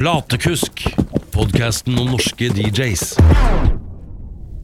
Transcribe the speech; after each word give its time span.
Platekusk, 0.00 0.80
podkasten 1.34 1.98
om 2.00 2.14
norske 2.14 2.46
DJs. 2.56 3.02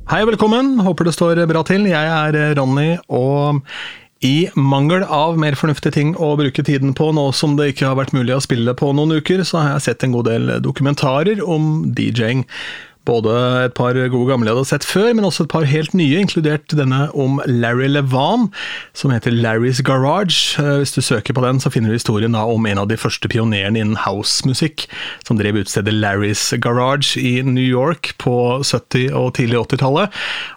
Hei 0.08 0.20
og 0.24 0.30
velkommen, 0.30 0.78
håper 0.80 1.04
det 1.04 1.12
står 1.12 1.42
bra 1.50 1.60
til. 1.68 1.84
Jeg 1.90 2.08
er 2.08 2.54
Ronny, 2.56 2.94
og 3.12 3.60
i 4.24 4.48
mangel 4.56 5.04
av 5.04 5.36
mer 5.36 5.58
fornuftige 5.60 5.92
ting 5.98 6.14
å 6.16 6.30
bruke 6.40 6.64
tiden 6.64 6.96
på 6.96 7.10
nå 7.12 7.26
som 7.36 7.58
det 7.58 7.74
ikke 7.74 7.90
har 7.90 7.98
vært 8.00 8.16
mulig 8.16 8.32
å 8.32 8.40
spille 8.40 8.72
på 8.80 8.88
noen 8.96 9.18
uker, 9.20 9.44
så 9.44 9.60
har 9.60 9.74
jeg 9.74 9.84
sett 9.90 10.08
en 10.08 10.16
god 10.16 10.30
del 10.32 10.54
dokumentarer 10.64 11.44
om 11.44 11.84
DJ-ing. 11.92 12.46
Både 13.06 13.32
et 13.66 13.74
par 13.76 13.94
gode 13.94 14.28
gamle 14.30 14.48
jeg 14.48 14.56
hadde 14.56 14.68
sett 14.68 14.86
før, 14.86 15.12
men 15.14 15.26
også 15.28 15.46
et 15.46 15.52
par 15.52 15.66
helt 15.68 15.94
nye, 15.96 16.18
inkludert 16.18 16.74
denne 16.74 17.06
om 17.14 17.38
Larry 17.46 17.88
Levan, 17.92 18.48
som 18.96 19.12
heter 19.14 19.34
Larry's 19.34 19.82
Garage. 19.86 20.56
Eh, 20.58 20.80
hvis 20.82 20.96
du 20.96 21.00
søker 21.04 21.36
på 21.36 21.44
den, 21.44 21.60
så 21.62 21.70
finner 21.70 21.92
du 21.92 21.98
historien 21.98 22.34
om 22.36 22.66
en 22.66 22.82
av 22.82 22.88
de 22.90 22.98
første 22.98 23.30
pionerene 23.30 23.78
innen 23.80 24.00
housemusikk, 24.02 24.88
som 25.26 25.38
drev 25.38 25.60
utstedet 25.62 25.94
Larry's 25.94 26.48
Garage 26.62 27.14
i 27.20 27.38
New 27.46 27.64
York 27.64 28.14
på 28.22 28.34
70- 28.66 29.14
og 29.14 29.34
tidlig 29.38 29.60
80-tallet. 29.62 30.14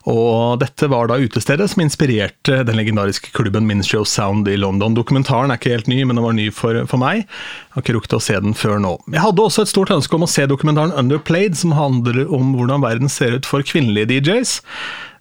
Og 0.09 0.59
dette 0.63 0.90
var 0.91 1.09
da 1.09 1.20
utestedet 1.21 1.70
som 1.71 1.84
inspirerte 1.85 2.63
den 2.66 2.79
legendariske 2.79 3.34
klubben 3.35 3.68
Ministry 3.70 3.99
of 4.02 4.09
Sound 4.09 4.49
i 4.49 4.57
London. 4.57 4.98
Dokumentaren 4.98 5.54
er 5.54 5.62
ikke 5.62 5.76
helt 5.76 5.91
ny, 5.91 6.02
men 6.04 6.18
den 6.18 6.26
var 6.26 6.38
ny 6.38 6.49
for, 6.55 6.81
for 6.90 7.02
meg. 7.02 7.26
Jeg 7.26 7.76
har 7.76 7.85
ikke 7.85 7.98
rukket 7.99 8.18
å 8.18 8.23
se 8.23 8.38
den 8.41 8.57
før 8.57 8.79
nå. 8.81 8.95
Jeg 9.13 9.21
hadde 9.23 9.45
også 9.45 9.63
et 9.66 9.71
stort 9.71 9.93
ønske 9.93 10.18
om 10.18 10.26
å 10.26 10.31
se 10.31 10.48
dokumentaren 10.49 10.95
Underplayed, 10.98 11.57
som 11.59 11.76
handler 11.77 12.26
om 12.26 12.38
om 12.39 12.55
hvordan 12.57 12.85
verden 12.85 13.11
ser 13.11 13.35
ut 13.38 13.49
for 13.49 13.66
kvinnelige 13.66 14.09
DJs. 14.16 14.59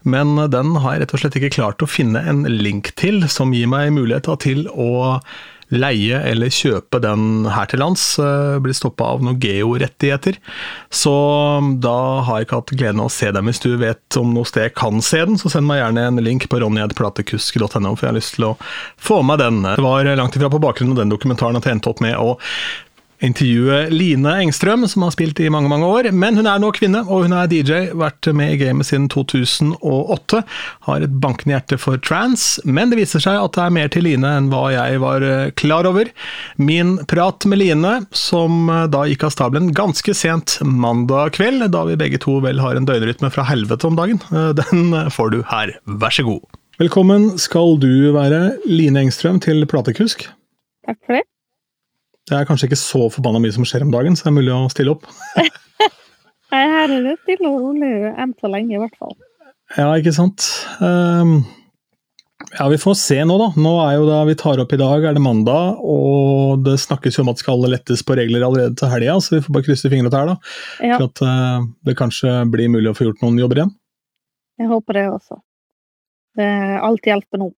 Men 0.09 0.37
den 0.53 0.77
har 0.79 0.95
jeg 0.95 1.05
rett 1.05 1.15
og 1.17 1.23
slett 1.25 1.37
ikke 1.41 1.57
klart 1.59 1.83
å 1.85 1.91
finne 1.91 2.23
en 2.31 2.47
link 2.49 2.95
til 2.99 3.25
som 3.31 3.53
gir 3.53 3.69
meg 3.71 3.93
mulighet 3.97 4.31
til 4.45 4.67
å 4.73 5.19
leie 5.69 6.17
eller 6.25 6.53
kjøpe 6.53 7.01
den 7.05 7.45
her 7.53 7.69
til 7.69 7.83
lands. 7.83 8.05
Blir 8.63 8.77
stoppa 8.77 9.11
av 9.13 9.25
noen 9.25 9.41
georettigheter. 9.43 10.39
Så 10.89 11.13
da 11.85 11.99
har 12.25 12.41
jeg 12.41 12.49
ikke 12.49 12.61
hatt 12.63 12.75
gleden 12.75 13.03
av 13.05 13.11
å 13.11 13.13
se 13.13 13.31
dem. 13.35 13.51
Hvis 13.51 13.63
du 13.65 13.71
vet 13.81 14.21
om 14.21 14.33
noe 14.37 14.49
sted 14.49 14.69
jeg 14.69 14.77
kan 14.79 15.03
se 15.05 15.21
den, 15.25 15.37
så 15.41 15.53
send 15.53 15.69
meg 15.69 15.83
gjerne 15.83 16.09
en 16.09 16.25
link 16.25 16.49
på 16.49 16.63
ronjedplatekusk.no, 16.63 17.95
for 17.95 18.07
jeg 18.07 18.13
har 18.13 18.19
lyst 18.19 18.39
til 18.39 18.51
å 18.51 18.57
få 18.97 19.21
med 19.27 19.43
den. 19.45 19.61
Det 19.69 19.85
var 19.85 20.09
langt 20.09 20.39
ifra 20.39 20.53
på 20.53 20.63
bakgrunn 20.63 20.95
av 20.97 21.03
den 21.03 21.13
dokumentaren 21.13 21.61
at 21.61 21.69
jeg 21.69 21.79
endte 21.79 21.93
opp 21.93 22.05
med 22.05 22.17
å 22.17 22.39
intervjue 23.25 23.89
Line 23.91 24.33
Engstrøm, 24.43 24.87
som 24.89 25.05
har 25.05 25.13
spilt 25.15 25.41
i 25.41 25.49
mange 25.53 25.71
mange 25.71 25.87
år. 25.87 26.11
Men 26.15 26.39
hun 26.39 26.49
er 26.49 26.61
nå 26.63 26.71
kvinne, 26.77 27.03
og 27.07 27.27
hun 27.27 27.35
er 27.37 27.51
DJ, 27.51 27.91
vært 27.99 28.29
med 28.37 28.55
i 28.55 28.59
gamet 28.61 28.89
siden 28.89 29.09
2008. 29.13 30.43
Har 30.89 31.05
et 31.05 31.17
bankende 31.23 31.57
hjerte 31.57 31.79
for 31.81 32.01
trans, 32.03 32.47
men 32.65 32.93
det 32.93 33.01
viser 33.01 33.23
seg 33.25 33.39
at 33.41 33.57
det 33.57 33.65
er 33.65 33.75
mer 33.79 33.93
til 33.93 34.07
Line 34.09 34.35
enn 34.39 34.51
hva 34.53 34.69
jeg 34.75 35.01
var 35.03 35.27
eh, 35.27 35.51
klar 35.59 35.89
over. 35.91 36.11
Min 36.61 36.97
prat 37.11 37.47
med 37.49 37.63
Line, 37.63 37.95
som 38.17 38.69
eh, 38.73 38.87
da 38.93 39.05
gikk 39.09 39.27
av 39.29 39.35
stabelen 39.35 39.73
ganske 39.77 40.15
sent 40.17 40.59
mandag 40.63 41.35
kveld, 41.39 41.67
da 41.75 41.85
vi 41.89 41.99
begge 42.01 42.23
to 42.23 42.39
vel 42.45 42.63
har 42.63 42.79
en 42.79 42.89
døgnrytme 42.89 43.33
fra 43.35 43.47
helvete 43.49 43.89
om 43.89 43.99
dagen, 43.99 44.23
eh, 44.31 44.53
den 44.63 44.95
får 45.15 45.35
du 45.35 45.43
her. 45.51 45.75
Vær 45.99 46.15
så 46.15 46.27
god. 46.29 46.47
Velkommen 46.79 47.33
skal 47.43 47.75
du 47.83 48.13
være, 48.15 48.53
Line 48.71 49.03
Engstrøm, 49.03 49.43
til 49.43 49.67
Platekusk. 49.67 50.29
Takk 50.87 51.01
for 51.03 51.19
det. 51.19 51.27
Det 52.29 52.37
er 52.39 52.49
kanskje 52.49 52.69
ikke 52.69 52.81
så 52.81 53.07
forbanna 53.13 53.41
mye 53.43 53.55
som 53.55 53.67
skjer 53.69 53.87
om 53.87 53.93
dagen, 53.95 54.17
så 54.17 54.27
det 54.27 54.33
er 54.33 54.39
mulig 54.41 54.55
å 54.55 54.69
stille 54.73 54.95
opp. 54.95 55.09
Nei, 55.39 56.65
her 56.65 56.93
er 56.97 57.05
det 57.05 57.19
stille 57.23 57.49
og 57.51 57.61
rolig 57.67 57.93
enn 58.15 58.35
så 58.41 58.51
lenge, 58.53 58.77
i 58.77 58.81
hvert 58.81 58.97
fall. 59.01 59.17
Ja, 59.77 59.91
ikke 60.01 60.15
sant. 60.17 60.47
Um, 60.81 61.43
ja, 62.55 62.69
vi 62.73 62.79
får 62.81 62.95
se 62.97 63.19
nå, 63.27 63.35
da. 63.41 63.49
Nå 63.61 63.73
er 63.85 63.99
jo 63.99 64.07
da 64.09 64.23
vi 64.29 64.37
tar 64.39 64.61
opp 64.63 64.73
i 64.73 64.79
dag, 64.81 65.05
er 65.05 65.17
det 65.17 65.23
mandag, 65.25 65.83
og 65.85 66.65
det 66.65 66.79
snakkes 66.81 67.19
jo 67.19 67.25
om 67.25 67.33
at 67.33 67.41
det 67.41 67.45
skal 67.45 67.69
lettes 67.69 68.05
på 68.07 68.17
regler 68.17 68.47
allerede 68.47 68.79
til 68.81 68.93
helga, 68.93 69.19
så 69.21 69.37
vi 69.37 69.43
får 69.45 69.57
bare 69.57 69.69
krysse 69.69 69.93
fingrene 69.93 70.15
her, 70.15 70.33
da. 70.33 70.55
Ja. 70.81 70.97
For 70.97 71.11
at 71.11 71.25
uh, 71.27 71.69
det 71.85 71.99
kanskje 72.01 72.33
blir 72.53 72.73
mulig 72.73 72.93
å 72.93 72.97
få 72.97 73.11
gjort 73.11 73.21
noen 73.27 73.41
jobber 73.43 73.63
igjen. 73.63 73.75
Jeg 74.59 74.73
håper 74.73 74.97
det 74.99 75.07
også. 75.13 75.43
Det, 76.39 76.49
alt 76.87 77.11
hjelper 77.11 77.43
nå. 77.45 77.53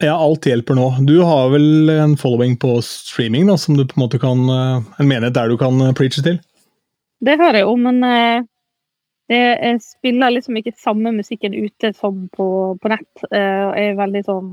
Ja, 0.00 0.14
alt 0.16 0.46
hjelper 0.48 0.78
nå. 0.78 0.86
Du 1.04 1.18
har 1.28 1.50
vel 1.52 1.90
en 1.92 2.16
following 2.16 2.54
på 2.56 2.78
streaming 2.82 3.50
da, 3.50 3.58
som 3.60 3.76
du 3.76 3.82
på 3.84 3.98
en 3.98 4.04
måte 4.06 4.20
kan 4.20 4.46
eh, 4.48 4.86
En 4.96 5.08
menighet 5.08 5.34
der 5.36 5.52
du 5.52 5.58
kan 5.60 5.76
eh, 5.84 5.92
preache 5.92 6.24
til? 6.24 6.38
Det 7.20 7.34
har 7.36 7.52
jeg 7.52 7.66
jo, 7.66 7.74
men 7.76 8.00
eh, 8.08 8.46
jeg 9.28 9.82
spiller 9.84 10.32
liksom 10.32 10.56
ikke 10.56 10.72
samme 10.80 11.12
musikken 11.12 11.52
ute 11.52 11.92
som 11.92 12.24
på, 12.32 12.46
på 12.80 12.90
nett. 12.90 13.26
Jeg 13.28 13.90
er 13.92 13.98
veldig 14.00 14.22
sånn 14.26 14.48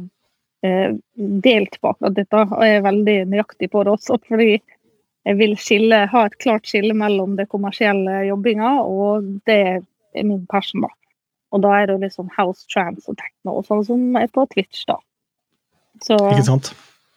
delt 1.41 1.79
på 1.81 1.93
akkurat 1.93 2.17
dette, 2.17 2.43
og 2.43 2.61
jeg 2.65 2.75
er 2.75 2.83
veldig 2.85 3.15
nøyaktig 3.31 3.71
på 3.71 3.81
det 3.87 3.95
også. 3.95 4.19
Fordi 4.29 4.51
jeg 4.51 5.39
vil 5.39 5.55
skille, 5.57 6.03
ha 6.11 6.27
et 6.27 6.37
klart 6.43 6.67
skille 6.67 6.93
mellom 6.97 7.39
det 7.39 7.47
kommersielle 7.49 8.25
jobbinga 8.27 8.75
og 8.83 9.31
det 9.49 9.59
er 9.71 10.27
min 10.27 10.45
passion. 10.51 10.83
da. 10.83 10.91
Og 11.55 11.63
da 11.63 11.73
er 11.79 11.89
det 11.89 12.01
liksom 12.03 12.29
house, 12.35 12.67
trance 12.69 13.07
og 13.07 13.17
techno 13.17 13.57
og 13.61 13.65
sånn 13.71 13.85
som 13.87 14.19
er 14.19 14.27
på 14.29 14.45
Twitch, 14.51 14.83
da. 14.91 14.99
Så 16.05 16.17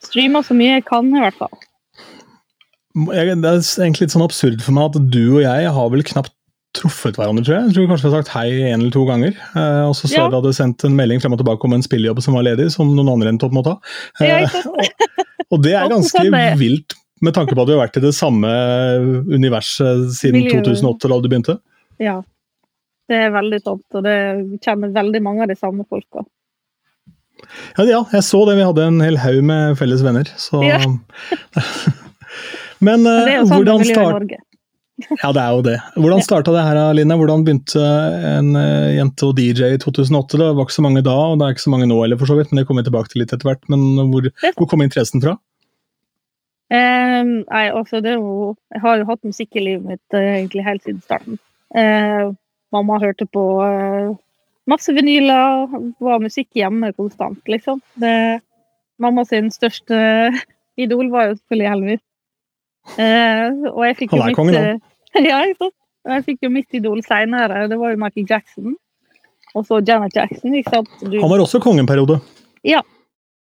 streamer 0.07 0.45
så 0.47 0.57
mye 0.57 0.79
jeg 0.79 0.87
kan, 0.89 1.09
i 1.13 1.23
hvert 1.23 1.37
fall. 1.37 1.57
Jeg, 3.15 3.37
det 3.39 3.51
er 3.51 3.61
egentlig 3.61 4.09
litt 4.09 4.15
sånn 4.17 4.27
absurd 4.27 4.63
for 4.65 4.75
meg 4.77 4.91
at 4.91 5.11
du 5.15 5.23
og 5.37 5.43
jeg 5.45 5.73
har 5.77 5.91
vel 5.93 6.07
knapt 6.07 6.35
truffet 6.77 7.19
hverandre, 7.19 7.43
tror 7.45 7.57
jeg. 7.57 7.67
Jeg 7.69 7.77
tror 7.77 7.89
kanskje 7.91 8.07
vi 8.07 8.13
har 8.13 8.23
sagt 8.23 8.33
hei 8.37 8.49
en 8.71 8.79
eller 8.79 8.95
to 8.95 9.03
ganger. 9.09 9.35
Eh, 9.59 9.85
og 9.89 9.95
så 9.99 10.07
så 10.07 10.21
ja. 10.21 10.27
du 10.31 10.39
hadde 10.39 10.55
sendt 10.55 10.85
en 10.87 10.97
melding 10.99 11.23
frem 11.23 11.35
og 11.35 11.41
tilbake 11.43 11.67
om 11.67 11.75
en 11.75 11.85
spillejobb 11.85 12.23
som 12.23 12.37
var 12.39 12.47
ledig, 12.47 12.69
som 12.75 12.91
noen 12.95 13.11
andre 13.11 13.33
endte 13.33 13.49
opp 13.49 13.57
med 13.57 13.67
å 13.67 13.73
ta. 13.73 13.95
Eh, 14.23 14.59
og, 14.71 14.83
og, 15.49 15.57
det 15.67 15.75
er 15.75 15.91
ganske 15.91 16.25
vilt, 16.61 16.95
med 17.27 17.37
tanke 17.37 17.57
på 17.57 17.65
at 17.65 17.71
vi 17.71 17.75
har 17.75 17.83
vært 17.83 17.99
i 17.99 18.05
det 18.07 18.15
samme 18.17 18.51
universet 19.29 20.07
siden 20.17 20.47
2008, 20.47 21.11
da 21.11 21.19
du 21.19 21.31
begynte. 21.31 21.59
Ja, 22.01 22.21
det 23.11 23.19
er 23.27 23.35
veldig 23.35 23.61
sant, 23.65 23.87
og 23.99 24.07
det 24.07 24.19
kjenner 24.63 24.95
veldig 24.95 25.23
mange 25.27 25.45
av 25.45 25.51
de 25.51 25.59
samme 25.59 25.85
folka. 25.91 26.23
Ja, 27.78 27.87
ja, 27.89 28.05
jeg 28.12 28.27
så 28.27 28.45
det. 28.49 28.59
Vi 28.59 28.69
hadde 28.69 28.87
en 28.91 29.01
hel 29.05 29.19
haug 29.23 29.41
med 29.47 29.78
felles 29.81 30.05
venner, 30.06 30.31
så 30.41 30.62
ja. 30.67 30.81
Men 32.87 33.05
uh, 33.05 33.27
det 33.27 33.34
er 33.34 33.43
jo 33.43 33.51
sånn 33.51 33.61
hvordan 33.61 33.84
start... 33.89 34.39
Ja, 35.09 35.31
det 35.33 35.41
er 35.41 35.55
jo 35.56 35.62
det. 35.65 35.77
Hvordan 35.97 36.23
starta 36.25 36.53
det 36.53 36.62
her, 36.67 36.78
Line? 36.97 37.17
Hvordan 37.17 37.45
begynte 37.47 37.81
en 37.81 38.53
uh, 38.56 38.91
jente 38.93 39.28
å 39.28 39.34
DJ 39.37 39.77
i 39.77 39.81
2008? 39.81 40.41
Det 40.41 40.49
var 40.56 40.67
ikke 40.67 40.77
så 40.77 40.84
mange 40.84 41.03
da, 41.06 41.15
og 41.31 41.41
det 41.41 41.47
er 41.47 41.56
ikke 41.56 41.65
så 41.65 41.73
mange 41.73 41.89
nå 41.89 42.01
heller, 42.03 42.21
for 42.21 42.28
så 42.28 42.37
vidt, 42.37 42.53
men 42.53 42.61
det 42.61 42.67
kommer 42.69 42.84
vi 42.84 42.91
tilbake 42.91 43.12
til 43.12 43.23
litt 43.23 43.33
etter 43.33 43.49
hvert. 43.49 43.62
Men 43.72 44.12
hvor, 44.12 44.28
hvor 44.59 44.69
kom 44.69 44.84
interessen 44.84 45.25
fra? 45.25 45.39
Um, 46.71 47.41
nei, 47.49 47.65
altså 47.75 47.99
det 47.99 48.12
er 48.12 48.21
jo 48.21 48.53
Jeg 48.71 48.78
har 48.84 49.01
jo 49.01 49.07
hatt 49.09 49.25
musikk 49.27 49.57
i 49.59 49.62
livet 49.65 49.89
mitt 49.91 50.15
uh, 50.15 50.22
egentlig 50.22 50.62
helt 50.62 50.84
siden 50.84 51.01
starten. 51.03 51.41
Uh, 51.75 52.31
mamma 52.71 53.01
hørte 53.03 53.27
på 53.27 53.43
masse 54.69 54.93
vinyler, 54.94 55.66
var 56.03 56.22
musikk 56.22 56.48
hjemme 56.59 56.93
konstant, 56.97 57.41
liksom. 57.48 57.81
Det, 58.00 58.41
mamma 59.00 59.25
sin 59.28 59.50
største 59.54 59.98
idol 60.84 61.10
var 61.12 61.31
jo 61.31 61.38
selvfølgelig 61.38 61.71
Elvis. 61.75 62.04
Eh, 62.97 63.47
og 63.71 63.82
jeg 63.87 63.97
fikk 64.03 64.16
jo 64.16 64.22
mitt 64.25 64.38
kongen, 64.38 64.56
da? 64.56 65.21
ja, 65.31 65.41
jeg 66.10 66.26
fikk 66.26 66.47
jo 66.47 66.53
mitt 66.53 66.76
idol 66.76 67.03
seinere, 67.04 67.66
det 67.71 67.78
var 67.81 67.94
jo 67.94 68.00
Michael 68.00 68.28
Jackson. 68.28 68.76
Og 69.59 69.66
så 69.66 69.81
Janet 69.82 70.15
Jackson. 70.15 70.54
ikke 70.54 70.77
sant? 70.77 70.92
Du, 71.03 71.19
Han 71.19 71.31
var 71.31 71.42
også 71.42 71.60
konge 71.62 71.82
en 71.82 71.88
periode. 71.91 72.21
Ja. 72.66 72.84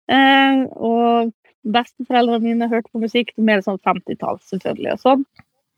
Eh, 0.09 0.61
og 0.79 1.33
besteforeldrene 1.67 2.45
mine 2.45 2.69
hørte 2.71 2.87
på 2.93 3.01
musikk 3.03 3.33
mer 3.35 3.61
sånn 3.65 3.79
50-tall, 3.85 4.39
selvfølgelig. 4.47 4.95
og 4.95 5.03
sånn. 5.03 5.25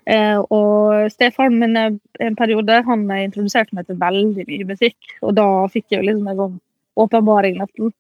Eh, 0.10 0.40
og 0.50 1.12
stefaren 1.14 1.60
min 1.62 1.78
en 1.78 2.36
periode 2.38 2.82
han 2.88 3.04
introduserte 3.20 3.76
meg 3.78 3.88
til 3.88 4.00
veldig 4.02 4.46
mye 4.48 4.68
musikk. 4.74 4.98
Og 5.22 5.36
da 5.38 5.48
fikk 5.74 5.94
jeg 5.94 6.08
liksom 6.08 6.30
en 6.32 6.40
sånn 6.40 6.60
åpenbaring, 7.02 7.60
nesten. 7.62 7.94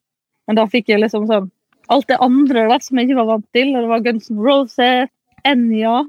Men 0.47 0.57
da 0.57 0.65
fikk 0.69 0.89
jeg 0.91 1.03
liksom 1.03 1.27
sånn 1.29 1.51
alt 1.91 2.07
det 2.07 2.19
andre 2.23 2.67
da, 2.69 2.79
som 2.79 2.97
jeg 2.97 3.09
ikke 3.09 3.19
var 3.21 3.29
vant 3.35 3.47
til. 3.55 3.73
Og 3.75 3.83
det 3.83 3.91
var 3.91 4.05
Guns 4.07 4.31
N' 4.31 4.41
Roses, 4.41 5.13
Enya 5.47 6.03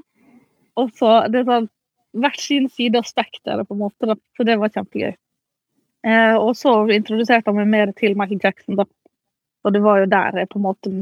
Og 0.77 0.89
så 0.97 1.23
det 1.33 1.45
sånn 1.47 1.69
hvert 2.13 2.39
sin 2.41 2.67
side 2.69 2.97
av 2.97 3.07
spekteret, 3.09 3.67
på 3.67 3.75
en 3.75 3.83
måte. 3.85 4.09
Da. 4.09 4.15
Så 4.37 4.45
det 4.45 4.57
var 4.61 4.73
kjempegøy. 4.73 5.13
Eh, 6.03 6.35
og 6.35 6.53
så 6.59 6.75
introduserte 6.93 7.49
han 7.49 7.61
meg 7.61 7.71
mer 7.71 7.93
til 7.97 8.17
Michael 8.19 8.41
Jackson, 8.43 8.77
da. 8.77 8.85
Og 9.63 9.73
det 9.73 9.81
var 9.81 10.01
jo 10.01 10.09
der 10.11 10.41
jeg 10.41 10.49
på 10.51 10.59
en 10.59 10.65
måte 10.65 10.93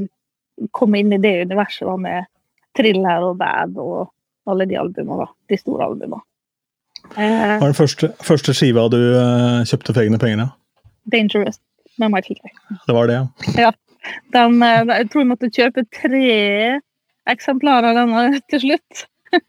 kom 0.77 0.95
inn 0.95 1.13
i 1.15 1.19
det 1.21 1.47
universet 1.47 1.87
da, 1.87 1.95
med 1.97 2.27
thriller 2.77 3.25
og 3.25 3.39
bad 3.39 3.79
og 3.81 4.11
alle 4.49 4.67
de 4.69 4.77
albumene, 4.79 5.25
da. 5.25 5.27
De 5.49 5.59
store 5.59 5.87
albumene. 5.89 6.21
Eh, 7.15 7.17
Hva 7.17 7.57
er 7.57 7.67
den 7.71 7.77
første, 7.77 8.11
første 8.23 8.55
skiva 8.55 8.87
du 8.91 8.99
uh, 8.99 9.61
kjøpte 9.67 9.93
for 9.93 10.03
egne 10.03 10.19
penger? 10.21 10.45
Ja? 10.45 10.49
'Dangerous' 11.11 11.59
med 11.99 12.13
Michael 12.13 12.37
Jackson. 12.39 12.79
Det 12.87 12.95
var 12.95 13.09
det, 13.09 13.17
ja. 13.19 13.25
ja. 13.67 13.71
Den, 14.33 14.61
uh, 14.61 14.93
jeg 14.95 15.09
tror 15.11 15.23
jeg 15.23 15.31
måtte 15.31 15.51
kjøpe 15.51 15.85
tre 15.93 16.25
eksemplarer 17.31 17.91
av 17.91 17.99
denne 18.01 18.41
til 18.49 18.63
slutt. 18.65 19.05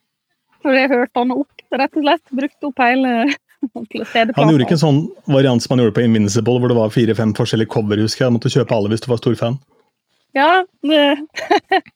For 0.62 0.76
jeg 0.76 0.92
hørte 0.92 1.16
den 1.16 1.36
opp, 1.36 1.64
rett 1.72 1.96
og 1.96 2.06
slett. 2.06 2.36
Brukte 2.36 2.68
opp 2.68 2.84
hele 2.84 3.14
han 3.62 4.50
gjorde 4.50 4.64
ikke 4.64 4.74
en 4.74 4.80
sånn 4.80 5.00
variant 5.30 5.62
som 5.62 5.74
han 5.74 5.84
gjorde 5.84 5.94
på 5.94 6.02
Invincible, 6.02 6.58
hvor 6.58 6.72
det 6.72 6.74
var 6.74 6.90
fire-fem 6.90 7.30
forskjellige 7.38 7.70
cover. 7.70 8.00
husker 8.02 8.24
jeg. 8.24 8.32
Du 8.32 8.34
måtte 8.34 8.50
kjøpe 8.50 8.74
alle 8.74 8.90
hvis 8.90 9.04
du 9.04 9.08
var 9.12 9.20
stor 9.20 9.36
fan. 9.38 9.58
Ja, 10.34 10.64
det 10.82 11.04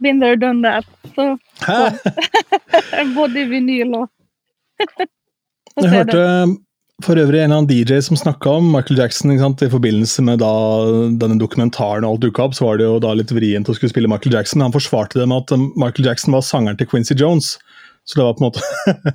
been 0.00 0.20
there, 0.20 0.36
done 0.36 0.62
that. 0.62 0.84
Så. 1.14 1.38
Både 3.16 3.44
vinyl 3.50 3.94
og 3.94 4.08
Jeg 5.78 5.90
hørte 5.90 6.22
for 7.04 7.18
øvrig 7.18 7.40
en 7.44 7.54
av 7.54 7.66
DJ 7.70 8.00
som 8.02 8.18
snakka 8.18 8.56
om 8.58 8.72
Michael 8.72 8.98
Jackson 8.98 9.30
i 9.30 9.38
forbindelse 9.70 10.22
med 10.26 10.40
da 10.42 10.50
denne 11.22 11.38
dokumentaren 11.38 12.06
og 12.06 12.16
alt 12.16 12.24
dukka 12.26 12.48
opp. 12.48 12.56
Så 12.58 12.66
var 12.66 12.78
det 12.78 12.88
jo 12.88 12.98
da 13.02 13.12
litt 13.14 13.30
vrient 13.34 13.70
å 13.70 13.76
skulle 13.76 13.92
spille 13.92 14.10
Michael 14.10 14.34
Jackson. 14.34 14.64
Han 14.64 14.74
forsvarte 14.74 15.20
det 15.20 15.28
med 15.30 15.46
at 15.46 15.54
Michael 15.78 16.10
Jackson 16.10 16.34
var 16.34 16.42
sangeren 16.46 16.78
til 16.78 16.90
Quincy 16.90 17.14
Jones. 17.18 17.54
Så 18.02 18.18
det 18.18 18.26
var 18.26 18.34
på 18.34 18.42
en 18.42 18.48
måte 18.48 19.14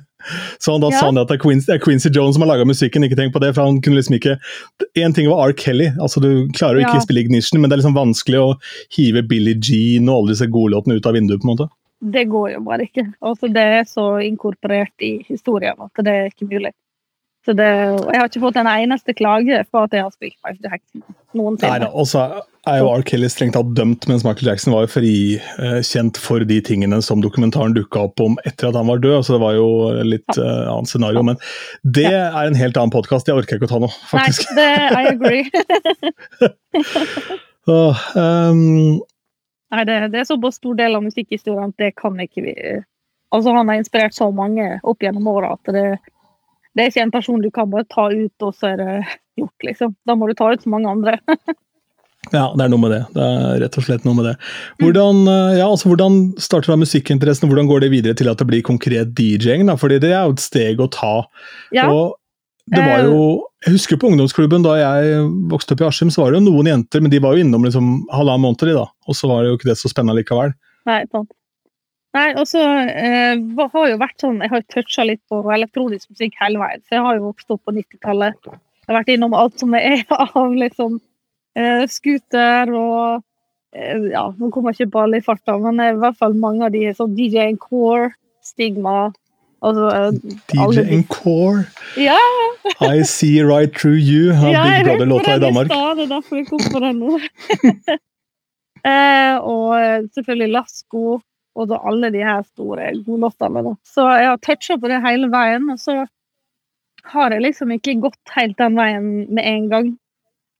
Så 0.58 0.72
han 0.72 0.80
da 0.80 0.90
Ja. 0.90 0.98
sa 1.00 1.06
han 1.06 1.18
at 1.18 1.28
det 1.28 1.36
er 1.38 1.42
Quincy, 1.42 1.66
det 1.66 1.74
er 1.80 1.84
Quincy 1.84 2.08
Jones 2.14 2.34
som 2.34 2.42
har 2.42 2.50
laga 2.56 2.64
musikken, 2.64 3.04
ikke 3.04 3.16
tenk 3.16 3.32
på 3.34 3.40
det. 3.40 3.54
For 3.54 3.64
han 3.64 3.80
kunne 3.80 3.96
liksom 4.00 4.16
ikke 4.18 4.38
Én 4.96 5.14
ting 5.14 5.28
var 5.28 5.48
R. 5.48 5.52
Kelly, 5.52 5.90
altså 6.00 6.20
du 6.22 6.48
klarer 6.52 6.80
jo 6.80 6.86
ikke 6.86 6.94
Ja. 7.00 7.00
spille 7.00 7.20
Ignition, 7.24 7.60
men 7.60 7.70
det 7.70 7.76
er 7.78 7.82
liksom 7.82 7.94
vanskelig 7.98 8.38
å 8.40 8.54
hive 8.96 9.22
Billie 9.26 9.54
Jean 9.60 10.08
og 10.08 10.22
alle 10.24 10.34
disse 10.34 10.46
godlåtene 10.50 10.96
ut 10.96 11.06
av 11.06 11.14
vinduet, 11.14 11.40
på 11.40 11.48
en 11.50 11.56
måte. 11.56 11.68
Det 12.04 12.26
går 12.28 12.52
jo 12.52 12.60
bare 12.60 12.84
ikke. 12.84 13.14
Altså, 13.22 13.48
det 13.52 13.62
er 13.62 13.84
så 13.84 14.20
inkorporert 14.20 14.92
i 15.00 15.24
historien 15.26 15.74
at 15.80 16.04
det 16.04 16.12
er 16.12 16.26
ikke 16.28 16.48
mulig. 16.50 16.72
Så 17.44 17.52
det, 17.52 17.68
jeg 17.68 18.16
har 18.16 18.30
ikke 18.30 18.40
fått 18.40 18.56
en 18.56 18.68
eneste 18.70 19.12
klage 19.16 19.60
på 19.68 19.84
at 19.84 19.92
jeg 19.92 20.04
har 20.06 20.12
spilt 20.14 20.36
Michael 20.46 20.70
Jackson 20.70 21.02
noensinne. 21.36 21.80
da, 21.82 21.90
og 21.92 22.06
så 22.08 22.22
er 22.64 22.78
jo 22.80 22.88
R. 22.88 23.02
Kelly 23.04 23.28
strengt 23.28 23.52
tatt 23.58 23.74
dømt, 23.76 24.06
mens 24.08 24.24
Michael 24.24 24.48
Jackson 24.48 24.72
var 24.72 24.86
jo 24.86 24.92
frikjent 24.94 26.16
for 26.20 26.40
de 26.48 26.56
tingene 26.64 27.02
som 27.04 27.20
dokumentaren 27.20 27.76
dukka 27.76 28.06
opp 28.06 28.22
om 28.24 28.38
etter 28.48 28.70
at 28.70 28.78
han 28.80 28.88
var 28.88 29.02
død. 29.04 29.18
Så 29.26 29.36
det 29.36 29.42
var 29.42 29.58
jo 29.58 29.66
litt 30.08 30.38
uh, 30.38 30.72
annet 30.72 30.88
scenario. 30.88 31.24
Men 31.28 31.36
det 31.84 32.08
er 32.08 32.40
en 32.46 32.56
helt 32.56 32.80
annen 32.80 32.94
podkast, 32.94 33.28
det 33.28 33.36
orker 33.36 33.58
jeg 33.58 33.60
ikke 33.60 33.68
å 33.68 33.74
ta 33.74 33.82
nå, 33.84 33.92
faktisk. 34.08 34.48
Nei, 34.56 34.64
det, 34.64 34.72
I 34.96 35.04
agree. 35.12 35.44
Åh, 37.74 38.08
um, 38.16 39.02
Nei, 39.74 39.84
det, 39.88 40.00
det 40.12 40.20
er 40.22 40.26
såpass 40.28 40.60
stor 40.60 40.76
del 40.78 40.96
av 40.96 41.04
musikkhistorien 41.04 41.72
at 41.72 41.80
det 41.80 41.94
kan 41.98 42.18
ikke 42.20 42.44
vi 42.44 42.56
Altså, 43.34 43.50
han 43.50 43.66
har 43.66 43.80
inspirert 43.80 44.14
så 44.14 44.28
mange 44.30 44.76
opp 44.86 45.02
gjennom 45.02 45.26
åra 45.26 45.56
at 45.56 45.70
det, 45.74 45.96
det 46.74 46.82
er 46.82 46.90
ikke 46.90 47.04
en 47.06 47.14
person 47.14 47.42
du 47.42 47.50
kan 47.54 47.70
bare 47.70 47.86
ta 47.90 48.08
ut, 48.10 48.34
og 48.42 48.56
så 48.56 48.72
er 48.72 48.80
det 48.80 48.94
gjort, 49.38 49.68
liksom. 49.68 49.94
Da 50.06 50.16
må 50.18 50.28
du 50.28 50.34
ta 50.38 50.50
ut 50.52 50.64
så 50.64 50.72
mange 50.72 50.90
andre. 50.90 51.18
ja, 52.34 52.48
det 52.50 52.64
er 52.64 52.72
noe 52.72 52.82
med 52.82 52.94
det. 52.94 53.02
Det 53.14 53.28
er 53.28 53.62
rett 53.62 53.78
og 53.78 53.86
slett 53.86 54.06
noe 54.06 54.18
med 54.18 54.28
det. 54.30 54.34
Hvordan, 54.82 55.22
eh, 55.30 55.54
ja, 55.60 55.68
altså, 55.68 55.92
hvordan 55.92 56.18
starter 56.42 56.74
da 56.74 56.80
musikkinteressen, 56.82 57.46
hvordan 57.50 57.70
går 57.70 57.86
det 57.86 57.92
videre 57.94 58.18
til 58.18 58.30
at 58.32 58.42
det 58.42 58.48
blir 58.50 58.66
konkret 58.66 59.14
DJ-ing? 59.18 59.70
Fordi 59.80 60.00
det 60.02 60.12
er 60.12 60.26
jo 60.26 60.34
et 60.34 60.44
steg 60.44 60.82
å 60.82 60.90
ta. 60.90 61.14
Ja, 61.74 61.88
Og 61.92 62.18
det 62.72 62.80
var 62.80 63.04
jo, 63.04 63.44
jeg 63.66 63.74
husker 63.74 63.98
på 64.00 64.08
ungdomsklubben 64.08 64.62
da 64.64 64.78
jeg 64.80 65.24
vokste 65.50 65.76
opp 65.76 65.82
i 65.82 65.88
Askim, 65.90 66.10
så 66.10 66.22
var 66.22 66.32
det 66.32 66.40
jo 66.40 66.46
noen 66.46 66.70
jenter, 66.70 67.02
men 67.04 67.12
de 67.12 67.20
var 67.20 67.36
jo 67.36 67.44
innom 67.44 67.66
liksom 67.66 67.90
halvannen 68.08 68.46
måned, 68.46 68.64
de 68.64 68.76
da. 68.78 68.86
Og 69.04 69.18
så 69.18 69.28
var 69.28 69.44
det 69.44 69.52
jo 69.52 69.58
ikke 69.58 69.68
det 69.68 69.76
så 69.80 69.90
spennende 69.92 70.16
likevel. 70.22 70.54
Nei, 70.88 71.02
sant. 71.12 71.28
Nei, 72.14 72.28
og 72.38 72.46
så 72.46 72.62
eh, 72.62 73.40
har 73.58 73.88
jo 73.90 73.96
vært 73.98 74.22
sånn 74.22 74.38
Jeg 74.44 74.52
har 74.52 74.62
toucha 74.70 75.06
litt 75.08 75.22
på 75.30 75.40
elektronisk 75.50 76.12
musikk 76.14 76.36
hele 76.38 76.60
veien. 76.62 76.82
Så 76.86 76.98
jeg 76.98 77.06
har 77.06 77.18
jo 77.18 77.30
vokst 77.30 77.50
opp 77.50 77.64
på 77.66 77.74
90-tallet. 77.74 78.38
Jeg 78.46 78.90
har 78.92 78.98
vært 79.00 79.14
innom 79.16 79.34
alt 79.34 79.58
som 79.58 79.74
er 79.78 80.04
av 80.28 80.54
liksom 80.54 81.00
eh, 81.58 81.82
scooter 81.90 82.70
og 82.70 83.24
eh, 83.74 84.10
Ja, 84.12 84.28
nå 84.38 84.52
kommer 84.54 84.70
jeg 84.70 84.84
ikke 84.84 84.94
på 84.94 85.04
alle 85.06 85.18
i 85.18 85.26
farta, 85.26 85.58
men 85.58 85.82
i 85.82 85.90
hvert 85.98 86.20
fall 86.20 86.38
mange 86.38 86.68
av 86.68 86.74
de 86.76 86.86
sånn 86.94 87.18
DJ 87.18 87.50
Core, 87.58 88.12
Stigma 88.44 89.10
Altså 89.64 89.90
eh, 89.96 90.10
DJ 90.52 90.86
Encore, 90.92 91.64
Ja, 91.96 92.20
I 92.84 93.02
See 93.08 93.40
Right 93.42 93.72
Through 93.72 93.98
You, 93.98 94.32
har 94.38 94.52
ja, 94.52 94.64
Big 94.68 94.86
i 94.86 94.98
Danmark. 95.00 95.26
Ja, 95.26 95.36
Brother-låta 95.36 95.36
i 95.36 95.38
den 95.38 95.42
i 95.42 95.46
Danmark. 95.46 95.66
stad, 95.66 95.96
det 95.96 96.04
er 96.04 96.10
derfor 96.14 96.36
jeg 96.36 96.46
kom 96.46 96.66
på 96.72 96.82
den 96.84 96.98
nå. 97.00 97.20
eh, 98.92 99.36
og 99.40 99.70
eh, 99.80 100.02
selvfølgelig 100.14 100.50
Lasko 100.52 101.04
og 101.54 101.68
da 101.70 101.78
alle 101.86 102.10
de 102.14 102.22
her 102.26 102.42
store 102.46 102.90
godlåtene. 103.06 103.76
Så 103.86 104.06
jeg 104.10 104.30
har 104.30 104.40
toucha 104.42 104.78
på 104.80 104.90
det 104.90 105.02
hele 105.04 105.30
veien, 105.32 105.68
og 105.70 105.78
så 105.80 106.04
har 107.12 107.34
jeg 107.34 107.44
liksom 107.44 107.74
ikke 107.74 107.98
gått 108.02 108.34
helt 108.34 108.56
den 108.58 108.78
veien 108.78 109.10
med 109.28 109.44
en 109.44 109.68
gang. 109.70 109.92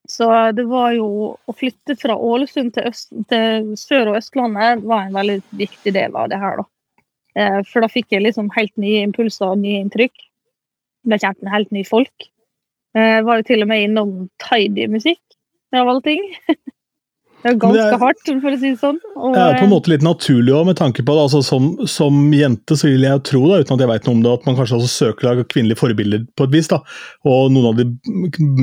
Så 0.08 0.28
det 0.52 0.66
var 0.68 0.92
jo 0.92 1.06
å 1.34 1.54
flytte 1.56 1.96
fra 1.96 2.16
Ålesund 2.20 2.74
til, 2.76 2.90
øst, 2.90 3.08
til 3.30 3.72
Sør- 3.80 4.10
og 4.12 4.18
Østlandet 4.20 4.84
var 4.84 5.06
en 5.06 5.16
veldig 5.16 5.38
viktig 5.56 5.94
del 5.96 6.16
av 6.20 6.28
det 6.32 6.40
her, 6.42 6.60
da. 6.60 6.66
Eh, 7.40 7.60
For 7.70 7.80
da 7.80 7.88
fikk 7.88 8.12
jeg 8.12 8.26
liksom 8.26 8.52
helt 8.54 8.74
nye 8.76 9.00
impulser 9.06 9.54
og 9.54 9.62
nye 9.62 9.80
inntrykk. 9.80 10.26
Ble 11.08 11.18
kjent 11.20 11.40
med 11.42 11.52
helt 11.52 11.72
nye 11.74 11.88
folk. 11.88 12.28
Jeg 12.94 13.24
var 13.26 13.40
jo 13.40 13.48
til 13.48 13.64
og 13.64 13.68
med 13.72 13.88
innom 13.88 14.12
tidy-musikk, 14.44 15.22
av 15.74 15.88
alle 15.90 16.04
ting. 16.04 16.22
Det 17.44 17.50
er 17.50 17.56
det 17.58 17.60
ganske 17.60 17.82
er- 17.92 18.00
hardt, 18.00 18.28
for 18.40 18.54
å 18.54 18.58
si 18.58 18.70
det 18.72 18.78
sånn. 18.80 18.98
Og, 19.14 19.34
Det 19.34 19.40
er 19.42 19.56
på 19.58 19.64
en 19.66 19.68
eh, 19.68 19.72
måte 19.74 19.90
litt 19.92 20.04
naturlig 20.06 20.54
også, 20.54 20.66
med 20.70 20.76
tanke 20.78 21.02
på 21.04 21.12
det. 21.12 21.24
Altså, 21.26 21.42
som, 21.44 21.66
som 21.86 22.20
jente 22.32 22.76
så 22.80 22.88
vil 22.88 23.04
jeg 23.04 23.20
tro, 23.28 23.42
da, 23.50 23.58
uten 23.60 23.74
at 23.76 23.82
jeg 23.84 23.90
vet 23.90 24.06
noe 24.08 24.14
om 24.16 24.22
det, 24.24 24.32
at 24.32 24.46
man 24.48 24.56
kanskje 24.56 24.78
også 24.78 24.88
søker 24.94 25.28
lag 25.28 25.42
kvinnelige 25.52 25.76
forbilder 25.82 26.22
på 26.40 26.46
et 26.48 26.54
vis. 26.56 26.70
da. 26.72 26.78
Og 27.28 27.52
noen 27.52 27.68
av 27.68 27.76
de 27.82 27.84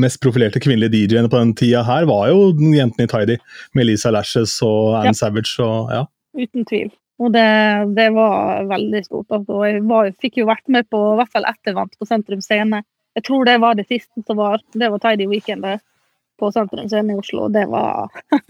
mest 0.02 0.18
profilerte 0.24 0.58
kvinnelige 0.64 0.96
DJ-ene 0.96 1.30
på 1.30 1.38
den 1.38 1.54
tida 1.62 1.84
her 1.86 2.10
var 2.10 2.32
jo 2.34 2.50
jentene 2.74 3.06
i 3.06 3.12
Tidy, 3.14 3.38
med 3.78 3.86
Lisa 3.86 4.10
Lashes 4.10 4.56
og 4.66 4.96
Anne 5.04 5.14
Ja. 5.14 5.20
Savage 5.22 5.60
og 5.62 5.94
ja. 5.94 6.02
Uten 6.42 6.66
tvil. 6.66 6.90
Og 7.22 7.30
det, 7.36 7.46
det 7.94 8.08
var 8.18 8.66
veldig 8.66 9.04
stort. 9.06 9.30
Altså. 9.30 9.62
Jeg 9.70 9.86
var, 9.86 10.10
fikk 10.26 10.42
jo 10.42 10.48
vært 10.50 10.66
med 10.74 10.90
på 10.90 10.98
i 11.14 11.18
hvert 11.22 11.30
fall 11.38 11.46
ett 11.46 11.70
event 11.70 11.94
på 12.00 12.08
Sentrum 12.10 12.42
Scene. 12.42 12.82
Jeg 13.14 13.26
tror 13.28 13.46
det 13.46 13.60
var 13.62 13.78
det 13.78 13.86
siste 13.92 14.24
som 14.26 14.40
var. 14.42 14.58
Det 14.74 14.90
var 14.90 14.98
Tidy 15.04 15.28
Weekend 15.30 15.68
på 16.42 16.50
Sentrum 16.56 16.88
Scene 16.90 17.14
i 17.14 17.20
Oslo. 17.22 17.46
Det 17.54 17.68
var, 17.70 18.10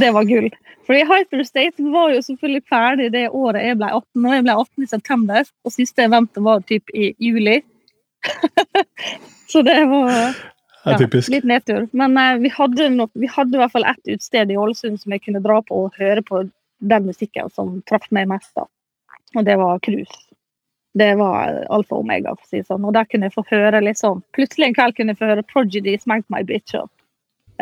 det 0.00 0.12
var 0.14 0.28
gull. 0.28 0.48
Fordi 0.86 1.02
Hyperstate 1.06 1.90
var 1.92 2.10
jo 2.12 2.22
selvfølgelig 2.26 2.64
ferdig 2.70 3.10
det 3.14 3.28
året 3.30 3.64
jeg 3.64 3.78
ble 3.78 3.90
18, 3.90 4.24
og 4.24 4.34
jeg 4.34 4.46
ble 4.46 4.56
18 4.64 4.86
i 4.86 4.90
september. 4.90 5.52
Og 5.64 5.74
siste 5.74 6.06
event 6.08 6.40
var 6.48 6.64
typ 6.68 6.90
i 6.94 7.12
juli. 7.22 7.60
Så 9.52 9.62
det 9.66 9.78
var 9.90 10.10
er. 10.16 11.30
Litt 11.30 11.46
nedtur. 11.46 11.86
Men 11.92 12.18
uh, 12.18 12.34
vi, 12.42 12.50
hadde 12.50 12.88
nok, 12.96 13.12
vi 13.14 13.30
hadde 13.30 13.56
i 13.56 13.62
hvert 13.62 13.74
fall 13.74 13.86
ett 13.86 14.02
utested 14.08 14.50
i 14.50 14.58
Ålesund 14.58 14.98
som 15.00 15.14
jeg 15.14 15.22
kunne 15.26 15.42
dra 15.44 15.60
på 15.62 15.84
og 15.86 15.98
høre 16.00 16.24
på 16.26 16.44
den 16.82 17.06
musikken 17.06 17.50
som 17.54 17.76
traff 17.86 18.08
meg 18.10 18.30
mest. 18.30 18.50
da. 18.58 18.66
Og 19.36 19.46
det 19.46 19.56
var 19.60 19.78
Cruise. 19.86 20.18
Det 20.98 21.14
var 21.16 21.62
alfa 21.72 21.96
og 21.96 22.02
omega, 22.02 22.34
for 22.36 22.44
å 22.44 22.50
si 22.50 22.60
det 22.60 22.68
sånn. 22.68 22.84
Og 22.84 22.92
der 22.92 23.06
kunne 23.08 23.30
jeg 23.30 23.36
få 23.36 23.46
høre 23.48 23.80
liksom 23.80 24.20
Plutselig 24.36 24.66
en 24.66 24.74
kveld 24.76 24.98
kunne 24.98 25.14
jeg 25.14 25.22
få 25.22 25.30
høre 25.30 25.46
Prodigy, 25.48 25.94
Smank 26.02 26.26
My 26.32 26.42
Bitch. 26.44 26.74
Eh, 26.76 26.88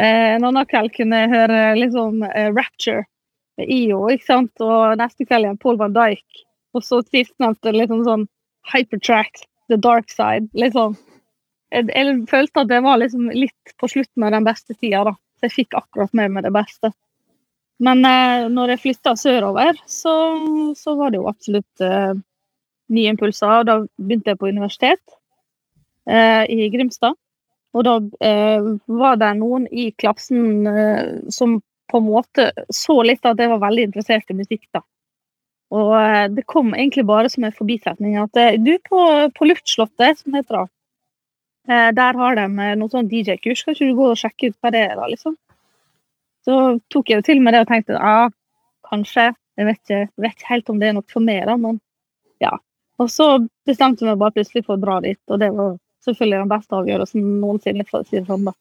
en 0.00 0.46
annen 0.48 0.68
kveld 0.70 0.92
kunne 0.96 1.22
jeg 1.22 1.32
høre 1.32 1.60
liksom 1.78 2.24
eh, 2.30 2.50
Rapture 2.54 3.04
med 3.60 3.70
IO, 3.70 4.04
ikke 4.12 4.28
sant. 4.28 4.64
Og 4.64 4.96
neste 5.00 5.26
kveld 5.26 5.48
igjen 5.48 5.60
Paul 5.60 5.80
van 5.80 5.96
Dijk. 5.96 6.44
Og 6.76 6.86
så 6.86 7.00
sistnevnte 7.08 7.74
liksom 7.74 8.04
sånn 8.06 8.26
Hypertrack, 8.72 9.44
The 9.72 9.78
Dark 9.80 10.10
Side. 10.12 10.50
Liksom 10.58 10.96
jeg, 11.70 11.86
jeg 11.94 12.16
følte 12.30 12.64
at 12.64 12.70
det 12.70 12.80
var 12.84 12.98
liksom 13.00 13.30
litt 13.34 13.74
på 13.78 13.90
slutten 13.90 14.26
av 14.26 14.34
den 14.34 14.46
beste 14.46 14.74
tida, 14.74 15.04
da. 15.06 15.14
Så 15.38 15.48
jeg 15.48 15.56
fikk 15.56 15.78
akkurat 15.78 16.12
med 16.16 16.34
meg 16.34 16.44
det 16.46 16.52
beste. 16.54 16.90
Men 17.80 18.04
eh, 18.04 18.48
når 18.52 18.74
jeg 18.74 18.82
flytta 18.82 19.14
sørover, 19.16 19.78
så, 19.88 20.12
så 20.76 20.96
var 20.98 21.12
det 21.12 21.20
jo 21.20 21.30
absolutt 21.30 21.84
eh, 21.84 22.12
nye 22.92 23.14
impulser. 23.14 23.64
Da 23.68 23.78
begynte 23.96 24.34
jeg 24.34 24.40
på 24.40 24.50
universitet 24.50 25.16
eh, 26.10 26.44
i 26.50 26.68
Grimstad. 26.74 27.16
Og 27.76 27.84
da 27.86 27.96
eh, 28.26 28.70
var 28.90 29.18
det 29.20 29.34
noen 29.38 29.66
i 29.70 29.90
klassen 29.98 30.66
eh, 30.66 31.18
som 31.30 31.60
på 31.90 31.98
en 31.98 32.06
måte 32.06 32.50
så 32.74 33.00
litt 33.06 33.26
at 33.26 33.38
jeg 33.38 33.50
var 33.50 33.62
veldig 33.62 33.88
interessert 33.90 34.30
i 34.30 34.38
musikk, 34.38 34.64
da. 34.74 34.82
Og 35.74 35.94
eh, 36.00 36.26
det 36.34 36.48
kom 36.50 36.74
egentlig 36.74 37.06
bare 37.06 37.30
som 37.30 37.46
en 37.46 37.54
forbisetning 37.54 38.18
at 38.18 38.36
eh, 38.38 38.58
du, 38.58 38.74
på, 38.86 39.06
på 39.36 39.50
Luftslottet, 39.50 40.22
som 40.22 40.34
heter 40.38 40.58
det, 40.58 40.66
Eh, 41.68 41.92
Der 41.94 42.16
har 42.16 42.34
de 42.34 42.46
eh, 42.46 42.76
noe 42.78 42.92
sånn 42.92 43.10
DJ-kurs. 43.10 43.62
Skal 43.62 43.76
ikke 43.76 43.90
du 43.90 43.98
gå 43.98 44.08
og 44.12 44.18
sjekke 44.18 44.50
ut 44.50 44.58
hva 44.60 44.72
det 44.74 44.84
er, 44.88 44.96
da, 44.98 45.08
liksom? 45.12 45.36
Så 46.46 46.56
tok 46.92 47.12
jeg 47.12 47.20
jo 47.20 47.26
til 47.28 47.42
med 47.44 47.54
det 47.54 47.62
og 47.64 47.70
tenkte 47.70 47.98
ja, 47.98 48.30
kanskje. 48.88 49.30
Jeg 49.60 49.68
vet 49.68 49.80
ikke, 49.82 50.00
vet 50.24 50.36
ikke 50.38 50.50
helt 50.54 50.72
om 50.72 50.80
det 50.80 50.88
er 50.88 50.96
noe 50.96 51.12
for 51.12 51.24
meg, 51.24 51.44
da, 51.46 51.56
men 51.60 51.78
ja. 52.40 52.54
Og 53.00 53.10
så 53.12 53.26
bestemte 53.68 54.06
meg 54.08 54.18
bare 54.20 54.34
plutselig 54.38 54.64
for 54.64 54.78
å 54.78 54.80
dra 54.80 54.98
dit, 55.04 55.20
og 55.28 55.40
det 55.42 55.50
var 55.56 55.76
selvfølgelig 56.06 56.42
den 56.42 56.52
beste 56.52 56.76
avgjørelsen 56.78 57.30
noensinne, 57.40 57.86
for 57.88 58.00
å 58.02 58.08
si 58.08 58.18
det 58.18 58.26
sånn, 58.28 58.44
da. 58.48 58.54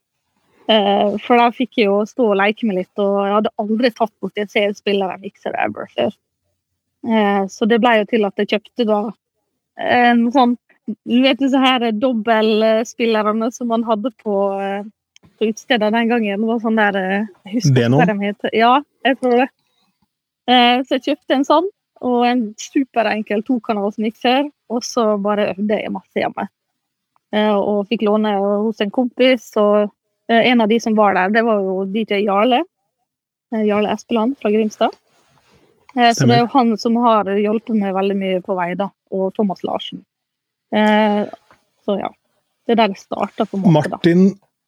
Eh, 0.69 1.17
For 1.25 1.37
der 1.41 1.51
fikk 1.55 1.77
jeg 1.79 1.87
jo 1.89 2.01
stå 2.05 2.27
og 2.31 2.37
leke 2.37 2.67
med 2.69 2.75
litt, 2.81 3.01
og 3.01 3.25
jeg 3.25 3.35
hadde 3.37 3.53
aldri 3.63 3.91
tatt 3.95 4.13
borti 4.21 4.43
en 4.43 4.51
CD-spiller 4.51 5.13
en 5.15 5.21
mikser 5.23 5.55
ever 5.57 5.87
før. 5.95 6.13
Eh, 7.09 7.45
Så 7.47 7.65
det 7.67 7.79
ble 7.81 7.97
jo 8.01 8.05
til 8.11 8.25
at 8.27 8.35
jeg 8.37 8.51
kjøpte 8.53 8.85
da 8.85 8.99
en 9.79 10.25
sånn 10.35 10.57
du 11.05 11.21
vet 11.21 11.37
disse 11.39 11.57
her 11.61 11.83
dobbeltspillerne 11.91 13.51
som 13.53 13.67
man 13.69 13.83
hadde 13.85 14.09
på, 14.23 14.35
eh, 14.59 14.83
på 15.37 15.49
utesteder 15.51 15.91
den 15.93 16.09
gangen. 16.09 16.41
Det 16.41 16.47
var 16.49 16.59
sånn 16.63 16.79
der 16.79 16.95
eh, 16.97 17.25
Jeg 17.45 17.53
husker 17.59 17.75
ikke 17.85 17.89
hva 17.99 18.07
de 18.09 18.25
heter. 18.25 18.49
Ja, 18.57 18.71
jeg 19.05 19.19
tror 19.21 19.35
det. 19.37 19.49
Eh, 20.49 20.81
Så 20.83 20.97
jeg 20.97 21.03
kjøpte 21.05 21.35
en 21.37 21.45
sånn, 21.45 21.67
og 22.01 22.25
en 22.25 22.41
superenkel 22.57 23.43
tokanalsmikser, 23.45 24.49
og 24.69 24.81
så 24.83 25.21
bare 25.21 25.51
øvde 25.53 25.77
jeg 25.81 25.91
masse 25.93 26.15
hjemme. 26.17 26.47
Eh, 27.35 27.53
Og 27.53 27.87
fikk 27.89 28.05
låne 28.07 28.33
hos 28.39 28.81
en 28.81 28.91
kompis, 28.93 29.51
og 29.61 29.89
eh, 30.29 30.41
en 30.49 30.63
av 30.63 30.69
de 30.71 30.79
som 30.81 30.95
var 30.97 31.15
der, 31.17 31.33
det 31.35 31.45
var 31.45 31.61
jo 31.61 31.83
DJ 31.93 32.23
Jarle. 32.25 32.63
Eh, 33.53 33.65
Jarle 33.67 33.93
Espeland 33.93 34.37
fra 34.41 34.51
Grimstad. 34.53 34.95
Så 35.89 36.27
det 36.29 36.35
er 36.35 36.43
jo 36.43 36.51
han 36.53 36.75
som 36.77 36.93
har 37.01 37.25
hjulpet 37.33 37.73
meg 37.73 37.95
veldig 37.95 38.15
mye 38.15 38.41
på 38.45 38.53
vei, 38.55 38.67
da. 38.77 38.91
Og 39.09 39.31
Thomas 39.33 39.63
Larsen. 39.65 40.03
Så 40.69 41.95
ja. 41.97 42.11
Det 42.67 42.75
er 42.75 42.77
der 42.77 42.91
det 42.93 43.01
starta, 43.01 43.47
på 43.49 43.57
en 43.57 43.63
måte. 43.73 43.89
Martin 43.89 44.21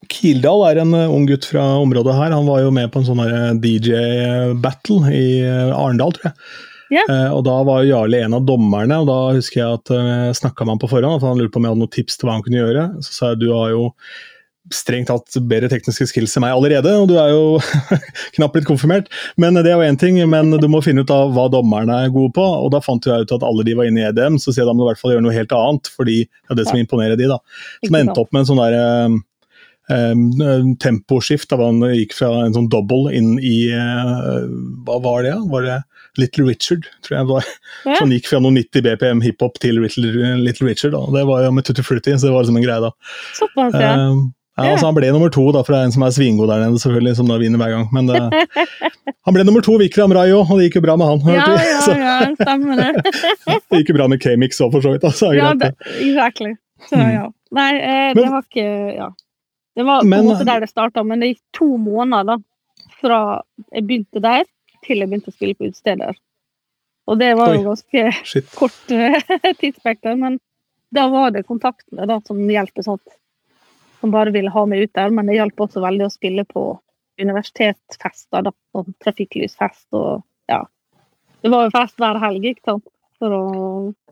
Kildahl 0.10 0.66
er 0.72 0.82
en 0.82 0.98
ung 0.98 1.28
gutt 1.30 1.46
fra 1.46 1.62
området 1.78 2.18
her. 2.18 2.34
Han 2.34 2.50
var 2.50 2.64
jo 2.66 2.72
med 2.74 2.90
på 2.90 3.04
en 3.04 3.06
sånn 3.06 3.62
DJ-battle 3.62 5.14
i 5.14 5.28
Arendal, 5.46 6.18
tror 6.18 6.32
jeg. 6.32 6.36
Eh, 6.92 7.30
og 7.32 7.46
da 7.48 7.54
var 7.68 7.86
Jarle 7.88 8.20
en 8.26 8.36
av 8.36 8.44
dommerne, 8.48 9.00
og 9.02 9.08
da 9.08 9.20
husker 9.38 9.62
jeg 9.62 9.80
at 9.80 9.94
jeg 9.96 10.42
snakka 10.42 10.66
med 10.66 10.76
ham 10.76 10.84
på 10.84 10.92
forhånd. 10.92 11.22
at 11.22 11.28
Han 11.28 11.40
lurte 11.40 11.54
på 11.56 11.62
om 11.62 11.68
jeg 11.68 11.76
hadde 11.76 11.86
noen 11.86 11.96
tips 11.96 12.20
til 12.20 12.28
hva 12.28 12.36
han 12.36 12.46
kunne 12.46 12.62
gjøre. 12.62 12.86
Så 13.06 13.16
sa 13.16 13.32
jeg 13.32 13.44
du 13.46 13.50
har 13.56 13.72
jo 13.72 13.88
strengt 14.72 15.10
tatt 15.10 15.38
bedre 15.50 15.70
tekniske 15.72 16.06
skills 16.12 16.36
enn 16.38 16.44
meg 16.46 16.54
allerede, 16.54 16.92
og 17.02 17.08
du 17.10 17.16
er 17.20 17.32
jo 17.34 17.58
knapt 18.36 18.56
blitt 18.56 18.68
konfirmert. 18.70 19.10
Men 19.42 19.58
det 19.58 19.72
er 19.72 19.80
jo 19.80 19.88
én 19.88 20.00
ting, 20.00 20.20
men 20.30 20.54
du 20.62 20.68
må 20.72 20.84
finne 20.86 21.06
ut 21.06 21.14
av 21.14 21.34
hva 21.36 21.48
dommerne 21.52 22.04
er 22.06 22.14
gode 22.14 22.36
på. 22.38 22.46
Og 22.46 22.70
da 22.76 22.84
fant 22.84 23.08
jeg 23.08 23.26
ut 23.26 23.36
at 23.38 23.48
alle 23.48 23.66
de 23.68 23.76
var 23.78 23.90
inne 23.90 24.04
i 24.04 24.08
EDM, 24.12 24.38
så 24.42 24.52
sier 24.52 24.64
jeg 24.64 24.70
da 24.70 24.76
må 24.78 24.84
du 24.84 24.90
i 24.90 24.92
hvert 24.92 25.02
fall 25.02 25.16
gjøre 25.16 25.26
noe 25.26 25.36
helt 25.36 25.58
annet. 25.58 25.92
fordi 25.98 26.22
det 26.28 26.54
er 26.54 26.62
det 26.62 26.70
som 26.70 26.80
imponerer 26.80 27.20
de, 27.20 27.30
da. 27.32 27.42
Som 27.88 28.00
endte 28.00 28.22
opp 28.22 28.32
med 28.32 28.44
en 28.44 28.50
sånn 28.52 28.62
der 28.62 28.78
eh, 28.78 29.18
eh, 29.98 30.66
temposkift. 30.84 31.50
Da 31.52 31.60
man 31.62 31.82
han 31.82 31.98
gikk 31.98 32.16
fra 32.20 32.32
en 32.46 32.58
sånn 32.58 32.70
double 32.72 33.16
inn 33.18 33.34
i 33.40 33.58
uh, 33.74 34.46
Hva 34.86 35.02
var 35.04 35.26
det? 35.26 35.36
da? 35.40 35.48
Var 35.56 35.68
det 35.68 35.80
Little 36.20 36.46
Richard, 36.50 36.84
tror 37.06 37.18
jeg 37.18 37.26
det 37.28 37.32
var. 37.34 37.46
Ja. 37.86 37.96
Som 38.02 38.12
gikk 38.12 38.28
fra 38.28 38.40
noen 38.44 38.58
90 38.60 38.84
BPM 38.86 39.22
hiphop 39.24 39.56
til 39.64 39.80
Little, 39.80 40.36
Little 40.44 40.68
Richard. 40.68 40.92
da. 40.94 41.06
Det 41.16 41.24
var 41.28 41.44
jo 41.46 41.52
med 41.56 41.66
Tutti 41.66 41.82
Frutti, 41.86 42.12
så 42.18 42.28
det 42.28 42.34
var 42.36 42.44
liksom 42.44 42.58
en 42.60 42.66
greie 42.66 42.82
da. 42.84 42.92
Såpass, 43.38 43.74
ja. 43.80 43.94
Um, 44.12 44.34
ja, 44.60 44.74
altså 44.76 44.86
Han 44.92 44.96
ble 44.98 45.08
nummer 45.16 45.32
to 45.34 45.46
da, 45.56 45.62
for 45.64 45.74
det 45.74 45.80
er 45.80 45.86
en 45.88 45.94
som 45.96 46.04
er 46.06 46.12
svingod 46.14 46.50
der 46.52 46.60
nede, 46.66 46.78
selvfølgelig, 46.84 47.16
som 47.18 47.30
da 47.32 47.38
vinner 47.42 47.58
hver 47.62 47.72
gang. 47.74 47.88
Men 47.96 48.10
eh, 48.12 48.68
han 49.26 49.34
ble 49.38 49.46
nummer 49.48 49.64
to, 49.66 49.78
Vikram 49.80 50.12
Rayo, 50.14 50.42
og 50.44 50.60
det 50.60 50.68
gikk 50.68 50.82
jo 50.82 50.84
bra 50.86 50.98
med 51.00 51.08
han. 51.08 51.24
Ja, 51.32 51.48
ja, 51.56 51.80
ja, 52.04 52.18
stemmer 52.36 52.82
det. 52.84 53.16
det 53.48 53.80
gikk 53.80 53.94
jo 53.94 53.98
bra 53.98 54.10
med 54.12 54.22
K-Mix 54.22 54.60
òg, 54.62 54.76
for 54.76 54.84
så 54.86 54.92
vidt. 54.94 55.08
Altså, 55.08 55.32
Ja, 55.38 55.54
det, 55.56 55.72
det. 55.72 55.96
exactly. 56.10 56.54
Så, 56.90 57.00
Mm. 57.00 57.10
ja. 57.16 57.26
Nei, 57.56 57.72
eh, 57.80 58.14
Men- 58.14 58.24
det 58.24 58.30
var 58.36 58.46
ikke 58.46 58.70
Ja. 59.00 59.10
Det 59.80 59.84
var 59.88 60.02
på 60.04 60.08
Men- 60.12 60.20
en 60.20 60.26
måte 60.36 60.46
der 60.46 60.60
det 60.60 60.70
starta, 60.70 61.04
men 61.08 61.20
det 61.24 61.30
gikk 61.32 61.42
to 61.58 61.78
måneder 61.80 62.26
da, 62.28 62.38
fra 63.02 63.20
jeg 63.74 63.88
begynte 63.88 64.22
der, 64.22 64.44
til 64.86 65.02
jeg 65.02 65.10
begynte 65.10 65.32
å 65.32 65.36
spille 65.36 65.58
på 65.58 65.70
utesteder. 65.70 66.18
Og 67.10 67.18
det 67.20 67.32
var 67.40 67.56
jo 67.56 67.66
ganske 67.66 68.06
Shit. 68.28 68.52
kort 68.56 68.94
eh, 68.94 69.18
tidsspekter, 69.62 70.16
men 70.20 70.40
da 70.92 71.08
var 71.12 71.32
det 71.36 71.48
kontaktene 71.48 72.06
da, 72.08 72.20
som 72.28 72.40
hjalp 72.52 72.84
som 72.86 74.14
bare 74.14 74.34
ville 74.34 74.52
ha 74.52 74.66
meg 74.68 74.86
ut 74.86 74.94
der. 74.98 75.14
Men 75.14 75.30
det 75.30 75.40
hjalp 75.40 75.66
også 75.66 75.84
veldig 75.84 76.08
å 76.08 76.14
spille 76.14 76.46
på 76.48 76.66
universitetsfester, 77.22 78.46
da, 78.48 78.54
og 78.78 78.92
trafikklysfest 79.04 79.88
og 79.98 80.24
ja. 80.52 80.64
Det 81.42 81.50
var 81.50 81.66
jo 81.66 81.74
fest 81.74 81.98
hver 82.02 82.20
helg, 82.22 82.46
ikke 82.52 82.74
sant. 82.74 82.88
Å, 83.22 83.40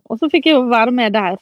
og 0.09 0.19
så 0.21 0.29
fikk 0.29 0.49
jeg 0.49 0.57
jo 0.57 0.67
være 0.69 0.93
med 0.93 1.13
der 1.13 1.37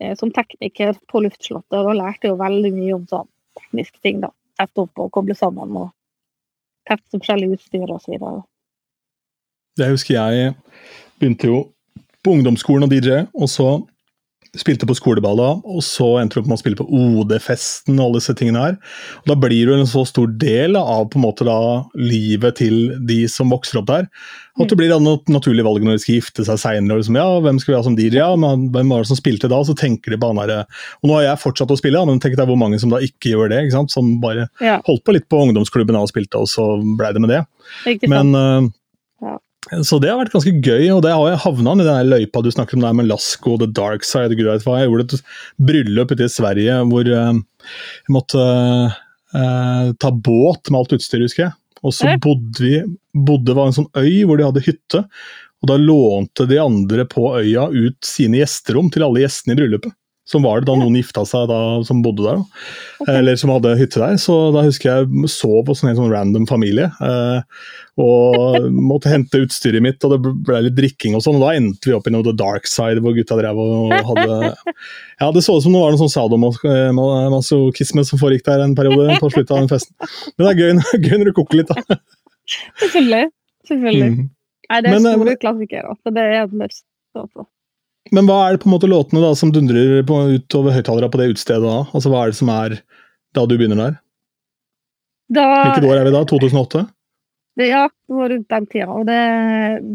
eh, 0.00 0.14
som 0.18 0.32
tekniker 0.32 0.96
på 1.10 1.22
luftslottet, 1.24 1.76
og 1.76 1.90
da 1.90 1.96
lærte 1.96 2.28
jeg 2.28 2.34
jo 2.34 2.40
veldig 2.40 2.72
mye 2.76 2.96
om 2.96 3.06
sånn 3.10 3.28
tekniske 3.60 4.00
ting, 4.04 4.20
da. 4.24 4.32
Sette 4.56 4.86
opp 4.86 5.02
og 5.02 5.12
koble 5.12 5.36
sammen 5.36 5.74
og 5.76 5.90
teste 6.88 7.18
forskjellig 7.18 7.56
utstyr 7.56 7.86
videre. 7.86 8.42
Jeg 9.76 9.92
husker 9.92 10.16
jeg 10.16 10.54
begynte 11.20 11.50
jo 11.50 11.58
på 12.24 12.34
ungdomsskolen 12.36 12.86
og 12.86 12.92
DJ, 12.92 13.24
og 13.34 13.48
så 13.50 13.68
spilte 14.60 14.88
på 14.88 14.96
skoleballa, 14.96 15.48
og 15.64 15.82
så 15.84 16.16
endte 16.20 16.36
du 16.36 16.42
opp 16.42 16.48
med 16.50 16.56
å 16.58 16.62
spille 16.62 16.78
på 16.78 16.86
OD-festen 16.88 17.98
og 17.98 18.04
alle 18.06 18.20
disse 18.20 18.34
tingene 18.38 18.62
her. 18.62 18.78
Og 19.22 19.30
da 19.32 19.36
blir 19.40 19.68
du 19.68 19.74
en 19.76 19.88
så 19.88 20.04
stor 20.08 20.30
del 20.40 20.78
av 20.80 21.08
på 21.12 21.20
en 21.20 21.24
måte 21.26 21.46
da 21.48 21.58
livet 21.98 22.58
til 22.60 22.76
de 23.08 23.22
som 23.30 23.52
vokser 23.52 23.80
opp 23.80 23.88
der. 23.90 24.08
At 24.56 24.70
det 24.72 24.78
blir 24.80 24.88
da 24.88 24.96
et 24.96 25.28
naturlig 25.28 25.66
valg 25.66 25.84
når 25.84 25.98
de 25.98 26.02
skal 26.04 26.16
gifte 26.16 26.44
seg 26.48 26.60
seinere. 26.62 27.02
Liksom, 27.02 27.18
ja, 27.20 27.26
hvem 27.44 27.58
skal 27.60 27.74
vi 27.74 27.76
ha 27.76 27.84
som 27.84 27.96
DJ? 27.98 28.20
Ja, 28.22 28.30
men 28.40 28.70
hvem 28.72 28.92
var 28.94 29.04
det 29.04 29.10
som 29.10 29.18
spilte 29.18 29.50
da? 29.52 29.58
Så 29.68 29.76
tenker 29.76 30.14
de 30.14 30.20
på 30.22 30.30
han 30.30 30.40
derre 30.40 30.62
Og 31.02 31.10
nå 31.10 31.18
har 31.18 31.26
jeg 31.26 31.42
fortsatt 31.42 31.74
å 31.74 31.76
spille, 31.76 32.00
da, 32.00 32.08
men 32.08 32.22
tenk 32.22 32.38
deg 32.40 32.48
hvor 32.48 32.56
mange 32.60 32.80
som 32.80 32.92
da 32.92 33.02
ikke 33.04 33.34
gjør 33.34 33.52
det. 33.52 33.60
ikke 33.66 33.76
sant? 33.76 33.92
Som 33.92 34.16
bare 34.22 34.48
Ja, 34.64 34.78
holdt 34.88 35.04
på 35.04 35.12
litt 35.16 35.28
på 35.28 35.42
ungdomsklubben 35.44 35.98
og 36.00 36.08
spilte, 36.08 36.40
og 36.40 36.48
så 36.48 36.70
blei 36.96 37.12
det 37.12 37.24
med 37.24 37.34
det. 37.34 37.42
ikke 37.92 38.08
sant? 38.08 38.14
Men 38.16 38.32
uh, 38.32 38.72
Ja. 39.26 39.36
Så 39.66 39.98
det 39.98 40.12
har 40.12 40.20
vært 40.20 40.34
ganske 40.34 40.52
gøy, 40.62 40.84
og 40.94 41.00
det 41.02 41.10
har 41.10 41.32
jeg 41.32 41.42
havna 41.42 41.72
i 41.74 41.86
den 41.86 42.10
løypa 42.12 42.42
du 42.44 42.52
snakker 42.54 42.78
om 42.78 42.84
der 42.84 42.94
med 42.94 43.08
Lasko 43.10 43.56
The 43.58 43.66
Dark 43.74 44.06
Side. 44.06 44.36
Gud 44.38 44.46
vet 44.46 44.66
hva. 44.66 44.78
Jeg 44.78 44.92
gjorde 44.92 45.18
et 45.18 45.32
bryllup 45.70 46.14
ute 46.14 46.28
i 46.28 46.30
Sverige 46.30 46.76
hvor 46.86 47.10
eh, 47.10 47.40
jeg 48.06 48.14
måtte 48.14 48.44
eh, 48.46 49.88
ta 49.98 50.12
båt 50.14 50.70
med 50.70 50.80
alt 50.80 50.94
utstyret, 50.98 51.26
husker 51.26 51.48
jeg. 51.48 51.56
Og 51.82 51.94
så 51.94 52.14
bodde 52.22 52.62
vi 52.62 52.78
bodde 53.26 53.54
var 53.56 53.70
en 53.70 53.76
sånn 53.76 53.90
øy 53.98 54.22
hvor 54.26 54.38
de 54.38 54.46
hadde 54.46 54.64
hytte. 54.66 55.02
Og 55.62 55.70
da 55.70 55.80
lånte 55.80 56.46
de 56.46 56.60
andre 56.62 57.06
på 57.10 57.32
øya 57.40 57.66
ut 57.72 58.06
sine 58.06 58.42
gjesterom 58.42 58.92
til 58.94 59.06
alle 59.06 59.24
gjestene 59.24 59.56
i 59.56 59.60
bryllupet. 59.60 59.94
Som 60.26 60.42
var 60.42 60.58
det 60.58 60.66
da 60.66 60.74
noen 60.74 60.96
gifta 60.98 61.22
seg 61.28 61.44
da, 61.46 61.58
som 61.86 62.00
bodde 62.02 62.24
der, 62.26 62.40
okay. 62.98 63.12
Eller 63.20 63.36
som 63.38 63.52
hadde 63.54 63.76
hytte 63.78 64.00
der. 64.02 64.16
Så 64.18 64.34
da 64.54 64.64
husker 64.66 64.90
jeg 64.90 65.30
sov 65.30 65.70
hos 65.70 65.84
en 65.84 65.94
sånn 65.94 66.10
random 66.10 66.48
familie. 66.50 66.88
Eh, 66.98 67.68
og 68.02 68.66
måtte 68.74 69.12
hente 69.12 69.44
utstyret 69.44 69.84
mitt, 69.84 70.02
og 70.02 70.16
det 70.16 70.34
ble 70.48 70.64
litt 70.66 70.76
drikking 70.76 71.14
og 71.14 71.22
sånn. 71.22 71.38
Og 71.38 71.46
da 71.46 71.54
endte 71.54 71.88
vi 71.88 71.94
opp 71.94 72.10
i 72.10 72.12
noe 72.12 72.26
The 72.26 72.34
Dark 72.36 72.66
Side, 72.66 73.04
hvor 73.04 73.14
gutta 73.14 73.38
drev 73.38 73.62
og 73.62 73.94
hadde 74.10 74.52
Ja, 75.22 75.30
det 75.32 75.46
så 75.46 75.56
ut 75.56 75.64
som 75.64 75.72
det 75.72 75.80
var 75.80 75.94
noe 75.94 76.02
sånn 76.02 76.12
sadomasochisme 76.12 78.04
som 78.04 78.20
foregikk 78.20 78.48
der 78.50 78.66
en 78.66 78.76
periode 78.76 79.16
på 79.22 79.30
slutten 79.30 79.54
av 79.54 79.62
den 79.62 79.72
festen. 79.72 79.94
Men 80.34 80.42
det 80.42 80.52
er 80.52 80.60
gøy, 80.60 80.86
gøy 81.06 81.20
når 81.22 81.30
du 81.30 81.36
koker 81.38 81.62
litt, 81.62 81.70
da. 81.70 82.00
Selvfølgelig. 82.82 83.30
Selvfølgelig. 83.70 84.10
Mm. 84.16 84.30
Nei, 84.66 84.80
det 84.82 84.90
er 84.90 84.98
Men, 84.98 85.06
eh, 85.06 85.20
store 85.20 85.42
klassikere. 85.46 86.00
Så 86.02 86.18
det 86.18 86.26
er 86.26 86.40
et 86.42 86.58
must. 86.64 86.84
Men 88.14 88.28
hva 88.28 88.36
er 88.44 88.54
det 88.54 88.62
på 88.62 88.68
en 88.70 88.76
måte 88.76 88.90
låtene 88.90 89.22
da 89.24 89.32
som 89.38 89.50
dundrer 89.54 90.02
på, 90.06 90.18
utover 90.38 90.76
høyttalerne 90.76 91.10
på 91.10 91.20
det 91.20 91.30
utestedet 91.34 91.64
da? 91.64 91.78
Altså 91.90 92.12
Hva 92.12 92.22
er 92.22 92.32
det 92.32 92.38
som 92.38 92.52
er 92.54 92.76
da 93.34 93.46
du 93.46 93.56
begynner 93.56 93.80
der? 93.80 93.96
Da, 95.34 95.46
Hvilket 95.64 95.88
år 95.88 95.98
er 95.98 96.06
vi 96.06 96.14
da? 96.14 96.22
2008? 96.30 96.84
det, 97.56 97.66
ja, 97.66 97.88
det 98.08 98.14
var 98.14 98.28
rundt 98.28 98.48
den 98.48 98.66
tida. 98.66 98.88
Og 98.92 99.06
det, 99.08 99.20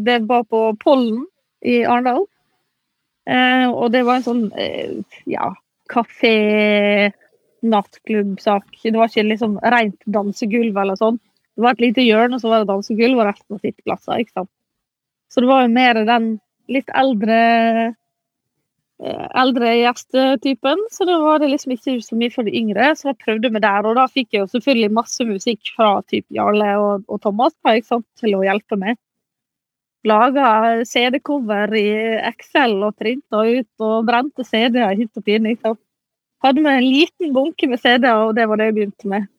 det 0.06 0.18
var 0.28 0.44
på 0.50 0.62
Pollen 0.82 1.24
i 1.64 1.82
Arendal. 1.86 2.24
Eh, 3.30 3.68
og 3.70 3.92
det 3.94 4.02
var 4.06 4.18
en 4.18 4.26
sånn 4.26 4.46
eh, 4.58 4.96
ja, 5.30 5.52
kafé, 5.92 7.12
nattklubbsak. 7.62 8.66
Det 8.82 8.96
var 8.96 9.12
ikke 9.12 9.28
liksom 9.30 9.60
rent 9.62 10.00
dansegulv 10.10 10.80
eller 10.82 10.98
sånn. 10.98 11.20
Det 11.54 11.62
var 11.62 11.76
et 11.76 11.84
lite 11.84 12.02
hjørne, 12.02 12.34
og 12.34 12.42
så 12.42 12.50
var 12.50 12.62
det 12.62 12.72
dansegulv, 12.72 13.20
og 13.20 13.28
resten 13.28 13.54
var 13.54 13.62
sitteplasser. 13.62 14.24
ikke 14.24 14.40
sant? 14.40 14.52
Så 15.30 15.44
det 15.44 15.52
var 15.52 15.62
jo 15.62 15.74
mer 15.76 16.02
den 16.08 16.32
litt 16.72 16.90
eldre 16.98 17.38
eldre 19.02 19.70
gjestetypen, 19.80 20.84
så 20.94 21.06
da 21.08 21.16
var 21.22 21.40
det 21.42 21.50
liksom 21.50 21.74
ikke 21.74 21.96
så 22.04 22.16
mye 22.18 22.30
for 22.30 22.46
de 22.46 22.54
yngre. 22.58 22.92
Så 22.98 23.10
da 23.10 23.14
prøvde 23.18 23.50
vi 23.50 23.62
der, 23.62 23.86
og 23.88 23.96
da 23.98 24.06
fikk 24.10 24.28
jeg 24.30 24.44
jo 24.44 24.50
selvfølgelig 24.52 24.96
masse 24.98 25.26
musikk 25.26 25.72
fra 25.76 25.94
typ 26.10 26.26
Jarle 26.34 26.74
og, 26.78 27.06
og 27.08 27.22
Thomas 27.24 27.56
da, 27.64 27.74
sant, 27.86 28.06
til 28.20 28.36
å 28.38 28.44
hjelpe 28.46 28.78
meg. 28.78 29.00
Laga 30.06 30.82
CD-cover 30.88 31.74
i 31.78 31.88
Excel 32.32 32.74
og 32.82 32.96
printa 32.98 33.44
ut 33.46 33.84
og 33.86 34.08
brente 34.08 34.46
CD-er 34.46 34.96
hit 34.98 35.18
og 35.18 35.26
pine. 35.26 35.54
Hadde 36.42 36.64
med 36.64 36.80
en 36.80 36.86
liten 36.86 37.34
bunke 37.34 37.68
med 37.70 37.82
CD-er, 37.82 38.26
og 38.26 38.34
det 38.38 38.48
var 38.50 38.58
det 38.58 38.70
jeg 38.70 38.78
begynte 38.80 39.10
med. 39.10 39.30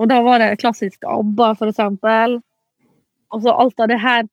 Og 0.00 0.08
da 0.08 0.20
var 0.24 0.40
det 0.42 0.58
klassisk 0.60 1.04
ABBA, 1.08 1.52
for 1.60 1.72
eksempel. 1.72 2.40
Og 3.32 3.44
så 3.44 3.56
alt 3.56 3.80
av 3.80 3.88
det 3.92 4.00
her 4.00 4.28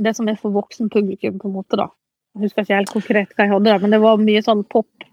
Det 0.00 0.14
som 0.16 0.28
er 0.32 0.36
for 0.40 0.48
voksen 0.54 0.88
publikum, 0.88 1.34
på 1.36 1.48
en 1.48 1.52
måte, 1.58 1.76
da. 1.76 1.90
Jeg 2.36 2.46
husker 2.46 2.64
ikke 2.64 2.78
helt 2.78 2.94
konkret 2.94 3.34
hva 3.34 3.46
jeg 3.46 3.52
hadde 3.54 3.76
men 3.82 3.94
det 3.94 4.00
var 4.02 4.22
mye 4.22 4.42
sånn 4.46 4.62
pop, 4.70 5.06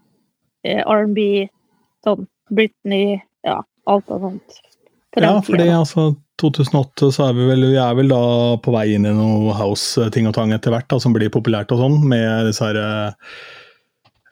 eh, 0.66 0.82
R&B, 0.84 1.48
sånn 2.06 2.26
Britney, 2.54 3.18
ja, 3.46 3.58
alt 3.90 4.10
og 4.14 4.24
sånt. 4.24 4.58
Ja, 5.18 5.38
fordi 5.42 5.66
altså 5.72 6.12
2008 6.38 7.08
så 7.16 7.28
er 7.28 7.34
vi 7.34 7.46
vel, 7.48 7.64
vi 7.72 7.78
er 7.82 7.94
vel 7.98 8.12
da 8.12 8.20
på 8.62 8.72
vei 8.74 8.92
inn 8.94 9.08
i 9.08 9.14
noe 9.16 9.54
house-ting 9.58 10.28
og 10.30 10.36
tang 10.36 10.52
etter 10.54 10.74
hvert, 10.74 10.86
da, 10.90 11.00
som 11.02 11.16
blir 11.16 11.32
populært 11.34 11.72
og 11.74 11.82
sånn, 11.82 11.96
med 12.06 12.46
disse 12.46 12.62
her 12.62 12.78
eh, 12.78 13.32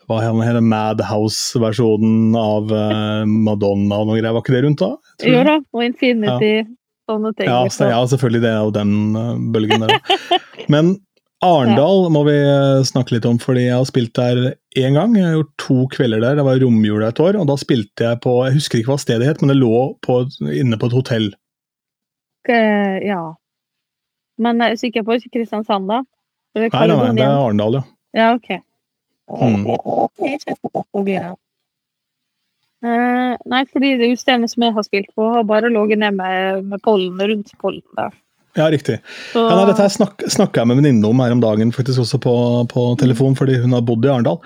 hva 0.07 0.21
heter 0.23 0.63
Madhouse-versjonen 0.63 2.37
av 2.39 2.71
eh, 2.71 3.25
Madonna 3.27 3.99
og 3.99 4.13
noe 4.13 4.21
greier. 4.21 4.37
Var 4.37 4.45
ikke 4.45 4.55
det 4.55 4.63
rundt 4.63 4.85
da? 4.85 4.93
Jo 5.27 5.41
da, 5.49 5.57
og 5.75 5.83
Infinity, 5.83 6.53
sånne 7.11 7.33
ting. 7.35 7.51
Ja, 7.51 7.65
liksom. 7.67 7.81
så, 7.81 7.91
ja, 7.91 8.05
selvfølgelig. 8.13 8.45
Det 8.45 8.53
er 8.53 8.61
jo 8.61 8.77
den 8.77 9.51
bølgen 9.57 9.83
der. 9.83 9.99
Men 10.73 10.95
Arendal 11.45 12.07
må 12.15 12.23
vi 12.25 12.35
eh, 12.41 12.83
snakke 12.89 13.13
litt 13.13 13.27
om, 13.29 13.37
fordi 13.41 13.67
jeg 13.67 13.77
har 13.77 13.89
spilt 13.89 14.15
der 14.17 14.39
én 14.79 14.97
gang. 14.97 15.17
Jeg 15.19 15.27
har 15.27 15.35
gjort 15.37 15.57
to 15.61 15.77
kvelder 15.93 16.23
der. 16.25 16.39
Det 16.39 16.47
var 16.47 16.61
romjula 16.63 17.11
et 17.13 17.21
år, 17.21 17.37
og 17.37 17.49
da 17.51 17.57
spilte 17.61 18.07
jeg 18.09 18.21
på 18.25 18.37
Jeg 18.47 18.57
husker 18.57 18.81
ikke 18.81 18.95
hva 18.95 19.01
stedet 19.03 19.29
het, 19.29 19.43
men 19.43 19.53
det 19.53 19.59
lå 19.61 19.83
på, 20.07 20.23
inne 20.49 20.79
på 20.81 20.89
et 20.89 20.97
hotell. 20.97 21.29
Eh, 22.49 23.03
Ja. 23.05 23.35
Men 24.39 24.61
jeg 24.61 24.75
er 24.75 24.77
sikker 24.77 25.05
på 25.05 25.17
Kristiansand, 25.33 25.89
da? 25.89 26.03
Det 26.53 26.67
er 26.67 26.73
Nei, 26.75 26.87
nei, 26.89 26.97
nei, 26.97 27.13
det 27.17 27.25
er 27.25 27.39
Arendal, 27.41 27.79
ja. 27.79 27.85
Ja, 28.17 28.27
OK. 28.37 28.51
Mm. 29.27 29.65
Eh, 32.85 33.33
nei, 33.49 33.63
fordi 33.73 33.95
det 33.97 34.11
utestedet 34.13 34.51
som 34.53 34.67
jeg 34.67 34.77
har 34.77 34.85
spilt 34.87 35.09
på, 35.17 35.31
har 35.33 35.47
bare 35.49 35.73
ligget 35.73 35.99
ned 35.99 36.19
med, 36.19 36.69
med 36.69 36.83
pollen 36.85 37.17
rundt 37.21 37.53
pollen 37.63 37.83
der. 37.97 38.13
Ja, 38.57 38.71
riktig. 38.73 38.99
Så, 39.33 39.43
Ja, 39.45 39.57
nei, 39.59 39.67
dette 39.69 39.87
snak, 39.93 40.23
snakka 40.33 40.63
jeg 40.63 40.71
med 40.71 40.79
en 40.79 40.83
venninne 40.83 41.11
om 41.11 41.21
her 41.21 41.35
om 41.35 41.43
dagen, 41.45 41.73
faktisk 41.77 42.01
også 42.03 42.21
på, 42.25 42.35
på 42.73 42.87
telefon, 43.01 43.37
fordi 43.37 43.59
hun 43.61 43.77
har 43.77 43.85
bodd 43.85 44.07
i 44.07 44.11
Arendal. 44.13 44.41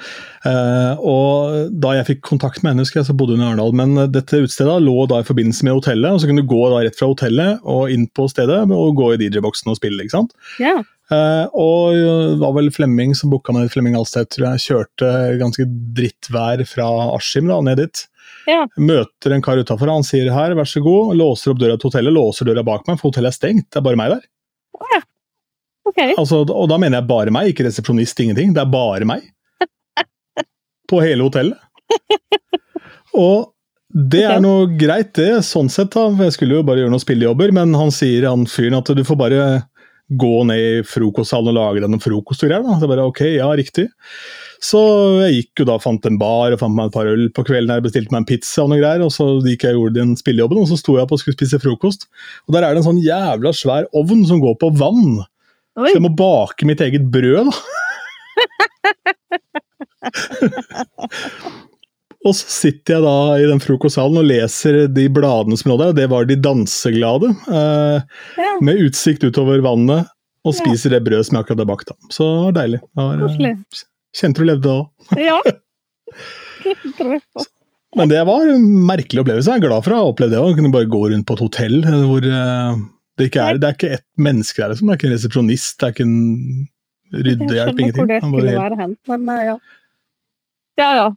Eh, 0.50 1.02
og 1.06 1.70
da 1.82 1.94
jeg 1.98 2.08
fikk 2.08 2.22
kontakt 2.26 2.62
med 2.62 2.72
henne, 2.72 2.86
husker 2.86 3.00
jeg, 3.00 3.10
så 3.10 3.16
bodde 3.16 3.36
hun 3.36 3.44
i 3.44 3.48
Arendal. 3.48 3.74
Men 3.76 3.94
eh, 3.96 4.10
dette 4.10 4.42
utstedet 4.42 4.80
lå 4.82 5.06
da 5.10 5.22
i 5.22 5.28
forbindelse 5.28 5.66
med 5.66 5.78
hotellet, 5.78 6.10
og 6.10 6.22
så 6.22 6.30
kunne 6.30 6.42
du 6.42 6.50
gå 6.50 6.62
da 6.72 6.82
rett 6.82 6.98
fra 6.98 7.10
hotellet 7.12 7.66
og 7.70 7.94
inn 7.94 8.08
på 8.10 8.26
stedet 8.32 8.62
og 8.66 8.96
gå 8.98 9.12
i 9.14 9.20
DJ-boksen 9.22 9.70
og 9.70 9.78
spille, 9.78 10.06
ikke 10.06 10.18
sant. 10.18 10.34
ja. 10.62 10.80
Eh, 11.10 11.46
og 11.58 11.96
det 11.96 12.38
var 12.38 12.52
vel 12.54 12.68
Flemming 12.70 13.16
som 13.18 13.32
booka 13.32 13.50
med 13.50 13.66
Flemming 13.72 13.96
Alstedt, 13.98 14.28
tror 14.36 14.52
jeg, 14.52 14.62
kjørte 14.68 15.08
ganske 15.40 15.64
drittvær 15.96 16.62
fra 16.70 16.86
Askim 17.16 17.50
da, 17.50 17.56
ned 17.66 17.82
dit. 17.82 18.04
Ja. 18.48 18.64
Møter 18.80 19.34
en 19.34 19.44
kar 19.44 19.60
utafor, 19.60 19.90
han 19.92 20.06
sier 20.06 20.30
her, 20.32 20.54
vær 20.56 20.68
så 20.68 20.82
god, 20.84 21.14
låser 21.18 21.52
opp 21.52 21.60
døra 21.60 21.76
til 21.76 21.90
hotellet, 21.90 22.14
låser 22.16 22.48
døra 22.48 22.64
bak 22.66 22.86
meg, 22.88 23.00
for 23.00 23.10
hotellet 23.10 23.34
er 23.34 23.36
stengt, 23.36 23.68
det 23.68 23.80
er 23.80 23.86
bare 23.86 24.00
meg 24.00 24.14
der. 24.14 24.26
Ja. 24.94 25.00
OK. 25.90 26.00
Altså, 26.14 26.42
og 26.44 26.68
da 26.70 26.78
mener 26.80 27.00
jeg 27.00 27.10
bare 27.10 27.34
meg, 27.34 27.50
ikke 27.50 27.66
resepsjonist, 27.66 28.20
ingenting. 28.22 28.54
Det 28.56 28.62
er 28.62 28.70
bare 28.72 29.08
meg. 29.08 29.24
På 30.90 31.00
hele 31.02 31.26
hotellet. 31.26 31.58
Og 33.16 33.50
det 33.90 34.22
er 34.22 34.38
noe 34.42 34.68
greit, 34.78 35.10
det, 35.18 35.42
sånn 35.46 35.70
sett. 35.72 35.90
da. 35.96 36.06
Jeg 36.22 36.36
skulle 36.36 36.60
jo 36.60 36.66
bare 36.66 36.84
gjøre 36.84 36.92
noen 36.92 37.02
spillejobber, 37.02 37.50
men 37.56 37.74
han 37.74 37.90
sier 37.94 38.28
han 38.28 38.46
fyren 38.46 38.78
at 38.78 38.92
du 38.94 39.02
får 39.06 39.18
bare 39.18 39.46
gå 40.10 40.44
ned 40.48 40.60
i 40.60 40.82
frokostsalen 40.86 41.52
og 41.52 41.56
lage 41.56 41.82
deg 41.84 42.02
frokost 42.02 42.42
og 42.44 42.50
greier. 42.50 42.64
da. 42.66 42.78
Det 42.80 42.88
bare 42.90 43.06
ok, 43.06 43.20
ja, 43.36 43.48
riktig. 43.58 43.86
Så 44.60 44.80
jeg 45.22 45.36
gikk 45.36 45.62
jo 45.62 45.68
da, 45.70 45.78
fant 45.80 46.04
en 46.08 46.18
bar 46.20 46.52
og 46.52 46.60
fant 46.60 46.74
meg 46.76 46.90
et 46.90 46.96
par 46.96 47.08
øl 47.08 47.28
på 47.32 47.44
kvelden. 47.46 47.72
her, 47.72 47.84
Bestilte 47.84 48.12
meg 48.12 48.24
en 48.24 48.28
pizza 48.28 48.64
og 48.64 48.72
noe 48.72 48.80
greier, 48.82 49.04
og 49.06 49.12
så 49.14 49.24
gikk 49.46 49.64
jeg 49.68 49.76
og 49.76 49.86
gjorde 49.86 50.00
den 50.00 50.16
spillejobben, 50.18 50.60
og 50.60 50.68
så 50.70 50.76
sto 50.80 50.96
jeg 50.98 51.06
opp 51.06 51.14
og 51.16 51.22
skulle 51.22 51.38
spise 51.38 51.62
frokost. 51.62 52.08
Og 52.48 52.56
der 52.56 52.66
er 52.66 52.74
det 52.74 52.82
en 52.82 52.88
sånn 52.90 53.04
jævla 53.04 53.54
svær 53.56 53.88
ovn 53.96 54.26
som 54.28 54.42
går 54.42 54.58
på 54.60 54.72
vann. 54.80 55.22
Oi. 55.78 55.86
Så 55.88 55.96
jeg 55.96 56.04
må 56.04 56.12
bake 56.18 56.66
mitt 56.68 56.82
eget 56.84 57.04
brød, 57.14 57.48
da. 57.48 57.54
og 62.26 62.34
så 62.36 62.44
sitter 62.52 62.98
jeg 62.98 63.02
da 63.06 63.14
i 63.40 63.46
den 63.48 63.62
frokostsalen 63.64 64.18
og 64.20 64.26
leser 64.28 64.82
de 64.92 65.06
bladene 65.08 65.56
som 65.56 65.70
lå 65.72 65.78
der, 65.80 65.88
og 65.94 65.96
det 65.96 66.08
var 66.12 66.24
De 66.28 66.36
danseglade. 66.36 67.30
Eh, 67.48 68.02
Ja, 68.36 68.52
med 68.60 68.76
utsikt 68.84 69.24
utover 69.24 69.62
vannet, 69.64 70.04
og 70.44 70.52
Ja. 70.54 70.58
spiser 70.60 70.90
det 70.96 71.04
brødet 71.06 71.24
som 71.26 71.36
jeg 71.38 71.44
akkurat 71.46 71.58
har 71.64 71.70
bakt. 71.72 71.88
Så 72.12 72.22
det 72.28 72.44
var 72.44 72.52
deilig. 72.60 72.80
Var, 72.96 73.24
eh, 73.24 73.56
kjente 74.16 74.38
du 74.40 74.44
levde 74.44 74.68
da 74.68 74.76
òg. 74.80 74.86
Ja. 75.16 75.40
Men 77.96 78.06
det 78.08 78.20
var 78.26 78.46
en 78.46 78.66
merkelig 78.86 79.20
opplevelse. 79.24 79.50
Jeg 79.50 79.58
er 79.64 79.68
glad 79.68 79.82
for 79.82 79.90
å 79.96 79.98
ha 79.98 80.04
opplevd 80.12 80.30
det 80.36 80.38
òg. 80.38 80.52
Kunne 80.58 80.70
bare 80.74 80.86
gå 80.90 81.00
rundt 81.10 81.26
på 81.26 81.34
et 81.34 81.40
hotell 81.42 81.80
eh, 81.82 82.04
hvor 82.06 82.22
eh, 82.22 82.74
det 83.18 83.26
ikke 83.30 83.42
er, 83.48 83.58
det 83.58 83.66
er 83.68 83.74
ikke 83.78 83.90
ett 83.96 84.04
menneske 84.16 84.60
der. 84.62 84.68
Liksom. 84.74 84.86
Det 84.86 84.92
er 84.94 84.98
ikke 85.00 85.08
en 85.10 85.16
resepsjonist, 85.16 85.72
det 85.80 85.86
er 85.88 85.92
ikke 85.96 86.06
en 86.06 86.20
ryddehjelp, 87.10 87.80
Jeg 87.82 87.94
skjønner 87.96 87.96
hvor 87.96 88.06
det 88.06 88.20
skulle 88.22 88.54
være 88.60 88.76
hen, 88.78 88.92
men 89.10 89.26
ja. 89.48 89.56
Ja, 90.78 90.90
ja. 91.00 91.08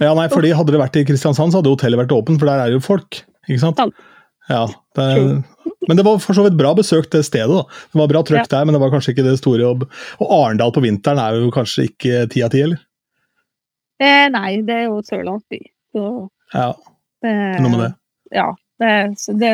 Ja, 0.00 0.14
nei, 0.16 0.28
fordi 0.32 0.52
Hadde 0.56 0.72
det 0.74 0.80
vært 0.80 0.96
i 0.96 1.04
Kristiansand, 1.08 1.52
så 1.52 1.60
hadde 1.60 1.72
hotellet 1.72 2.00
vært 2.00 2.14
åpent, 2.16 2.40
for 2.40 2.48
der 2.48 2.62
er 2.64 2.74
jo 2.74 2.82
folk. 2.84 3.22
ikke 3.48 3.60
sant? 3.62 3.80
Ja, 4.50 4.64
det, 4.96 5.08
Men 5.88 5.98
det 5.98 6.04
var 6.06 6.20
for 6.22 6.36
så 6.36 6.44
vidt 6.46 6.56
bra 6.58 6.72
besøkt, 6.74 7.10
til 7.12 7.24
stedet. 7.24 7.50
da. 7.52 7.82
Det 7.92 8.00
var 8.00 8.08
bra 8.12 8.22
trøkk 8.26 8.48
der, 8.50 8.64
men 8.64 8.76
det 8.76 8.80
var 8.82 8.92
kanskje 8.94 9.14
ikke 9.14 9.26
det 9.26 9.36
store. 9.38 9.60
jobb. 9.62 9.84
og 10.18 10.32
Arendal 10.38 10.72
på 10.72 10.84
vinteren 10.84 11.20
er 11.22 11.40
jo 11.40 11.52
kanskje 11.54 11.90
ikke 11.90 12.24
ti 12.32 12.44
av 12.46 12.54
ti, 12.54 12.64
eller? 12.66 12.80
Eh, 14.00 14.26
nei, 14.32 14.62
det 14.64 14.76
er 14.76 14.86
jo 14.88 15.02
sørlandsby. 15.04 15.60
Ja, 16.54 16.70
er 17.26 17.60
noe 17.60 17.72
med 17.74 17.82
det. 17.84 17.92
Ja. 18.32 18.48
Det, 18.80 18.92
det 19.36 19.52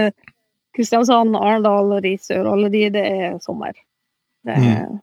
Kristiansand, 0.76 1.34
Arendal, 1.36 1.96
Risør, 2.04 2.46
alle 2.52 2.70
de, 2.70 2.84
det 2.94 3.02
er 3.02 3.38
sommer. 3.42 3.72
Det 4.46 4.58
mm. 4.62 5.00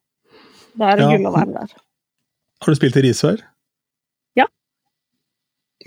Da 0.80 0.92
er 0.92 1.00
det. 1.00 1.04
Ja. 1.04 1.18
gull 1.18 1.28
å 1.30 1.34
være 1.36 1.56
der. 1.58 1.74
Har 2.64 2.72
du 2.72 2.80
spilt 2.80 2.98
i 2.98 3.04
Risør? 3.06 3.42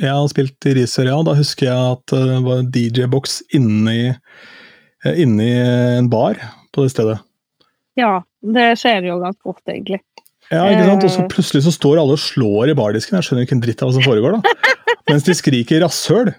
Jeg 0.03 0.13
har 0.13 0.27
spilt 0.29 0.67
i 0.69 0.75
Risør, 0.77 1.09
ja. 1.09 1.17
Da 1.25 1.35
husker 1.39 1.69
jeg 1.71 1.95
at 1.97 2.13
eh, 2.17 2.27
det 2.29 2.41
var 2.45 2.63
DJ-boks 2.75 3.39
inni, 3.57 4.11
eh, 4.13 5.21
inni 5.23 5.49
en 6.03 6.11
bar 6.13 6.37
på 6.75 6.85
det 6.85 6.93
stedet. 6.93 7.19
Ja, 7.97 8.19
det 8.45 8.75
skjer 8.81 9.07
jo 9.09 9.17
ganske 9.23 9.49
ofte, 9.49 9.73
egentlig. 9.73 10.03
Ja, 10.53 10.67
ikke 10.71 10.85
sant? 10.87 11.05
Og 11.07 11.11
så 11.11 11.23
Eh. 11.25 11.31
plutselig 11.33 11.63
så 11.65 11.73
står 11.75 11.99
alle 12.03 12.15
og 12.15 12.21
slår 12.23 12.71
i 12.71 12.75
bardisken. 12.79 13.17
Jeg 13.19 13.25
skjønner 13.27 13.47
ikke 13.47 13.57
en 13.57 13.63
dritt 13.65 13.81
av 13.83 13.89
hva 13.89 13.95
som 13.97 14.05
foregår, 14.05 14.37
da. 14.37 14.75
Mens 15.11 15.25
de 15.27 15.35
skriker 15.35 15.81
'rasshøl'. 15.83 16.35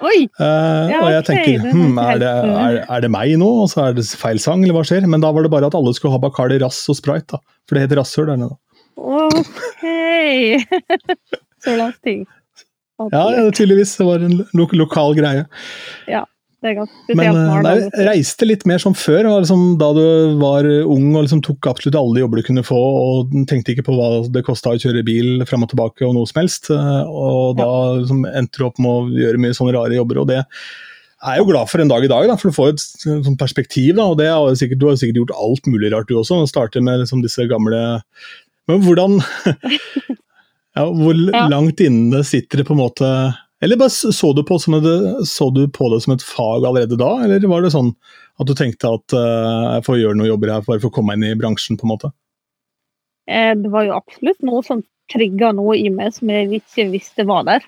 Oi! 0.00 0.24
Uh, 0.40 0.88
Ja, 0.88 1.00
og 1.04 1.10
jeg 1.12 1.24
tenker 1.26 1.58
er 1.60 1.72
hm, 1.74 1.98
er, 2.00 2.18
det, 2.22 2.28
er, 2.30 2.76
er 2.88 3.00
det 3.04 3.10
meg 3.12 3.34
nå? 3.36 3.50
Og 3.64 3.68
så 3.68 3.82
er 3.90 3.92
det 3.98 4.06
feil 4.16 4.38
sang, 4.40 4.62
eller 4.64 4.72
hva 4.78 4.84
skjer? 4.88 5.04
Men 5.04 5.20
da 5.20 5.28
var 5.30 5.44
det 5.44 5.50
bare 5.52 5.66
at 5.68 5.74
alle 5.76 5.92
skulle 5.92 6.14
ha 6.14 6.20
Bacardi 6.22 6.56
Rass 6.62 6.78
og 6.88 6.96
Sprite, 6.96 7.36
da. 7.36 7.38
For 7.68 7.76
det 7.76 7.82
heter 7.84 8.00
rasshøl 8.00 8.30
der 8.30 8.38
nede. 8.40 8.56
OK! 8.96 9.84
Sørlandsting. 11.64 12.24
Ja, 13.12 13.24
ja, 13.36 13.46
tydeligvis. 13.50 13.96
Det 13.96 14.06
var 14.06 14.20
en 14.26 14.42
lo 14.52 14.66
lokal 14.76 15.14
greie. 15.18 15.46
Ja, 16.10 16.24
Det 16.60 16.68
er 16.70 16.74
ganske 16.76 17.14
Men 17.16 17.32
spesielt. 17.32 17.48
eh, 17.48 17.62
nei, 17.64 18.04
reiste 18.10 18.46
litt 18.46 18.66
mer 18.68 18.78
som 18.82 18.92
før. 18.92 19.24
Var 19.30 19.40
liksom, 19.46 19.62
da 19.80 19.92
du 19.96 20.36
var 20.42 20.66
ung 20.84 21.14
og 21.16 21.24
liksom 21.24 21.40
tok 21.46 21.70
absolutt 21.70 21.96
alle 21.96 22.18
de 22.18 22.20
jobber 22.20 22.36
du 22.42 22.46
kunne 22.50 22.64
få, 22.66 22.76
og 22.76 23.32
tenkte 23.48 23.72
ikke 23.72 23.86
på 23.86 23.96
hva 23.96 24.10
det 24.30 24.44
kosta 24.44 24.74
å 24.74 24.80
kjøre 24.82 25.04
bil 25.06 25.40
frem 25.48 25.64
og 25.64 25.70
tilbake 25.72 26.04
og 26.04 26.12
noe 26.18 26.28
som 26.28 26.42
helst. 26.42 26.68
eh, 26.70 27.02
Og 27.08 27.56
da 27.56 27.70
liksom, 28.02 28.26
endte 28.28 28.58
du 28.60 28.66
opp 28.68 28.78
med 28.78 28.90
å 28.92 29.08
gjøre 29.24 29.40
mye 29.40 29.56
sånne 29.56 29.72
rare 29.78 29.96
jobber. 29.96 30.20
og 30.20 30.28
det 30.28 30.42
er 30.44 31.34
jeg 31.36 31.38
jo 31.42 31.50
glad 31.52 31.68
for 31.68 31.80
en 31.80 31.88
dag 31.88 32.04
i 32.04 32.08
dag, 32.08 32.28
da, 32.28 32.36
for 32.36 32.48
du 32.48 32.56
får 32.56 32.68
et 32.74 32.84
sånt 33.24 33.38
perspektiv. 33.40 33.96
Da, 33.96 34.04
og 34.12 34.16
det 34.20 34.28
har 34.28 34.54
sikkert, 34.56 34.78
Du 34.80 34.86
har 34.88 34.96
sikkert 34.96 35.16
gjort 35.24 35.36
alt 35.36 35.64
mulig 35.66 35.90
rart, 35.92 36.08
du 36.08 36.14
også. 36.16 36.40
Og 36.44 36.48
Starter 36.48 36.80
med 36.84 37.00
liksom, 37.00 37.20
disse 37.24 37.44
gamle 37.48 38.02
Men 38.68 38.80
hvordan 38.84 39.20
ja, 40.76 40.84
Hvor 40.86 41.14
Ja. 41.34 41.48
langt 41.50 41.80
inne 41.80 42.22
sitter 42.24 42.58
det 42.60 42.66
på 42.68 42.74
en 42.76 42.82
måte 42.84 43.08
Eller 43.62 43.76
bare 43.76 43.90
så 43.90 44.30
du, 44.36 44.42
på, 44.46 44.56
som 44.58 44.74
et, 44.78 44.86
så 45.28 45.50
du 45.52 45.66
på 45.68 45.90
det 45.92 46.02
som 46.02 46.14
et 46.14 46.22
fag 46.24 46.64
allerede 46.64 46.96
da, 46.96 47.10
eller 47.24 47.42
var 47.50 47.60
det 47.62 47.72
sånn 47.74 47.90
at 48.40 48.46
du 48.48 48.54
tenkte 48.56 48.88
at 48.88 49.12
uh, 49.12 49.74
jeg 49.76 49.84
får 49.84 49.98
gjøre 50.00 50.16
noen 50.16 50.30
jobber 50.30 50.52
her 50.54 50.62
bare 50.64 50.80
for 50.80 50.88
å 50.88 50.94
komme 50.94 51.12
meg 51.12 51.20
inn 51.28 51.34
i 51.34 51.40
bransjen, 51.42 51.76
på 51.76 51.84
en 51.84 51.92
måte? 51.92 52.08
Eh, 53.28 53.52
Det 53.54 53.68
var 53.68 53.84
jo 53.84 53.98
absolutt 53.98 54.40
noe 54.48 54.62
som 54.64 54.80
trigga 55.12 55.50
noe 55.52 55.76
i 55.76 55.90
meg 55.92 56.14
som 56.16 56.30
jeg 56.32 56.48
ikke 56.62 56.86
visste 56.88 57.26
var 57.28 57.44
der. 57.50 57.66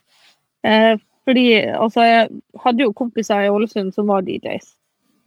Eh, 0.64 0.94
fordi 1.28 1.44
altså, 1.76 2.06
jeg 2.08 2.30
hadde 2.64 2.86
jo 2.86 2.94
kompiser 2.96 3.44
i 3.44 3.50
Ålesund 3.52 3.92
som 3.92 4.08
var 4.08 4.24
DJs. 4.24 4.72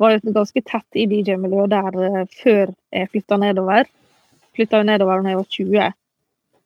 Var 0.02 0.18
jo 0.18 0.34
ganske 0.34 0.64
tett 0.66 0.98
i 0.98 1.06
DJ-miljøet 1.12 1.70
der 1.76 2.02
eh, 2.10 2.26
før 2.42 2.74
jeg 2.92 3.12
flytta 3.14 3.38
nedover. 3.38 3.86
Flytta 4.58 4.82
nedover 4.88 5.22
da 5.22 5.30
jeg 5.36 5.44
var 5.44 5.52
20, 5.60 5.78
eh, 5.86 5.94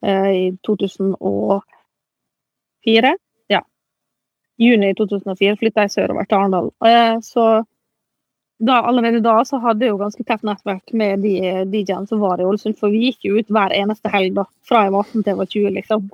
i 0.05 0.57
2004. 0.67 3.17
Ja. 3.47 3.61
Juni 4.57 4.95
2004 4.95 5.55
flytta 5.59 5.81
jeg 5.85 5.91
sørover 5.95 6.25
til 6.27 6.37
Arendal. 6.37 6.71
Eh, 6.85 7.17
så 7.25 7.43
da, 8.59 8.81
allerede 8.83 9.21
da 9.23 9.37
så 9.47 9.57
hadde 9.63 9.85
jeg 9.85 9.93
jo 9.93 10.01
ganske 10.01 10.23
tett 10.27 10.43
nettverk 10.47 10.91
med 10.99 11.21
de 11.23 11.35
DJ-ene 11.71 12.09
som 12.09 12.19
var 12.19 12.41
i 12.41 12.47
Ålesund, 12.47 12.75
for 12.79 12.91
vi 12.91 13.05
gikk 13.07 13.29
jo 13.29 13.39
ut 13.39 13.53
hver 13.55 13.71
eneste 13.75 14.11
helg 14.11 14.35
da, 14.35 14.45
fra 14.67 14.83
jeg 14.85 14.95
var 14.95 15.07
18 15.07 15.21
til 15.21 15.31
jeg 15.31 15.39
var 15.39 15.51
20, 15.53 15.75
liksom. 15.77 16.09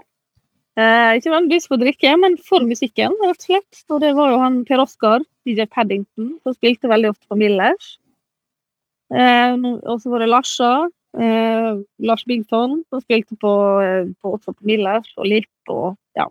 Eh, 0.75 1.11
ikke 1.15 1.31
nødvendigvis 1.31 1.69
for 1.71 1.79
drikke, 1.79 2.17
men 2.19 2.33
for 2.49 2.65
musikken, 2.67 3.13
rett 3.23 3.39
og 3.39 3.47
slett. 3.47 3.83
Og 3.89 4.01
det 4.03 4.11
var 4.17 4.33
jo 4.33 4.41
han 4.41 4.63
Per 4.67 4.83
Oskar, 4.83 5.23
DJ 5.47 5.69
Paddington, 5.71 6.33
som 6.43 6.57
spilte 6.57 6.91
veldig 6.91 7.13
ofte 7.13 7.31
på 7.31 7.39
Millers. 7.39 7.95
Eh, 9.13 9.55
og 9.55 10.01
så 10.01 10.11
var 10.11 10.21
det 10.21 10.29
Larsa, 10.29 10.73
eh, 11.19 11.71
Lars 12.07 12.25
Bington, 12.25 12.81
som 12.89 13.01
spilte 13.03 13.37
på, 13.41 13.53
eh, 13.83 14.11
på, 14.21 14.35
også 14.37 14.53
på 14.53 14.69
Millers 14.71 15.11
og 15.17 15.29
Lipp 15.31 15.73
og 15.73 15.95
ja. 16.17 16.27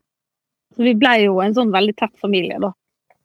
Så 0.75 0.87
vi 0.87 0.95
ble 0.99 1.17
jo 1.25 1.41
en 1.43 1.55
sånn 1.57 1.75
veldig 1.75 1.97
tett 1.99 2.15
familie, 2.21 2.61
da. 2.63 2.73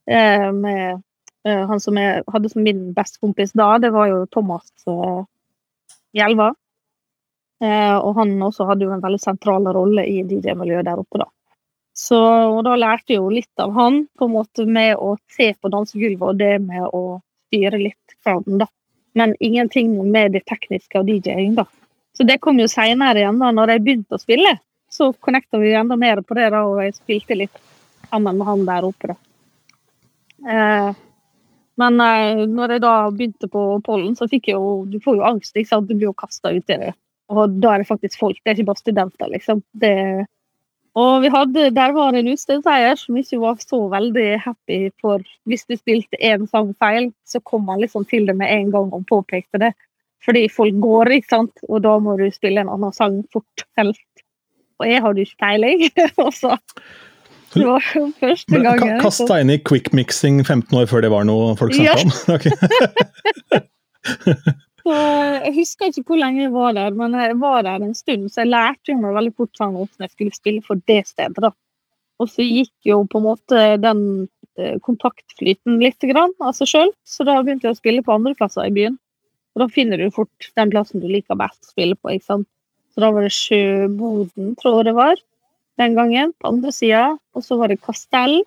Eh, 0.10 0.50
med 0.56 1.04
Eh, 1.48 1.68
han 1.68 1.80
som 1.80 1.98
jeg 1.98 2.24
hadde 2.28 2.50
som 2.52 2.64
min 2.64 2.90
bestekompis 2.96 3.54
da, 3.58 3.78
det 3.80 3.94
var 3.96 4.10
jo 4.12 4.24
Thomas 4.32 4.68
uh, 4.90 5.24
Hjelva. 6.16 6.52
Eh, 7.64 7.96
og 7.96 8.16
han 8.20 8.34
også 8.44 8.68
hadde 8.68 8.88
jo 8.88 8.94
en 8.96 9.04
veldig 9.04 9.22
sentral 9.22 9.68
rolle 9.76 10.06
i 10.08 10.22
DJ-miljøet 10.28 10.88
der 10.88 11.00
oppe, 11.00 11.22
da. 11.24 11.30
Så, 11.96 12.18
og 12.20 12.62
da 12.64 12.78
lærte 12.80 13.12
jeg 13.12 13.20
jo 13.20 13.32
litt 13.34 13.60
av 13.60 13.74
han, 13.76 14.06
på 14.16 14.28
en 14.28 14.36
måte 14.36 14.64
med 14.68 14.94
å 14.96 15.16
se 15.36 15.52
på 15.60 15.72
dansegulvet 15.72 16.28
og 16.32 16.40
det 16.40 16.54
med 16.64 16.86
å 16.88 17.20
styre 17.50 17.82
litt 17.82 18.16
crowden, 18.24 18.62
da. 18.64 18.70
Men 19.18 19.36
ingenting 19.40 19.96
med 20.12 20.36
det 20.38 20.46
tekniske 20.50 21.00
og 21.00 21.10
DJ-ing, 21.10 21.56
da. 21.58 21.66
Så 22.18 22.26
det 22.28 22.40
kom 22.44 22.60
jo 22.60 22.68
seinere 22.70 23.22
igjen, 23.22 23.40
da, 23.42 23.52
når 23.56 23.76
jeg 23.76 23.84
begynte 23.86 24.18
å 24.18 24.22
spille. 24.22 24.56
Så 24.90 25.12
connecta 25.24 25.60
vi 25.62 25.74
enda 25.78 25.96
mer 26.00 26.22
på 26.26 26.38
det, 26.38 26.50
da, 26.54 26.64
og 26.68 26.82
jeg 26.84 26.98
spilte 26.98 27.38
litt 27.38 27.62
sammen 28.10 28.40
med 28.40 28.50
han 28.50 28.66
der 28.68 28.88
oppe, 28.88 29.14
da. 29.14 29.20
Eh, 30.50 30.98
men 31.80 32.02
eh, 32.04 32.42
når 32.48 32.76
jeg 32.76 32.84
da 32.84 32.96
begynte 33.12 33.50
på 33.52 33.64
pollen, 33.86 34.16
så 34.16 34.28
fikk 34.32 34.50
jeg 34.50 34.56
jo 34.56 34.86
Du 34.88 35.00
får 35.04 35.20
jo 35.20 35.28
angst, 35.28 35.56
ikke 35.56 35.72
sant? 35.72 35.88
Du 35.88 35.96
blir 35.96 36.10
jo 36.10 36.18
kasta 36.18 36.52
i 36.56 36.62
det. 36.68 36.94
Og 37.30 37.60
da 37.62 37.74
er 37.74 37.84
det 37.84 37.90
faktisk 37.90 38.20
folk, 38.20 38.40
det 38.44 38.52
er 38.52 38.58
ikke 38.58 38.72
bare 38.72 38.82
studenter, 38.82 39.32
liksom. 39.32 39.62
Det, 39.72 39.94
Og 40.98 41.22
vi 41.24 41.30
hadde, 41.30 41.70
der 41.76 41.92
var 41.94 42.16
en 42.18 42.32
utstedsseier 42.32 42.98
som 42.98 43.18
ikke 43.20 43.40
var 43.42 43.60
så 43.62 43.82
veldig 43.92 44.30
happy 44.42 44.80
for 45.02 45.22
hvis 45.50 45.68
du 45.70 45.76
spilte 45.78 46.18
én 46.18 46.48
sang 46.50 46.72
feil, 46.82 47.12
så 47.30 47.42
kom 47.46 47.68
han 47.70 47.84
liksom 47.84 48.08
til 48.10 48.26
det 48.30 48.36
med 48.40 48.50
en 48.50 48.72
gang 48.74 48.90
og 48.96 49.06
påpekte 49.10 49.62
det. 49.62 49.74
Fordi 50.26 50.48
folk 50.52 50.80
går, 50.84 51.14
ikke 51.20 51.32
sant, 51.32 51.62
og 51.70 51.84
da 51.86 51.94
må 52.04 52.18
du 52.20 52.26
spille 52.34 52.64
en 52.64 52.72
annen 52.74 52.96
sang 52.96 53.22
fort, 53.34 53.68
helst. 53.80 54.24
Og 54.80 54.90
jeg 54.90 55.04
hadde 55.04 55.24
ikke 55.24 55.40
peiling. 55.46 55.86
og 56.26 56.34
så 56.36 56.58
Det 57.54 57.66
var 57.66 57.86
første 58.20 58.60
gangen. 58.66 59.00
Kast 59.02 59.26
deg 59.30 59.46
inn 59.46 59.54
i 59.56 59.60
quick 59.62 59.94
mixing 59.96 60.42
15 60.46 60.76
år 60.78 60.90
før 60.92 61.06
det 61.06 61.14
var 61.14 61.26
noe 61.30 61.56
folk 61.60 61.74
snakka 61.74 61.96
ja. 61.96 63.62
om. 63.62 63.70
Så 64.80 64.96
jeg 64.96 65.54
husker 65.58 65.90
ikke 65.90 66.06
hvor 66.08 66.20
lenge 66.22 66.46
jeg 66.46 66.54
var 66.54 66.76
der, 66.78 66.96
men 66.96 67.16
jeg 67.18 67.38
var 67.42 67.64
der 67.68 67.84
en 67.84 67.96
stund, 67.98 68.30
så 68.32 68.44
jeg 68.44 68.52
lærte 68.54 68.96
meg 68.98 69.18
veldig 69.18 69.34
fort 69.38 69.60
hvordan 69.60 70.06
jeg 70.06 70.14
skulle 70.14 70.36
spille 70.38 70.64
for 70.66 70.82
det 70.90 71.02
stedet. 71.10 71.44
da. 71.44 71.52
Og 72.20 72.32
så 72.32 72.44
gikk 72.44 72.74
jo 72.88 73.04
på 73.08 73.20
en 73.20 73.28
måte 73.28 73.66
den 73.80 74.02
eh, 74.60 74.76
kontaktflyten 74.84 75.80
litt 75.84 76.04
grann 76.12 76.34
av 76.44 76.56
seg 76.58 76.72
sjøl, 76.72 76.94
så 77.08 77.28
da 77.28 77.38
begynte 77.40 77.70
jeg 77.70 77.78
å 77.78 77.80
spille 77.80 78.04
på 78.04 78.16
andre 78.16 78.36
plasser 78.40 78.68
i 78.68 78.76
byen. 78.76 78.98
Og 79.56 79.64
da 79.64 79.70
finner 79.72 80.00
du 80.00 80.12
fort 80.14 80.52
den 80.60 80.72
plassen 80.72 81.04
du 81.04 81.08
liker 81.10 81.40
best 81.40 81.64
å 81.64 81.74
spille 81.74 81.98
på. 82.00 82.12
ikke 82.14 82.28
sant? 82.28 82.48
Så 82.94 83.04
da 83.04 83.12
var 83.16 83.26
det 83.26 83.34
Sjøboden, 83.36 84.54
tror 84.60 84.80
jeg 84.80 84.90
det 84.90 84.96
var, 84.98 85.20
den 85.80 85.96
gangen, 85.96 86.34
på 86.40 86.52
andre 86.52 86.74
sida. 86.76 87.04
Og 87.38 87.46
så 87.46 87.58
var 87.60 87.72
det 87.72 87.82
Kastell, 87.86 88.42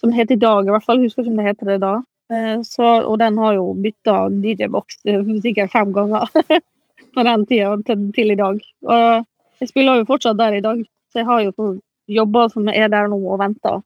som 0.00 0.14
heter 0.14 0.38
i 0.38 0.42
dag, 0.42 0.66
i 0.66 0.72
hvert 0.74 0.86
fall. 0.86 1.02
Husker 1.02 1.24
ikke 1.24 1.34
om 1.34 1.40
det 1.40 1.48
heter 1.50 1.72
det 1.72 1.78
da. 1.84 1.94
Eh, 2.32 2.62
så, 2.62 2.84
og 3.04 3.18
den 3.20 3.38
har 3.38 3.56
jo 3.58 3.72
bytta 3.76 4.28
DJ-boks 4.32 5.02
eh, 5.04 5.32
sikkert 5.44 5.72
fem 5.72 5.92
ganger 5.92 6.28
fra 7.14 7.24
den 7.26 7.46
tida 7.48 7.74
til, 7.84 8.06
til, 8.16 8.32
i 8.32 8.38
dag. 8.38 8.60
Og 8.88 9.60
jeg 9.60 9.70
spiller 9.70 10.00
jo 10.00 10.08
fortsatt 10.08 10.38
der 10.40 10.56
i 10.58 10.62
dag, 10.64 10.80
så 11.12 11.20
jeg 11.20 11.28
har 11.28 11.42
jo 11.44 11.74
jobber 12.08 12.48
som 12.52 12.70
er 12.72 12.88
der 12.92 13.10
nå 13.12 13.18
og 13.20 13.40
venter. 13.42 13.82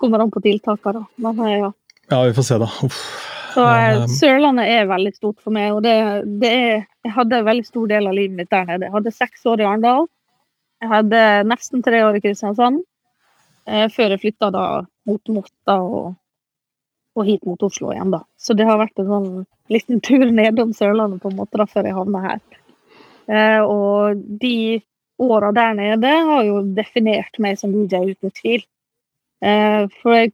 Kommer 0.00 0.24
an 0.24 0.32
på 0.32 0.40
tiltakene, 0.44 1.02
da. 1.02 1.26
Men 1.26 1.44
eh, 1.46 1.58
ja. 1.66 1.74
Ja, 2.10 2.22
vi 2.26 2.32
får 2.34 2.48
se, 2.48 2.58
da. 2.62 2.70
Uff. 2.86 3.02
Så 3.50 3.64
Sørlandet 4.14 4.70
er 4.70 4.86
veldig 4.86 5.10
stort 5.16 5.40
for 5.42 5.50
meg, 5.54 5.72
og 5.74 5.82
det, 5.82 5.92
det 6.38 6.50
er 6.54 6.74
Jeg 7.02 7.14
hadde 7.16 7.40
en 7.40 7.46
veldig 7.48 7.66
stor 7.66 7.88
del 7.90 8.06
av 8.06 8.14
livet 8.14 8.36
mitt 8.38 8.50
der 8.52 8.68
nede. 8.68 8.86
Jeg 8.86 8.94
hadde 8.94 9.12
seks 9.14 9.46
år 9.50 9.62
i 9.62 9.66
Arendal. 9.66 10.06
Jeg 10.80 10.90
hadde 10.92 11.22
nesten 11.50 11.82
tre 11.82 12.04
år 12.06 12.18
i 12.18 12.20
Kristiansand. 12.22 12.84
før 13.66 14.14
jeg 14.14 14.20
flytta 14.22 14.50
da 14.54 14.64
mot 15.08 15.32
Motta 15.34 15.76
og 15.82 16.14
og 17.18 17.26
hit 17.26 17.46
mot 17.48 17.62
Oslo 17.66 17.90
igjen, 17.94 18.12
da. 18.14 18.22
Så 18.38 18.54
det 18.54 18.66
har 18.68 18.78
vært 18.80 19.00
en 19.02 19.08
sånn 19.10 19.30
liten 19.70 20.00
tur 20.04 20.26
nedom 20.30 20.74
Sørlandet 20.76 21.22
på 21.22 21.30
en 21.30 21.38
måte 21.40 21.58
da, 21.60 21.66
før 21.70 21.88
jeg 21.88 21.96
havna 21.96 22.22
her. 22.24 22.40
Eh, 23.30 23.60
og 23.62 24.22
de 24.42 24.80
åra 25.20 25.52
der 25.52 25.74
nede 25.78 26.12
har 26.30 26.44
jo 26.46 26.62
definert 26.76 27.38
meg 27.42 27.58
som 27.60 27.74
DJ 27.74 28.14
uten 28.14 28.34
tvil. 28.34 28.64
Eh, 29.44 29.84
for, 30.00 30.16
jeg, 30.16 30.32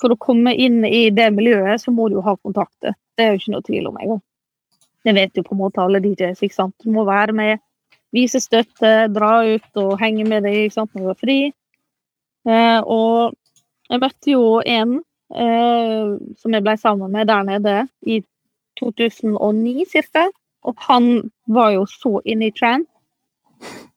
for, 0.00 0.14
å 0.14 0.20
komme 0.20 0.54
inn 0.54 0.82
i 0.86 1.08
det 1.14 1.30
miljøet, 1.36 1.82
så 1.82 1.94
må 1.94 2.08
du 2.08 2.18
jo 2.18 2.26
ha 2.26 2.36
kontakter. 2.40 2.96
Det 3.16 3.24
er 3.24 3.32
jo 3.32 3.42
ikke 3.42 3.54
noe 3.54 3.66
tvil 3.68 3.90
om 3.90 4.00
engang. 4.00 4.22
Det 5.02 5.14
vet 5.16 5.38
jo 5.38 5.44
på 5.46 5.56
en 5.56 5.62
måte 5.64 5.82
alle 5.82 6.02
DJs. 6.02 6.42
ikke 6.42 6.58
sant? 6.58 6.74
Du 6.82 6.92
må 6.94 7.04
være 7.08 7.34
med, 7.36 7.62
vise 8.14 8.40
støtte, 8.42 8.92
dra 9.10 9.32
ut 9.46 9.80
og 9.82 9.96
henge 10.02 10.26
med 10.28 10.46
deg 10.46 10.66
ikke 10.66 10.76
sant, 10.76 10.92
når 10.94 11.02
du 11.02 11.14
er 11.14 11.22
fri. 11.22 11.38
Eh, 12.48 12.80
og 12.82 13.34
jeg 13.88 14.02
møtte 14.02 14.34
jo 14.34 14.44
en 14.66 15.00
eh, 15.34 16.12
som 16.38 16.54
jeg 16.54 16.64
ble 16.64 16.76
sammen 16.80 17.12
med 17.12 17.28
der 17.30 17.44
nede 17.48 17.76
i 18.06 18.20
2009 18.80 19.86
ca. 19.92 20.28
Og 20.62 20.78
han 20.86 21.08
var 21.50 21.72
jo 21.74 21.86
så 21.90 22.20
inne 22.24 22.48
i 22.48 22.54
trend. 22.54 22.86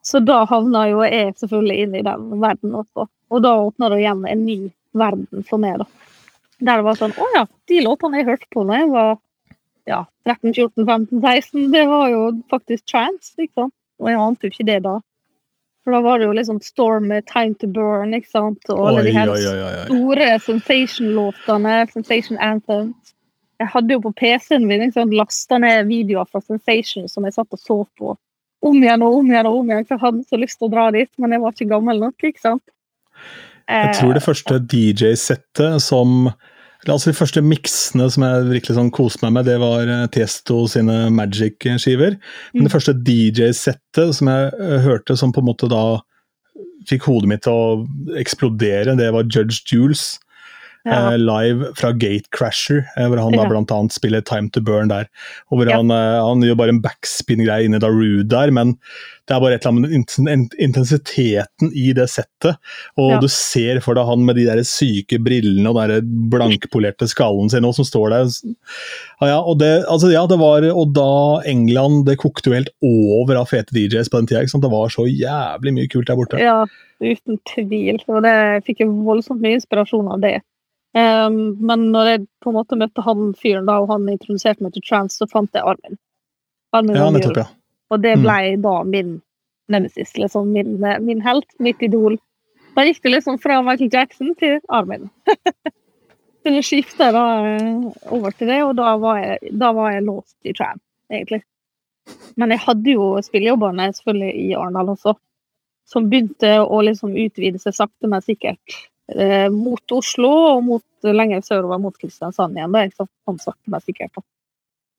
Så 0.05 0.21
da 0.21 0.43
havna 0.49 0.85
jo 0.91 1.03
jeg 1.05 1.33
selvfølgelig 1.39 1.77
inn 1.83 1.95
i 1.97 2.05
den 2.05 2.25
verden 2.41 2.75
også. 2.81 3.07
Og 3.33 3.41
da 3.41 3.55
åpna 3.61 3.89
det 3.89 4.01
igjen 4.03 4.25
en 4.29 4.43
ny 4.45 4.57
verden 4.95 5.45
for 5.47 5.61
meg, 5.61 5.81
da. 5.81 5.87
Der 6.61 6.79
det 6.79 6.85
var 6.87 6.95
sånn 6.95 7.15
Å 7.19 7.25
ja, 7.33 7.41
de 7.67 7.81
låtene 7.83 8.21
jeg 8.21 8.29
hørte 8.29 8.47
på 8.53 8.63
da 8.69 8.77
jeg 8.79 8.91
var 8.93 9.17
ja, 9.85 10.05
13-14-15-16, 10.25 11.65
det 11.73 11.83
var 11.89 12.07
jo 12.09 12.21
faktisk 12.49 12.85
trans, 12.89 13.33
liksom. 13.37 13.69
Og 14.01 14.09
jeg 14.09 14.21
ante 14.21 14.47
jo 14.47 14.53
ikke 14.53 14.67
det 14.67 14.79
da. 14.85 14.95
For 15.85 15.93
da 15.93 16.01
var 16.01 16.17
det 16.17 16.25
jo 16.25 16.33
liksom 16.33 16.57
Storm 16.65 17.11
med 17.11 17.27
Time 17.29 17.53
to 17.61 17.67
Burn, 17.69 18.15
ikke 18.17 18.31
sant. 18.31 18.71
Og 18.73 18.87
alle 18.89 19.03
oi, 19.03 19.05
de 19.05 19.11
her 19.13 19.29
oi, 19.29 19.41
oi, 19.45 19.73
store 19.85 20.29
Sensation-låtene, 20.41 21.75
Sensation 21.93 22.39
Anthems. 22.41 23.13
Jeg 23.61 23.69
hadde 23.71 23.93
jo 23.93 24.01
på 24.03 24.11
PC-en 24.17 24.65
min 24.67 24.81
liksom, 24.81 25.13
lasta 25.15 25.59
ned 25.61 25.85
videoer 25.87 26.25
fra 26.27 26.41
Sensation 26.41 27.05
som 27.07 27.27
jeg 27.29 27.37
satt 27.37 27.53
og 27.53 27.61
så 27.61 27.77
på 28.01 28.15
om 28.65 28.79
igjen 28.81 29.03
og 29.05 29.19
om 29.19 29.29
igjen 29.29 29.47
og 29.47 29.59
om 29.59 29.69
igjen. 29.69 29.85
For 29.85 29.95
jeg 29.95 30.03
hadde 30.07 30.25
så 30.25 30.39
lyst 30.41 30.59
til 30.59 30.67
å 30.67 30.73
dra 30.73 30.87
dit, 30.95 31.11
men 31.21 31.35
jeg 31.35 31.43
var 31.43 31.53
ikke 31.53 31.69
gammel 31.69 32.01
nok, 32.01 32.17
ikke 32.25 32.41
sant. 32.41 32.65
Jeg 33.69 33.93
tror 33.99 34.13
det 34.17 34.21
eh, 34.23 34.25
første 34.25 34.59
DJ-settet 34.73 35.85
som 35.85 36.31
Altså 36.85 37.11
De 37.11 37.17
første 37.17 37.41
miksene 37.41 38.07
som 38.13 38.25
jeg 38.25 38.49
virkelig 38.49 38.77
sånn 38.77 38.91
koste 38.93 39.25
meg 39.25 39.37
med, 39.37 39.47
det 39.49 39.55
var 39.61 39.89
Tiesto 40.13 40.65
sine 40.69 41.05
Magic-skiver. 41.13 42.17
Men 42.53 42.65
mm. 42.65 42.67
det 42.67 42.73
første 42.73 42.93
DJ-settet 43.07 44.19
som 44.19 44.29
jeg 44.29 44.51
uh, 44.59 44.77
hørte 44.85 45.17
som 45.17 45.33
på 45.33 45.41
en 45.41 45.49
måte 45.49 45.71
da 45.71 45.85
fikk 46.85 47.07
hodet 47.09 47.31
mitt 47.31 47.43
til 47.47 47.55
å 47.55 48.19
eksplodere, 48.21 48.93
det 48.99 49.09
var 49.15 49.25
Judge 49.25 49.63
Jules. 49.71 50.15
Ja. 50.85 50.99
Uh, 51.09 51.15
live 51.17 51.71
fra 51.73 51.89
Gatecrasher, 51.97 52.83
hvor 52.93 53.17
han 53.17 53.33
ja. 53.33 53.47
da 53.49 53.77
annet 53.79 53.95
spiller 53.95 54.21
Time 54.21 54.51
to 54.53 54.61
Burn 54.61 54.91
der. 54.91 55.09
og 55.49 55.57
hvor 55.57 55.71
ja. 55.71 55.79
han, 55.81 55.89
han, 55.89 56.45
gjør 56.45 56.59
bare 56.59 56.75
en 56.75 56.83
backspin-greie 56.83 57.65
inni 57.65 57.81
Darude 57.81 58.27
der, 58.29 58.53
men 58.53 58.75
det 59.25 59.33
er 59.33 59.41
bare 59.41 59.57
et 59.57 59.65
eller 59.65 59.87
annet 59.87 60.17
med 60.21 60.55
intensiteten 60.61 61.71
i 61.73 61.87
det 61.97 62.05
settet. 62.13 62.59
Og 63.01 63.15
ja. 63.15 63.19
du 63.23 63.27
ser 63.31 63.79
for 63.81 63.97
deg 63.97 64.05
han 64.05 64.21
med 64.27 64.37
de 64.37 64.45
der 64.45 64.61
syke 64.67 65.17
brillene 65.25 65.71
og 65.71 65.79
den 65.89 66.11
blankpolerte 66.29 67.07
skallen 67.09 67.49
sin 67.49 67.65
som 67.73 67.87
står 67.87 68.13
der. 68.13 68.29
Ja, 69.25 69.39
og, 69.39 69.57
det, 69.63 69.71
altså, 69.89 70.11
ja, 70.13 70.25
det 70.29 70.37
var, 70.37 70.65
og 70.69 70.93
da 70.93 71.41
England 71.49 72.05
Det 72.05 72.17
kokte 72.21 72.51
jo 72.51 72.57
helt 72.57 72.73
over 72.85 73.39
av 73.39 73.49
fete 73.49 73.73
DJs 73.73 74.11
på 74.13 74.21
den 74.21 74.29
tida. 74.29 74.45
Det 74.45 74.73
var 74.75 74.93
så 74.93 75.07
jævlig 75.09 75.73
mye 75.79 75.89
kult 75.89 76.11
der 76.11 76.19
borte. 76.19 76.41
Ja, 76.41 76.59
uten 77.01 77.41
tvil. 77.49 77.97
Og 78.05 78.21
det 78.25 78.37
fikk 78.69 78.85
jo 78.85 78.91
voldsomt 79.07 79.41
mye 79.41 79.57
inspirasjon 79.57 80.11
av 80.13 80.21
det. 80.21 80.37
Um, 80.95 81.57
men 81.65 81.89
når 81.91 82.13
jeg 82.13 82.25
på 82.45 82.53
en 82.53 82.55
måte 82.61 82.77
møtte 82.79 83.03
han 83.03 83.33
fyren 83.35 83.65
da, 83.67 83.81
og 83.81 83.89
han 83.91 84.05
introduserte 84.07 84.63
meg 84.63 84.77
til 84.77 84.85
trans, 84.85 85.17
så 85.17 85.27
fant 85.27 85.49
jeg 85.57 85.65
Armin. 85.65 85.97
Armin 86.77 86.95
ja, 86.95 87.09
nettopp, 87.11 87.41
ja. 87.41 87.49
Og 87.93 88.01
det 88.01 88.15
mm. 88.17 88.25
ble 88.25 88.37
mm. 88.55 88.61
da 88.65 88.75
min 88.89 89.15
nemesis, 89.71 90.13
liksom 90.17 90.51
min, 90.53 90.77
min, 91.01 91.21
helt, 91.25 91.47
mitt 91.59 91.81
idol. 91.83 92.17
Da 92.75 92.85
gikk 92.85 93.01
det 93.03 93.15
liksom 93.15 93.39
fra 93.41 93.61
Michael 93.65 93.93
Jackson 93.93 94.33
til 94.39 94.59
Armin. 94.67 95.09
så 96.43 96.53
det 96.53 96.63
skifta 96.65 97.11
da 97.15 97.25
eh, 97.55 97.85
over 98.13 98.35
til 98.35 98.51
det, 98.51 98.61
og 98.65 98.75
da 98.77 98.95
var 99.01 99.21
jeg, 99.21 99.53
da 99.57 99.71
var 99.77 99.93
jeg 99.95 100.05
låst 100.05 100.35
i 100.43 100.53
tram, 100.53 100.81
egentlig. 101.11 101.41
Men 102.37 102.53
jeg 102.53 102.61
hadde 102.65 102.97
jo 102.97 103.13
spillejobbene 103.25 103.89
selvfølgelig 103.97 104.33
i 104.43 104.49
Arendal 104.57 104.91
også, 104.93 105.15
som 105.89 106.09
begynte 106.09 106.57
å 106.61 106.81
liksom 106.85 107.15
utvide 107.17 107.61
seg 107.61 107.77
sakte, 107.77 108.09
men 108.09 108.21
sikkert 108.25 108.77
eh, 109.13 109.47
mot 109.53 109.95
Oslo 109.95 110.31
og 110.51 110.63
mot, 110.65 110.85
lenger 111.05 111.41
sørover 111.45 111.81
mot 111.81 111.97
Kristiansand 111.97 112.57
igjen. 112.57 112.75
Da, 112.75 113.07
sånn 113.25 113.41
sakte, 113.41 113.71
men 113.71 113.83
sikkert. 113.85 114.13
Da. 114.17 114.25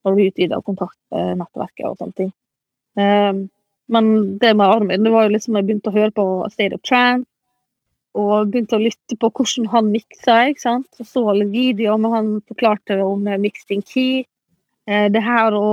Når 0.06 0.16
du 0.16 0.26
utvida 0.26 0.60
kontaktnettverket 0.64 1.88
og 1.90 2.00
sånne 2.00 2.20
ting. 2.22 2.34
Um, 2.96 3.46
men 3.86 4.38
det 4.38 4.54
med 4.54 4.66
Armin, 4.66 5.04
det 5.04 5.12
var 5.14 5.26
jo 5.26 5.34
liksom 5.36 5.56
jeg 5.58 5.68
begynte 5.68 5.92
å 5.92 5.96
høre 5.96 6.12
på 6.14 6.26
State 6.50 6.74
of 6.74 6.82
Trance. 6.86 7.28
Og 8.16 8.48
begynte 8.48 8.78
å 8.78 8.82
lytte 8.82 9.18
på 9.20 9.28
hvordan 9.28 9.68
han 9.70 9.92
miksa. 9.92 10.46
ikke 10.50 10.64
sant? 10.64 10.88
Og 10.98 11.06
så 11.06 11.22
alle 11.30 11.46
videoer 11.52 12.00
med 12.00 12.14
han 12.14 12.30
forklarte 12.48 12.96
om 13.04 13.28
mixing 13.42 13.84
key. 13.84 14.24
Eh, 14.88 15.06
det 15.12 15.20
her 15.20 15.54
å, 15.54 15.68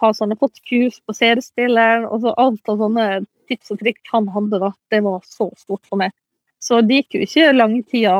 ha 0.00 0.10
sånne 0.14 0.36
hot 0.40 0.60
cues 0.68 0.98
på 1.06 1.14
CD-spiller, 1.16 2.04
og 2.06 2.24
så 2.24 2.34
alt 2.36 2.70
av 2.70 2.82
sånne 2.82 3.06
tips 3.48 3.72
og 3.72 3.80
trikk 3.80 4.12
han 4.12 4.26
hadde, 4.34 4.58
da, 4.60 4.72
det 4.92 5.00
var 5.06 5.22
så 5.24 5.48
stort 5.56 5.86
for 5.88 6.02
meg. 6.02 6.12
Så 6.60 6.82
det 6.84 7.02
gikk 7.02 7.16
jo 7.16 7.24
ikke 7.24 7.54
lang 7.54 7.78
tida 7.86 8.18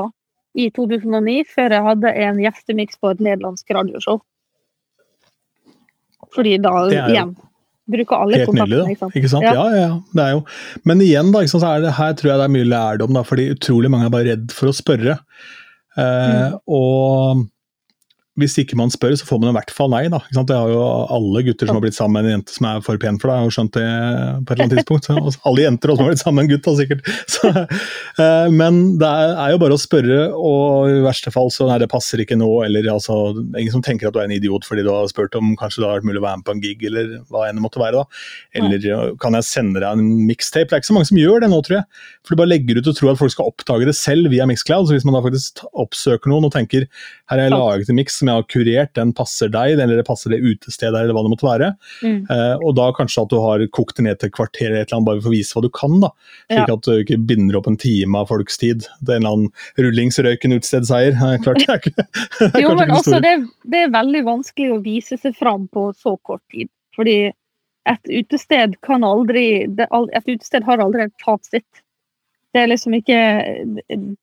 i 0.59 0.71
2009 0.75 1.43
før 1.51 1.75
jeg 1.75 1.87
hadde 1.91 2.15
en 2.25 2.41
gjestemiks 2.41 3.03
på 3.03 3.13
et 3.13 3.21
nederlandsk 3.27 3.75
radioshow. 3.77 4.23
Fordi 6.33 6.57
da, 6.63 6.73
igjen 7.11 7.35
Bruker 7.89 8.25
alle 8.25 8.41
Helt. 8.43 8.53
Nydelig, 8.53 8.97
da. 9.01 9.11
Ikke 9.17 9.31
sant? 9.33 9.47
Ja. 9.47 9.55
ja, 9.57 9.69
ja, 9.77 9.93
det 10.17 10.25
er 10.25 10.35
jo. 10.37 10.43
Men 10.89 11.05
igjen, 11.05 11.31
da, 11.35 11.45
så 11.49 11.61
er 11.65 11.87
det, 11.87 11.95
her 11.97 12.17
tror 12.19 12.33
jeg 12.33 12.41
det 12.41 12.49
er 12.49 12.57
mye 12.59 12.69
lærdom, 12.69 13.15
da, 13.17 13.23
fordi 13.27 13.49
utrolig 13.55 13.93
mange 13.93 14.09
er 14.09 14.15
bare 14.15 14.29
redd 14.33 14.53
for 14.55 14.71
å 14.71 14.77
spørre. 14.77 15.17
Eh, 15.99 16.03
mm. 16.05 16.59
Og 16.79 17.47
hvis 18.39 18.57
ikke 18.63 18.77
man 18.79 18.93
spør, 18.93 19.17
så 19.19 19.27
får 19.27 19.41
man 19.43 19.51
i 19.51 19.57
hvert 19.57 19.73
fall 19.75 19.91
nei. 19.93 20.05
da. 20.13 20.21
Det 20.31 20.55
har 20.55 20.71
jo 20.71 20.81
alle 21.15 21.43
gutter 21.47 21.69
som 21.69 21.79
har 21.79 21.85
blitt 21.85 21.97
sammen 21.97 22.19
med 22.19 22.29
en 22.29 22.37
jente 22.39 22.55
som 22.55 22.69
er 22.71 22.83
for 22.87 23.01
pen 23.01 23.19
for 23.21 23.33
deg, 23.33 23.45
har 23.45 23.55
skjønt 23.55 23.75
det 23.75 23.87
på 23.89 24.55
et 24.55 24.55
eller 24.55 24.65
annet 24.65 24.77
tidspunkt. 24.79 25.09
Så, 25.09 25.43
alle 25.49 25.65
jenter 25.65 25.93
også 25.93 26.05
har 26.05 26.13
blitt 26.13 26.23
sammen 26.23 26.39
med 26.39 26.47
en 26.47 26.53
gutt, 26.53 26.65
da, 26.67 26.75
sikkert. 26.79 27.11
Så, 27.39 27.51
uh, 27.53 28.49
men 28.55 28.81
det 29.01 29.09
er, 29.09 29.35
er, 29.35 29.55
jo 29.55 29.61
bare 29.63 29.77
å 29.77 29.83
spørre, 29.83 30.21
og 30.35 30.93
i 30.93 31.03
verste 31.05 31.33
fall 31.35 31.51
så 31.55 31.69
nei, 31.69 31.81
det 31.83 31.91
passer 31.91 32.23
ikke 32.23 32.39
nå, 32.39 32.49
eller 32.67 32.87
altså 32.93 33.17
Ingen 33.59 33.73
som 33.73 33.83
tenker 33.85 34.09
at 34.09 34.15
du 34.15 34.21
er 34.21 34.29
en 34.29 34.35
idiot 34.35 34.67
fordi 34.67 34.85
du 34.87 34.91
har 34.93 35.07
spurt 35.11 35.35
om 35.39 35.53
kanskje 35.59 35.83
det 35.83 35.89
har 35.89 35.99
vært 35.99 36.09
mulig 36.09 36.21
å 36.21 36.25
være 36.25 36.41
med 36.41 36.47
på 36.47 36.55
en 36.55 36.63
gig, 36.63 36.85
eller 36.89 37.11
hva 37.33 37.47
enn 37.49 37.59
det 37.59 37.65
måtte 37.65 37.83
være. 37.83 38.03
da. 38.03 38.23
Eller 38.61 39.15
kan 39.23 39.37
jeg 39.37 39.49
sende 39.49 39.83
deg 39.83 39.89
en 39.91 40.27
mixtape? 40.29 40.69
Det 40.71 40.77
er 40.77 40.83
ikke 40.83 40.91
så 40.91 40.97
mange 40.97 41.11
som 41.11 41.21
gjør 41.21 41.45
det 41.45 41.51
nå, 41.53 41.61
tror 41.67 41.81
jeg. 41.81 42.03
For 42.23 42.35
du 42.35 42.43
bare 42.43 42.53
legger 42.53 42.81
ut 42.81 42.91
og 42.91 42.99
tror 42.99 43.13
at 43.13 43.21
folk 43.21 43.35
skal 43.35 43.51
oppdage 43.51 43.89
det 43.89 43.97
selv 43.99 44.31
via 44.33 44.47
Mixcloud. 44.49 44.89
Så 44.89 44.97
hvis 44.97 45.07
man 45.09 45.17
da 45.17 45.25
faktisk 45.25 45.65
oppsøker 45.73 46.33
noen 46.33 46.49
og 46.49 46.55
tenker 46.55 46.87
her 47.29 47.39
har 47.39 47.45
jeg 47.45 47.55
laget 47.55 47.91
en 47.93 47.99
miks 47.99 48.21
som 48.29 48.35
jeg 48.35 48.43
har 48.43 48.49
kurert, 48.53 48.95
den 48.99 49.13
passer 49.17 49.51
deg, 49.53 49.79
eller 49.79 49.99
det 49.99 50.07
passer 50.07 50.33
det 50.33 50.41
utestedet 50.43 51.01
eller 51.01 51.17
hva 51.17 51.25
det 51.25 51.33
måtte 51.33 51.49
være. 51.49 51.71
Mm. 52.03 52.19
Eh, 52.29 52.55
og 52.61 52.77
da 52.77 52.91
kanskje 52.97 53.25
at 53.25 53.33
du 53.33 53.39
har 53.41 53.65
kokt 53.73 53.99
det 53.99 54.05
ned 54.07 54.21
til 54.21 54.29
et 54.29 54.37
kvarter 54.37 54.69
eller 54.69 54.83
et 54.83 54.91
eller 54.91 54.99
annet, 54.99 55.09
bare 55.09 55.23
for 55.23 55.31
å 55.31 55.37
vise 55.37 55.57
hva 55.57 55.65
du 55.65 55.71
kan. 55.73 55.97
da. 56.05 56.13
Slik 56.49 56.61
ja. 56.61 56.77
at 56.77 56.89
du 56.89 56.93
ikke 56.95 57.21
binder 57.31 57.59
opp 57.59 57.71
en 57.71 57.81
time 57.81 58.21
av 58.21 58.29
folks 58.33 58.61
tid. 58.61 58.87
Det 59.01 59.15
er 59.15 59.21
en 59.21 59.27
eller 59.27 59.37
annen 59.39 59.87
rullingsrøyken 59.89 60.57
utestedseier. 60.59 61.19
Klart 61.45 61.63
det 61.63 61.69
er 61.73 61.83
ikke 61.83 61.97
det 61.99 62.51
er 62.53 62.65
Jo, 62.65 62.77
men 62.79 62.95
også 62.95 63.21
det, 63.25 63.35
det, 63.65 63.85
er 63.87 63.93
veldig 63.97 64.25
vanskelig 64.29 64.73
å 64.75 64.81
vise 64.85 65.19
seg 65.21 65.37
fram 65.39 65.69
på 65.73 65.91
så 65.97 66.17
kort 66.27 66.45
tid. 66.53 66.71
Fordi 66.99 67.19
et 67.89 68.11
utested 68.11 68.75
kan 68.85 69.05
aldri 69.07 69.65
Et 69.65 70.27
utested 70.29 70.67
har 70.67 70.83
aldri 70.83 71.07
et 71.07 71.23
fasit. 71.25 71.85
Det 72.53 72.63
er 72.63 72.71
liksom 72.71 72.97
ikke 72.97 73.19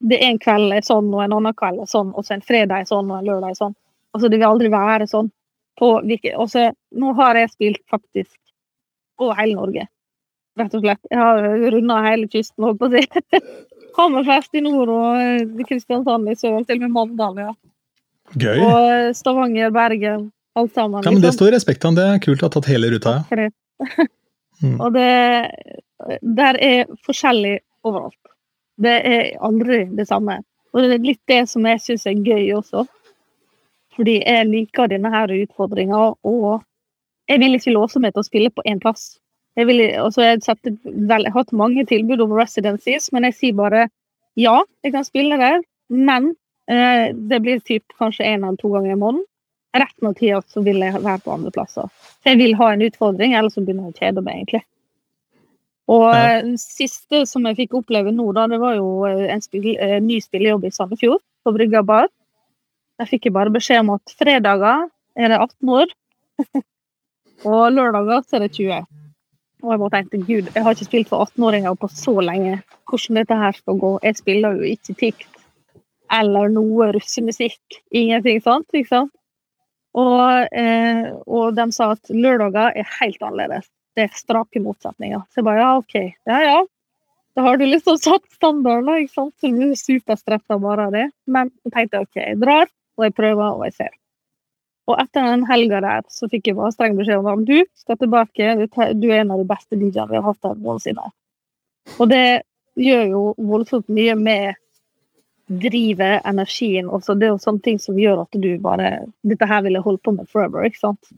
Det 0.01 0.17
er 0.17 0.27
en 0.27 0.41
kveld 0.41 0.73
er 0.75 0.85
sånn, 0.85 1.11
og 1.13 1.23
en 1.23 1.35
annen 1.37 1.55
kveld 1.57 1.81
er 1.83 1.89
sånn, 1.89 2.13
og 2.13 2.25
så 2.25 2.35
en 2.35 2.45
fredag 2.45 2.83
er 2.83 2.89
sånn, 2.89 3.11
og 3.11 3.19
en 3.19 3.29
lørdag 3.29 3.53
er 3.53 3.59
sånn. 3.59 3.75
Altså, 4.15 4.31
det 4.31 4.39
vil 4.39 4.47
aldri 4.47 4.71
være 4.71 5.09
sånn. 5.11 5.29
På, 5.75 5.97
også, 5.99 6.69
nå 6.95 7.11
har 7.17 7.35
jeg 7.35 7.51
spilt 7.51 7.81
faktisk 7.91 8.31
over 9.19 9.35
hele 9.35 9.57
Norge, 9.57 9.83
rett 10.59 10.75
og 10.77 10.85
slett. 10.85 11.01
Jeg 11.11 11.19
har 11.19 11.47
runda 11.73 11.97
hele 12.05 12.29
kysten, 12.31 12.63
holdt 12.63 12.79
på 12.79 12.87
å 12.87 12.93
si. 12.95 13.41
Hammerfest 13.97 14.55
i 14.55 14.63
nord 14.63 14.91
og 14.91 15.19
eh, 15.19 15.67
Kristiansand 15.67 16.31
i 16.31 16.35
sør, 16.39 16.61
til 16.67 16.79
og 16.79 16.85
med 16.85 16.95
Mandal, 16.95 17.41
ja. 17.43 17.51
Gøy. 18.39 18.63
Og 18.63 19.15
Stavanger, 19.15 19.71
Bergen, 19.75 20.29
alt 20.59 20.73
sammen. 20.75 21.03
Ja, 21.03 21.11
men 21.11 21.21
Det 21.21 21.29
liksom. 21.29 21.39
står 21.39 21.55
respekt 21.55 21.85
av. 21.85 21.95
Det 21.95 22.07
er 22.07 22.23
kult 22.23 22.43
å 22.43 22.49
ha 22.49 22.55
tatt 22.55 22.71
hele 22.71 22.89
ruta. 22.95 23.17
Ja. 23.31 23.49
mm. 24.63 24.79
Og 24.79 24.95
det 24.95 25.11
Der 26.21 26.59
er 26.63 26.91
forskjellig 27.05 27.59
overalt. 27.85 28.19
Det 28.81 28.95
er 29.07 29.35
aldri 29.43 29.85
det 29.95 30.07
samme. 30.09 30.41
Og 30.73 30.83
det 30.83 30.97
er 30.97 31.05
litt 31.05 31.21
det 31.31 31.45
som 31.47 31.63
jeg 31.67 31.79
syns 31.83 32.07
er 32.09 32.19
gøy 32.19 32.51
også. 32.57 32.83
Fordi 33.95 34.19
jeg 34.21 34.47
liker 34.49 34.89
denne 34.91 35.11
her 35.13 35.31
utfordringa, 35.31 36.01
og 36.27 36.63
jeg 37.29 37.41
vil 37.41 37.57
ikke 37.57 37.75
låse 37.75 38.01
meg 38.03 38.13
til 38.13 38.23
å 38.23 38.27
spille 38.27 38.51
på 38.53 38.65
én 38.67 38.81
plass. 38.83 39.15
Jeg, 39.55 39.69
vil, 39.69 39.81
altså 40.01 40.25
jeg, 40.25 40.41
vel, 40.83 41.23
jeg, 41.23 41.31
har 41.31 41.37
hatt 41.37 41.55
mange 41.55 41.85
tilbud 41.87 42.25
om 42.25 42.35
residencies, 42.35 43.07
men 43.15 43.27
jeg 43.29 43.37
sier 43.37 43.55
bare 43.55 43.85
ja, 44.35 44.57
jeg 44.83 44.91
kan 44.91 45.07
spille 45.07 45.39
der, 45.39 45.61
men 45.87 46.33
eh, 46.67 47.15
det 47.15 47.39
blir 47.43 47.63
typ 47.63 47.95
kanskje 47.95 48.27
én 48.27 48.43
eller 48.43 48.59
to 48.59 48.73
ganger 48.73 48.91
i 48.91 48.99
måneden. 48.99 49.23
Rett 49.75 50.07
av 50.07 50.13
tida 50.15 50.41
så 50.47 50.63
vil 50.63 50.83
jeg 50.83 50.99
være 50.99 51.23
på 51.23 51.33
andre 51.33 51.51
plasser. 51.55 51.87
Så 52.19 52.31
jeg 52.31 52.39
vil 52.43 52.55
ha 52.59 52.71
en 52.73 52.83
utfordring, 52.83 53.35
ellers 53.35 53.55
så 53.55 53.63
begynner 53.63 53.89
jeg 53.89 53.95
å 53.95 54.03
kjede 54.03 54.23
meg, 54.23 54.41
egentlig. 54.41 54.63
Og 55.91 56.05
ja. 56.09 56.39
Eh, 56.41 56.51
siste 56.59 57.23
som 57.29 57.45
jeg 57.49 57.59
fikk 57.59 57.75
oppleve 57.79 58.13
nå, 58.13 58.27
da, 58.35 58.47
det 58.51 58.59
var 58.61 58.77
jo 58.79 59.05
eh, 59.07 59.27
en, 59.31 59.43
spil, 59.43 59.73
en 59.75 59.97
eh, 59.99 60.03
ny 60.03 60.19
spillejobb 60.23 60.65
i 60.65 60.73
Sandefjord, 60.73 61.21
på 61.45 61.53
Brygga 61.55 61.83
bar. 61.85 62.09
Der 62.99 63.09
fikk 63.09 63.27
jeg 63.27 63.35
bare 63.35 63.53
beskjed 63.53 63.83
om 63.83 63.95
at 63.97 64.13
fredager 64.19 64.87
er 65.15 65.31
det 65.31 65.39
18 65.39 65.71
år, 65.79 65.93
og 67.51 67.63
lørdager 67.75 68.23
så 68.23 68.37
er 68.37 68.45
det 68.45 68.53
20. 68.55 68.85
Og 69.65 69.71
jeg 69.73 69.81
bare 69.81 69.93
tenkte 69.95 70.21
gud, 70.27 70.49
jeg 70.53 70.63
har 70.63 70.75
ikke 70.75 70.87
spilt 70.87 71.11
for 71.11 71.25
18-åringer 71.25 71.77
på 71.79 71.89
så 71.91 72.15
lenge. 72.23 72.59
Hvordan 72.89 73.19
dette 73.19 73.37
her 73.39 73.55
skal 73.57 73.79
gå. 73.81 73.91
Jeg 74.03 74.19
spiller 74.19 74.59
jo 74.59 74.73
ikke 74.75 74.95
TIKT 74.99 75.29
eller 76.15 76.51
noe 76.53 76.91
russemusikk. 76.93 77.79
Ingenting 77.91 78.43
sånt. 78.45 78.69
sant? 78.87 79.11
Og, 79.95 80.47
eh, 80.51 81.07
og 81.25 81.55
de 81.55 81.65
sa 81.71 81.93
at 81.95 82.11
lørdager 82.13 82.75
er 82.75 82.93
helt 82.99 83.23
annerledes 83.23 83.71
det 83.95 84.09
er 84.09 84.17
strake 84.19 84.61
motsetninger. 84.63 85.23
Så 85.31 85.41
jeg 85.41 85.47
bare 85.47 85.61
ja, 85.61 85.73
OK. 85.79 85.95
Ja 86.27 86.39
ja. 86.43 86.57
Da 87.35 87.43
har 87.43 87.59
du 87.59 87.65
liksom 87.67 87.97
satt 87.99 88.23
standarden, 88.31 88.91
ikke 89.03 89.13
sant. 89.13 89.33
Så 89.39 89.51
du 89.51 89.63
er 89.69 89.79
superstressa 89.79 90.59
bare 90.61 90.87
av 90.87 90.95
det. 90.95 91.05
Men 91.27 91.51
så 91.63 91.71
tenkte 91.71 91.99
jeg 91.99 92.07
OK, 92.07 92.19
jeg 92.21 92.39
drar, 92.43 92.71
og 92.97 93.07
jeg 93.07 93.15
prøver, 93.17 93.57
og 93.57 93.63
jeg 93.67 93.75
ser. 93.79 93.93
Og 94.85 94.99
etter 95.01 95.25
den 95.31 95.45
helga 95.49 95.79
der 95.81 96.03
så 96.13 96.29
fikk 96.29 96.51
jeg 96.51 96.57
bare 96.59 96.73
streng 96.75 96.97
beskjed 96.97 97.21
om 97.21 97.31
at 97.31 97.47
du 97.47 97.57
skal 97.77 97.97
tilbake, 97.97 98.51
du 98.93 99.07
er 99.09 99.23
en 99.23 99.33
av 99.33 99.41
de 99.41 99.47
beste 99.49 99.79
DJ-ene 99.79 100.11
vi 100.11 100.19
har 100.19 100.27
hatt 100.27 100.45
her 100.45 100.59
noensinne. 100.61 101.09
Og 101.97 102.09
det 102.11 102.43
gjør 102.77 103.03
jo 103.09 103.23
voldsomt 103.49 103.89
mye 103.89 104.13
med 104.19 104.61
drivet, 105.45 106.21
energien 106.25 106.89
også. 106.89 107.15
Det 107.17 107.27
er 107.27 107.33
jo 107.33 107.41
sånne 107.41 107.65
ting 107.65 107.81
som 107.81 107.97
gjør 107.97 108.23
at 108.23 108.37
du 108.41 108.49
bare 108.61 109.05
Dette 109.25 109.49
her 109.49 109.61
vil 109.65 109.77
jeg 109.77 109.85
holde 109.85 110.01
på 110.05 110.13
med 110.15 110.29
forever, 110.29 110.65
ikke 110.65 110.83
sant 110.87 111.13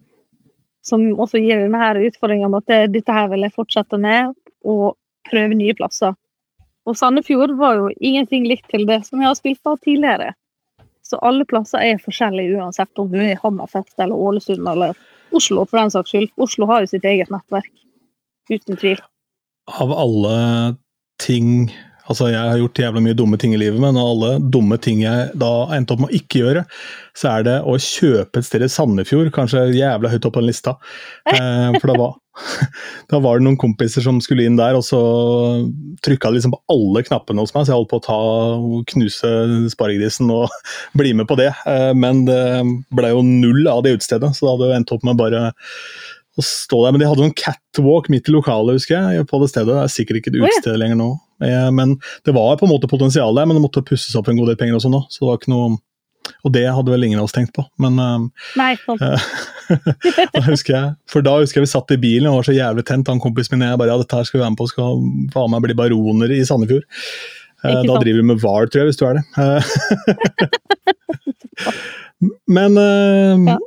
som 0.87 1.03
også 1.19 1.41
gir 1.43 1.61
denne 1.61 1.81
her 1.81 1.99
utfordringa 2.07 2.49
med 2.51 2.63
at 2.63 2.93
dette 2.93 3.13
her 3.13 3.29
vil 3.31 3.45
jeg 3.45 3.55
fortsette 3.55 3.99
med, 4.01 4.33
og 4.67 4.95
prøve 5.27 5.57
nye 5.59 5.75
plasser. 5.77 6.15
Og 6.87 6.95
Sandefjord 6.95 7.57
var 7.59 7.79
jo 7.81 7.89
ingenting 7.99 8.47
likt 8.47 8.69
til 8.71 8.85
det 8.87 9.01
som 9.07 9.19
jeg 9.19 9.27
har 9.27 9.39
spilt 9.39 9.59
på 9.63 9.75
tidligere. 9.83 10.31
Så 11.07 11.19
alle 11.23 11.47
plasser 11.47 11.83
er 11.83 12.01
forskjellige 12.03 12.57
uansett 12.59 13.01
om 13.01 13.09
du 13.11 13.19
er 13.21 13.33
i 13.33 13.39
Hammerfest 13.41 13.95
eller 14.03 14.15
Ålesund 14.15 14.67
eller 14.67 14.97
Oslo, 15.35 15.65
for 15.67 15.79
den 15.79 15.93
saks 15.93 16.13
skyld. 16.13 16.31
Oslo 16.39 16.67
har 16.69 16.83
jo 16.83 16.91
sitt 16.91 17.07
eget 17.07 17.31
nettverk, 17.33 17.71
uten 18.51 18.79
tvil. 18.79 19.01
Av 19.67 19.91
alle 19.91 20.37
ting 21.23 21.69
Altså, 22.07 22.29
jeg 22.31 22.39
har 22.39 22.59
gjort 22.61 22.79
jævla 22.79 23.01
mye 23.03 23.15
dumme 23.19 23.35
ting 23.39 23.51
i 23.51 23.59
livet, 23.59 23.81
men 23.83 23.97
av 23.99 24.13
alle 24.13 24.29
dumme 24.39 24.77
ting 24.79 25.01
jeg 25.03 25.33
da 25.35 25.49
endte 25.75 25.91
opp 25.91 26.05
med 26.05 26.13
å 26.13 26.15
ikke 26.15 26.39
gjøre, 26.39 26.61
så 27.17 27.33
er 27.33 27.43
det 27.43 27.55
å 27.67 27.73
kjøpe 27.83 28.39
et 28.39 28.47
sted 28.47 28.63
i 28.63 28.69
Sandefjord, 28.71 29.27
kanskje 29.35 29.65
jævla 29.75 30.13
høyt 30.13 30.27
opp 30.29 30.37
på 30.37 30.43
den 30.43 30.47
lista. 30.47 30.77
Eh, 31.27 31.75
for 31.75 31.91
det 31.91 31.97
var, 31.99 32.15
da 33.12 33.19
var, 33.23 33.38
det 33.38 33.47
noen 33.47 33.60
kompiser 33.60 34.04
som 34.06 34.19
skulle 34.23 34.45
inn 34.47 34.60
der, 34.60 34.78
og 34.78 34.86
så 34.86 35.00
trykka 36.06 36.32
de 36.32 36.39
liksom 36.39 36.56
på 36.56 36.62
alle 36.73 37.04
knappene 37.08 37.43
hos 37.43 37.54
meg, 37.56 37.65
så 37.65 37.73
jeg 37.73 37.80
holdt 37.80 37.91
på 37.93 38.02
å 38.02 38.06
ta 38.08 38.19
knuse 38.93 39.32
sparegrisen 39.73 40.32
og 40.34 40.54
bli 41.00 41.15
med 41.17 41.30
på 41.30 41.39
det. 41.39 41.52
Eh, 41.69 41.93
men 41.97 42.26
det 42.30 42.43
ble 42.95 43.13
jo 43.13 43.26
null 43.26 43.65
av 43.71 43.84
det 43.86 43.97
utestedet, 43.97 44.34
så 44.38 44.47
da 44.47 44.56
hadde 44.56 44.71
jeg 44.71 44.84
endt 44.84 44.95
opp 44.97 45.08
med 45.08 45.19
bare 45.19 45.47
å 46.38 46.45
stå 46.45 46.84
der. 46.84 46.93
Men 46.93 47.02
de 47.02 47.10
hadde 47.10 47.26
noen 47.26 47.38
catwalk 47.38 48.12
midt 48.13 48.30
i 48.30 48.36
lokalet, 48.36 48.78
husker 48.78 48.97
jeg, 48.97 49.28
på 49.30 49.41
det 49.41 49.50
stedet. 49.52 49.73
Det 49.73 49.84
er 49.84 49.93
sikkert 49.93 50.21
ikke 50.21 50.34
et 50.36 50.41
utested 50.43 50.78
lenger 50.80 51.00
nå. 51.00 51.12
Eh, 51.43 51.69
men 51.73 51.97
det 52.28 52.36
var 52.38 52.58
på 52.60 52.67
en 52.67 52.73
måte 52.73 52.89
potensial 52.89 53.36
der, 53.38 53.50
men 53.50 53.58
det 53.58 53.65
måtte 53.65 53.86
pusses 53.86 54.15
opp 54.17 54.30
en 54.30 54.39
god 54.39 54.52
del 54.52 54.60
penger 54.60 54.80
også 54.80 54.93
nå. 54.93 55.04
så 55.10 55.23
det 55.23 55.30
var 55.32 55.41
ikke 55.41 55.54
noe 55.54 55.78
og 56.45 56.53
det 56.55 56.65
hadde 56.67 56.93
vel 56.93 57.07
ingen 57.07 57.21
av 57.21 57.27
oss 57.27 57.35
tenkt 57.35 57.53
på, 57.55 57.63
men 57.83 57.99
eh, 58.03 58.17
Nei, 58.59 58.71
sånn. 58.85 58.99
da 59.01 60.43
husker 60.47 60.73
jeg, 60.75 60.91
For 61.11 61.25
da 61.25 61.37
husker 61.41 61.61
jeg 61.61 61.67
vi 61.67 61.73
satt 61.73 61.95
i 61.95 61.99
bilen 62.01 62.29
og 62.31 62.39
var 62.41 62.49
så 62.49 62.55
jævlig 62.57 62.85
tent, 62.87 63.11
han 63.11 63.23
kompisen 63.23 63.57
min 63.57 63.67
og 63.67 63.73
jeg 63.73 63.81
bare 63.83 63.93
ja, 63.93 64.01
dette 64.01 64.19
her 64.19 64.27
skal 64.29 64.39
vi 64.39 64.45
være 64.45 64.55
med 64.55 64.61
på, 64.61 64.69
skal 64.73 65.01
faen 65.35 65.53
meg 65.53 65.65
bli 65.65 65.77
baroner 65.77 66.35
i 66.35 66.43
Sandefjord. 66.47 66.85
Eh, 67.65 67.81
da 67.87 67.93
driver 67.97 68.19
vi 68.21 68.27
med 68.33 68.43
VAR, 68.43 68.69
tror 68.69 68.83
jeg, 68.83 68.91
hvis 68.91 69.01
du 69.01 69.05
er 69.07 69.13
det. 69.17 69.23
men 72.57 72.71
ja. 72.77 73.57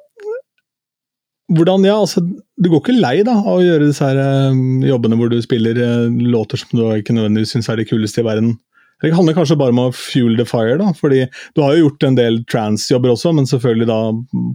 Hvordan, 1.51 1.85
ja, 1.85 1.99
altså, 1.99 2.23
Du 2.63 2.69
går 2.71 2.83
ikke 2.83 3.01
lei 3.01 3.17
da, 3.27 3.35
av 3.41 3.59
å 3.59 3.65
gjøre 3.65 3.89
disse 3.89 4.07
her, 4.07 4.19
uh, 4.21 4.87
jobbene 4.87 5.17
hvor 5.19 5.31
du 5.33 5.39
spiller 5.43 5.79
uh, 5.81 6.07
låter 6.07 6.61
som 6.61 6.77
du 6.77 6.85
ikke 6.95 7.17
nødvendigvis 7.17 7.57
syns 7.57 7.71
er 7.73 7.81
de 7.81 7.89
kuleste 7.89 8.23
i 8.23 8.27
verden? 8.27 8.53
Det 9.01 9.13
handler 9.17 9.37
kanskje 9.37 9.57
bare 9.61 9.73
om 9.75 9.83
å 9.87 9.91
fuel 9.97 10.37
the 10.37 10.45
fire, 10.49 10.77
da, 10.81 10.91
fordi 10.97 11.25
du 11.57 11.63
har 11.65 11.75
jo 11.75 11.87
gjort 11.87 12.07
en 12.07 12.19
del 12.19 12.41
trans-jobber 12.53 13.15
også, 13.15 13.33
men 13.37 13.49
selvfølgelig 13.49 13.89
da 13.89 14.01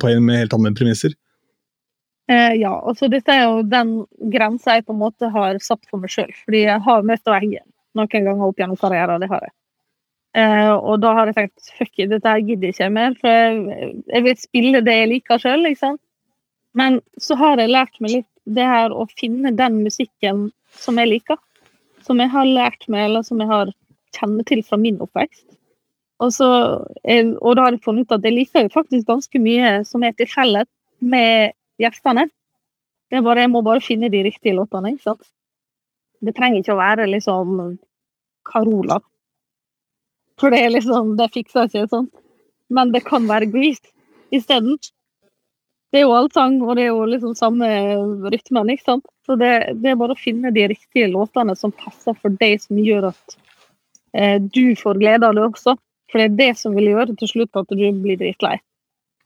på 0.01 0.11
en 0.11 0.25
med 0.27 0.43
helt 0.43 0.53
andre 0.57 0.73
premisser. 0.77 1.15
Eh, 2.29 2.55
ja, 2.57 2.71
altså 2.73 3.09
dette 3.09 3.33
er 3.33 3.43
jo 3.45 3.65
den 3.69 3.99
grensa 4.33 4.77
jeg 4.77 4.87
på 4.87 4.95
en 4.95 5.01
måte 5.01 5.29
har 5.33 5.59
satt 5.61 5.83
for 5.89 6.01
meg 6.01 6.13
sjøl. 6.13 6.31
Fordi 6.45 6.63
jeg 6.63 6.81
har 6.87 7.05
møtt 7.05 7.29
veggen 7.29 7.65
noen 7.95 8.11
ganger 8.11 8.47
opp 8.47 8.59
gjennom 8.59 8.79
karrieren, 8.81 9.21
det 9.21 9.29
har 9.31 9.45
jeg. 9.45 9.55
Eh, 10.35 10.73
og 10.73 10.99
da 10.99 11.13
har 11.15 11.29
jeg 11.29 11.37
tenkt 11.37 11.69
fuck 11.77 11.93
it, 12.01 12.09
dette 12.11 12.33
gidder 12.41 12.67
jeg 12.67 12.75
ikke 12.75 12.89
mer, 12.91 13.13
for 13.21 13.31
jeg, 13.31 13.91
jeg 14.11 14.25
vil 14.25 14.41
spille 14.41 14.81
det 14.83 14.97
jeg 14.97 15.11
liker 15.13 15.41
sjøl, 15.41 15.69
sant. 15.79 16.01
Men 16.75 16.99
så 17.21 17.37
har 17.39 17.61
jeg 17.61 17.71
lært 17.71 18.01
meg 18.03 18.17
litt 18.17 18.31
det 18.45 18.65
her 18.67 18.93
å 18.93 19.05
finne 19.15 19.53
den 19.55 19.79
musikken 19.85 20.49
som 20.75 20.99
jeg 20.99 21.13
liker. 21.13 21.39
Som 22.05 22.19
jeg 22.21 22.29
har 22.33 22.45
lært 22.45 22.83
meg, 22.91 23.07
eller 23.07 23.23
som 23.25 23.39
jeg 23.41 23.49
har 23.49 23.71
kjenner 24.15 24.47
til 24.47 24.63
fra 24.65 24.79
min 24.81 24.97
oppvekst. 25.03 25.45
Og, 26.23 26.31
så, 26.31 26.47
og 26.79 27.55
da 27.57 27.65
har 27.65 27.75
jeg 27.75 27.83
funnet 27.83 28.07
ut 28.07 28.15
at 28.15 28.23
jeg 28.23 28.37
liker 28.37 28.71
faktisk 28.71 29.07
ganske 29.09 29.41
mye 29.43 29.81
som 29.87 30.03
er 30.07 30.15
til 30.15 30.29
felles 30.31 30.69
med 31.03 31.51
gjestene. 31.81 32.29
Det 33.11 33.19
er 33.19 33.25
bare, 33.25 33.43
jeg 33.43 33.51
må 33.51 33.61
bare 33.65 33.83
finne 33.83 34.09
de 34.11 34.23
riktige 34.25 34.55
låtene. 34.55 34.95
ikke 34.95 35.09
sant? 35.09 35.27
Det 36.23 36.33
trenger 36.37 36.63
ikke 36.63 36.73
å 36.73 36.79
være 36.79 37.09
liksom 37.11 37.59
Carola. 38.47 39.01
For 40.39 40.51
det 40.51 40.63
er 40.63 40.73
liksom, 40.73 41.15
det 41.19 41.31
fikser 41.35 41.69
ikke 41.69 41.87
sånn. 41.91 42.09
Men 42.73 42.91
det 42.95 43.05
kan 43.05 43.27
være 43.29 43.51
Grease. 43.51 43.91
isteden. 44.33 44.77
Det 45.93 46.01
er 46.01 46.07
jo 46.09 46.15
allsang, 46.17 46.57
og 46.65 46.75
det 46.75 46.87
er 46.87 46.89
jo 46.91 47.05
liksom 47.07 47.35
samme 47.37 47.67
rytmen, 48.33 48.71
ikke 48.73 48.83
sant. 48.83 49.05
Så 49.25 49.37
det, 49.39 49.51
det, 49.79 49.93
er 49.93 49.99
bare 49.99 50.15
å 50.15 50.19
finne 50.19 50.51
de 50.51 50.65
riktige 50.73 51.07
låtene 51.13 51.55
som 51.55 51.71
passer 51.71 52.17
for 52.19 52.35
deg, 52.41 52.57
som 52.59 52.81
gjør 52.81 53.11
at 53.13 53.37
eh, 53.37 53.44
du 54.55 54.75
får 54.79 55.01
glede 55.01 55.27
av 55.27 55.35
det 55.35 55.43
også. 55.43 55.75
For 56.11 56.21
det 56.21 56.25
er 56.29 56.37
det 56.39 56.51
som 56.59 56.75
vil 56.77 56.91
gjøre 56.93 57.17
til 57.19 57.31
slutt 57.31 57.59
at 57.59 57.71
du 57.71 57.85
blir 58.03 58.19
dritlei. 58.19 58.55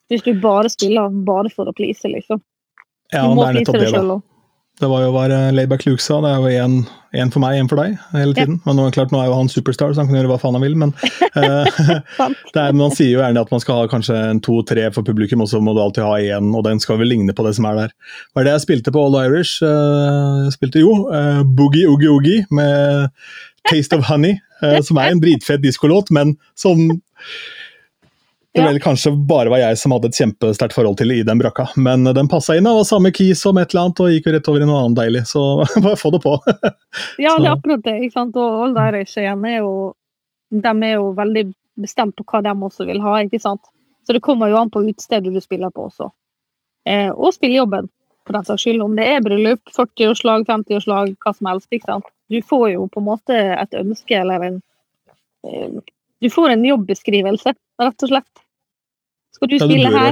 Hvis 0.10 0.26
du 0.26 0.32
bare 0.42 0.72
spiller 0.74 1.12
bare 1.28 1.52
for 1.54 1.70
å 1.70 1.76
please, 1.78 2.08
liksom. 2.10 2.42
Ja, 3.14 3.28
det 3.30 3.46
er 3.46 3.60
nettopp 3.60 3.82
det, 3.82 3.92
da. 3.94 4.20
Det 4.80 4.88
var 4.88 5.02
jo 5.04 5.12
hva 5.12 5.26
Layback 5.52 5.84
Luke 5.90 6.00
sa, 6.00 6.22
det 6.24 6.30
er 6.32 6.40
jo 6.40 6.84
én 7.20 7.32
for 7.34 7.44
meg, 7.44 7.58
én 7.60 7.68
for 7.68 7.82
deg 7.82 7.98
hele 8.14 8.32
tiden. 8.38 8.62
Ja. 8.62 8.64
Men 8.64 8.78
nå, 8.80 8.86
klart, 8.96 9.12
nå 9.12 9.20
er 9.20 9.28
jo 9.28 9.36
han 9.36 9.52
superstar, 9.52 9.92
så 9.92 10.00
han 10.00 10.08
kan 10.08 10.16
gjøre 10.22 10.30
hva 10.32 10.38
faen 10.40 10.56
han 10.56 10.64
vil. 10.64 10.78
Men 10.80 10.94
uh, 11.36 11.68
er, 12.62 12.78
man 12.78 12.94
sier 12.96 13.12
jo 13.12 13.20
gjerne 13.20 13.44
at 13.44 13.52
man 13.52 13.64
skal 13.64 13.82
ha 13.82 13.90
kanskje 13.92 14.16
en 14.30 14.40
to-tre 14.46 14.88
for 14.96 15.04
publikum, 15.04 15.44
og 15.44 15.52
så 15.52 15.60
må 15.60 15.74
du 15.76 15.82
alltid 15.84 16.08
ha 16.08 16.16
én, 16.38 16.54
og 16.56 16.64
den 16.70 16.80
skal 16.80 17.02
vel 17.02 17.12
ligne 17.12 17.36
på 17.36 17.44
det 17.44 17.58
som 17.60 17.68
er 17.68 17.82
der. 17.82 17.96
Hva 18.32 18.42
er 18.42 18.48
det 18.48 18.56
jeg 18.56 18.66
spilte 18.70 18.96
på 18.96 19.04
All 19.04 19.20
Irish? 19.26 19.60
Uh, 19.60 20.48
jeg 20.48 20.56
spilte 20.56 20.86
jo 20.86 20.96
Boogie 21.60 21.90
Oogie 21.92 22.14
Oogie 22.14 22.48
med 22.56 23.10
Taste 23.68 23.98
of 23.98 24.06
Honey, 24.08 24.38
som 24.86 25.00
er 25.02 25.12
en 25.12 25.22
dritfett 25.24 25.62
diskolåt, 25.64 26.12
men 26.16 26.36
som 26.56 26.80
det 28.54 28.64
vel 28.66 28.80
kanskje 28.82 29.12
bare 29.30 29.52
var 29.52 29.62
jeg 29.62 29.78
som 29.78 29.94
hadde 29.94 30.10
et 30.10 30.18
kjempesterkt 30.18 30.74
forhold 30.74 30.98
til 30.98 31.14
i 31.14 31.20
den 31.26 31.38
brakka. 31.42 31.68
Men 31.78 32.08
den 32.16 32.30
passa 32.32 32.56
inn, 32.58 32.68
og 32.68 32.80
var 32.80 32.88
samme 32.90 33.12
key 33.14 33.36
som 33.38 33.60
et 33.62 33.70
eller 33.74 33.88
annet, 33.88 34.02
og 34.02 34.14
gikk 34.14 34.30
jo 34.30 34.34
rett 34.36 34.50
over 34.52 34.66
i 34.66 34.70
noe 34.70 34.80
annet 34.84 35.00
deilig. 35.00 35.24
Så 35.30 35.44
bare 35.86 36.00
få 36.00 36.12
det 36.16 36.22
på. 36.26 36.34
ja, 37.26 37.36
det 37.38 37.46
er 37.46 37.52
akkurat 37.54 37.86
det. 37.86 37.96
ikke 38.08 38.18
sant? 38.18 38.40
Og 38.40 38.64
alle 38.66 38.88
de 38.98 39.04
igjen 39.06 39.46
er 39.46 39.60
jo 39.60 39.74
De 40.50 40.72
er 40.72 40.96
jo 40.96 41.12
veldig 41.14 41.44
bestemt 41.80 42.16
på 42.18 42.26
hva 42.26 42.42
de 42.42 42.56
også 42.66 42.88
vil 42.90 43.04
ha, 43.04 43.20
ikke 43.22 43.42
sant. 43.42 43.70
Så 44.08 44.16
det 44.16 44.24
kommer 44.26 44.50
jo 44.50 44.58
an 44.58 44.72
på 44.74 44.82
utstedet 44.90 45.30
du 45.30 45.38
spiller 45.44 45.70
på 45.70 45.86
også. 45.86 46.10
Eh, 46.90 47.12
og 47.14 47.36
spillejobben, 47.36 47.86
for 48.30 48.38
den 48.38 48.46
saks 48.46 48.66
skyld. 48.66 48.82
Om 48.86 48.98
det 49.00 49.08
er 49.10 49.24
bryllup, 49.26 49.62
40-årslag, 49.74 50.46
50-årslag, 50.50 51.16
hva 51.24 51.34
som 51.34 51.50
helst. 51.50 51.70
ikke 51.74 51.90
sant. 51.90 52.10
Du 52.30 52.42
får 52.46 52.68
jo 52.76 52.86
på 52.94 53.02
en 53.02 53.08
måte 53.08 53.38
et 53.56 53.80
ønske 53.80 54.20
eller 54.20 54.46
en 54.46 54.60
eh, 55.48 55.80
Du 56.22 56.28
får 56.30 56.54
en 56.54 56.66
jobbeskrivelse 56.68 57.56
rett 57.56 58.06
og 58.06 58.12
slett. 58.12 58.44
Skal 59.34 59.50
du 59.50 59.56
spille 59.58 59.88
ja, 59.88 59.94
du 59.94 59.98
her, 59.98 60.12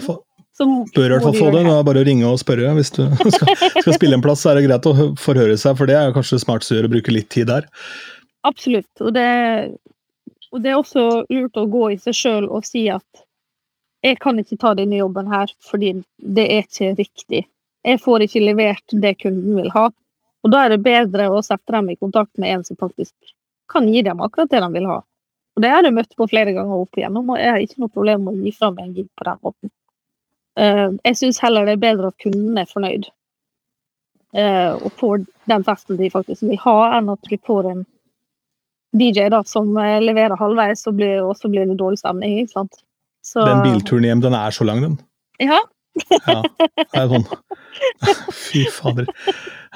så 0.57 0.65
bør 0.95 1.05
i 1.05 1.13
hvert 1.13 1.25
fall 1.27 1.35
få 1.37 1.49
det. 1.53 1.65
Det 1.67 1.73
er 1.75 1.87
bare 1.89 2.01
å 2.01 2.07
ringe 2.07 2.29
og 2.31 2.39
spørre. 2.41 2.71
Hvis 2.77 2.93
du 2.95 3.03
skal, 3.35 3.51
skal, 3.59 3.93
spille 3.93 4.17
en 4.17 4.23
plass, 4.23 4.41
så 4.41 4.53
er 4.53 4.59
det 4.59 4.69
greit 4.69 4.89
å 4.89 4.95
forhøre 5.21 5.57
seg, 5.59 5.77
for 5.77 5.89
det 5.89 5.97
er 5.99 6.15
kanskje 6.15 6.41
smart 6.41 6.65
å 6.65 6.77
gjøre, 6.77 6.89
å 6.89 6.95
bruke 6.95 7.13
litt 7.13 7.29
tid 7.33 7.51
der. 7.51 7.67
Absolutt. 8.47 8.89
Og 9.03 9.13
det, 9.13 9.27
og 10.55 10.63
det 10.63 10.73
er 10.73 10.79
også 10.79 11.05
lurt 11.29 11.59
å 11.59 11.67
gå 11.69 11.83
i 11.93 11.99
seg 12.01 12.17
sjøl 12.17 12.49
og 12.49 12.65
si 12.65 12.87
at 12.93 13.25
jeg 14.05 14.17
kan 14.23 14.39
ikke 14.39 14.59
ta 14.61 14.73
denne 14.77 15.01
jobben 15.01 15.29
her 15.29 15.51
fordi 15.67 15.93
det 16.17 16.47
er 16.53 16.65
ikke 16.65 16.93
riktig. 16.97 17.43
Jeg 17.85 18.01
får 18.03 18.25
ikke 18.25 18.43
levert 18.43 18.95
det 19.03 19.17
kunden 19.21 19.59
vil 19.59 19.69
ha. 19.75 19.89
Og 20.45 20.53
da 20.53 20.63
er 20.63 20.75
det 20.75 20.85
bedre 20.85 21.27
å 21.33 21.43
sette 21.45 21.73
dem 21.75 21.91
i 21.91 21.99
kontakt 21.99 22.37
med 22.41 22.55
en 22.55 22.65
som 22.65 22.79
faktisk 22.79 23.13
kan 23.71 23.87
gi 23.91 24.01
dem 24.05 24.21
akkurat 24.23 24.51
det 24.51 24.61
de 24.63 24.69
vil 24.77 24.87
ha. 24.89 25.01
Og 25.57 25.63
det 25.63 25.71
har 25.73 25.83
jeg 25.83 25.95
møtt 25.95 26.13
på 26.15 26.27
flere 26.29 26.53
ganger 26.53 26.83
opp 26.83 26.97
igjennom, 26.99 27.33
og 27.33 27.41
jeg 27.41 27.49
har 27.49 27.63
ikke 27.63 27.81
noe 27.81 27.93
problem 27.93 28.27
med 28.27 28.37
å 28.37 28.45
gi 28.45 28.53
fra 28.53 28.69
meg 28.71 28.85
en 28.85 28.95
gig 28.95 29.07
på 29.17 29.25
den 29.27 29.39
måten. 29.43 29.71
Uh, 30.57 30.89
jeg 31.05 31.17
syns 31.19 31.41
heller 31.41 31.67
det 31.67 31.75
er 31.75 31.83
bedre 31.83 32.09
at 32.09 32.17
kunden 32.21 32.57
er 32.57 32.69
fornøyd 32.69 33.03
uh, 34.37 34.73
og 34.73 34.87
får 34.97 35.25
den 35.49 35.65
festen 35.67 35.99
de 35.99 36.09
faktisk 36.13 36.45
vil 36.47 36.61
ha, 36.63 36.77
enn 36.97 37.11
at 37.13 37.29
vi 37.29 37.37
får 37.49 37.69
en 37.73 37.83
DJ 38.97 39.27
da, 39.33 39.43
som 39.45 39.69
uh, 39.77 39.97
leverer 40.01 40.37
halvveis, 40.39 40.85
og 40.89 41.33
så 41.37 41.51
blir 41.51 41.65
det 41.65 41.77
dårlig 41.77 42.01
stemning. 42.01 42.39
ikke 42.41 42.55
sant? 42.55 42.79
Så, 43.25 43.43
den 43.43 43.65
bilturen 43.65 44.07
hjem, 44.07 44.23
den 44.23 44.37
er 44.37 44.53
så 44.55 44.65
lang, 44.65 44.85
den? 44.85 44.99
Ja. 45.43 45.59
Ja, 46.27 46.41
det 46.65 47.01
er 47.01 47.11
sånn 47.11 47.27
Fy 48.33 48.63
fader. 48.73 49.05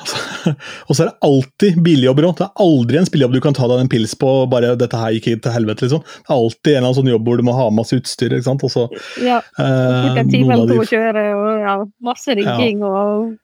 Altså, 0.01 0.53
og 0.87 0.95
så 0.95 1.03
er 1.03 1.09
det 1.11 1.27
alltid 1.27 1.79
billigjobber 1.85 2.27
òg. 2.29 2.35
Det 2.39 2.47
er 2.47 2.63
aldri 2.65 2.99
en 2.99 3.07
spillejobb 3.07 3.35
du 3.35 3.41
kan 3.43 3.57
ta 3.57 3.67
deg 3.69 3.83
en 3.83 3.91
pils 3.91 4.15
på 4.17 4.29
bare 4.51 4.73
'dette 4.79 4.97
her 4.97 5.13
gikk 5.15 5.27
til 5.43 5.53
helvete', 5.53 5.85
liksom. 5.85 6.01
Det 6.01 6.31
er 6.31 6.37
alltid 6.37 6.71
en 6.71 6.77
eller 6.77 6.87
annen 6.87 6.99
sånn 6.99 7.11
jobb 7.11 7.27
hvor 7.29 7.41
du 7.41 7.45
må 7.45 7.55
ha 7.57 7.67
masse 7.73 7.97
utstyr. 7.97 8.33
ikke 8.33 8.47
sant? 8.47 8.65
Og 8.65 8.73
så, 8.73 8.87
ja. 9.21 9.41
Fort 9.57 10.21
en 10.23 10.31
time 10.33 10.55
eller 10.55 10.71
to 10.71 10.79
å 10.81 10.87
kjøre, 10.89 11.25
og 11.37 11.65
ja, 11.65 11.75
masse 12.09 12.37
rigging, 12.37 12.81
ja. 12.81 12.89
og 12.91 13.35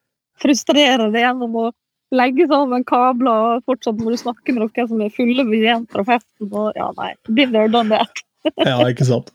frustrere 0.41 1.11
det 1.13 1.25
gjennom 1.25 1.59
å 1.61 1.67
legge 2.15 2.47
sammen 2.47 2.85
kabler, 2.87 3.57
og 3.57 3.67
fortsatt 3.67 3.99
må 4.01 4.13
du 4.13 4.19
snakke 4.19 4.55
med 4.55 4.63
noen 4.63 4.89
som 4.89 5.01
er 5.03 5.13
fulle 5.13 5.45
igjen 5.57 5.85
fra 5.91 6.05
festen. 6.07 6.49
og 6.51 6.77
ja, 6.79 6.91
nei, 6.97 7.13
been 7.27 7.53
there, 7.55 7.69
done 7.71 7.91
that. 7.91 8.23
ja, 8.63 8.79
ikke 8.87 9.07
sant. 9.07 9.33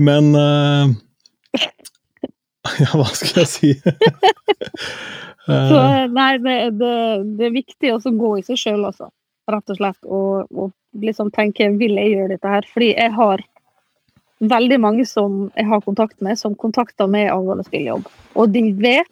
Men 0.00 0.32
uh, 0.34 0.94
Ja, 2.80 2.90
hva 2.96 3.10
skal 3.12 3.44
jeg 3.44 3.50
si? 3.50 3.72
Så 5.44 5.76
eh. 5.76 6.06
nei, 6.08 6.30
det, 6.40 6.54
det, 6.80 6.94
det, 7.36 7.48
er 7.48 7.52
viktig 7.52 7.90
å 7.92 7.98
gå 8.00 8.30
i 8.40 8.44
seg 8.46 8.60
sjøl, 8.60 8.86
altså. 8.88 9.10
Rett 9.50 9.72
og 9.74 9.76
slett. 9.76 9.98
Og, 10.08 10.46
og, 10.56 10.70
liksom 10.96 11.32
tenke 11.34 11.66
vil 11.76 11.98
jeg 11.98 12.14
gjøre 12.14 12.30
dette 12.32 12.52
her? 12.52 12.68
Fordi 12.70 12.92
jeg 12.94 13.12
har 13.16 13.42
veldig 14.44 14.78
mange 14.80 15.04
som 15.08 15.50
jeg 15.56 15.68
har 15.68 15.82
kontakt 15.84 16.16
med, 16.24 16.38
som 16.40 16.54
kontakter 16.56 17.10
meg 17.10 17.28
angående 17.32 17.66
spillejobb. 17.66 18.08
Og 18.40 18.54
de 18.54 18.64
vet 18.78 19.10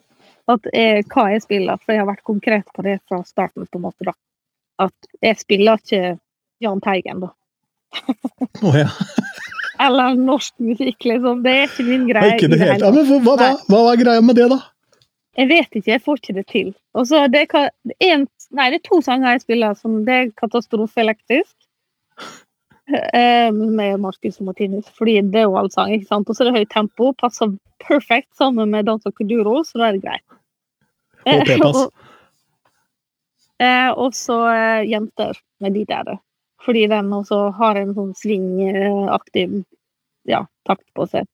at 0.50 0.66
jeg, 0.72 1.04
hva 1.12 1.28
jeg 1.34 1.44
spiller, 1.44 1.80
for 1.82 1.94
jeg 1.94 2.02
har 2.02 2.08
vært 2.08 2.24
konkret 2.26 2.72
på 2.74 2.84
det 2.86 2.96
fra 3.10 3.20
starten. 3.26 3.68
på 3.68 3.80
en 3.80 3.86
måte 3.90 4.08
da. 4.08 4.16
At 4.82 5.12
jeg 5.22 5.38
spiller 5.42 5.82
ikke 5.82 6.16
Jahn 6.62 6.80
Teigen, 6.80 7.26
da. 7.26 7.32
oh, 8.64 8.78
ja. 8.78 8.88
Eller 9.82 10.14
norsk 10.18 10.54
musikk, 10.62 11.04
liksom. 11.08 11.42
Det 11.44 11.54
er 11.56 11.66
ikke 11.66 11.86
min 11.88 12.06
greie. 12.10 12.36
Ikke 12.36 12.50
det 12.52 12.60
helt. 12.60 12.84
Ja, 12.84 12.92
men 12.94 13.24
hva, 13.24 13.34
da? 13.40 13.50
hva 13.70 13.82
var 13.88 13.98
greia 14.00 14.22
med 14.24 14.38
det, 14.38 14.46
da? 14.52 14.60
Jeg 15.40 15.48
vet 15.48 15.78
ikke, 15.78 15.90
jeg 15.94 16.02
får 16.04 16.20
ikke 16.20 16.36
det 16.36 16.46
til. 16.52 16.72
Og 16.98 17.06
så 17.08 17.24
det, 17.32 17.46
det 17.48 18.12
er 18.60 18.80
to 18.84 19.00
sanger 19.04 19.32
jeg 19.32 19.44
spiller 19.46 19.76
som 19.78 20.02
det 20.06 20.18
er 20.18 20.32
katastrofeelektrisk. 20.36 21.54
Eh, 22.92 23.52
med 23.52 24.00
Marcus 24.02 24.40
og 24.40 24.50
Martinus, 24.50 24.88
fordi 24.98 25.20
det 25.32 25.40
er 25.40 25.46
jo 25.46 25.56
allsang. 25.56 25.94
ikke 25.94 26.10
sant? 26.10 26.28
Og 26.28 26.36
så 26.36 26.44
er 26.44 26.50
det 26.50 26.58
høyt 26.60 26.72
tempo, 26.74 27.12
passer 27.16 27.54
perfekt 27.80 28.36
sammen 28.36 28.70
med 28.74 28.84
Dans 28.90 29.06
og 29.06 29.14
Kuduro, 29.14 29.62
så 29.64 29.78
da 29.78 29.88
er 29.88 29.96
det 29.96 30.02
greit. 30.04 30.26
Og 31.30 31.46
P-pass. 31.46 31.86
Eh, 33.62 33.90
og 33.94 34.14
så 34.18 34.36
eh, 34.50 34.90
Jenter 34.90 35.38
med 35.62 35.76
de 35.78 35.84
der. 35.86 36.16
Fordi 36.62 36.86
den 36.90 37.12
også 37.14 37.48
har 37.58 37.78
en 37.80 37.94
sånn 37.96 38.12
svingaktiv 38.18 39.62
ja, 40.28 40.44
takt 40.68 40.86
på 40.94 41.06
seg. 41.10 41.26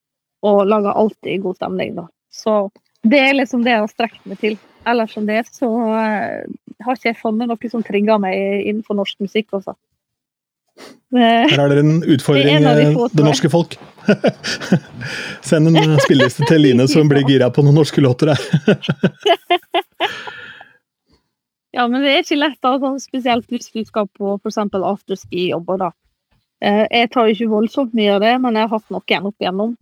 Og 0.47 0.62
lager 0.71 0.97
alltid 0.97 1.43
god 1.45 1.59
stemning, 1.59 1.97
da. 1.99 2.07
Så 2.33 2.71
det 3.03 3.21
er 3.21 3.37
liksom 3.37 3.64
det 3.67 3.75
jeg 3.75 3.85
har 3.85 3.93
strekt 3.93 4.25
meg 4.29 4.41
til. 4.41 4.57
Ellers 4.88 5.12
som 5.12 5.27
det 5.29 5.43
så 5.53 5.69
uh, 5.69 6.47
har 6.85 6.97
ikke 6.97 7.11
jeg 7.11 7.21
funnet 7.21 7.51
noe 7.51 7.71
som 7.71 7.85
trigger 7.85 8.21
meg 8.23 8.38
innenfor 8.64 8.97
norsk 8.99 9.21
musikk. 9.25 9.53
altså. 9.53 9.77
Her 11.12 11.59
er 11.59 11.69
det 11.75 11.83
en 11.83 12.01
utfordring, 12.05 12.64
det, 12.64 12.75
de 12.79 13.09
det 13.19 13.27
norske 13.27 13.51
folk. 13.53 13.77
Send 15.49 15.73
en 15.73 16.01
spilleliste 16.05 16.47
til 16.49 16.62
Line 16.62 16.88
som 16.88 17.11
blir 17.11 17.27
gira 17.29 17.51
på 17.53 17.64
noen 17.67 17.81
norske 17.83 18.05
låter 18.05 18.35
her. 18.35 18.41
ja, 21.79 21.87
men 21.87 22.03
det 22.03 22.11
er 22.11 22.25
ikke 22.25 22.41
lett, 22.41 22.59
sånn, 22.59 22.99
spesielt 22.99 23.49
hvis 23.55 23.71
du 23.71 23.85
skal 23.87 24.09
på 24.19 24.35
f.eks. 24.43 24.59
afterski-jobber. 24.75 25.79
da. 25.87 25.93
Eh, 26.61 26.85
jeg 26.91 27.11
tar 27.14 27.29
jo 27.29 27.37
ikke 27.37 27.53
voldsomt 27.53 27.95
mye 27.95 28.17
av 28.17 28.25
det, 28.25 28.35
men 28.43 28.59
jeg 28.59 28.67
har 28.67 28.81
hatt 28.81 28.95
noen 28.95 29.29
opp 29.31 29.45
igjennom. 29.45 29.77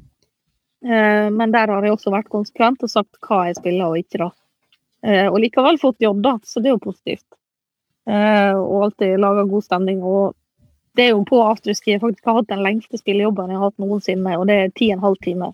Eh, 0.85 1.29
men 1.33 1.55
der 1.55 1.73
har 1.73 1.85
jeg 1.87 1.97
også 1.97 2.13
vært 2.13 2.33
konsekvent 2.33 2.85
og 2.85 2.93
sagt 2.93 3.17
hva 3.25 3.47
jeg 3.49 3.59
spiller 3.61 3.89
og 3.89 4.01
ikke. 4.03 4.27
da. 4.27 4.31
Eh, 5.07 5.27
og 5.31 5.41
likevel 5.41 5.81
fått 5.81 6.05
jobb, 6.05 6.21
da, 6.27 6.37
så 6.45 6.61
det 6.61 6.73
er 6.73 6.77
jo 6.77 6.87
positivt. 6.91 7.27
Og 8.07 8.83
alltid 8.87 9.17
laga 9.19 9.43
god 9.51 9.65
stemning. 9.65 10.03
Og 10.07 10.37
det 10.95 11.09
er 11.09 11.15
jo 11.17 11.25
på 11.27 11.41
afterski 11.43 11.97
jeg 11.97 12.03
faktisk 12.05 12.29
har 12.29 12.37
hatt 12.39 12.53
den 12.53 12.63
lengste 12.63 13.01
spillejobben 13.01 13.51
jeg 13.51 13.59
har 13.59 13.73
hatt 13.73 13.83
noensinne, 13.83 14.37
og 14.39 14.47
det 14.47 14.59
er 14.61 14.75
ti 14.79 14.93
og 14.93 14.99
en 14.99 15.07
halv 15.09 15.19
time. 15.25 15.49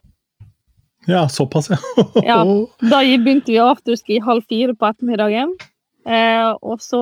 Ja, 1.09 1.23
såpass, 1.33 1.71
ja. 1.73 1.79
ja. 2.23 2.43
Da 2.93 3.01
begynte 3.01 3.55
vi 3.55 3.63
afterski 3.63 4.21
halv 4.23 4.45
fire 4.51 4.77
på 4.77 4.91
ettermiddagen. 4.91 5.57
Eh, 6.03 6.49
og 6.67 6.81
så 6.83 7.01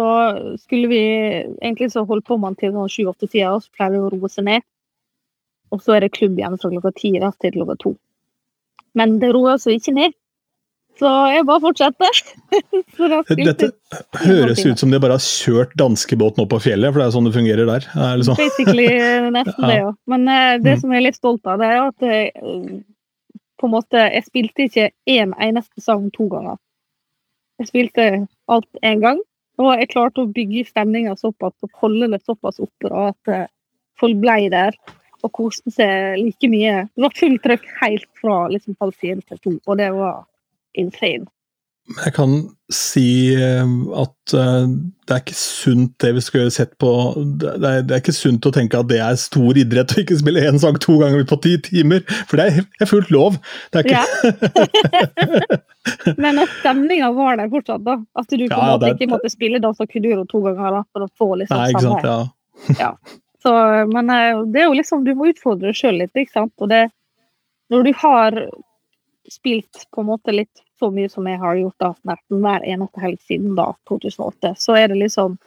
skulle 0.60 0.90
vi 0.90 1.00
Egentlig 1.62 1.88
så 1.94 2.02
holdt 2.04 2.26
på 2.28 2.36
man 2.36 2.56
til 2.60 2.74
sånn 2.74 2.90
sju-åtte 2.92 3.30
tider, 3.30 3.56
og 3.56 3.64
så 3.64 3.72
pleier 3.72 3.96
vi 3.96 4.02
å 4.04 4.12
roe 4.12 4.30
seg 4.32 4.48
ned. 4.48 4.66
Og 5.70 5.82
så 5.84 5.96
er 5.96 6.04
det 6.04 6.14
klubb 6.16 6.38
igjen 6.38 6.58
fra 6.60 6.70
klokka 6.72 6.92
ti 6.98 7.12
til 7.16 7.54
klokka 7.54 7.76
to. 7.80 7.94
Men 8.98 9.20
det 9.22 9.30
roer 9.34 9.54
altså 9.54 9.72
ikke 9.72 9.94
ned. 9.94 10.16
Så 11.00 11.10
jeg 11.32 11.46
bare 11.48 11.62
fortsetter. 11.62 12.18
Dette 13.48 13.70
høres 14.20 14.60
ut 14.66 14.80
som 14.82 14.90
de 14.92 14.98
bare 15.00 15.16
har 15.16 15.24
kjørt 15.24 15.72
danskebåten 15.80 16.42
opp 16.44 16.50
på 16.52 16.60
fjellet, 16.66 16.90
for 16.90 17.00
det 17.00 17.06
er 17.06 17.14
sånn 17.14 17.28
det 17.28 17.36
fungerer 17.38 17.68
der. 17.70 17.86
Det 17.88 18.08
liksom. 18.20 18.40
Basically 18.40 18.88
nesten 19.38 19.68
det, 19.70 19.78
ja. 19.78 19.92
Men 20.10 20.26
uh, 20.28 20.56
det 20.60 20.74
mm. 20.76 20.82
som 20.82 20.92
jeg 20.92 21.00
er 21.00 21.06
litt 21.06 21.20
stolt 21.20 21.48
av, 21.48 21.62
det 21.62 21.70
er 21.70 21.86
at 21.86 22.04
uh, 22.04 22.74
på 23.61 23.68
en 23.68 23.74
måte, 23.76 24.03
jeg 24.11 24.26
spilte 24.26 24.66
ikke 24.66 24.90
én 25.09 25.32
eneste 25.40 25.84
sang 25.84 26.11
to 26.16 26.28
ganger. 26.32 26.61
Jeg 27.61 27.68
spilte 27.68 28.04
alt 28.48 28.80
én 28.86 29.02
gang, 29.02 29.20
og 29.61 29.74
jeg 29.76 29.90
klarte 29.92 30.22
å 30.24 30.30
bygge 30.32 30.64
stemninga 30.70 31.12
såpass 31.20 31.52
og 31.66 31.82
holde 31.82 32.08
det 32.14 32.22
såpass 32.24 32.61
oppe 32.62 32.88
at 32.96 33.32
uh, 33.32 33.50
folk 34.00 34.16
ble 34.22 34.48
der 34.52 34.78
og 35.20 35.32
koste 35.36 35.68
seg 35.74 36.16
like 36.16 36.48
mye. 36.48 36.86
Det 36.96 37.04
var 37.04 37.18
fullt 37.18 37.42
trøkk 37.44 37.66
helt 37.82 38.08
fra 38.22 38.38
liksom 38.48 38.78
halv 38.80 38.96
fire 38.96 39.20
til 39.28 39.42
to, 39.44 39.52
og 39.66 39.76
det 39.76 39.90
var 39.92 40.22
insane. 40.80 41.28
Jeg 41.91 42.12
kan 42.14 42.34
si 42.70 43.34
eh, 43.34 43.70
at 43.99 44.34
eh, 44.38 44.66
det 45.09 45.14
er 45.14 45.22
ikke 45.24 45.34
sunt 45.34 45.97
det 46.03 46.12
vi 46.14 46.22
skulle 46.22 46.53
sett 46.55 46.76
på 46.78 46.91
Det 47.41 47.51
er, 47.57 47.80
det 47.82 47.97
er 47.97 48.03
ikke 48.03 48.14
sunt 48.14 48.47
å 48.47 48.53
tenke 48.55 48.78
at 48.78 48.86
det 48.93 49.01
er 49.03 49.16
stor 49.18 49.59
idrett 49.59 49.97
å 49.97 49.99
ikke 50.05 50.18
spille 50.20 50.45
én 50.47 50.61
sang 50.62 50.78
to 50.82 51.01
ganger 51.01 51.24
på 51.26 51.41
ti 51.43 51.57
timer, 51.66 52.05
for 52.30 52.38
det 52.38 52.47
er, 52.47 52.86
fullt 52.86 53.11
lov. 53.11 53.41
Det 53.74 53.82
er 53.82 53.88
ikke 53.88 53.99
Ja. 53.99 55.59
Men 56.22 56.38
at 56.45 56.53
stemninga 56.61 57.11
var 57.16 57.41
der 57.41 57.51
fortsatt, 57.51 57.82
da. 57.86 57.99
At 58.14 58.30
du 58.30 58.45
på 58.45 58.47
Ja, 58.53 58.76
måte 58.76 58.93
ikke 58.95 59.11
måtte 59.11 59.32
spille 59.32 59.59
Dansa 59.62 59.88
Kuduro 59.91 60.22
to 60.30 60.45
ganger 60.47 60.78
da, 60.78 60.84
for 60.95 61.09
å 61.09 61.11
få 61.18 61.32
liksom 61.43 61.59
Nei, 61.59 61.68
ikke 61.74 61.84
sant. 61.88 62.07
ja. 62.07 62.20
Ja. 62.78 62.95
Så, 63.43 63.53
men 63.88 64.11
eh, 64.12 64.43
det 64.53 64.62
er 64.62 64.66
jo 64.68 64.76
liksom, 64.76 65.03
du 65.07 65.14
må 65.16 65.30
utfordre 65.32 65.70
deg 65.72 65.78
sjøl 65.78 66.03
litt, 66.05 66.12
ikke 66.14 66.36
sant. 66.36 66.53
Og 66.61 66.68
det, 66.70 66.84
når 67.72 67.86
du 67.88 67.93
har 68.03 68.36
spilt 69.30 69.86
på 69.91 70.05
en 70.05 70.11
måte 70.12 70.34
litt 70.34 70.61
så 70.81 70.91
mye 70.95 71.11
som 71.12 71.28
jeg 71.28 71.41
har 71.41 71.59
gjort 71.61 71.83
da, 71.83 71.93
nesten 72.09 72.43
hver 72.45 72.64
eneste 72.66 73.03
helg 73.03 73.20
siden 73.28 73.55
da, 73.59 73.70
2008, 73.91 74.55
så 74.61 74.76
er 74.81 74.93
det 74.93 75.01
liksom 75.03 75.39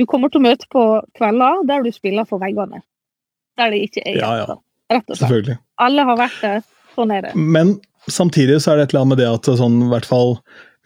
Du 0.00 0.06
kommer 0.08 0.30
til 0.32 0.40
å 0.40 0.46
møte 0.46 0.66
på 0.72 0.82
kvelder 1.18 1.66
der 1.68 1.82
du 1.84 1.90
spiller 1.92 2.24
for 2.28 2.40
veggene. 2.40 2.80
Der 3.60 3.72
det 3.74 3.82
ikke 3.88 4.04
er 4.08 4.16
Ja, 4.16 4.30
ja. 4.40 4.54
Rett 4.92 5.04
og 5.04 5.16
slett. 5.16 5.20
Selvfølgelig. 5.20 5.56
Alle 5.84 6.04
har 6.08 6.18
vært 6.20 6.38
der. 6.40 6.62
Sånn 6.96 7.12
er 7.12 7.26
det. 7.26 7.32
Men 7.36 7.74
samtidig 8.08 8.58
så 8.64 8.72
er 8.72 8.80
det 8.80 8.86
et 8.86 8.94
eller 8.94 9.04
annet 9.04 9.12
med 9.14 9.20
det 9.20 9.28
at 9.28 9.50
sånn, 9.60 9.78
i 9.84 9.90
hvert 9.92 10.08
fall 10.08 10.34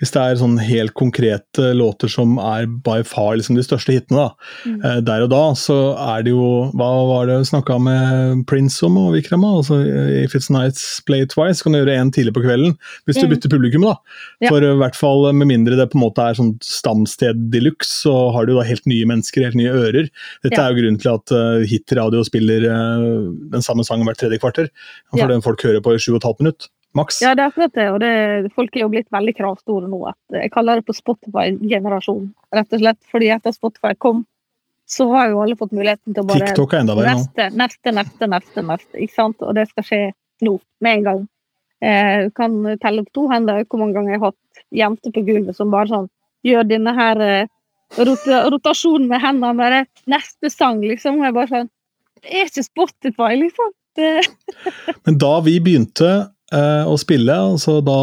hvis 0.00 0.10
det 0.12 0.20
er 0.22 0.36
sånn 0.36 0.58
helt 0.60 0.92
konkrete 0.94 1.70
låter 1.74 2.08
som 2.12 2.36
er 2.38 2.66
by 2.66 2.98
far 3.08 3.36
liksom 3.38 3.56
de 3.56 3.62
største 3.64 3.94
hitene, 3.96 4.26
da, 4.26 4.30
Mm. 4.66 4.84
eh, 4.84 5.00
der 5.00 5.22
og 5.24 5.30
da, 5.30 5.42
så 5.54 5.96
er 5.96 6.22
det 6.22 6.30
jo 6.34 6.70
Hva 6.74 6.90
var 7.08 7.26
det 7.26 7.46
snakka 7.48 7.78
med 7.80 8.46
Prince 8.46 8.82
om 8.84 8.96
og 8.98 9.14
Vikram? 9.14 9.44
Altså, 9.44 9.78
If 10.24 10.34
it's 10.34 10.50
nights, 10.50 11.00
play 11.06 11.22
it 11.22 11.30
twice. 11.30 11.62
Kan 11.62 11.72
du 11.72 11.78
gjøre 11.84 11.96
én 11.96 12.10
tidlig 12.12 12.34
på 12.34 12.42
kvelden 12.44 12.76
hvis 13.06 13.20
du 13.20 13.26
bytter 13.28 13.48
publikum, 13.48 13.82
da. 13.82 13.96
Ja. 14.42 14.48
For 14.50 14.60
i 14.60 14.74
hvert 14.76 14.94
fall 14.96 15.32
med 15.32 15.48
mindre 15.48 15.76
det 15.76 15.90
på 15.90 15.96
en 15.96 16.04
måte 16.10 16.18
er 16.28 16.34
sånn 16.34 16.58
stamsted 16.60 17.50
de 17.50 17.60
luxe, 17.60 18.02
så 18.04 18.32
har 18.32 18.46
du 18.46 18.54
da 18.54 18.62
helt 18.62 18.84
nye 18.86 19.06
mennesker, 19.06 19.44
helt 19.44 19.56
nye 19.56 19.72
ører. 19.72 20.08
Dette 20.42 20.56
Ja. 20.58 20.66
er 20.68 20.74
jo 20.74 20.80
grunnen 20.82 21.00
til 21.00 21.14
at 21.14 21.32
uh, 21.32 21.64
hitradio 21.64 22.22
spiller 22.24 22.66
uh, 22.68 23.32
den 23.52 23.62
samme 23.62 23.84
sangen 23.84 24.04
hvert 24.06 24.18
tredje 24.18 24.38
kvarter. 24.40 24.68
For 25.10 25.18
Ja. 25.20 25.26
den 25.28 25.40
folk 25.42 25.60
hører 25.62 25.80
på 25.80 25.94
i 25.94 25.98
sju 25.98 26.12
og 26.14 26.20
et 26.22 26.28
halvt 26.28 26.40
minutt. 26.40 26.68
Maks. 26.96 27.18
Ja, 27.22 27.34
det 27.36 27.44
er 27.44 27.52
akkurat 27.52 27.74
det. 27.76 27.86
Og 27.92 27.98
det, 28.02 28.12
folk 28.56 28.76
er 28.76 28.84
jo 28.84 28.92
blitt 28.92 29.10
veldig 29.14 29.34
kravstore 29.36 29.90
nå. 29.90 30.00
At 30.10 30.40
jeg 30.40 30.52
kaller 30.54 30.80
det 30.80 30.86
på 30.88 30.96
Spotify-generasjon, 30.96 32.30
rett 32.56 32.72
og 32.72 32.82
slett. 32.82 33.00
Fordi 33.12 33.30
etter 33.34 33.54
Spotify 33.54 33.94
kom, 34.02 34.24
så 34.86 35.08
har 35.12 35.32
jo 35.32 35.40
alle 35.42 35.56
fått 35.58 35.74
muligheten 35.74 36.14
til 36.14 36.22
å 36.22 36.28
bare 36.28 36.50
TikTok 36.52 36.74
er 36.74 36.84
enda 36.84 36.94
verre. 36.98 37.16
Neste, 37.18 37.48
neste, 37.58 37.94
neste, 37.94 38.28
neste, 38.30 38.66
neste. 38.66 39.00
Ikke 39.02 39.16
sant? 39.16 39.42
Og 39.42 39.56
det 39.58 39.66
skal 39.72 39.86
skje 39.88 40.02
nå, 40.46 40.58
med 40.84 41.00
en 41.00 41.06
gang. 41.08 41.24
Eh, 41.84 42.26
Du 42.26 42.30
kan 42.36 42.54
telle 42.80 43.02
opp 43.02 43.12
to 43.12 43.26
hender 43.28 43.64
hvor 43.66 43.82
mange 43.82 43.98
ganger 43.98 44.14
jeg 44.14 44.22
har 44.22 44.32
hatt 44.32 44.62
jenter 44.72 45.12
på 45.12 45.24
gulvet 45.26 45.58
som 45.58 45.74
bare 45.74 45.90
sånn 45.90 46.06
gjør 46.46 46.68
denne 46.70 46.94
her 46.96 47.20
eh, 47.24 47.50
rotasjonen 47.98 49.10
med 49.10 49.20
hendene 49.22 49.58
bare 49.58 49.82
Neste 50.10 50.50
sang, 50.50 50.80
liksom. 50.80 51.20
Og 51.20 51.28
jeg 51.28 51.36
bare 51.36 51.50
sånn 51.52 51.68
Det 52.22 52.32
er 52.32 52.48
ikke 52.48 52.64
Spotify, 52.66 53.34
liksom. 53.42 53.74
Det, 53.96 54.08
Men 55.06 55.18
da 55.18 55.34
vi 55.44 55.58
begynte 55.64 56.10
å 56.54 56.94
spille, 57.00 57.34
altså 57.34 57.80
da, 57.82 57.96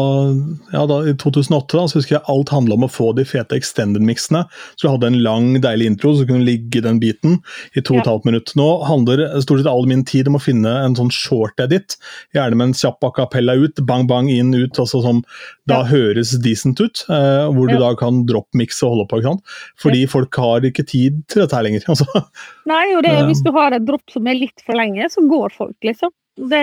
ja, 0.74 0.82
da, 0.90 0.98
i 1.08 1.14
2008, 1.16 1.78
da, 1.78 1.84
så 1.88 1.96
husker 1.96 2.16
jeg 2.18 2.26
alt 2.28 2.50
handla 2.52 2.76
om 2.76 2.84
å 2.84 2.90
få 2.92 3.06
de 3.16 3.24
fete 3.24 3.56
extended-miksene. 3.56 4.42
Så 4.76 4.84
du 4.84 4.90
hadde 4.92 5.08
en 5.08 5.16
lang, 5.24 5.46
deilig 5.64 5.86
intro, 5.88 6.12
så 6.12 6.26
kunne 6.28 6.44
du 6.44 6.48
ligge 6.50 6.80
i 6.80 6.84
den 6.84 7.00
biten 7.00 7.38
i 7.72 7.80
to 7.80 7.94
og 7.96 8.02
et 8.02 8.10
halvt 8.10 8.28
minutt. 8.28 8.52
Nå 8.58 8.66
handler 8.84 9.22
stort 9.40 9.62
sett 9.62 9.70
all 9.70 9.88
min 9.88 10.04
tid 10.04 10.28
om 10.28 10.36
å 10.36 10.42
finne 10.44 10.74
en 10.84 10.96
sånn 10.98 11.12
short 11.14 11.60
edit, 11.64 11.96
gjerne 12.36 12.58
med 12.60 12.70
en 12.70 12.76
kjapp 12.76 13.06
a 13.08 13.12
cappella 13.16 13.56
ut, 13.56 13.80
bang, 13.88 14.04
bang, 14.10 14.28
inn, 14.32 14.52
ut, 14.52 14.76
altså 14.76 15.00
som 15.04 15.22
da 15.64 15.80
Ja. 15.80 15.88
høres 15.94 16.34
decent 16.44 16.80
ut, 16.84 17.04
eh, 17.08 17.46
hvor 17.48 17.70
du 17.70 17.78
da 17.80 17.94
kan 17.96 18.26
droppmikse 18.28 18.84
og 18.84 18.92
holde 18.92 19.08
på, 19.08 19.22
ikke 19.22 19.32
sant. 19.32 19.56
Fordi 19.80 20.04
folk 20.06 20.36
har 20.36 20.60
ikke 20.68 20.84
tid 20.86 21.22
til 21.32 21.42
dette 21.46 21.56
her 21.56 21.64
lenger. 21.64 21.86
altså. 21.94 22.26
Nei, 22.68 22.84
og 22.94 23.02
det, 23.08 23.16
hvis 23.24 23.40
du 23.42 23.50
har 23.56 23.72
et 23.72 23.86
dropp 23.88 24.12
som 24.12 24.26
er 24.28 24.36
litt 24.36 24.60
for 24.66 24.76
lenge, 24.76 25.08
så 25.08 25.24
går 25.24 25.56
folk, 25.56 25.76
liksom. 25.82 26.12
Det, 26.34 26.60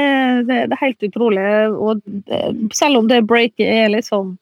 det, 0.48 0.58
det 0.68 0.76
er 0.76 0.82
helt 0.82 1.04
utrolig. 1.08 1.48
Og 1.72 2.02
det, 2.06 2.42
selv 2.76 3.02
om 3.02 3.08
det 3.10 3.24
breaket 3.28 3.68
er 3.68 3.92
liksom 3.94 4.36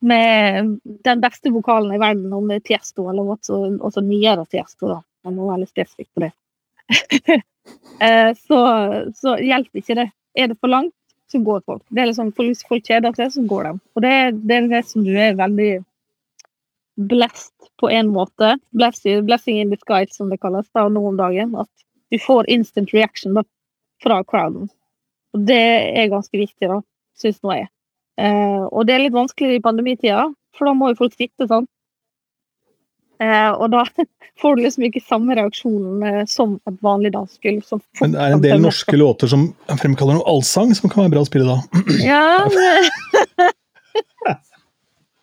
med 0.00 0.78
den 1.04 1.20
beste 1.20 1.52
vokalen 1.52 1.92
i 1.92 2.00
verden, 2.00 2.32
om 2.32 2.48
det 2.48 2.60
er 2.60 2.66
Tiesto 2.70 3.10
eller 3.10 3.34
også, 3.36 3.58
også 3.84 4.00
nyere 4.04 4.46
Tiesto, 4.48 4.88
da. 4.88 5.00
Jeg 5.26 5.36
må 5.36 5.50
være 5.50 5.62
litt 5.64 5.74
spesifikk 5.74 6.08
på 6.14 6.26
det. 6.26 6.34
Eh, 8.00 8.30
så, 8.48 8.58
så 9.14 9.34
hjelper 9.44 9.78
ikke 9.78 9.94
det. 9.98 10.06
Er 10.40 10.48
det 10.48 10.56
for 10.56 10.72
langt, 10.72 10.94
så 11.30 11.38
går 11.44 11.60
folk. 11.68 11.82
Det 11.92 12.00
er 12.00 12.08
liksom, 12.08 12.30
Hvis 12.32 12.64
folk 12.66 12.86
kjeder 12.88 13.12
seg, 13.14 13.28
så 13.34 13.42
går 13.46 13.66
de. 13.66 13.72
Og 13.94 14.02
det, 14.02 14.12
det 14.48 14.56
er 14.56 14.68
det 14.70 14.80
som 14.88 15.04
du 15.04 15.10
er 15.12 15.36
veldig 15.36 15.68
blessed 17.10 17.68
på 17.78 17.90
en 17.92 18.08
måte. 18.14 18.54
Blessing, 18.72 19.20
blessing 19.28 19.60
in 19.60 19.70
disguise, 19.70 20.16
som 20.16 20.32
det 20.32 20.40
kalles 20.40 20.68
da, 20.72 20.86
nå 20.88 21.04
om 21.12 21.20
dagen. 21.20 21.52
At 21.60 21.70
du 22.10 22.18
får 22.24 22.48
instant 22.50 22.96
reaction 22.96 23.36
da, 23.36 23.44
fra 24.02 24.22
crowden. 24.24 24.70
Og 25.34 25.44
det 25.46 25.60
er 25.96 26.12
ganske 26.12 26.36
viktig, 26.38 26.68
da, 26.70 26.80
syns 27.18 27.40
nå 27.44 27.54
jeg. 27.54 27.68
Eh, 28.20 28.64
og 28.68 28.86
det 28.86 28.96
er 28.96 29.04
litt 29.04 29.16
vanskelig 29.16 29.58
i 29.58 29.64
pandemitida, 29.64 30.24
for 30.56 30.68
da 30.68 30.74
må 30.76 30.90
jo 30.90 31.00
folk 31.04 31.14
sitte 31.16 31.46
sånn. 31.50 31.68
Eh, 33.20 33.50
og 33.52 33.70
da 33.72 33.84
får 34.40 34.56
du 34.56 34.64
liksom 34.64 34.86
ikke 34.88 35.04
samme 35.04 35.36
reaksjonen 35.38 36.04
eh, 36.08 36.22
som 36.28 36.58
et 36.68 36.78
vanlig 36.84 37.14
dansegulv. 37.16 37.62
Men 38.00 38.16
det 38.16 38.20
er 38.24 38.36
en 38.36 38.44
del 38.44 38.64
norske 38.64 38.96
låter 38.98 39.30
som 39.30 39.50
fremkaller 39.70 40.18
noe 40.18 40.28
allsang, 40.34 40.74
som 40.76 40.92
kan 40.92 41.04
være 41.04 41.14
bra 41.16 41.24
å 41.24 41.30
spille 41.30 41.46
da. 41.48 41.58
Ja, 42.10 42.24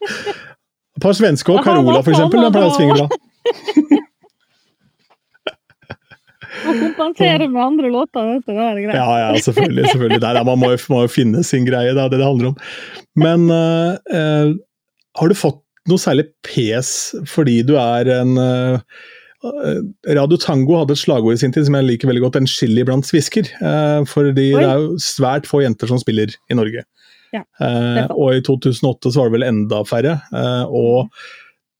Et 0.98 1.04
par 1.04 1.14
svenske 1.14 1.54
og 1.54 1.64
Carola, 1.66 2.02
for 2.02 2.16
eksempel, 2.16 2.42
Da 2.42 2.50
pleier 2.54 2.72
å 2.72 2.76
svinge 2.76 2.96
bra. 2.98 4.06
Å 6.70 6.78
kompensere 6.80 7.48
med 7.50 7.62
andre 7.64 7.92
låter, 7.94 8.32
vet 8.34 8.48
du, 8.48 8.54
da 8.54 8.70
er 8.70 8.78
det 8.78 8.86
greit. 8.86 8.98
Ja, 9.00 9.20
ja, 9.22 9.44
selvfølgelig. 9.46 9.86
selvfølgelig. 9.92 10.22
Nei, 10.24 10.44
man 10.50 10.62
må 10.62 10.72
jo, 10.74 10.80
må 10.94 11.04
jo 11.06 11.12
finne 11.12 11.44
sin 11.48 11.68
greie, 11.68 11.94
det 11.96 12.04
er 12.04 12.14
det 12.14 12.22
det 12.22 12.28
handler 12.28 12.52
om. 12.52 12.58
Men 13.20 13.48
uh, 13.52 14.50
har 15.18 15.32
du 15.32 15.38
fått 15.38 15.62
noe 15.88 16.02
særlig 16.02 16.28
pes 16.44 16.90
fordi 17.32 17.62
du 17.66 17.78
er 17.80 18.12
en 18.18 18.36
uh, 18.36 19.00
Radio 20.18 20.40
Tango 20.42 20.80
hadde 20.82 20.98
et 20.98 21.00
slagord 21.00 21.38
i 21.38 21.40
sin 21.40 21.54
tid 21.56 21.68
som 21.68 21.78
jeg 21.78 21.88
liker 21.88 22.10
veldig 22.10 22.26
godt, 22.26 22.40
'en 22.40 22.50
chili 22.52 22.84
blant 22.88 23.08
svisker'. 23.08 23.50
Uh, 23.62 24.04
fordi 24.10 24.52
Oi. 24.52 24.62
det 24.62 24.68
er 24.68 24.84
jo 24.84 25.02
svært 25.02 25.50
få 25.50 25.64
jenter 25.64 25.90
som 25.90 26.02
spiller 26.02 26.34
i 26.52 26.58
Norge. 26.58 26.84
Ja, 27.36 27.44
og 28.16 28.38
i 28.38 28.42
2008 28.42 29.12
så 29.12 29.20
var 29.20 29.28
det 29.28 29.36
vel 29.36 29.46
enda 29.50 29.82
færre. 29.86 30.14
Og 30.72 31.12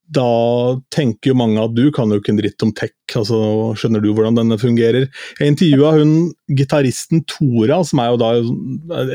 da 0.08 0.78
tenker 0.94 1.32
jo 1.32 1.36
mange 1.36 1.60
at 1.60 1.74
du 1.76 1.90
kan 1.94 2.08
jo 2.08 2.18
ikke 2.20 2.32
en 2.32 2.40
dritt 2.40 2.64
om 2.64 2.70
tech, 2.76 2.94
altså 3.18 3.38
skjønner 3.76 4.02
du 4.04 4.08
hvordan 4.16 4.38
denne 4.38 4.56
fungerer? 4.60 5.08
Jeg 5.38 5.52
intervjua 5.52 5.92
hun 5.98 6.12
gitaristen 6.56 7.24
Tora, 7.28 7.82
som 7.84 8.00
er 8.00 8.12
jo 8.14 8.20
da 8.22 8.30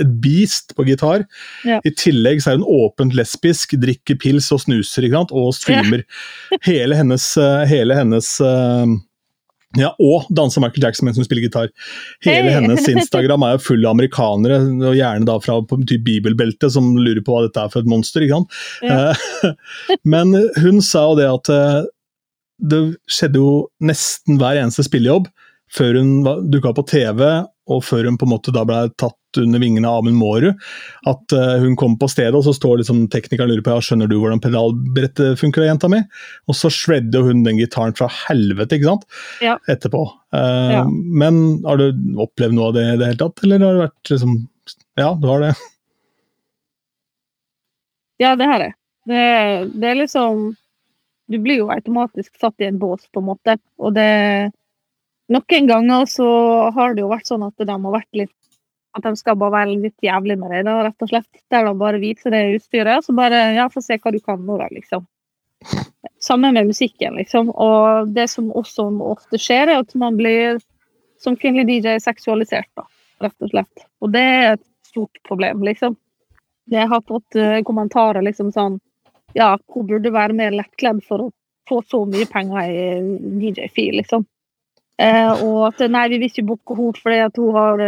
et 0.04 0.14
beast 0.22 0.76
på 0.78 0.86
gitar. 0.88 1.26
Ja. 1.66 1.80
I 1.82 1.94
tillegg 1.98 2.44
så 2.44 2.54
er 2.54 2.62
hun 2.62 2.68
åpent 2.86 3.18
lesbisk, 3.18 3.74
drikker 3.82 4.20
pils 4.22 4.52
og 4.54 4.62
snuser, 4.66 5.08
ikke 5.08 5.24
sant? 5.24 5.34
og 5.34 5.56
streamer. 5.58 6.06
Hele 6.70 7.00
hennes, 7.00 7.26
eh, 7.42 7.64
hele 7.70 7.98
hennes 7.98 8.30
eh, 8.44 8.94
ja, 9.80 9.90
og 10.04 10.28
danser 10.34 10.62
Michael 10.62 10.86
Jackson 10.86 11.08
mens 11.08 11.18
hun 11.18 11.26
spiller 11.26 11.48
gitar. 11.48 11.72
Hele 12.26 12.50
Hey. 12.50 12.56
hennes 12.60 12.88
Instagram 12.94 13.46
er 13.48 13.56
jo 13.56 13.64
full 13.70 13.86
av 13.86 13.96
amerikanere, 13.96 14.60
og 14.90 14.98
gjerne 14.98 15.28
da 15.30 15.40
fra 15.42 15.60
typ 15.90 16.04
bibelbeltet, 16.06 16.70
som 16.76 16.94
lurer 17.00 17.24
på 17.26 17.34
hva 17.34 17.48
dette 17.48 17.64
er 17.64 17.74
for 17.74 17.82
et 17.82 17.90
monster. 17.90 18.26
ikke 18.26 18.42
sant? 18.42 18.60
Ja. 18.86 19.14
Eh, 19.14 19.98
Men 20.16 20.36
hun 20.62 20.82
sa 20.86 21.08
jo 21.10 21.18
det 21.20 21.30
at 21.32 21.54
eh, 21.54 21.80
det 22.64 22.84
skjedde 23.12 23.42
jo 23.42 23.56
nesten 23.84 24.38
hver 24.40 24.62
eneste 24.62 24.86
spillejobb 24.86 25.28
før 25.74 25.98
hun 25.98 26.12
dukka 26.54 26.70
opp 26.70 26.84
på 26.84 26.90
TV, 26.94 27.24
og 27.74 27.84
før 27.86 28.06
hun 28.10 28.20
på 28.20 28.28
en 28.28 28.34
måte 28.36 28.54
da 28.54 28.66
ble 28.68 28.86
tatt 29.00 29.18
under 29.42 29.62
vingene 29.62 29.90
av 29.90 30.02
Amund 30.02 30.20
Mårud. 30.20 30.60
At 31.10 31.36
uh, 31.36 31.58
hun 31.64 31.78
kom 31.80 31.98
på 32.00 32.10
stedet, 32.12 32.36
og 32.38 32.46
så 32.48 32.54
står 32.56 32.82
liksom 32.82 33.06
teknikeren 33.14 33.52
lurer 33.52 33.66
på 33.66 33.74
ja, 33.76 33.84
skjønner 33.84 34.12
du 34.12 34.18
hvordan 34.20 34.42
pedalbrettet 34.44 35.40
funker, 35.42 35.66
jenta 35.68 35.90
mi? 35.92 36.02
Og 36.52 36.58
så 36.58 36.72
shredder 36.74 37.26
hun 37.28 37.44
den 37.48 37.60
gitaren 37.62 37.96
fra 37.98 38.10
helvete, 38.28 38.78
ikke 38.80 38.92
sant? 38.92 39.06
Ja. 39.44 39.58
Etterpå. 39.72 40.06
Uh, 40.34 40.72
Ja. 40.74 40.84
Men 40.90 41.62
har 41.66 41.78
du 41.80 42.18
opplevd 42.24 42.56
noe 42.58 42.72
av 42.72 42.76
det 42.78 42.88
i 42.88 42.98
det 42.98 43.12
hele 43.12 43.22
tatt, 43.22 43.44
eller 43.46 43.64
har 43.64 43.78
det 43.78 43.86
vært 43.88 44.12
liksom 44.16 44.36
Ja, 45.00 45.14
du 45.20 45.28
har 45.30 45.44
det. 45.44 45.54
Ja, 48.22 48.36
det 48.40 48.48
har 48.48 48.62
jeg. 48.64 48.76
Det, 49.10 49.24
det 49.74 49.88
er 49.90 49.98
liksom 50.00 50.54
Du 51.32 51.40
blir 51.44 51.64
jo 51.64 51.72
automatisk 51.74 52.36
satt 52.40 52.62
i 52.64 52.68
en 52.70 52.80
bås, 52.80 53.08
på 53.12 53.24
en 53.24 53.30
måte. 53.32 53.58
Og 53.82 53.96
det 53.96 54.52
Noen 55.32 55.68
ganger 55.70 56.06
så 56.12 56.28
har 56.76 56.94
det 56.94 57.02
jo 57.02 57.12
vært 57.12 57.30
sånn 57.30 57.46
at 57.48 57.56
de 57.58 57.72
har 57.72 57.94
vært 57.96 58.10
litt 58.20 58.34
At 58.94 59.06
de 59.08 59.16
skal 59.18 59.38
bare 59.42 59.56
være 59.56 59.78
litt 59.82 60.06
jævlig 60.06 60.38
med 60.38 60.52
deg, 60.54 60.68
da, 60.68 60.76
rett 60.86 61.06
og 61.06 61.10
slett. 61.10 61.30
Der 61.52 61.66
de 61.66 61.74
bare 61.80 62.02
viser 62.02 62.34
det 62.34 62.44
utstyret. 62.60 63.06
Så 63.06 63.16
bare 63.18 63.42
Ja, 63.56 63.70
få 63.74 63.82
se 63.82 63.98
hva 63.98 64.14
du 64.14 64.20
kan 64.22 64.44
nå, 64.46 64.58
da, 64.62 64.70
liksom. 64.74 65.08
Samme 66.22 66.52
med 66.54 66.70
musikken, 66.70 67.18
liksom. 67.18 67.50
Og 67.50 68.14
det 68.14 68.30
som 68.32 68.52
også 68.54 68.86
ofte 69.02 69.40
skjer, 69.42 69.72
er 69.72 69.82
at 69.82 69.96
man 70.00 70.20
blir 70.20 70.62
som 71.24 71.38
kvinnelig 71.40 71.82
DJ 71.82 71.98
seksualisert, 72.04 72.70
da, 72.78 72.86
rett 73.24 73.46
og 73.46 73.52
slett. 73.54 73.86
Og 74.04 74.12
det 74.14 74.24
er 74.24 74.48
et 74.54 74.66
stort 74.88 75.22
problem, 75.28 75.64
liksom. 75.66 75.98
Jeg 76.72 76.88
har 76.88 77.02
fått 77.08 77.36
uh, 77.36 77.60
kommentarer 77.68 78.24
liksom 78.24 78.54
sånn 78.56 78.78
Ja, 79.36 79.58
hun 79.74 79.88
burde 79.90 80.14
være 80.14 80.36
mer 80.38 80.54
lettkledd 80.54 81.02
for 81.04 81.26
å 81.26 81.32
få 81.68 81.82
så 81.90 82.04
mye 82.06 82.28
penger 82.30 82.70
i 82.70 82.84
DJ-fil, 83.42 83.98
liksom. 83.98 84.28
Eh, 85.02 85.42
og 85.42 85.72
at 85.72 85.82
nei, 85.90 86.04
vi 86.12 86.20
vil 86.22 86.30
ikke 86.30 86.46
booke 86.46 86.76
henne 86.78 87.00
fordi 87.02 87.22
at 87.26 87.40
hun 87.42 87.56
har, 87.56 87.82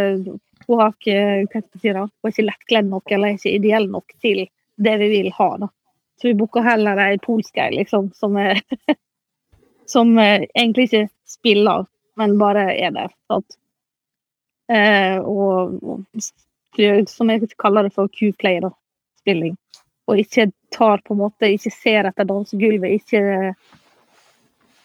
hun 0.66 0.80
har 0.80 0.94
ikke 0.94 1.62
si 1.78 1.92
hun 1.92 2.06
er 2.06 2.32
ikke 2.32 2.46
lettkledd 2.46 2.88
nok 2.90 3.12
eller 3.14 3.36
ikke 3.36 3.54
ideell 3.54 3.88
nok 3.90 4.14
til 4.22 4.46
det 4.76 4.94
vi 5.00 5.08
vil 5.12 5.30
ha. 5.38 5.50
da. 5.62 5.68
Så 6.20 6.28
vi 6.28 6.38
booker 6.38 6.64
heller 6.64 6.98
ei 7.00 7.18
polsk 7.22 7.58
ei, 7.60 7.70
liksom, 7.76 8.10
som, 8.16 8.36
er, 8.40 8.60
som 9.94 10.16
egentlig 10.18 10.88
ikke 10.88 11.04
spiller, 11.28 11.86
men 12.16 12.38
bare 12.40 12.70
er 12.74 12.94
der. 12.96 13.12
Eh, 14.72 15.18
og, 15.20 15.76
og, 15.84 16.26
som 17.08 17.30
jeg 17.30 17.52
kaller 17.60 17.86
det 17.86 17.94
for 17.94 18.08
Q-play, 18.12 18.60
da. 18.64 18.72
Spilling. 19.20 19.56
Og 20.06 20.20
ikke 20.22 20.50
tar 20.70 21.00
på 21.02 21.16
en 21.16 21.18
måte 21.18 21.48
Ikke 21.50 21.72
ser 21.74 22.06
etter 22.06 22.26
dansegulvet, 22.28 23.00
ikke 23.00 23.22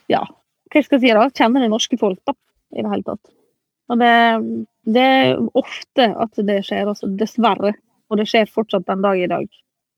Ja, 0.09 0.23
hva 0.71 0.81
skal 0.81 0.97
jeg 0.97 1.03
si 1.03 1.13
da? 1.13 1.27
Kjenner 1.35 1.63
det 1.63 1.69
norske 1.71 1.99
folk, 1.99 2.19
da, 2.25 2.33
i 2.73 2.81
det 2.81 2.89
hele 2.89 3.05
tatt. 3.05 3.31
Og 3.91 3.99
det, 3.99 4.15
det 4.87 5.03
er 5.03 5.41
ofte 5.59 6.07
at 6.23 6.43
det 6.47 6.61
skjer, 6.67 6.87
altså. 6.87 7.09
Dessverre. 7.19 7.73
Og 8.11 8.19
det 8.19 8.27
skjer 8.31 8.49
fortsatt 8.51 8.87
den 8.87 9.03
dag 9.03 9.19
i 9.19 9.29
dag. 9.31 9.47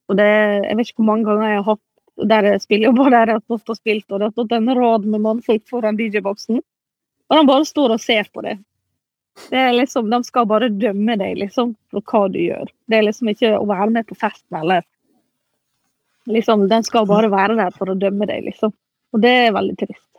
Og 0.09 0.17
det, 0.19 0.29
jeg 0.67 0.77
vet 0.77 0.89
ikke 0.89 1.01
hvor 1.01 1.11
mange 1.11 1.27
ganger 1.29 1.49
jeg 1.49 1.61
har 1.61 1.71
hatt 1.71 2.27
der 2.29 2.45
jeg 2.45 2.61
spiller, 2.61 2.93
og 2.93 3.09
der 3.09 3.31
jeg 3.31 3.39
har 3.39 3.41
stått 3.41 3.71
og 3.73 3.79
spilt, 3.79 4.05
og 4.11 4.19
det 4.19 4.27
har 4.27 4.35
stått 4.35 4.53
en 4.53 4.69
rad 4.77 5.07
med 5.09 5.23
mannfolk 5.23 5.63
foran 5.69 5.97
DJ-boksen. 5.97 6.61
Og 7.29 7.39
de 7.39 7.49
bare 7.49 7.65
står 7.65 7.95
og 7.95 8.03
ser 8.03 8.29
på 8.33 8.43
det. 8.45 8.59
Det 9.49 9.57
er 9.57 9.73
liksom, 9.73 10.11
De 10.13 10.19
skal 10.27 10.45
bare 10.45 10.69
dømme 10.69 11.15
deg 11.17 11.39
liksom, 11.41 11.73
for 11.89 12.05
hva 12.05 12.27
du 12.29 12.37
gjør. 12.43 12.69
Det 12.85 12.99
er 12.99 13.07
liksom 13.07 13.31
ikke 13.31 13.55
å 13.57 13.65
være 13.65 13.89
med 13.95 14.05
på 14.09 14.17
festen 14.19 14.59
eller 14.59 14.85
liksom, 16.29 16.67
Den 16.69 16.85
skal 16.85 17.09
bare 17.09 17.31
være 17.33 17.57
der 17.57 17.73
for 17.73 17.89
å 17.89 17.97
dømme 17.97 18.29
deg, 18.29 18.45
liksom. 18.51 18.75
Og 19.13 19.21
det 19.25 19.33
er 19.47 19.55
veldig 19.55 19.77
trist. 19.81 20.12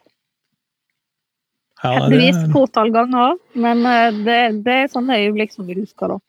Ja, 1.84 1.90
Heldigvis 2.00 2.38
er- 2.40 2.52
fåtall 2.54 2.90
ganger, 2.94 3.34
men 3.60 3.84
eh, 3.86 4.10
det, 4.24 4.38
det 4.64 4.76
er 4.84 4.92
sånne 4.92 5.18
øyeblikk 5.20 5.52
som 5.52 5.66
vi 5.68 5.76
husker. 5.82 6.14
da. 6.14 6.20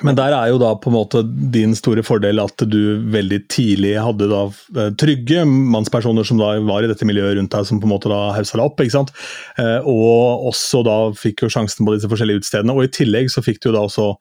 Men 0.00 0.16
der 0.16 0.32
er 0.32 0.48
jo 0.48 0.56
da 0.58 0.70
på 0.80 0.88
en 0.88 0.94
måte 0.96 1.20
din 1.52 1.74
store 1.76 2.00
fordel 2.02 2.40
at 2.40 2.62
du 2.64 2.78
veldig 3.12 3.42
tidlig 3.52 3.90
hadde 4.00 4.24
da 4.30 4.38
eh, 4.48 4.88
trygge 4.98 5.42
mannspersoner 5.44 6.24
som 6.24 6.40
da 6.40 6.54
var 6.64 6.82
i 6.82 6.88
dette 6.88 7.04
miljøet 7.06 7.36
rundt 7.36 7.52
deg, 7.52 7.66
som 7.68 7.78
på 7.82 7.84
en 7.86 7.92
måte 7.92 8.08
da 8.10 8.22
haussa 8.38 8.56
deg 8.56 8.64
opp. 8.70 8.80
ikke 8.80 8.94
sant? 8.96 9.12
Eh, 9.60 9.84
Og 9.84 10.48
også 10.48 10.80
da 10.88 10.96
fikk 11.12 11.44
jo 11.44 11.50
sjansen 11.52 11.84
på 11.84 11.92
disse 11.98 12.08
forskjellige 12.08 12.40
utestedene. 12.40 12.72
Og 12.72 12.88
i 12.88 12.92
tillegg 12.96 13.28
så 13.30 13.44
fikk 13.44 13.60
du 13.66 13.68
da 13.76 13.84
også 13.84 14.14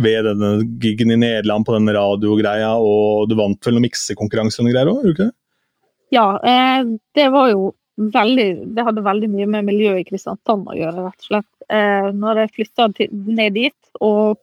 ved 0.00 0.24
denne 0.24 0.54
gigen 0.80 1.12
i 1.12 1.18
Nederland 1.20 1.66
på 1.68 1.76
den 1.76 1.92
radiogreia, 1.92 2.72
og 2.80 3.28
du 3.28 3.36
vant 3.36 3.60
vel 3.66 3.76
noen 3.76 3.84
miksekonkurranser 3.90 4.64
og 4.64 4.72
greier 4.72 4.88
òg, 4.88 5.02
gjorde 5.04 5.10
du 5.10 5.12
ikke 5.18 5.28
det? 5.28 5.36
Ja, 6.16 6.24
det 7.14 7.26
var 7.30 7.50
jo 7.52 7.74
veldig 8.00 8.74
Det 8.76 8.84
hadde 8.86 9.04
veldig 9.04 9.28
mye 9.32 9.48
med 9.54 9.66
miljøet 9.68 10.02
i 10.02 10.06
Kristiansand 10.08 10.68
å 10.70 10.76
gjøre, 10.76 11.06
rett 11.08 11.24
og 11.24 11.28
slett. 11.28 11.50
Eh, 11.68 12.08
når 12.16 12.44
jeg 12.44 12.54
flytta 12.56 12.88
ned 13.10 13.56
dit, 13.58 13.76
og 14.00 14.40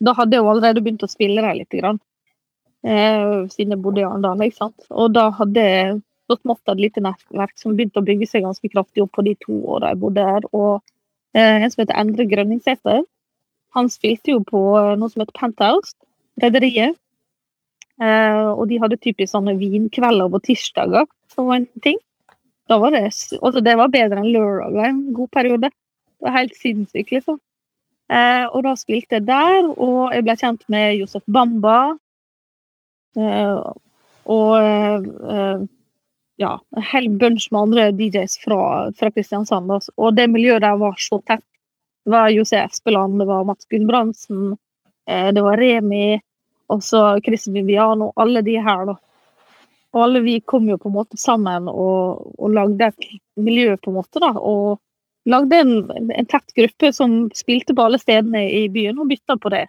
da 0.00 0.14
hadde 0.16 0.36
jeg 0.36 0.44
jo 0.44 0.52
allerede 0.52 0.82
begynt 0.84 1.04
å 1.04 1.10
spille 1.10 1.42
der 1.44 1.58
litt, 1.58 1.74
grann. 1.74 2.00
Eh, 2.86 3.48
siden 3.52 3.74
jeg 3.74 3.82
bodde 3.84 4.00
i 4.00 4.06
Arendal, 4.06 4.40
ikke 4.46 4.62
sant. 4.62 4.86
Og 4.90 5.12
da 5.12 5.28
hadde 5.36 5.66
jeg 5.66 5.98
så 6.30 6.38
smått 6.38 6.70
et 6.70 6.80
lite 6.80 7.02
nettverk 7.04 7.56
som 7.58 7.74
begynte 7.76 8.00
å 8.00 8.06
bygge 8.06 8.28
seg 8.30 8.46
ganske 8.46 8.70
kraftig 8.70 9.02
opp 9.04 9.12
på 9.18 9.26
de 9.26 9.34
to 9.42 9.56
åra 9.74 9.92
jeg 9.92 10.00
bodde 10.04 10.26
her. 10.26 10.46
Og 10.54 10.78
eh, 11.34 11.58
en 11.60 11.72
som 11.72 11.82
heter 11.82 11.98
Endre 12.00 12.28
Grønningsæter, 12.30 13.02
han 13.76 13.90
spilte 13.90 14.34
jo 14.34 14.42
på 14.46 14.62
eh, 14.78 14.94
noe 14.98 15.12
som 15.12 15.24
heter 15.24 15.36
Penthouse, 15.36 15.96
Rederiet. 16.40 16.96
Eh, 18.00 18.46
og 18.54 18.64
de 18.70 18.78
hadde 18.80 19.00
typisk 19.02 19.34
sånne 19.34 19.58
vinkvelder 19.60 20.30
på 20.32 20.40
tirsdager, 20.46 21.10
som 21.34 21.50
var 21.50 21.60
en 21.60 21.68
ting. 21.84 21.98
Da 22.70 22.78
var 22.78 22.94
det, 22.94 23.08
altså 23.42 23.60
det 23.66 23.74
var 23.80 23.90
bedre 23.90 24.22
enn 24.22 24.30
lørdag 24.30 24.84
en 24.86 25.00
god 25.16 25.30
periode. 25.34 25.70
Det 25.72 26.26
var 26.26 26.36
helt 26.36 26.54
sinnssykt, 26.54 27.10
liksom. 27.16 27.40
Eh, 28.10 28.44
og 28.46 28.62
da 28.66 28.76
spilte 28.78 29.18
jeg 29.18 29.26
der, 29.26 29.66
og 29.74 30.14
jeg 30.14 30.26
ble 30.26 30.36
kjent 30.38 30.64
med 30.70 30.96
Josef 31.00 31.24
Bamba. 31.30 31.96
Eh, 33.18 33.58
og 34.30 34.54
eh, 34.62 35.66
ja, 36.40 36.54
en 36.76 36.88
hel 36.92 37.10
bunch 37.20 37.50
med 37.50 37.60
andre 37.60 37.90
DJs 37.98 38.38
fra, 38.44 38.62
fra 38.96 39.10
Kristiansand. 39.10 39.70
altså. 39.70 39.92
Og 39.96 40.14
det 40.16 40.30
miljøet 40.30 40.64
der 40.64 40.78
var 40.80 40.98
så 40.98 41.20
tett. 41.26 41.44
Det 42.04 42.14
var 42.14 42.30
Jose 42.32 42.56
Espeland, 42.62 43.18
det 43.20 43.26
var 43.28 43.44
Mats 43.44 43.66
Gulbrandsen, 43.68 44.56
eh, 45.10 45.28
det 45.36 45.42
var 45.44 45.60
Remi, 45.60 46.20
og 46.72 46.80
så 46.82 47.18
Chris 47.20 47.44
Viviano, 47.48 48.12
alle 48.16 48.40
de 48.46 48.56
her, 48.56 48.86
da. 48.88 48.96
Og 49.90 50.04
alle 50.04 50.22
vi 50.22 50.36
kom 50.46 50.68
jo 50.70 50.78
på 50.78 50.90
en 50.90 50.94
måte 50.94 51.18
sammen 51.18 51.66
og, 51.70 52.30
og 52.38 52.54
lagde 52.54 52.90
et 52.92 53.08
miljø, 53.40 53.74
på 53.76 53.90
en 53.90 53.98
måte, 53.98 54.22
da. 54.22 54.30
Og 54.38 54.78
lagde 55.30 55.58
en, 55.58 55.74
en 55.90 56.28
tett 56.30 56.54
gruppe 56.56 56.92
som 56.94 57.24
spilte 57.36 57.74
på 57.74 57.86
alle 57.86 57.98
stedene 58.00 58.44
i 58.54 58.68
byen, 58.72 59.00
og 59.02 59.10
bytta 59.10 59.36
på 59.40 59.52
det. 59.54 59.66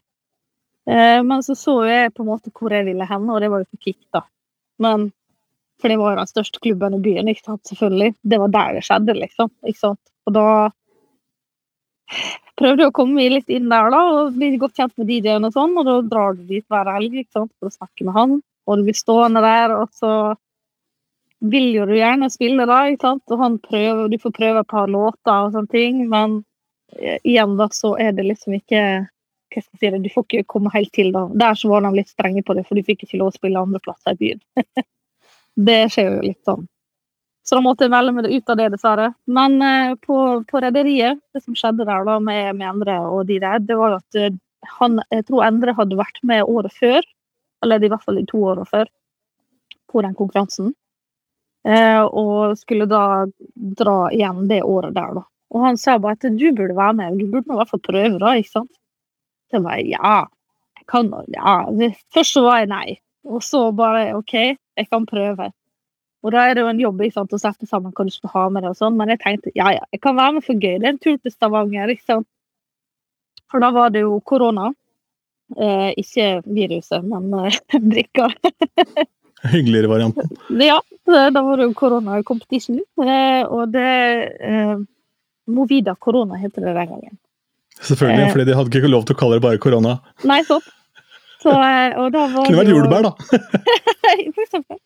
Eh, 0.89 1.23
men 1.23 1.41
så 1.43 1.55
så 1.57 1.81
jeg 1.85 2.13
på 2.13 2.23
en 2.23 2.31
måte 2.31 2.53
hvor 2.53 2.73
jeg 2.73 2.85
ville 2.89 3.07
hen, 3.07 3.25
og 3.29 3.41
det 3.41 3.49
var 3.53 3.63
jo 3.63 3.71
på 3.71 3.81
Kick, 3.87 3.99
da. 4.13 4.25
Men 4.81 5.11
For 5.81 5.89
det 5.89 5.97
var 5.97 6.13
jo 6.13 6.19
den 6.19 6.29
største 6.29 6.59
klubben 6.61 6.93
i 6.93 7.01
byen, 7.01 7.29
ikke 7.31 7.41
sant, 7.41 7.63
selvfølgelig. 7.65 8.13
Det 8.21 8.37
var 8.37 8.51
der 8.53 8.75
det 8.77 8.83
skjedde, 8.85 9.15
liksom. 9.17 9.49
Ikke 9.65 9.79
sant? 9.79 10.01
Og 10.29 10.35
da 10.35 10.43
prøvde 12.59 12.83
jeg 12.83 12.91
å 12.91 12.93
komme 12.93 13.25
litt 13.33 13.49
inn 13.49 13.71
der, 13.71 13.89
da, 13.89 14.01
og 14.13 14.35
bli 14.35 14.51
godt 14.61 14.77
kjent 14.77 14.93
med 15.01 15.09
DJ-en 15.09 15.47
og 15.47 15.55
sånn, 15.55 15.73
og 15.81 15.87
da 15.87 15.95
drar 16.05 16.37
du 16.37 16.43
dit 16.45 16.65
hver 16.69 16.85
helg 16.85 17.15
ikke 17.23 17.39
sant, 17.39 17.51
for 17.57 17.71
å 17.71 17.73
snakke 17.73 18.05
med 18.05 18.13
han. 18.13 18.37
Og 18.67 18.79
du 18.79 18.87
blir 18.87 18.97
stående 18.97 19.43
der, 19.43 19.73
og 19.75 19.89
så 19.97 20.13
vil 21.41 21.71
jo 21.73 21.87
du 21.89 21.95
gjerne 21.97 22.29
spille, 22.29 22.67
da, 22.69 22.83
ikke 22.91 23.07
sant? 23.07 23.23
og 23.33 23.41
han 23.41 23.57
prøver, 23.63 24.07
du 24.11 24.19
får 24.21 24.35
prøve 24.35 24.61
et 24.61 24.69
par 24.69 24.91
låter 24.91 25.33
og 25.33 25.55
sånne 25.55 25.73
ting, 25.73 26.03
men 26.11 26.41
eh, 26.99 27.17
igjen 27.23 27.57
da, 27.57 27.67
så 27.73 27.95
er 27.97 28.13
det 28.17 28.27
liksom 28.27 28.59
ikke 28.59 28.83
hva 29.51 29.59
skal 29.59 29.75
jeg 29.75 29.79
si 29.81 29.89
det, 29.91 30.03
Du 30.05 30.13
får 30.13 30.25
ikke 30.27 30.47
komme 30.53 30.71
helt 30.71 30.93
til, 30.95 31.09
da. 31.11 31.25
Der 31.35 31.57
så 31.59 31.67
var 31.67 31.83
de 31.83 31.91
litt 31.97 32.11
strenge 32.11 32.43
på 32.47 32.55
det, 32.55 32.63
for 32.67 32.77
du 32.77 32.87
fikk 32.87 33.03
ikke 33.03 33.19
lov 33.19 33.33
å 33.33 33.35
spille 33.35 33.59
andre 33.59 33.81
plasser 33.83 34.15
i 34.15 34.19
byen. 34.21 34.43
det 35.67 35.81
skjer 35.91 36.07
jo 36.07 36.21
litt 36.29 36.39
sånn. 36.47 36.69
Så 37.43 37.57
da 37.57 37.63
måtte 37.65 37.87
jeg 37.87 37.91
melde 37.91 38.13
meg 38.15 38.29
ut 38.29 38.51
av 38.53 38.59
det, 38.59 38.69
dessverre. 38.75 39.09
Men 39.27 39.57
eh, 39.65 39.95
på, 40.05 40.17
på 40.47 40.61
Rederiet, 40.63 41.19
det 41.33 41.43
som 41.43 41.57
skjedde 41.57 41.87
der 41.89 42.05
da 42.07 42.19
med, 42.23 42.53
med 42.59 42.69
Endre 42.69 42.99
og 43.09 43.25
de 43.27 43.41
der, 43.43 43.59
det 43.65 43.75
var 43.79 43.97
at 43.97 44.19
eh, 44.19 44.37
han, 44.77 45.01
jeg 45.11 45.25
tror 45.27 45.47
Endre 45.47 45.75
hadde 45.75 45.99
vært 45.99 46.21
med 46.27 46.45
året 46.45 46.75
før, 46.77 47.07
eller 47.63 47.83
i 47.83 47.89
hvert 47.91 48.03
fall 48.05 48.19
i 48.21 48.27
to 48.29 48.41
år 48.51 48.63
før, 48.69 48.89
på 49.91 50.03
den 50.05 50.15
konkurransen. 50.17 50.73
Eh, 51.67 52.01
og 52.01 52.57
skulle 52.57 52.87
da 52.89 53.27
dra 53.77 53.97
igjen 54.13 54.47
det 54.49 54.63
året 54.65 54.95
der, 54.97 55.13
da. 55.19 55.25
Og 55.51 55.65
han 55.65 55.77
sa 55.77 55.97
bare 55.99 56.17
at 56.17 56.37
du 56.39 56.47
burde 56.55 56.77
være 56.77 56.97
med, 56.97 57.19
du 57.19 57.27
burde 57.29 57.49
nå 57.49 57.57
i 57.57 57.61
hvert 57.61 57.73
fall 57.73 57.83
prøve, 57.85 58.17
da, 58.21 58.35
ikke 58.39 58.55
sant. 58.55 58.73
Så 59.51 59.59
jeg 59.59 59.65
bare 59.67 59.81
ja, 59.85 60.13
jeg 60.79 60.87
kan 60.89 61.11
nå, 61.11 61.23
ja. 61.35 61.55
Først 62.15 62.37
så 62.37 62.45
var 62.47 62.61
jeg 62.63 62.71
nei, 62.71 62.99
og 63.27 63.43
så 63.45 63.65
bare 63.75 64.13
OK, 64.17 64.35
jeg 64.79 64.89
kan 64.89 65.05
prøve. 65.09 65.51
Og 66.21 66.33
da 66.33 66.45
er 66.45 66.55
det 66.55 66.63
jo 66.63 66.69
en 66.69 66.81
jobb 66.81 67.01
ikke 67.01 67.17
sant, 67.17 67.33
å 67.33 67.41
sette 67.41 67.67
sammen 67.69 67.93
hva 67.97 68.05
du 68.05 68.13
skal 68.13 68.31
ha 68.35 68.43
med 68.53 68.63
deg 68.63 68.73
og 68.75 68.77
sånn, 68.77 68.97
men 68.97 69.09
jeg 69.13 69.21
tenkte 69.23 69.53
ja 69.57 69.71
ja, 69.73 69.85
jeg 69.93 70.01
kan 70.03 70.17
være 70.17 70.37
med 70.37 70.45
for 70.45 70.57
gøy. 70.57 70.75
Det 70.77 70.87
er 70.87 70.93
en 70.93 71.01
tur 71.01 71.17
til 71.17 71.33
Stavanger, 71.33 71.93
ikke 71.93 72.07
sant. 72.07 72.27
For 73.51 73.63
da 73.63 73.71
var 73.75 73.91
det 73.91 74.05
jo 74.05 74.19
korona. 74.25 74.69
Eh, 75.57 75.89
ikke 75.99 76.27
viruset, 76.45 77.03
men 77.03 77.33
eh, 77.45 77.57
drikka. 77.93 78.29
Hyggeligere 79.51 79.89
varianten. 79.89 80.29
Ja, 80.71 80.77
da 81.05 81.41
var 81.43 81.57
det 81.57 81.73
korona 81.75 82.21
competition, 82.23 82.79
eh, 83.03 83.41
og 83.49 83.71
det 83.73 83.87
eh, 84.39 84.75
Movida 85.51 85.95
korona 85.99 86.37
heter 86.39 86.61
det 86.67 86.75
den 86.77 86.87
gangen. 86.93 87.17
Selvfølgelig, 87.81 88.27
Eh. 88.27 88.31
fordi 88.31 88.45
de 88.45 88.55
hadde 88.55 88.77
ikke 88.79 88.91
lov 88.93 89.03
til 89.09 89.15
å 89.15 89.19
kalle 89.19 89.39
det 89.39 89.43
bare 89.47 89.57
korona. 89.63 89.95
Nei, 90.29 90.43
stopp. 90.45 90.63
Så, 91.41 91.49
eh, 91.49 91.95
og 91.97 92.11
da 92.13 92.27
var 92.29 92.45
Kunne 92.45 92.59
vært 92.61 92.69
jo- 92.69 92.77
jordbær, 92.77 93.07
da. 93.07 93.11
for 94.35 94.43
eksempel. 94.45 94.77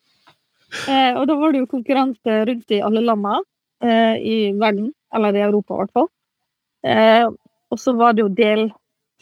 Eh, 0.88 1.12
og 1.20 1.28
da 1.28 1.36
var 1.36 1.52
det 1.52 1.60
jo 1.62 1.68
konkurranse 1.76 2.38
rundt 2.48 2.72
i 2.72 2.80
alle 2.84 3.04
landene 3.04 3.42
eh, 3.84 4.16
i 4.24 4.38
verden, 4.56 4.90
eller 5.14 5.36
i 5.36 5.44
Europa 5.44 5.76
i 5.76 5.82
hvert 5.84 5.94
fall. 6.00 6.08
Eh, 6.88 7.28
og 7.72 7.80
så 7.82 7.94
var 8.00 8.16
det 8.16 8.24
jo 8.24 8.30
del, 8.40 8.70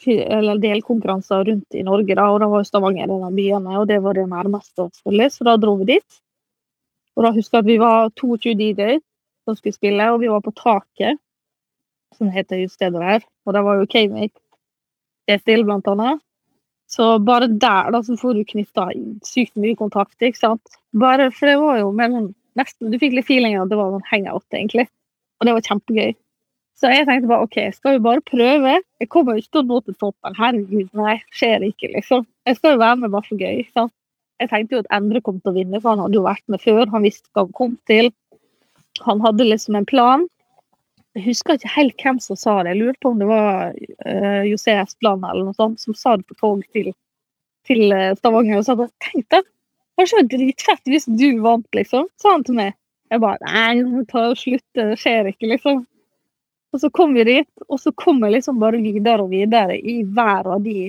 eller 0.06 0.58
delkonkurranser 0.58 1.44
rundt 1.44 1.74
i 1.74 1.82
Norge, 1.86 2.14
da, 2.14 2.26
og 2.32 2.40
da 2.42 2.48
var 2.50 2.66
Stavanger 2.66 3.08
en 3.08 3.26
av 3.28 3.34
byene, 3.34 3.78
og 3.80 3.88
det 3.88 4.00
var 4.04 4.18
det 4.18 4.26
nærmeste, 4.28 4.88
selvfølgelig, 4.98 5.30
så 5.32 5.48
da 5.48 5.56
dro 5.60 5.76
vi 5.80 5.90
dit. 5.94 6.20
Og 7.14 7.26
da 7.26 7.30
husker 7.34 7.60
jeg 7.60 7.64
at 7.64 7.70
vi 7.70 7.78
var 7.82 8.10
22 8.18 8.54
DJ 8.58 8.98
som 9.44 9.56
skulle 9.56 9.76
spille, 9.76 10.08
og 10.12 10.20
vi 10.22 10.32
var 10.32 10.42
på 10.44 10.54
taket, 10.58 11.20
som 12.18 12.30
heter 12.30 12.62
just 12.62 12.80
det 12.82 12.92
der, 12.94 13.24
og 13.46 13.54
det 13.54 13.62
var 13.66 13.80
jo 13.80 13.90
K-Make 13.90 15.38
stille, 15.40 15.64
blant 15.64 15.88
annet. 15.88 16.22
Så 16.90 17.18
bare 17.18 17.48
der 17.48 17.90
da, 17.90 18.02
så 18.04 18.16
får 18.16 18.34
du 18.34 18.44
knytta 18.44 18.90
sykt 19.26 19.56
mye 19.58 19.76
kontakt, 19.78 20.16
ikke 20.22 20.38
sant. 20.38 20.80
Bare, 20.92 21.30
for 21.34 21.50
det 21.50 21.56
var 21.62 21.80
jo 21.80 21.92
mellom 21.96 22.34
nesten, 22.58 22.90
Du 22.92 22.98
fikk 23.00 23.16
litt 23.16 23.26
feeling 23.26 23.56
av 23.56 23.64
at 23.64 23.72
det 23.72 23.78
var 23.80 23.96
en 23.96 24.10
hangout, 24.10 24.46
egentlig. 24.52 24.86
Og 25.40 25.48
det 25.48 25.56
var 25.56 25.66
kjempegøy. 25.66 26.12
Så 26.74 26.90
jeg 26.90 27.06
tenkte 27.06 27.30
bare 27.30 27.46
OK, 27.46 27.58
skal 27.76 27.98
jo 27.98 28.04
bare 28.04 28.22
prøve. 28.26 28.78
Jeg 29.00 29.10
kommer 29.12 29.36
jo 29.36 29.44
ikke 29.44 29.52
til 29.54 29.62
å 29.62 29.68
nå 29.68 29.80
til 29.84 29.96
toppen. 30.00 30.34
Herregud, 30.38 30.88
nei, 30.98 31.20
skjer 31.34 31.62
ikke, 31.68 31.92
liksom. 31.92 32.26
Jeg 32.48 32.58
skal 32.58 32.74
jo 32.74 32.82
være 32.82 32.98
med 33.02 33.14
bare 33.14 33.28
for 33.28 33.40
gøy. 33.40 33.62
sant? 33.70 33.94
Jeg 34.42 34.50
tenkte 34.50 34.74
jo 34.74 34.82
at 34.82 34.90
Endre 34.96 35.22
kom 35.22 35.38
til 35.40 35.52
å 35.52 35.56
vinne, 35.56 35.80
for 35.80 35.94
han 35.94 36.02
hadde 36.02 36.18
jo 36.18 36.24
vært 36.26 36.44
med 36.50 36.62
før. 36.64 36.88
Han 36.90 37.06
visste 37.06 37.30
hva 37.30 37.46
han 37.46 37.54
kom 37.54 37.76
til. 37.90 38.10
Han 39.06 39.22
hadde 39.22 39.46
liksom 39.46 39.78
en 39.78 39.86
plan. 39.86 40.26
Jeg 41.14 41.28
husker 41.28 41.54
ikke 41.54 41.70
helt 41.76 42.02
hvem 42.02 42.18
som 42.22 42.38
sa 42.38 42.56
det. 42.62 42.74
Jeg 42.74 42.80
lurte 42.82 43.02
på 43.04 43.14
om 43.14 43.22
det 43.22 43.30
var 43.30 43.70
uh, 43.70 44.42
José 44.50 44.74
Espland 44.80 45.22
eller 45.22 45.46
noe 45.46 45.54
sånt, 45.54 45.78
som 45.82 45.94
sa 45.94 46.16
det 46.18 46.26
på 46.26 46.34
tog 46.40 46.64
til, 46.74 46.90
til 47.68 47.94
eh, 47.94 48.16
Stavanger. 48.18 48.58
Og 48.58 48.66
sa 48.66 48.74
bare 48.78 48.90
tenk 49.06 49.28
deg, 49.30 49.46
det 49.94 50.10
var 50.10 50.26
dritfett 50.32 50.90
hvis 50.90 51.06
du 51.06 51.28
vant, 51.44 51.68
liksom. 51.78 52.10
Sa 52.18 52.34
han 52.34 52.42
til 52.46 52.58
meg. 52.58 52.74
Jeg 53.14 53.22
bare 53.22 53.38
nei, 53.46 53.84
må 53.86 54.02
ta 54.10 54.32
og 54.32 54.40
slutte, 54.40 54.88
det 54.90 54.98
skjer 54.98 55.30
ikke, 55.30 55.52
liksom. 55.54 55.84
Og 56.74 56.80
så 56.82 56.90
kom 56.90 57.14
vi 57.14 57.22
dit, 57.28 57.64
og 57.68 57.78
så 57.78 57.92
kom 57.94 58.18
jeg 58.26 58.34
liksom 58.34 58.58
bare 58.58 58.80
videre 58.82 59.22
og 59.22 59.30
videre 59.30 59.76
i 59.78 60.00
hver 60.02 60.48
av 60.56 60.64
de 60.64 60.88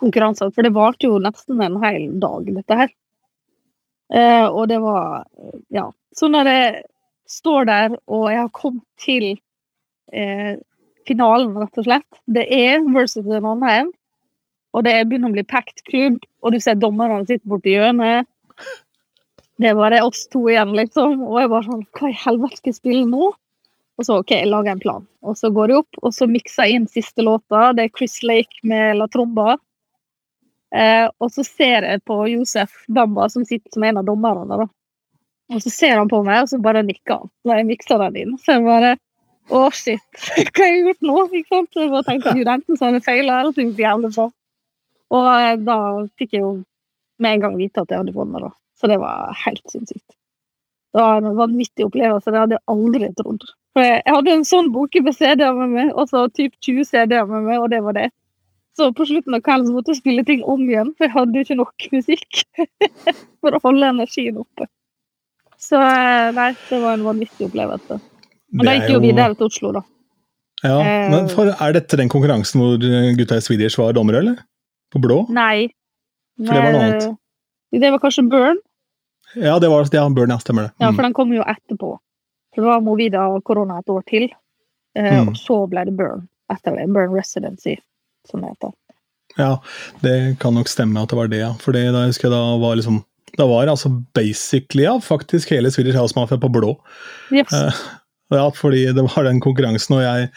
konkurransene. 0.00 0.54
For 0.56 0.64
det 0.64 0.72
varte 0.76 1.10
jo 1.10 1.18
nesten 1.20 1.60
en 1.60 1.76
hel 1.82 2.06
dag, 2.22 2.48
dette 2.56 2.78
her. 2.80 2.94
Eh, 4.14 4.46
og 4.46 4.68
det 4.72 4.80
var 4.80 5.26
Ja. 5.68 5.90
Så 6.16 6.28
når 6.32 6.48
jeg 6.48 6.82
står 7.28 7.64
der, 7.68 7.96
og 8.06 8.30
jeg 8.30 8.40
har 8.40 8.48
kommet 8.48 8.84
til 8.96 9.38
eh, 10.12 10.56
finalen, 11.06 11.52
rett 11.58 11.78
og 11.78 11.84
slett 11.84 12.20
Det 12.26 12.46
er 12.48 12.80
versus 12.94 13.26
Ranheim, 13.26 13.90
og 14.72 14.84
det 14.84 15.08
begynner 15.08 15.28
å 15.28 15.36
bli 15.36 15.44
packed 15.44 15.84
klubb, 15.90 16.22
og 16.42 16.52
du 16.52 16.60
ser 16.60 16.80
dommerne 16.80 17.26
sitter 17.26 17.48
borti 17.48 17.76
hjørnet. 17.76 18.26
Det 19.60 19.70
er 19.70 19.76
bare 19.76 20.02
oss 20.04 20.26
to 20.28 20.48
igjen, 20.48 20.72
liksom. 20.76 21.20
Og 21.24 21.40
jeg 21.40 21.52
bare 21.52 21.64
sånn 21.64 21.84
Hva 21.96 22.08
i 22.10 22.18
helvete 22.24 22.58
skal 22.60 22.72
jeg 22.72 22.80
spille 22.80 23.06
nå? 23.08 23.30
Og 23.96 24.04
så 24.04 24.18
OK, 24.20 24.32
jeg 24.34 24.48
lager 24.50 24.74
en 24.74 24.82
plan. 24.82 25.04
Og 25.24 25.38
så 25.38 25.50
går 25.52 25.72
jeg 25.72 25.82
opp, 25.82 26.00
og 26.02 26.12
så 26.12 26.28
mikser 26.28 26.68
jeg 26.68 26.80
inn 26.80 26.88
siste 26.90 27.24
låta. 27.24 27.70
Det 27.76 27.86
er 27.86 27.94
Chris 27.96 28.18
Lake 28.26 28.60
med 28.68 28.98
La 28.98 29.08
Tromba. 29.08 29.56
Eh, 30.76 31.06
og 31.22 31.32
så 31.32 31.44
ser 31.46 31.86
jeg 31.86 32.02
på 32.04 32.18
Josef 32.28 32.82
Bamba, 32.92 33.30
som 33.32 33.46
sitter 33.48 33.72
som 33.72 33.86
en 33.86 34.02
av 34.02 34.04
dommerne. 34.08 34.58
da. 34.60 34.66
Og 35.54 35.62
så 35.62 35.70
ser 35.70 35.96
han 35.96 36.10
på 36.10 36.20
meg, 36.26 36.42
og 36.42 36.50
så 36.50 36.58
bare 36.60 36.84
nikker 36.84 37.20
han 37.20 37.30
når 37.46 37.60
jeg 37.60 37.68
mikser 37.70 38.02
den 38.02 38.22
inn. 38.22 38.38
Så 38.42 38.58
jeg 38.58 38.66
bare 38.66 38.96
Å, 39.46 39.60
shit, 39.70 40.02
hva 40.56 40.64
har 40.64 40.72
jeg 40.72 40.80
gjort 40.82 41.04
nå? 41.06 41.20
Ikke 41.38 41.54
sant? 41.54 41.68
Så 41.70 41.84
jeg 41.84 41.90
bare 41.92 42.06
tenkte 42.08 42.32
at 42.34 42.48
enten 42.50 42.74
så 42.74 42.88
hadde 42.88 42.98
jeg 42.98 43.04
feila, 43.06 43.36
eller 43.38 43.52
så 43.54 43.62
er 43.62 43.68
det 43.70 43.84
jævlig 43.84 44.08
bra. 44.16 44.24
Og 45.14 45.26
eh, 45.30 45.52
da 45.62 45.76
fikk 46.18 46.34
jeg 46.34 46.42
jo 46.42 46.48
med 47.22 47.36
en 47.36 47.44
gang 47.44 47.54
vite 47.60 47.84
at 47.84 47.94
jeg 47.94 48.02
hadde 48.02 48.14
vunnet, 48.16 48.42
da. 48.42 48.50
Så 48.76 48.90
det 48.90 48.96
var 48.98 49.38
helt 49.44 49.62
sinnssykt. 49.70 50.16
Det 50.90 51.04
var 51.04 51.22
en 51.22 51.38
vanvittig 51.38 51.86
opplevelse. 51.86 52.32
Det 52.34 52.42
hadde 52.42 52.58
jeg 52.58 52.64
aldri 52.74 53.12
trodd. 53.14 53.46
For 53.76 53.84
jeg 53.84 54.00
hadde 54.08 54.32
en 54.32 54.46
sånn 54.48 54.70
bunke 54.72 55.02
med 55.04 55.12
CD-er 55.18 55.52
med 55.52 55.68
meg, 55.74 55.90
og 55.92 56.08
så 56.08 56.22
typ 56.32 56.54
20 56.64 56.86
CD-er 56.88 57.26
med 57.28 57.44
meg, 57.44 57.58
og 57.60 57.68
det 57.74 57.82
var 57.84 57.92
det. 57.98 58.06
Så 58.76 58.88
på 58.96 59.04
slutten 59.08 59.36
av 59.36 59.42
kvelden 59.44 59.74
måtte 59.76 59.92
jeg 59.92 60.00
spille 60.00 60.24
ting 60.24 60.40
om 60.48 60.62
igjen, 60.64 60.94
for 60.96 61.04
jeg 61.06 61.12
hadde 61.12 61.36
jo 61.36 61.44
ikke 61.44 61.58
nok 61.60 61.86
musikk 61.96 62.40
for 63.44 63.56
å 63.56 63.60
holde 63.66 63.90
energien 63.92 64.40
oppe. 64.40 64.68
Så 65.60 65.76
eh, 65.80 66.30
nei, 66.36 66.50
det 66.70 66.80
var 66.80 66.96
en 66.96 67.04
vanvittig 67.04 67.50
opplevelse. 67.50 68.00
Men 68.56 68.68
da 68.68 68.74
gikk 68.78 68.94
jo 68.94 69.02
videre 69.04 69.36
til 69.36 69.48
Oslo, 69.50 69.74
da. 69.76 69.84
Ja, 70.64 70.76
men 71.12 71.26
for, 71.28 71.50
Er 71.52 71.74
dette 71.76 71.98
den 72.00 72.08
konkurransen 72.08 72.62
hvor 72.62 72.80
gutta 73.18 73.36
i 73.36 73.44
Swedish 73.44 73.76
var 73.76 73.92
dommere, 73.96 74.22
eller? 74.24 74.38
På 74.92 75.00
blå? 75.04 75.18
Nei. 75.36 75.68
For 76.40 76.52
det 76.56 76.62
var 76.64 76.72
noe 76.72 76.86
annet. 76.86 77.06
Det 77.76 77.90
var 77.92 78.00
kanskje 78.00 78.24
Burn? 78.32 78.60
Ja, 79.36 79.58
det 79.60 79.68
var 79.68 79.84
ja, 79.92 80.06
Burn, 80.08 80.32
ja, 80.32 80.38
stemmer 80.40 80.68
det. 80.68 80.72
Ja, 80.80 80.88
Mm. 80.88 80.96
for 80.96 81.02
den 81.04 81.16
kom 81.16 81.32
jo 81.34 81.44
etterpå. 81.44 81.96
For 82.56 82.64
det 82.64 82.70
var 82.72 82.80
Movida 82.80 83.26
og 83.28 83.42
korona 83.44 83.78
et 83.82 83.90
år 83.92 84.02
til. 84.08 84.30
Eh, 84.96 85.12
Mm. 85.20 85.28
Og 85.28 85.36
så 85.36 85.58
ble 85.68 85.84
det 85.84 85.92
Burn 85.98 86.24
etter 86.50 86.72
det. 86.78 86.86
Burn 86.88 87.12
Residency, 87.12 87.76
som 88.30 88.40
det 88.40 88.54
heter. 88.56 88.72
Ja, 89.36 89.58
det 90.00 90.38
kan 90.40 90.54
nok 90.56 90.68
stemme 90.72 91.02
at 91.02 91.10
det 91.12 91.16
var 91.18 91.28
det, 91.28 91.42
ja. 91.42 91.52
For 91.60 91.72
da 91.76 92.06
husker 92.06 92.30
jeg 92.30 92.32
da 92.32 92.56
var 92.62 92.74
liksom 92.80 93.02
Da 93.36 93.44
var 93.44 93.66
altså 93.68 93.90
basically, 94.14 94.84
ja, 94.86 94.94
faktisk 94.98 95.50
hele 95.52 95.68
Swedish 95.70 95.98
House 95.98 96.14
Mafia 96.16 96.38
på 96.40 96.48
blå. 96.48 96.78
Yes. 97.30 97.52
Eh, 97.52 97.72
Ja, 98.30 98.48
fordi 98.50 98.86
det 98.92 99.02
var 99.04 99.22
den 99.22 99.38
konkurransen, 99.40 99.94
og 99.98 100.02
jeg, 100.02 100.30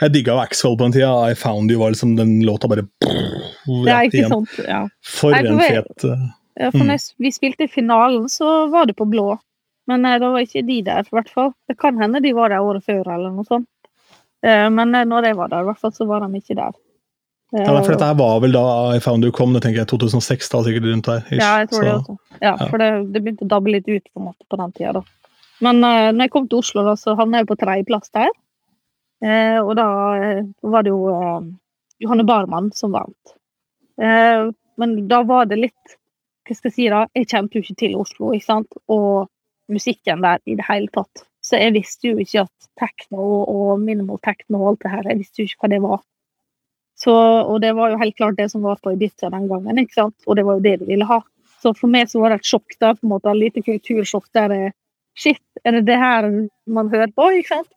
jeg 0.00 0.12
digga 0.12 0.32
jo 0.32 0.40
Axwell 0.42 0.74
på 0.76 0.82
den 0.88 0.92
tida. 0.96 1.12
I 1.30 1.34
Found 1.38 1.70
You 1.70 1.78
var 1.78 1.90
liksom 1.92 2.16
den 2.16 2.40
låta 2.42 2.66
bare 2.66 2.82
ja, 3.86 4.00
ikke 4.02 4.16
igjen. 4.18 4.32
sant. 4.32 4.56
Ja. 4.66 4.80
For 5.04 5.34
en 5.36 5.60
fet 5.60 6.04
eh, 6.08 6.24
Ja, 6.58 6.70
for 6.72 6.78
Mm. 6.88 6.98
vi 7.18 7.30
spilte 7.32 7.64
i 7.64 7.68
finalen, 7.68 8.28
så 8.28 8.68
var 8.72 8.86
det 8.86 8.96
på 8.96 9.04
blå. 9.06 9.38
Men 9.86 10.04
eh, 10.08 10.18
da 10.22 10.32
var 10.34 10.42
ikke 10.44 10.64
de 10.66 10.80
der, 10.86 11.06
i 11.06 11.14
hvert 11.14 11.30
fall. 11.30 11.52
Det 11.70 11.76
kan 11.78 11.98
hende 12.00 12.22
de 12.24 12.32
var 12.36 12.50
der 12.54 12.64
året 12.64 12.84
før, 12.86 13.04
eller 13.04 13.30
noe 13.34 13.46
sånt. 13.46 13.68
Eh, 14.46 14.66
men 14.72 14.94
eh, 14.94 15.06
når 15.08 15.30
jeg 15.30 15.38
var 15.38 15.52
der, 15.52 15.62
i 15.64 15.70
hvert 15.70 15.80
fall, 15.82 15.94
så 15.94 16.06
var 16.08 16.24
de 16.26 16.40
ikke 16.40 16.56
der. 16.58 16.74
Eh, 17.54 17.62
Ja, 17.62 17.74
for 17.78 17.92
dette 17.94 18.08
her 18.10 18.16
var 18.18 18.40
vel 18.42 18.56
da 18.56 18.64
I 18.96 19.02
Found 19.04 19.24
You 19.24 19.32
kom, 19.34 19.52
det 19.54 19.62
tenker 19.62 19.84
jeg 19.84 19.90
2006, 19.94 20.50
da 20.52 20.62
sikkert 20.66 20.88
rundt 20.90 21.06
der. 21.10 21.22
ish. 21.30 21.38
Ja, 21.42 21.52
jeg 21.62 21.70
tror 21.70 21.84
det 21.86 21.92
også. 22.00 22.16
Ja, 22.40 22.50
ja. 22.50 22.56
For 22.66 22.82
det, 22.82 22.90
det 23.14 23.22
begynte 23.22 23.46
å 23.46 23.52
dabbe 23.54 23.70
litt 23.72 23.86
ut 23.86 24.08
på 24.10 24.20
en 24.22 24.26
måte 24.32 24.48
på 24.50 24.58
den 24.60 24.74
tida, 24.76 24.96
da. 24.98 25.04
Men 25.64 25.78
uh, 25.80 26.10
når 26.12 26.26
jeg 26.26 26.32
kom 26.34 26.48
til 26.50 26.58
Oslo, 26.60 26.82
da, 26.84 26.96
så 27.00 27.14
havna 27.16 27.40
jeg 27.40 27.48
på 27.48 27.56
tredjeplass 27.62 28.10
der. 28.12 28.34
Eh, 29.24 29.56
og 29.62 29.70
da 29.78 29.86
eh, 30.20 30.42
var 30.60 30.84
det 30.84 30.90
jo 30.92 31.06
eh, 31.08 31.46
Johanne 32.04 32.26
Barmann 32.28 32.66
som 32.76 32.92
vant. 32.92 33.30
Eh, 33.96 34.50
men 34.76 34.92
da 35.08 35.22
var 35.24 35.46
det 35.48 35.56
litt 35.56 35.94
Hva 36.44 36.52
skal 36.58 36.68
jeg 36.68 36.74
si, 36.74 36.88
da? 36.92 37.06
Jeg 37.16 37.30
kjente 37.30 37.56
jo 37.56 37.64
ikke 37.64 37.78
til 37.80 37.94
Oslo, 37.96 38.34
ikke 38.36 38.44
sant? 38.44 38.76
Og 38.92 39.30
musikken 39.72 40.22
der 40.24 40.42
i 40.46 40.56
det 40.58 40.66
hele 40.68 40.90
tatt. 40.94 41.24
Så 41.44 41.60
jeg 41.60 41.76
visste 41.76 42.10
jo 42.10 42.18
ikke 42.22 42.44
at 42.46 42.68
tekno 42.80 43.26
og 43.46 43.80
minimal 43.80 44.18
techno 44.24 44.60
og 44.62 44.68
alt 44.72 44.84
det 44.84 44.92
her, 44.92 45.08
jeg 45.10 45.20
visste 45.22 45.42
jo 45.42 45.48
ikke 45.48 45.64
hva 45.64 45.72
det 45.72 45.82
var. 45.84 46.02
Så, 46.96 47.12
og 47.12 47.60
det 47.60 47.74
var 47.76 47.92
jo 47.92 48.00
helt 48.00 48.16
klart 48.16 48.38
det 48.38 48.48
som 48.50 48.64
var 48.64 48.80
på 48.82 48.94
Ibiza 48.94 49.28
den 49.32 49.48
gangen, 49.50 49.78
ikke 49.78 49.98
sant? 50.00 50.16
og 50.26 50.36
det 50.38 50.46
var 50.48 50.58
jo 50.58 50.64
det 50.64 50.78
vi 50.80 50.90
ville 50.94 51.08
ha. 51.08 51.20
Så 51.60 51.72
for 51.76 51.92
meg 51.92 52.08
så 52.08 52.22
var 52.22 52.32
det 52.32 52.40
et 52.40 52.50
sjokk 52.50 52.76
der, 52.80 52.96
på 52.96 53.04
en 53.04 53.12
måte, 53.12 53.30
et 53.32 53.42
lite 53.42 53.64
kultursjokk 53.66 54.28
der 54.36 54.56
Shit, 55.16 55.40
er 55.64 55.72
det 55.72 55.86
det 55.88 55.96
her 55.96 56.26
man 56.68 56.90
hører 56.92 57.08
på, 57.16 57.30
ikke 57.38 57.54
sant? 57.54 57.70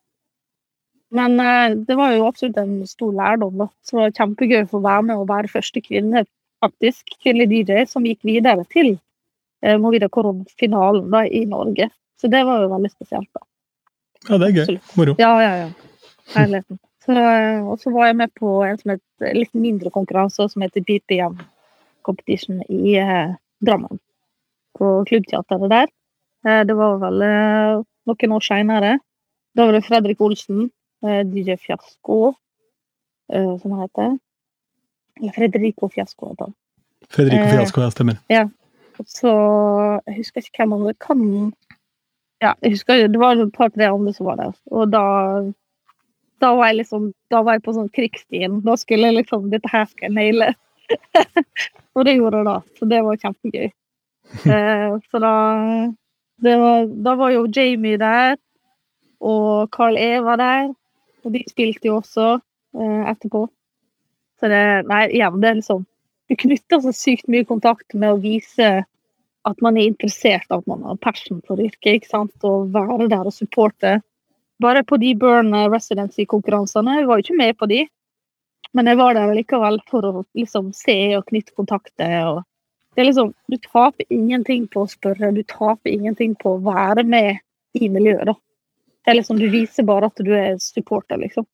Men 1.16 1.40
eh, 1.40 1.76
det 1.88 1.96
var 1.96 2.12
jo 2.12 2.26
absolutt 2.28 2.58
en 2.60 2.82
stor 2.88 3.14
lærdom, 3.16 3.62
da. 3.62 3.70
Så 3.80 3.96
det 3.96 4.02
var 4.02 4.18
kjempegøy 4.18 4.58
å 4.66 4.72
få 4.74 4.82
være 4.84 5.06
med 5.08 5.22
og 5.22 5.30
være 5.30 5.52
første 5.52 5.82
kvinne, 5.86 6.26
faktisk, 6.60 7.16
kvinnelig 7.24 7.48
DJ, 7.54 7.86
som 7.88 8.04
gikk 8.04 8.28
videre 8.28 8.68
til 8.76 8.98
eh, 9.64 9.78
Movida 9.82 10.10
Koron-finalen 10.10 11.10
da, 11.12 11.26
i 11.26 11.46
Norge. 11.50 11.90
Så 12.22 12.28
det 12.28 12.44
var 12.46 12.64
jo 12.64 12.72
veldig 12.74 12.92
spesielt, 12.92 13.30
da. 13.34 13.46
Ja, 14.28 14.38
det 14.38 14.48
er 14.50 14.52
gøy. 14.58 14.62
Absolutt. 14.66 14.96
Moro. 15.00 15.16
Ja, 15.20 15.32
ja, 15.44 15.52
ja. 15.64 15.70
Herligheten. 16.36 16.80
Så, 17.06 17.16
eh, 17.16 17.62
og 17.64 17.80
så 17.82 17.94
var 17.96 18.10
jeg 18.10 18.18
med 18.20 18.34
på 18.38 18.58
en 18.68 18.78
som 18.78 18.92
het 18.94 19.36
litt 19.38 19.54
mindre 19.56 19.90
konkurranse, 19.94 20.50
som 20.52 20.62
heter 20.66 20.84
BPM 20.86 21.40
Competition 22.06 22.60
i 22.70 22.98
eh, 23.00 23.36
Drammen. 23.66 24.00
På 24.78 25.00
klubbteateret 25.08 25.72
der. 25.72 25.88
Eh, 26.48 26.62
det 26.68 26.76
var 26.78 27.00
vel 27.02 27.24
eh, 27.26 27.80
noen 28.10 28.36
år 28.36 28.46
seinere. 28.46 28.98
Da 29.58 29.66
var 29.66 29.76
det 29.76 29.86
Fredrik 29.88 30.22
Olsen, 30.22 30.68
eh, 31.08 31.24
DJ 31.28 31.58
Fiasko, 31.58 32.34
eh, 33.34 33.56
som 33.64 33.72
han 33.72 33.88
heter. 33.88 34.18
Eller 35.20 35.36
Fredrico 35.36 35.90
Fiasko, 35.90 36.30
heter 36.34 36.50
han. 36.52 36.56
Fredrico 37.10 37.44
Eh, 37.44 37.52
Fiasco, 37.56 37.82
ja, 37.82 37.92
stemmer. 37.92 38.20
Og 39.00 39.08
så 39.08 39.34
Jeg 40.08 40.18
husker 40.18 40.44
ikke 40.44 40.66
hvem 40.66 40.76
han 40.76 41.00
kan 41.00 41.24
Ja, 42.44 42.54
jeg 42.64 42.76
husker 42.76 43.08
det 43.08 43.20
var 43.20 43.40
et 43.40 43.54
par-tre 43.56 43.88
andre 43.88 44.14
som 44.14 44.28
var 44.30 44.40
der. 44.40 44.54
Og 44.72 44.92
da 44.92 45.04
da 46.40 46.54
var 46.56 46.72
jeg 46.72 46.82
liksom 46.82 47.12
Da 47.32 47.44
var 47.44 47.58
jeg 47.58 47.66
på 47.66 47.76
sånn 47.76 47.92
krigsstien. 47.96 48.62
Da 48.64 48.76
skulle 48.80 49.10
jeg 49.10 49.22
liksom 49.22 49.50
Dette 49.52 49.72
her 49.72 49.88
skal 49.90 50.10
jeg 50.10 50.16
naile. 50.18 50.54
og 51.96 52.06
det 52.08 52.16
gjorde 52.18 52.42
jeg 52.42 52.48
da. 52.48 52.58
Så 52.80 52.90
det 52.90 53.04
var 53.06 53.24
kjempegøy. 53.26 53.70
Eh, 54.30 54.92
så 55.10 55.18
da 55.18 55.34
det 56.46 56.52
var, 56.62 56.84
Da 57.06 57.16
var 57.18 57.32
jo 57.34 57.48
Jamie 57.50 57.98
der, 57.98 58.36
og 59.20 59.72
Carl 59.74 59.98
E 59.98 60.20
var 60.22 60.38
der. 60.38 60.68
Og 61.26 61.34
de 61.34 61.42
spilte 61.50 61.90
jo 61.90 61.96
også 61.98 62.28
eh, 62.38 63.10
etterpå. 63.10 63.48
Så 64.40 64.52
det 64.52 64.62
Nei, 64.88 65.08
igjen, 65.10 65.42
det 65.42 65.50
er 65.50 65.58
liksom 65.60 65.82
Du 66.30 66.36
knytter 66.38 66.82
så 66.84 66.94
sykt 66.94 67.28
mye 67.28 67.46
kontakt 67.50 67.96
med 67.98 68.14
å 68.14 68.22
vise 68.22 68.70
at 69.50 69.62
man 69.66 69.78
er 69.80 69.90
interessert, 69.90 70.46
at 70.54 70.68
man 70.70 70.84
har 70.86 71.00
passion 71.02 71.40
for 71.48 71.62
yrket, 71.62 72.02
ikke 72.02 72.12
sant, 72.12 72.36
og 72.46 72.70
være 72.76 73.08
der 73.10 73.26
og 73.26 73.34
supporte. 73.34 73.96
Bare 74.62 74.84
på 74.84 75.00
de 75.02 75.16
Burn 75.18 75.56
Residency-konkurransene, 75.72 77.00
jeg 77.00 77.08
var 77.08 77.18
jo 77.18 77.26
ikke 77.26 77.40
med 77.40 77.58
på 77.58 77.70
de, 77.72 77.86
men 78.78 78.92
jeg 78.92 79.00
var 79.00 79.16
der 79.18 79.34
likevel 79.34 79.80
for 79.90 80.06
å 80.06 80.26
liksom 80.38 80.70
se 80.78 80.98
og 81.18 81.26
knytte 81.32 81.56
kontakter. 81.58 82.20
og 82.28 82.44
det 82.96 83.02
er 83.02 83.10
liksom, 83.10 83.34
Du 83.48 83.58
taper 83.58 84.06
ingenting 84.10 84.68
på 84.68 84.84
å 84.84 84.90
spørre, 84.92 85.32
du 85.34 85.44
taper 85.44 85.90
ingenting 85.90 86.36
på 86.36 86.58
å 86.58 86.62
være 86.62 87.04
med 87.04 87.40
i 87.74 87.90
miljøet. 87.90 88.26
da. 88.26 88.34
Det 89.06 89.14
er 89.14 89.16
liksom, 89.22 89.40
Du 89.40 89.50
viser 89.50 89.84
bare 89.84 90.06
at 90.12 90.16
du 90.16 90.34
er 90.36 90.58
supporter, 90.60 91.18
liksom. 91.18 91.48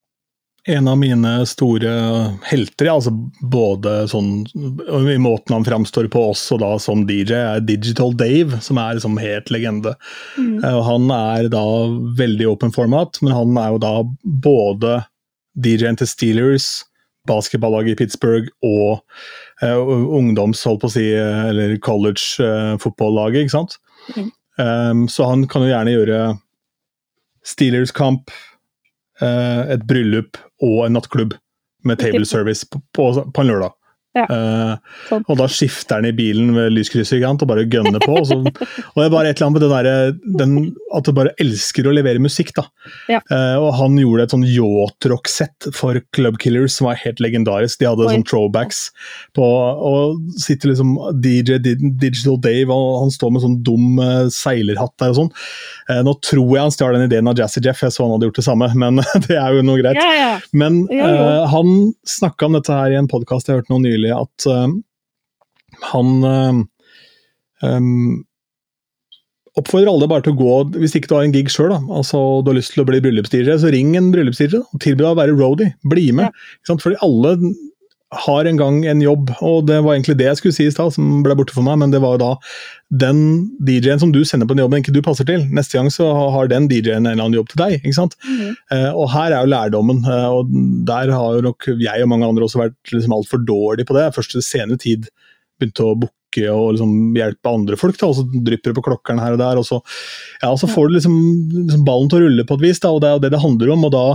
En 0.68 0.88
av 0.88 0.98
mine 0.98 1.46
store 1.46 1.90
helter, 2.42 2.88
ja, 2.88 2.96
altså 2.98 3.12
både 3.42 4.08
sånn 4.10 4.48
i 5.14 5.18
måten 5.22 5.54
han 5.54 5.66
framstår 5.66 6.08
på 6.10 6.24
også 6.32 6.58
da 6.58 6.72
som 6.82 7.04
DJ, 7.06 7.36
er 7.38 7.62
Digital 7.62 8.16
Dave, 8.18 8.58
som 8.66 8.80
er 8.82 8.98
liksom 8.98 9.20
helt 9.22 9.52
legende. 9.54 9.94
Mm. 10.40 10.64
Eh, 10.64 10.80
Han 10.88 11.12
er 11.14 11.52
da 11.54 11.66
veldig 12.18 12.48
open 12.50 12.74
format, 12.74 13.22
men 13.22 13.36
han 13.36 13.60
er 13.62 13.76
jo 13.76 13.82
da 13.84 13.94
både 14.24 14.96
DJ-en 15.54 16.02
til 16.02 16.10
Steelers, 16.10 16.70
basketballaget 17.30 17.94
i 17.94 18.00
Pittsburgh 18.02 18.50
og 18.66 19.02
uh, 19.62 19.94
ungdoms, 20.18 20.62
holdt 20.66 20.84
på 20.84 20.90
å 20.90 20.94
si, 20.94 21.06
eh, 21.14 21.46
eller 21.50 21.78
college-fotballaget, 21.82 23.46
ikke 23.46 23.56
sant. 23.56 23.78
Mm. 24.18 24.28
Um, 24.58 25.06
så 25.10 25.30
han 25.30 25.48
kan 25.50 25.66
jo 25.66 25.72
gjerne 25.72 25.96
gjøre 25.96 26.20
Steelers-kamp, 27.46 28.34
uh, 29.22 29.64
et 29.74 29.86
bryllup 29.90 30.42
og 30.64 30.86
en 30.86 30.96
nattklubb 30.96 31.36
med 31.84 32.00
table 32.02 32.26
service 32.34 32.68
på, 32.72 32.82
på, 32.94 33.10
på 33.34 33.42
en 33.42 33.48
lørdag. 33.48 33.76
Ja. 34.16 34.26
Sånn. 35.10 35.26
og 35.28 35.38
da 35.40 35.46
skifter 35.52 36.00
han 36.00 36.08
i 36.08 36.14
bilen 36.16 36.54
med 36.56 36.72
lyskrysset 36.72 37.24
og 37.26 37.48
bare 37.50 37.66
gønner 37.68 38.00
på. 38.04 38.16
Og, 38.16 38.28
så, 38.30 38.38
og 38.40 39.00
det 39.00 39.06
er 39.06 39.14
bare 39.14 39.32
et 39.32 39.40
eller 39.42 39.50
annet 39.50 39.62
med 39.62 39.74
der, 39.74 40.16
den, 40.40 40.54
at 40.96 41.08
du 41.08 41.14
bare 41.16 41.34
elsker 41.42 41.88
å 41.88 41.94
levere 41.96 42.22
musikk. 42.24 42.54
da. 42.56 42.66
Ja. 43.12 43.22
Uh, 43.32 43.58
og 43.64 43.70
han 43.80 43.98
gjorde 44.00 44.26
et 44.26 44.36
sånn 44.36 44.46
yacht-rock-sett 44.48 45.70
for 45.76 46.00
Club 46.16 46.40
Killers 46.42 46.78
som 46.78 46.90
var 46.90 47.00
helt 47.02 47.22
legendarisk. 47.24 47.80
De 47.82 47.90
hadde 47.90 48.08
Oi. 48.08 48.14
sånn 48.18 48.28
throwbacks 48.28 48.86
på 49.36 49.46
Og 49.46 50.20
sitter 50.42 50.72
liksom 50.72 50.96
DJ 51.24 51.60
Digital 51.62 52.40
Dave, 52.42 52.74
og 52.74 53.02
han 53.04 53.14
står 53.14 53.34
med 53.36 53.46
sånn 53.46 53.60
dum 53.66 54.00
uh, 54.02 54.28
seilerhatt 54.34 54.96
der 55.02 55.14
og 55.14 55.20
sånn. 55.20 55.32
Nå 56.06 56.16
tror 56.26 56.50
jeg 56.56 56.64
han 56.64 56.74
stjal 56.74 56.96
den 56.96 57.06
ideen 57.06 57.28
av 57.30 57.38
Jazzy 57.38 57.62
Jeff, 57.64 57.84
jeg 57.84 57.94
så 57.94 58.06
han 58.06 58.16
hadde 58.16 58.30
gjort 58.30 58.40
det 58.40 58.46
samme, 58.48 58.70
men 58.82 59.02
det 59.28 59.38
er 59.38 59.58
jo 59.58 59.66
noe 59.66 59.82
greit. 59.82 60.00
Ja, 60.00 60.16
ja. 60.16 60.32
Men 60.56 60.84
han 61.52 61.76
snakka 62.10 62.48
om 62.48 62.58
dette 62.58 62.74
her 62.74 62.94
i 62.94 63.00
en 63.00 63.10
podkast 63.12 63.50
jeg 63.50 63.60
hørte 63.60 63.74
nå 63.74 63.82
nylig, 63.84 64.05
at 64.14 64.48
eh, 64.52 64.78
han 65.92 66.12
em, 67.66 67.92
oppfordrer 69.56 69.92
alle 69.92 70.08
bare 70.12 70.26
til 70.26 70.36
å 70.36 70.40
gå, 70.40 70.56
hvis 70.82 70.96
ikke 70.98 71.12
du 71.12 71.16
har 71.18 71.28
en 71.28 71.36
gig 71.36 71.52
sjøl, 71.52 71.74
altså 71.74 72.22
du 72.44 72.52
har 72.52 72.58
lyst 72.60 72.76
til 72.76 72.84
å 72.84 72.88
bli 72.90 73.00
bryllupsdj, 73.04 73.54
så 73.62 73.72
ring 73.74 73.96
en 73.96 74.12
bryllupsdj 74.14 74.58
og 74.60 74.82
tilby 74.84 75.04
deg 75.04 75.12
å 75.14 75.20
være 75.20 75.36
roadie. 75.38 75.76
Bli 75.88 76.10
med. 76.16 76.36
Sant? 76.68 76.84
Fordi 76.84 77.00
alle 77.06 77.36
har 78.24 78.48
en 78.48 78.60
gang 78.60 78.80
en 78.88 79.02
jobb, 79.04 79.32
og 79.44 79.66
det 79.70 79.82
var 79.84 79.96
egentlig 79.96 80.18
det 80.20 80.30
jeg 80.30 80.40
skulle 80.40 80.56
si 80.56 80.68
i 80.70 80.74
stad, 80.74 80.94
som 80.96 81.22
ble 81.26 81.36
borte 81.38 81.56
for 81.56 81.66
meg, 81.66 81.78
men 81.82 81.94
det 81.94 82.02
var 82.04 82.16
jo 82.16 82.22
da 82.24 82.32
den 82.94 83.20
DJ-en 83.66 84.02
som 84.04 84.12
du 84.14 84.22
sender 84.28 84.48
på 84.48 84.58
den 84.58 84.78
ikke 84.80 84.94
du 84.96 85.02
passer 85.06 85.28
til, 85.28 85.44
neste 85.56 85.80
gang 85.80 85.90
så 85.94 86.08
har 86.34 86.52
den 86.52 86.70
DJ-en 86.72 87.04
en 87.04 87.12
eller 87.14 87.26
annen 87.26 87.40
jobb 87.40 87.52
til 87.52 87.62
deg. 87.64 87.80
ikke 87.82 87.98
sant? 87.98 88.18
Mhm. 88.24 88.52
Eh, 88.72 88.92
og 88.92 89.10
her 89.14 89.32
er 89.32 89.40
jo 89.42 89.54
lærdommen, 89.54 90.04
eh, 90.06 90.28
og 90.32 90.52
der 90.88 91.12
har 91.12 91.40
jo 91.40 91.48
nok 91.50 91.70
jeg 91.74 92.04
og 92.04 92.12
mange 92.12 92.30
andre 92.30 92.46
også 92.46 92.62
vært 92.62 92.94
liksom 92.94 93.16
altfor 93.16 93.42
dårlige 93.46 93.90
på 93.90 93.98
det. 93.98 94.14
Først 94.16 94.38
i 94.38 94.46
senere 94.46 94.78
tid 94.82 95.10
begynte 95.60 95.84
å 95.84 95.98
booke 96.00 96.46
og 96.52 96.74
liksom 96.76 97.16
hjelpe 97.16 97.52
andre 97.52 97.78
folk, 97.80 97.98
da, 97.98 98.10
og 98.12 98.18
så 98.18 98.26
drypper 98.28 98.72
det 98.72 98.76
på 98.76 98.84
klokkeren 98.90 99.22
her 99.24 99.36
og 99.36 99.40
der. 99.40 99.62
og 99.62 99.66
Så, 99.66 99.80
ja, 100.42 100.52
så 100.56 100.68
får 100.68 100.90
du 100.90 100.98
liksom, 100.98 101.16
liksom 101.68 101.86
ballen 101.88 102.12
til 102.12 102.20
å 102.20 102.26
rulle 102.28 102.46
på 102.48 102.58
et 102.60 102.66
vis, 102.68 102.82
da, 102.84 102.92
og 102.92 103.02
det 103.02 103.10
er 103.10 103.16
jo 103.16 103.24
det 103.24 103.32
det 103.32 103.44
handler 103.44 103.72
om. 103.72 103.88
og 103.88 103.96
da 103.96 104.06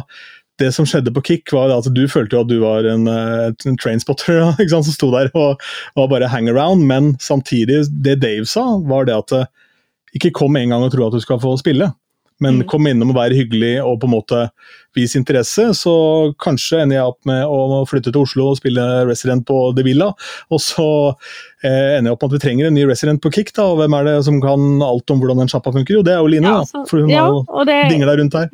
det 0.61 0.71
som 0.77 0.87
skjedde 0.89 1.13
på 1.17 1.23
Kick, 1.27 1.53
var 1.57 1.73
at 1.75 1.89
du 1.97 2.03
følte 2.11 2.37
jo 2.37 2.43
at 2.45 2.51
du 2.51 2.59
var 2.63 2.87
en, 2.89 3.09
eh, 3.11 3.49
en 3.67 3.79
trainspotter 3.81 4.43
ikke 4.61 4.71
sant, 4.75 4.87
som 4.91 4.97
sto 4.97 5.11
der 5.15 5.33
og, 5.35 5.61
var 5.99 6.13
bare 6.13 6.29
hang 6.33 6.51
around, 6.53 6.85
men 6.89 7.15
samtidig, 7.21 7.87
det 8.05 8.21
Dave 8.23 8.47
sa, 8.49 8.67
var 8.91 9.09
det 9.09 9.17
at 9.17 9.35
eh, 9.41 9.49
ikke 10.21 10.33
kom 10.41 10.57
en 10.59 10.73
gang 10.75 10.85
og 10.87 10.93
tro 10.95 11.09
at 11.09 11.17
du 11.17 11.23
skal 11.23 11.41
få 11.43 11.57
spille, 11.61 11.91
men 12.41 12.63
Mm. 12.63 12.69
kom 12.73 12.87
innom 12.89 13.11
og 13.13 13.17
være 13.19 13.37
hyggelig 13.37 13.83
og 13.85 13.99
på 14.01 14.09
en 14.09 14.15
måte 14.15 14.39
vise 14.97 15.19
interesse. 15.21 15.61
Så 15.77 15.93
kanskje 16.41 16.79
ender 16.81 16.97
jeg 16.97 17.11
opp 17.11 17.19
med 17.29 17.43
å 17.45 17.83
flytte 17.85 18.09
til 18.15 18.23
Oslo 18.23 18.47
og 18.49 18.57
spille 18.57 18.81
Resident 19.05 19.45
på 19.45 19.59
The 19.77 19.85
Villa, 19.85 20.09
og 20.49 20.63
så 20.65 20.87
eh, 21.61 21.99
ender 21.99 22.09
jeg 22.09 22.15
opp 22.17 22.25
med 22.25 22.31
at 22.31 22.37
vi 22.39 22.43
trenger 22.47 22.71
en 22.71 22.79
ny 22.79 22.87
Resident 22.89 23.21
på 23.21 23.29
Kick. 23.37 23.53
da, 23.53 23.67
og 23.69 23.83
Hvem 23.83 23.99
er 23.99 24.09
det 24.09 24.17
som 24.25 24.41
kan 24.41 24.81
alt 24.87 25.13
om 25.13 25.21
hvordan 25.21 25.45
den 25.45 25.53
sjappa 25.53 25.75
funker? 25.77 25.99
Jo, 25.99 26.03
det 26.07 26.17
er 26.17 26.23
jo 26.25 26.33
Line, 26.33 26.49
Ja, 26.49 26.65
da, 26.65 26.85
for 26.89 27.05
hun 27.05 27.13
ja, 27.13 27.27
har 27.29 27.37
jo 27.45 27.69
det, 27.69 27.79
dingla 27.93 28.17
rundt 28.23 28.39
her. 28.41 28.49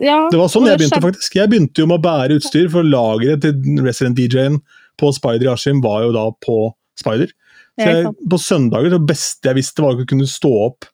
Ja, 0.00 0.20
Det 0.32 0.38
var 0.40 0.48
sånn 0.48 0.68
jeg 0.68 0.80
begynte, 0.80 1.00
faktisk. 1.04 1.34
Jeg 1.36 1.50
begynte 1.52 1.82
jo 1.82 1.88
med 1.90 2.00
å 2.00 2.04
bære 2.04 2.38
utstyr, 2.40 2.70
for 2.72 2.86
lageret 2.86 3.42
til 3.44 3.82
Resident-DJ-en 3.84 4.56
på 5.00 5.10
Spider 5.16 5.48
i 5.48 5.52
Askim 5.52 5.82
var 5.84 6.06
jo 6.06 6.14
da 6.16 6.24
på 6.44 6.56
Spider. 6.98 7.32
Så 7.80 7.88
jeg, 7.88 8.08
på 8.32 8.38
søndager 8.40 8.92
det 8.92 9.02
beste 9.08 9.48
jeg 9.48 9.56
visste 9.60 9.84
var 9.84 10.00
å 10.00 10.08
kunne 10.08 10.28
stå 10.28 10.50
opp, 10.66 10.88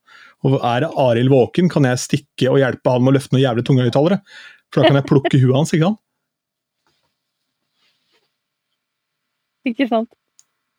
og 0.47 0.59
er 0.61 0.87
Arild 0.91 1.33
våken, 1.33 1.71
kan 1.73 1.87
jeg 1.89 2.03
stikke 2.03 2.51
og 2.53 2.61
hjelpe 2.61 2.93
han 2.93 3.03
med 3.03 3.15
å 3.15 3.17
løfte 3.17 3.35
noen 3.35 3.45
jævlig 3.45 3.65
tunge 3.67 3.87
høyttalere. 3.87 4.21
For 4.71 4.83
da 4.83 4.91
kan 4.91 4.99
jeg 5.01 5.09
plukke 5.09 5.41
huet 5.41 5.57
hans, 5.57 5.73
ikke 5.75 5.89
sant. 5.89 6.03
Ikke 9.67 9.89
sant. 9.91 10.13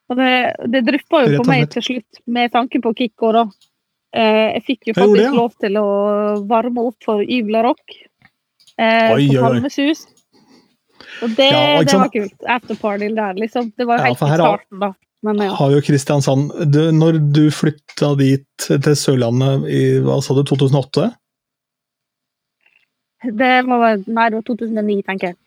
Og 0.08 0.16
det, 0.16 0.56
det 0.72 0.80
dryppa 0.88 1.26
jo 1.26 1.42
på 1.42 1.50
meg 1.50 1.66
til 1.74 1.84
slutt, 1.84 2.22
med 2.32 2.54
tanke 2.54 2.80
på 2.80 2.94
kick 2.96 3.26
òg, 3.28 3.34
da. 3.36 3.42
Eh, 4.16 4.54
jeg 4.56 4.64
fikk 4.64 4.88
jo 4.88 4.94
faktisk 4.96 5.18
det, 5.20 5.26
ja. 5.26 5.34
lov 5.36 5.58
til 5.60 5.80
å 5.82 5.88
varme 6.48 6.86
opp 6.88 7.04
for 7.04 7.20
Yvla 7.20 7.66
Rock 7.66 7.98
eh, 8.82 9.12
Oi, 9.14 9.26
oi, 9.26 9.28
hus. 9.28 9.42
Palmesus. 9.42 10.06
Og 11.24 11.34
det, 11.38 11.50
Ja, 11.50 11.84
det 11.84 11.98
var 11.98 12.14
kult. 12.14 12.38
Afterparty 12.58 13.12
der, 13.16 13.38
liksom. 13.42 13.72
Det 13.78 13.88
var 13.88 14.00
jo 14.00 14.10
helt 14.10 14.22
ja, 14.22 14.28
i 14.28 14.40
starten, 14.42 14.80
da. 14.82 14.94
Men 15.26 15.42
ja. 15.42 15.54
Har 15.58 15.72
jo 15.74 15.82
Kristiansand 15.82 16.52
du, 16.70 16.92
Når 16.94 17.18
du 17.34 17.48
flytta 17.52 18.12
dit 18.20 18.68
til 18.68 18.94
Sørlandet 18.96 19.66
i 19.66 19.82
hva 20.06 20.20
sa 20.22 20.38
du, 20.38 20.44
2008? 20.46 21.10
Det 23.34 23.54
var 23.66 23.82
være 23.82 24.04
Nei, 24.06 24.30
det 24.30 24.38
var 24.38 24.46
2009, 24.46 25.02
tenker 25.08 25.32
jeg. 25.32 25.40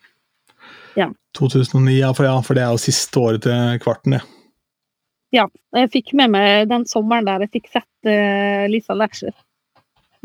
2009, 1.39 1.99
ja 1.99 2.11
for, 2.15 2.27
ja, 2.27 2.37
for 2.43 2.59
det 2.59 2.65
er 2.65 2.75
jo 2.75 2.83
siste 2.83 3.21
året 3.21 3.45
til 3.47 3.79
kvarten, 3.83 4.17
det. 4.17 4.23
Ja. 5.35 5.47
Jeg 5.77 5.93
fikk 5.93 6.13
med 6.19 6.33
meg 6.35 6.67
den 6.71 6.87
sommeren 6.91 7.29
der 7.29 7.45
jeg 7.45 7.53
fikk 7.55 7.71
sett 7.71 8.11
uh, 8.11 8.67
Lisa 8.71 8.97
Lasher. 8.99 9.35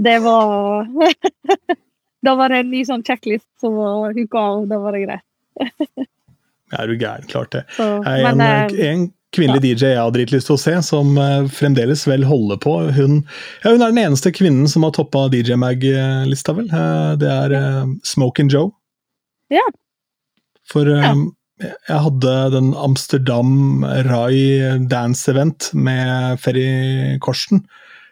Det 0.02 0.18
var 0.24 0.90
Da 2.24 2.36
var 2.40 2.50
det 2.50 2.64
en 2.64 2.72
ny 2.72 2.86
sånn 2.88 3.04
checklist 3.06 3.48
som 3.62 3.76
var 3.78 4.14
hooka 4.16 4.38
av, 4.40 4.68
da 4.72 4.80
var 4.82 4.96
det 4.96 5.04
greit. 5.06 5.26
Er 6.74 6.88
du 6.90 6.96
gæren, 6.98 7.28
klart 7.30 7.52
det. 7.54 7.64
Så, 7.76 7.86
Nei, 8.04 8.16
men 8.24 8.42
en, 8.42 8.74
eh, 8.74 8.88
en 8.90 9.04
kvinnelig 9.36 9.62
DJ 9.62 9.92
jeg 9.94 10.00
har 10.00 10.12
dritlyst 10.16 10.48
til 10.50 10.56
å 10.56 10.62
se, 10.62 10.74
som 10.88 11.18
eh, 11.22 11.46
fremdeles 11.52 12.06
vel 12.10 12.24
holder 12.26 12.58
på. 12.64 12.74
Hun, 12.96 13.20
ja, 13.64 13.72
hun 13.76 13.82
er 13.86 13.92
den 13.94 14.02
eneste 14.08 14.32
kvinnen 14.34 14.68
som 14.72 14.84
har 14.88 14.96
toppa 14.96 15.28
DJ 15.30 15.58
Mag-lista, 15.62 16.56
vel. 16.58 16.72
Eh, 16.72 17.12
Det 17.22 17.30
er 17.30 17.54
uh, 17.54 17.86
Smokin' 18.08 18.50
Joe. 18.52 18.72
Ja. 19.54 19.66
For 20.72 20.90
Ja. 20.90 21.14
jeg 21.62 22.00
hadde 22.08 22.32
den 22.52 22.74
Amsterdam 22.74 23.84
Rai 24.10 24.88
Dance 24.90 25.30
Event 25.32 25.70
med 25.78 26.40
Ferry 26.42 27.20
Korsten 27.22 27.62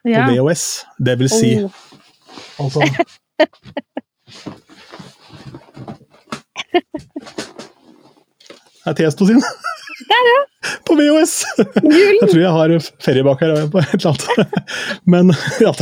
på 0.06 0.14
ja. 0.14 0.28
VHS. 0.30 0.86
Det 1.02 1.18
vil 1.20 1.30
si 1.34 1.56
Oh, 1.64 2.66
altså 2.66 2.82
er 8.88 8.98
Tiesto 8.98 9.28
sin. 9.30 9.44
På 10.88 10.96
VHS! 10.98 11.36
Jul! 11.84 12.16
Jeg 12.22 12.30
tror 12.30 12.42
jeg 12.42 12.56
har 12.56 12.74
ferie 13.04 13.26
bak 13.26 13.44
her 13.44 13.68
på 13.72 13.82
et 13.82 13.94
eller 13.98 14.14
annet. 14.14 14.64
Men, 15.14 15.34
ja, 15.62 15.74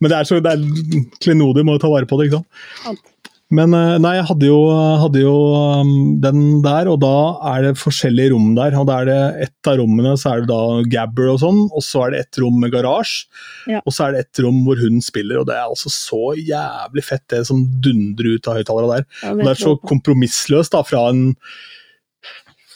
men 0.00 0.10
det 0.10 0.18
er 0.18 0.28
så 0.28 0.38
det 0.44 0.52
er 0.54 1.02
klenodig, 1.24 1.64
må 1.66 1.76
jo 1.76 1.82
ta 1.82 1.90
vare 1.92 2.08
på 2.08 2.20
det, 2.20 2.28
ikke 2.28 2.42
sant. 2.84 3.10
Men 3.54 3.74
eh, 3.76 3.96
nei, 4.02 4.14
jeg 4.16 4.26
hadde 4.30 4.48
jo, 4.48 4.58
hadde 5.02 5.20
jo 5.20 5.34
um, 5.78 5.90
den 6.22 6.40
der, 6.64 6.88
og 6.90 6.96
da 7.02 7.16
er 7.52 7.66
det 7.68 7.74
forskjellige 7.78 8.32
rom 8.32 8.54
der. 8.56 8.74
og 8.80 8.88
da 8.88 8.96
er 9.02 9.10
det 9.10 9.18
Et 9.46 9.70
av 9.70 9.78
rommene 9.78 10.14
så 10.20 10.32
er 10.32 10.42
det 10.42 10.50
da 10.50 10.80
Gabber 10.94 11.28
og 11.34 11.38
sånn, 11.42 11.60
og 11.68 11.84
så 11.84 12.06
er 12.06 12.14
det 12.14 12.22
et 12.24 12.40
rom 12.42 12.56
med 12.62 12.72
garasje. 12.74 13.28
Ja. 13.70 13.82
Og 13.84 13.94
så 13.94 14.08
er 14.08 14.16
det 14.16 14.24
et 14.24 14.42
rom 14.44 14.64
hvor 14.66 14.80
hun 14.80 14.98
spiller, 15.04 15.42
og 15.42 15.48
det 15.50 15.58
er 15.58 15.68
altså 15.68 15.92
så 15.92 16.32
jævlig 16.40 17.04
fett, 17.06 17.26
det 17.32 17.44
som 17.50 17.62
dundrer 17.84 18.34
ut 18.34 18.50
av 18.50 18.58
høyttalerne 18.58 18.98
der. 18.98 19.06
Ja, 19.22 19.36
det 19.38 19.52
er 19.52 19.62
så 19.62 19.76
kompromissløst 19.92 20.74
da, 20.74 20.82
fra 20.88 21.06
en 21.12 21.24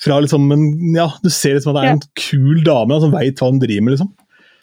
fra 0.02 0.20
liksom 0.22 0.46
en, 0.54 0.64
ja, 0.94 1.08
Du 1.22 1.30
ser 1.30 1.56
liksom 1.56 1.74
at 1.74 1.82
det 1.82 1.88
er 1.88 1.96
en 1.96 2.08
kul 2.18 2.62
dame 2.66 3.00
som 3.02 3.12
veit 3.14 3.40
hva 3.40 3.50
hun 3.50 3.60
driver 3.62 3.86
med. 3.86 3.96
liksom. 3.96 4.14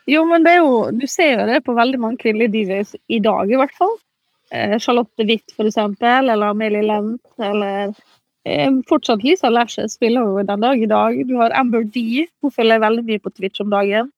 Jo, 0.10 0.22
men 0.30 0.44
det 0.46 0.54
er 0.54 0.62
jo, 0.62 0.74
du 0.94 1.08
ser 1.10 1.32
jo 1.34 1.46
det 1.50 1.64
på 1.66 1.74
veldig 1.76 2.00
mange 2.02 2.22
kvinnelige 2.22 2.54
DJs 2.54 2.92
i 3.10 3.20
dag, 3.26 3.50
i 3.50 3.58
hvert 3.58 3.74
fall. 3.78 3.96
Eh, 4.54 4.76
Charlotte 4.80 5.26
Witt, 5.26 5.56
for 5.56 5.66
eksempel, 5.66 6.30
eller 6.30 6.54
Amelie 6.54 6.86
Lent, 6.86 7.24
eller 7.42 7.96
eh, 8.46 8.70
Fortsatt 8.90 9.26
Lisa 9.26 9.50
Lashes 9.50 9.98
spiller 9.98 10.28
jo 10.28 10.46
den 10.46 10.62
dag 10.62 10.82
i 10.82 10.90
dag. 10.92 11.18
Du 11.26 11.34
har 11.42 11.56
Amber 11.58 11.88
D, 11.90 12.28
hun 12.42 12.54
følger 12.54 12.84
veldig 12.84 13.06
mye 13.08 13.24
på 13.24 13.34
Twitch 13.34 13.64
om 13.66 13.74
dagen. 13.74 14.12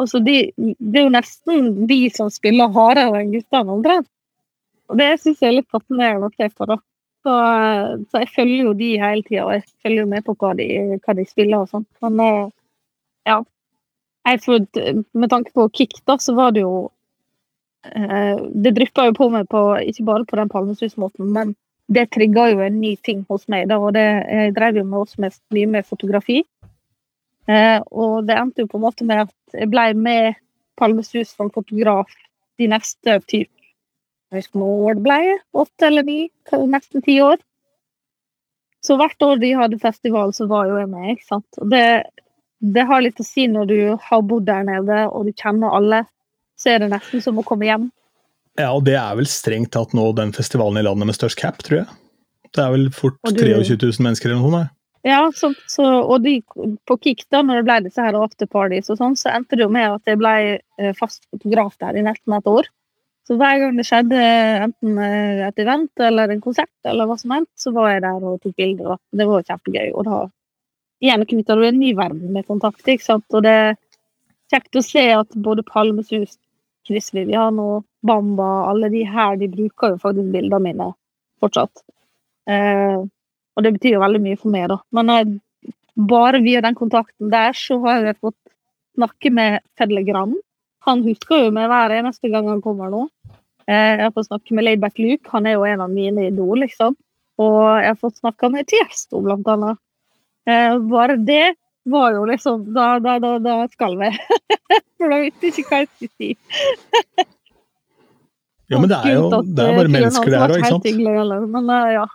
Altså, 0.00 0.20
de, 0.24 0.52
det 0.56 1.00
er 1.00 1.08
jo 1.08 1.16
nesten 1.16 1.72
de 1.88 2.02
som 2.12 2.28
spiller 2.32 2.72
hardere 2.76 3.22
enn 3.22 3.32
guttene, 3.32 3.76
omtrent. 3.78 4.08
Og 4.90 4.98
det 5.00 5.10
syns 5.22 5.40
jeg 5.40 5.52
er 5.52 5.58
litt 5.60 5.72
fascinerende 5.72 6.28
å 6.28 6.36
se 6.36 6.48
på, 6.52 6.68
da. 6.68 6.76
Så, 7.24 7.34
eh, 7.36 7.90
så 8.10 8.22
jeg 8.22 8.32
følger 8.34 8.68
jo 8.68 8.74
de 8.76 8.90
hele 9.00 9.24
tida, 9.26 9.46
og 9.46 9.54
jeg 9.58 9.66
følger 9.84 10.04
jo 10.04 10.10
med 10.10 10.26
på 10.26 10.34
hva 10.40 10.54
de, 10.56 10.68
hva 11.04 11.16
de 11.16 11.26
spiller 11.28 11.64
og 11.64 11.72
sånn. 11.72 11.86
Men 12.04 12.22
eh, 12.26 12.46
ja. 13.28 13.40
Jeg 14.28 14.40
tror, 14.44 14.64
med 15.16 15.30
tanke 15.32 15.52
på 15.56 15.64
kick, 15.72 15.96
da, 16.08 16.18
så 16.20 16.34
var 16.36 16.52
det 16.52 16.60
jo 16.60 16.90
eh, 17.88 18.36
Det 18.36 18.74
dryppa 18.76 19.06
jo 19.08 19.14
på 19.16 19.30
meg 19.32 19.48
på, 19.50 19.62
ikke 19.80 20.04
bare 20.06 20.28
på 20.28 20.38
den 20.40 20.52
Palmesus-måten, 20.52 21.32
men 21.32 21.54
det 21.90 22.10
trigga 22.14 22.50
jo 22.52 22.60
en 22.62 22.76
ny 22.80 22.94
ting 23.02 23.24
hos 23.28 23.48
meg. 23.50 23.68
Da, 23.72 23.80
og 23.80 23.94
det, 23.96 24.06
jeg 24.30 24.54
drev 24.56 24.80
jo 24.80 24.86
med 24.86 25.00
også 25.00 25.24
med, 25.24 25.38
mye 25.56 25.70
med 25.72 25.88
fotografi. 25.88 26.42
Eh, 27.50 27.78
og 27.90 28.28
det 28.28 28.36
endte 28.38 28.64
jo 28.64 28.70
på 28.70 28.78
en 28.78 28.84
måte 28.84 29.06
med 29.08 29.24
at 29.24 29.56
jeg 29.56 29.70
ble 29.72 29.88
med 29.98 30.38
Palmesus 30.78 31.32
som 31.34 31.50
fotograf 31.52 32.12
de 32.60 32.68
neste 32.70 33.16
typ, 33.26 33.50
vet 34.36 34.46
ikke 34.46 34.62
hvor 34.62 34.96
det 34.98 35.04
ble, 35.04 35.20
åtte 35.62 35.86
eller 35.88 36.06
ni, 36.06 36.18
nesten 36.70 37.04
ti 37.06 37.18
år. 37.24 37.40
Så 38.84 38.96
hvert 38.96 39.20
år 39.26 39.40
de 39.42 39.52
hadde 39.58 39.78
festival, 39.80 40.32
så 40.32 40.46
var 40.48 40.70
jo 40.70 40.78
jeg 40.80 40.88
med. 40.88 41.12
ikke 41.16 41.28
sant? 41.28 41.60
Og 41.60 41.70
det, 41.72 41.84
det 42.60 42.86
har 42.88 43.02
litt 43.04 43.20
å 43.20 43.26
si 43.26 43.46
når 43.50 43.68
du 43.68 43.78
har 44.00 44.22
bodd 44.24 44.46
der 44.48 44.64
nede 44.68 45.02
og 45.10 45.28
du 45.28 45.34
kjenner 45.36 45.76
alle. 45.76 46.04
Så 46.60 46.72
er 46.74 46.82
det 46.82 46.90
nesten 46.92 47.22
som 47.24 47.38
å 47.40 47.44
komme 47.46 47.68
hjem. 47.68 47.88
Ja, 48.58 48.72
og 48.74 48.84
det 48.88 48.96
er 48.98 49.16
vel 49.16 49.28
strengt 49.30 49.72
tatt 49.76 49.92
nå 49.96 50.10
den 50.16 50.32
festivalen 50.36 50.80
i 50.80 50.84
landet 50.84 51.08
med 51.08 51.16
størst 51.16 51.38
cap, 51.40 51.60
tror 51.64 51.82
jeg. 51.82 51.88
Det 52.50 52.64
er 52.64 52.72
vel 52.74 52.88
fort 52.92 53.16
du- 53.22 53.44
23 53.44 53.76
000 53.78 54.06
mennesker 54.08 54.30
eller 54.30 54.40
noe 54.42 54.52
sånt. 54.58 54.76
Ja, 55.06 55.20
så, 55.32 55.48
så, 55.70 55.84
og 56.02 56.20
de, 56.26 56.42
på 56.84 56.96
Kik, 57.00 57.22
da 57.32 57.40
når 57.40 57.60
det 57.62 57.66
ble 57.68 57.76
disse 57.86 58.04
her 58.04 58.18
afterparties 58.20 58.90
og 58.92 58.98
sånn, 59.00 59.14
så 59.16 59.30
endte 59.32 59.56
det 59.56 59.64
jo 59.64 59.72
med 59.72 59.94
at 59.94 60.10
jeg 60.10 60.18
ble 60.20 60.32
eh, 60.58 60.90
fast 60.98 61.22
fotograf 61.32 61.78
der 61.80 61.96
i 61.96 62.04
nesten 62.04 62.36
et 62.36 62.50
år. 62.50 62.68
Så 63.30 63.36
hver 63.38 63.60
gang 63.62 63.76
det 63.78 63.84
skjedde 63.86 64.20
enten 64.66 64.96
eh, 64.98 65.44
et 65.46 65.60
event 65.62 66.02
eller 66.02 66.32
en 66.34 66.40
konsert, 66.42 66.72
eller 66.82 67.06
hva 67.06 67.14
som 67.20 67.30
helst, 67.36 67.52
så 67.62 67.70
var 67.70 67.92
jeg 67.92 68.02
der 68.02 68.24
og 68.26 68.40
tok 68.42 68.56
bilder. 68.58 68.96
Det 69.14 69.26
var 69.28 69.44
kjempegøy. 69.46 69.92
Og 69.94 70.08
da 70.08 70.16
igjen 71.04 71.22
knytta 71.30 71.54
du 71.54 71.62
en 71.68 71.78
ny 71.78 71.92
verden 71.94 72.32
med 72.34 72.48
kontakt. 72.48 72.82
ikke 72.82 73.06
sant? 73.06 73.28
Og 73.30 73.44
det 73.46 73.52
er 73.54 73.78
kjekt 74.50 74.80
å 74.80 74.82
se 74.82 75.04
at 75.14 75.38
både 75.46 75.62
Palmesus, 75.68 76.34
Chris 76.88 77.12
Vivian 77.14 77.62
og 77.62 77.86
Bamba, 78.02 78.50
alle 78.72 78.90
de 78.90 79.04
her, 79.06 79.38
de 79.38 79.46
bruker 79.52 79.94
jo 79.94 80.02
faktisk 80.02 80.34
bildene 80.34 80.62
mine 80.66 80.90
fortsatt. 81.38 81.84
Eh, 82.50 82.98
og 82.98 83.62
det 83.62 83.76
betyr 83.78 83.94
jo 83.94 84.02
veldig 84.02 84.24
mye 84.26 84.42
for 84.42 84.50
meg, 84.50 84.66
da. 84.74 84.80
Men 84.96 85.14
jeg, 85.14 85.38
bare 86.10 86.42
via 86.42 86.66
den 86.66 86.74
kontakten 86.74 87.30
der, 87.30 87.54
så 87.54 87.78
har 87.86 88.10
jeg 88.10 88.18
fått 88.18 88.38
snakke 88.98 89.30
med 89.38 89.60
Fedlegram. 89.78 90.34
Han 90.88 91.04
husker 91.04 91.46
jo 91.46 91.54
meg 91.54 91.68
hver 91.70 91.92
eneste 91.98 92.30
gang 92.32 92.48
han 92.48 92.62
kommer 92.64 92.92
nå. 92.92 93.06
Eh, 93.68 93.94
jeg 93.98 94.04
har 94.06 94.14
fått 94.16 94.30
snakke 94.30 94.56
med 94.56 94.66
Laidback 94.66 94.98
Luke, 94.98 95.28
han 95.34 95.46
er 95.46 95.58
jo 95.58 95.66
en 95.68 95.84
av 95.84 95.92
mine 95.92 96.28
idol, 96.30 96.62
liksom. 96.64 96.96
Og 97.40 97.58
jeg 97.80 97.92
har 97.92 97.98
fått 98.00 98.20
snakka 98.20 98.50
med 98.52 98.68
Tiesto, 98.68 99.20
blant 99.24 99.48
annet. 99.48 99.80
Eh, 100.48 100.78
bare 100.90 101.16
det 101.20 101.54
var 101.90 102.14
jo 102.14 102.24
liksom 102.28 102.62
Da, 102.74 102.98
da, 103.02 103.18
da, 103.20 103.34
da 103.38 103.56
skal 103.72 103.96
vi. 104.00 104.10
For 105.00 105.12
da 105.12 105.20
visste 105.24 105.48
jeg 105.48 105.54
ikke 105.56 105.68
hva 105.68 105.82
jeg 105.82 105.90
skulle 105.90 106.16
si. 106.16 106.32
Ja, 108.70 108.78
men 108.78 108.90
det 108.90 109.00
er 109.02 109.16
jo 109.16 109.30
det 109.30 109.64
er 109.64 109.72
eh, 109.72 109.76
bare 109.76 109.88
fyren 109.88 109.94
mennesker 109.96 110.30
det 110.30 110.40
her 110.40 110.52
òg, 110.54 110.60
ikke 110.62 110.72
sant? 110.76 110.86
hyggelig, 110.86 111.38
Men 111.56 111.72
eh, 111.74 111.92
ja. 111.96 112.06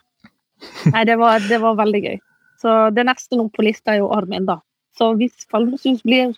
Nei, 0.93 1.01
det 1.09 1.17
var, 1.19 1.41
det 1.49 1.59
var 1.61 1.79
veldig 1.81 2.01
gøy. 2.05 2.19
Så 2.61 2.75
det 2.95 3.03
neste 3.09 3.37
nå 3.37 3.49
på 3.53 3.65
lista 3.65 3.93
er 3.93 3.99
jo 3.99 4.11
Armin, 4.15 4.47
da. 4.47 4.61
Så 4.95 5.11
hvis 5.19 5.43
Falmesus 5.51 5.99
blir 6.05 6.31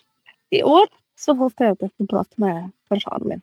i 0.50 0.64
år, 0.66 0.88
så 1.18 1.34
holdt 1.38 1.58
jeg 1.64 1.74
opp 1.74 1.84
får 1.98 2.08
prate 2.12 2.38
med 2.42 2.70
faren 2.88 3.28
min. 3.32 3.42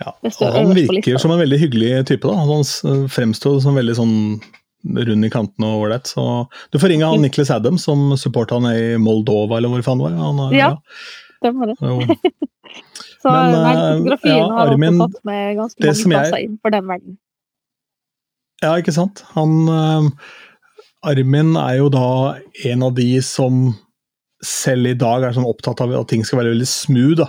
Ja. 0.00 0.12
Det 0.22 0.32
Han 0.40 0.74
virker 0.76 1.18
som 1.20 1.30
en 1.32 1.40
veldig 1.40 1.58
hyggelig 1.60 2.06
type. 2.08 2.26
da. 2.28 2.34
Han 2.36 2.60
s- 2.64 2.82
fremstår 3.14 3.60
som 3.64 3.74
veldig 3.78 3.94
sånn 3.96 4.40
rund 4.86 5.24
i 5.24 5.30
kantene 5.32 5.66
og 5.72 5.86
ålreit. 5.86 6.06
Så 6.06 6.48
du 6.72 6.78
får 6.78 6.88
ringe 6.92 7.06
han 7.08 7.22
Nicholas 7.22 7.50
Adams, 7.50 7.84
som 7.84 8.10
supporter 8.16 8.60
han 8.60 8.68
i 8.76 8.96
Moldova, 9.00 9.56
eller 9.56 9.68
hvor 9.72 9.82
faen 9.86 9.98
det 9.98 10.10
var. 10.10 10.18
Han, 10.20 10.38
er- 10.52 10.56
Ja. 10.58 10.76
Stemmer 11.42 11.66
det. 11.72 11.76
Så 13.22 13.30
Men, 13.32 13.52
nei, 13.52 13.72
eh, 13.72 13.96
fotografien 13.96 14.36
ja, 14.36 14.48
har 14.52 14.68
Armin, 14.72 14.98
fått 15.00 15.12
tatt 15.16 15.24
med 15.24 15.56
ganske 15.56 15.80
mange 15.80 15.94
som 16.02 16.12
jeg- 16.12 16.44
inn 16.44 16.58
for 16.62 16.70
den 16.70 16.86
verden. 16.86 17.16
Ja, 18.62 18.74
ikke 18.80 18.92
sant. 18.92 19.24
Han 19.34 19.68
eh, 19.68 20.10
Armin 21.02 21.56
er 21.56 21.76
jo 21.78 21.88
da 21.88 22.36
en 22.64 22.82
av 22.82 22.94
de 22.94 23.20
som 23.22 23.74
selv 24.44 24.90
i 24.90 24.96
dag 24.98 25.24
er 25.24 25.36
sånn 25.36 25.48
opptatt 25.48 25.80
av 25.84 25.94
at 25.96 26.10
ting 26.10 26.24
skal 26.26 26.42
være 26.42 26.54
veldig 26.54 26.68
smooth. 26.68 27.24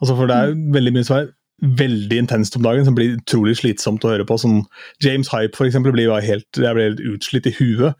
Altså, 0.00 0.14
for 0.14 0.30
det 0.30 0.36
er 0.36 0.54
veldig 0.74 0.94
mye 0.94 1.08
som 1.08 1.18
er 1.18 1.32
veldig 1.64 2.18
intenst 2.18 2.56
om 2.58 2.64
dagen, 2.64 2.84
som 2.84 2.96
blir 2.96 3.14
utrolig 3.16 3.56
slitsomt 3.60 4.04
å 4.04 4.10
høre 4.10 4.26
på. 4.28 4.36
Sånn 4.40 4.62
James 5.04 5.30
Hype 5.32 5.56
for 5.56 5.68
eksempel, 5.68 5.94
blir 5.94 6.10
helt, 6.24 6.46
jeg 6.58 6.76
blir 6.76 6.90
helt 6.90 7.02
utslitt 7.14 7.48
i 7.48 7.54
huet 7.56 7.94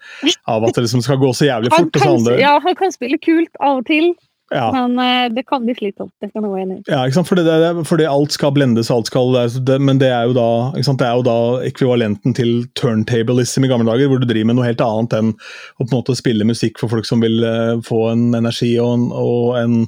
av 0.50 0.66
at 0.66 0.76
det 0.76 0.86
liksom 0.86 1.05
skal 1.07 1.20
gå 1.22 1.30
så 1.36 1.48
jævlig 1.48 1.72
Han 1.72 1.86
fort. 1.86 1.98
så 2.02 2.14
kan, 2.18 2.38
ja, 2.42 2.57
han 2.64 2.78
kan 2.78 2.94
spille 2.94 3.18
kult 3.22 3.62
av 3.62 3.80
og 3.82 3.88
til, 3.90 4.12
ja. 4.55 4.68
men 4.74 4.98
eh, 5.02 5.26
det 5.34 5.44
kan 5.48 5.64
bli 5.66 5.74
slitsomt. 5.76 6.12
Det 6.22 6.30
kan 6.32 6.46
jeg 6.46 6.66
enig. 6.66 6.78
Ja, 6.88 7.02
ikke 7.05 7.18
sant? 7.18 7.30
Fordi, 7.30 7.44
det, 7.46 7.86
fordi 7.88 8.09
alt 8.09 8.36
skal 8.36 8.55
blendes, 8.57 8.90
alt 8.94 9.11
skal 9.11 9.34
det, 9.34 9.78
men 9.82 10.00
det 10.02 10.11
er, 10.12 10.28
jo 10.30 10.36
da, 10.36 10.48
det 10.74 11.09
er 11.09 11.18
jo 11.18 11.26
da 11.26 11.38
ekvivalenten 11.66 12.36
til 12.36 12.52
turntablism 12.78 13.66
i 13.66 13.72
gamle 13.72 13.88
dager, 13.90 14.11
hvor 14.11 14.22
du 14.22 14.28
driver 14.28 14.50
med 14.50 14.61
noe 14.61 14.68
helt 14.68 14.84
annet 14.84 15.18
enn 15.18 15.32
å 15.34 15.82
på 15.84 15.90
en 15.90 15.96
måte 15.96 16.18
spille 16.18 16.46
musikk 16.48 16.80
for 16.82 16.92
folk 16.92 17.09
som 17.09 17.24
vil 17.24 17.42
eh, 17.46 17.74
få 17.84 18.07
en 18.12 18.30
energi 18.38 18.76
og 18.82 18.94
en, 18.94 19.11
og 19.18 19.59
en 19.61 19.82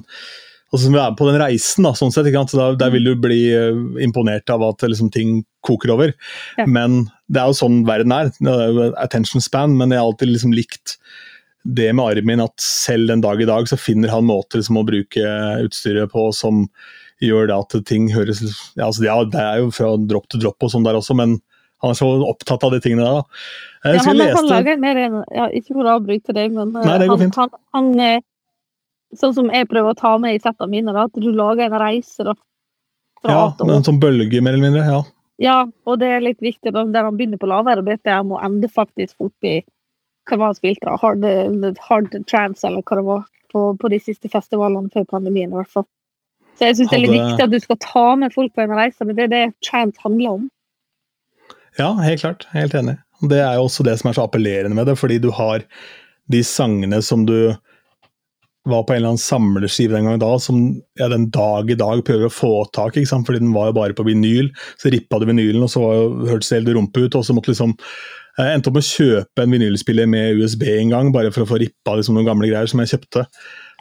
altså 0.67 0.83
som 0.83 0.95
vi 0.95 1.01
er 1.01 1.15
på 1.17 1.27
den 1.29 1.39
reisen. 1.41 1.87
da, 1.87 1.93
sånn 1.95 2.13
sett? 2.13 2.27
Så 2.51 2.59
da, 2.59 2.71
Der 2.79 2.91
vil 2.93 3.07
du 3.07 3.13
bli 3.19 3.41
eh, 3.55 3.77
imponert 4.03 4.49
av 4.53 4.65
at 4.67 4.83
liksom, 4.83 5.11
ting 5.13 5.43
koker 5.65 5.93
over. 5.95 6.13
Ja. 6.59 6.67
Men 6.67 7.07
det 7.27 7.41
er 7.41 7.51
jo 7.51 7.59
sånn 7.61 7.83
verden 7.87 8.13
er. 8.15 8.31
Det 8.39 8.51
er 8.51 8.73
jo 8.73 8.91
attention 8.99 9.43
span, 9.43 9.77
men 9.79 9.91
jeg 9.91 10.01
har 10.01 10.11
alltid 10.11 10.33
liksom 10.33 10.55
likt 10.55 10.97
det 11.67 11.89
med 11.95 12.05
Armin 12.05 12.43
at 12.43 12.55
selv 12.63 13.09
den 13.11 13.21
dag 13.23 13.41
i 13.41 13.47
dag 13.49 13.67
så 13.67 13.77
finner 13.79 14.11
han 14.13 14.27
måter 14.27 14.63
som 14.63 14.79
å 14.79 14.85
bruke 14.87 15.33
utstyret 15.65 16.13
på 16.13 16.29
som 16.35 16.65
gjør 17.23 17.49
det 17.49 17.57
at 17.57 17.75
ting 17.89 18.07
høres 18.13 18.39
ja, 18.77 18.85
altså, 18.85 19.03
ja, 19.07 19.17
Det 19.27 19.41
er 19.41 19.61
jo 19.63 19.71
fra 19.75 19.95
dropp 19.99 20.29
til 20.31 20.43
dropp 20.45 20.63
og 20.63 20.71
sånn 20.71 20.85
der 20.87 20.99
også, 20.99 21.17
men 21.17 21.39
han 21.83 21.93
er 21.93 21.99
så 21.99 22.07
opptatt 22.25 22.63
av 22.65 22.71
de 22.73 22.79
tingene 22.81 23.03
der. 23.05 23.19
da. 23.19 23.91
Jeg 23.91 23.99
Ja, 23.99 24.05
han, 24.05 24.07
jeg 24.07 24.07
han 24.07 24.21
leste 24.21 24.53
lager 24.53 24.79
mer 24.81 25.01
enn 25.01 25.17
ja, 25.35 25.49
Ikke 25.53 25.75
for 25.75 25.83
å 25.85 25.97
avbryte 25.99 26.33
deg, 26.33 26.55
men 26.55 26.71
eh, 26.73 26.87
Nei, 26.87 27.09
går 27.09 27.21
han, 27.21 27.35
han, 27.35 27.53
han 27.75 27.91
eh, 28.01 28.25
Sånn 29.17 29.35
som 29.35 29.51
jeg 29.53 29.69
prøver 29.69 29.93
å 29.93 29.97
ta 29.97 30.15
med 30.19 30.35
i 30.35 30.41
settene 30.41 30.71
mine, 30.71 30.95
da, 30.95 31.05
at 31.07 31.19
du 31.19 31.29
lager 31.31 31.69
en 31.69 31.79
reise 31.79 32.25
da, 32.27 32.33
fra 33.21 33.35
ja, 33.37 33.43
en 33.77 33.85
sånn 33.85 34.01
bølge, 34.03 34.41
mer 34.43 34.57
eller 34.57 34.65
mindre. 34.67 34.83
ja. 34.83 35.03
Ja, 35.37 35.57
og 35.85 35.99
det 36.01 36.09
er 36.09 36.23
litt 36.25 36.41
viktig 36.41 36.73
da, 36.73 36.81
der 36.89 37.05
han 37.05 37.17
begynner 37.17 37.37
på 37.37 37.47
lavere 37.49 37.83
BPM 37.85 38.33
og 38.33 38.41
ender 38.41 38.71
faktisk 38.73 39.21
opp 39.29 39.45
i 39.45 39.59
hva 40.27 40.39
var 40.39 40.51
han 40.51 40.57
spilte 40.57 40.87
da? 40.87 40.97
Hard, 41.01 41.25
hard 41.87 42.17
trance, 42.29 42.65
eller 42.67 42.83
hva 42.83 42.99
det 42.99 43.05
var, 43.07 43.23
på, 43.53 43.63
på 43.79 43.91
de 43.93 43.99
siste 44.03 44.31
festivalene 44.31 44.91
før 44.93 45.07
pandemien. 45.17 45.53
i 45.53 45.59
hvert 45.61 45.73
fall. 45.73 45.87
Så 46.57 46.69
jeg 46.69 46.79
syns 46.79 46.91
det 46.91 46.97
er 46.97 47.03
litt 47.05 47.15
viktig 47.15 47.45
at 47.45 47.53
du 47.53 47.59
skal 47.61 47.79
ta 47.83 48.05
med 48.17 48.33
folk 48.33 48.53
på 48.55 48.63
en 48.65 48.77
reise, 48.77 49.05
men 49.05 49.17
det 49.17 49.27
er 49.27 49.33
det 49.33 49.43
trance 49.65 50.01
handler 50.03 50.39
om. 50.39 50.47
Ja, 51.77 51.91
helt 52.01 52.23
klart. 52.23 52.47
Helt 52.55 52.73
enig. 52.77 52.97
Det 53.29 53.39
er 53.41 53.57
jo 53.57 53.67
også 53.67 53.85
det 53.85 53.97
som 54.01 54.09
er 54.09 54.17
så 54.17 54.25
appellerende 54.25 54.77
med 54.77 54.89
det, 54.89 54.97
fordi 54.97 55.19
du 55.21 55.29
har 55.33 55.65
de 56.33 56.41
sangene 56.43 56.99
som 57.05 57.25
du 57.29 57.53
var 58.67 58.83
på 58.83 58.93
en 58.93 58.97
eller 58.99 59.13
annen 59.13 59.21
samleskive 59.21 59.95
den 59.95 60.09
gang 60.09 60.19
da, 60.19 60.33
som 60.43 60.59
jeg 60.99 61.11
den 61.13 61.29
dag 61.31 61.69
i 61.71 61.77
dag 61.79 62.01
prøver 62.05 62.27
å 62.27 62.33
få 62.33 62.51
tak 62.75 62.97
i, 62.99 63.05
fordi 63.07 63.39
den 63.39 63.53
var 63.55 63.69
jo 63.69 63.77
bare 63.79 63.95
på 63.95 64.05
vinyl. 64.07 64.49
Så 64.81 64.91
rippa 64.91 65.21
du 65.21 65.27
vinylen, 65.29 65.63
og 65.63 65.71
så 65.71 65.83
var 65.83 65.95
jo, 65.95 66.09
hørtes 66.33 66.51
det 66.51 66.59
helt 66.59 66.73
rumpe 66.75 67.05
ut. 67.05 67.15
og 67.15 67.23
så 67.23 67.35
måtte 67.37 67.53
liksom 67.53 67.77
jeg 68.37 68.57
endte 68.57 68.69
opp 68.69 68.75
med 68.77 68.85
å 68.85 68.89
kjøpe 68.91 69.43
en 69.43 69.53
vinylspiller 69.55 70.09
med 70.09 70.41
USB 70.41 70.67
en 70.69 70.91
gang, 70.93 71.13
bare 71.13 71.31
for 71.33 71.45
å 71.45 71.49
få 71.49 71.57
rippa 71.61 71.95
liksom, 71.97 72.17
noen 72.17 72.27
gamle 72.27 72.49
greier 72.51 72.69
som 72.69 72.83
jeg 72.83 72.91
kjøpte. 72.93 73.23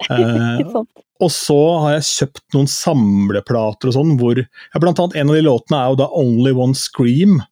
Eh, 0.09 0.63
og 1.25 1.33
så 1.33 1.59
har 1.83 1.97
jeg 1.97 2.07
kjøpt 2.09 2.57
noen 2.57 2.71
samleplater 2.73 3.93
og 3.93 3.99
sånn, 3.99 4.15
hvor 4.21 4.41
ja, 4.41 4.81
Blant 4.81 5.03
annet 5.03 5.19
en 5.21 5.33
av 5.33 5.37
de 5.37 5.45
låtene 5.45 5.83
er 5.83 5.93
jo 5.93 6.01
da 6.01 6.09
Only 6.23 6.55
One 6.57 6.79
Scream, 6.79 7.43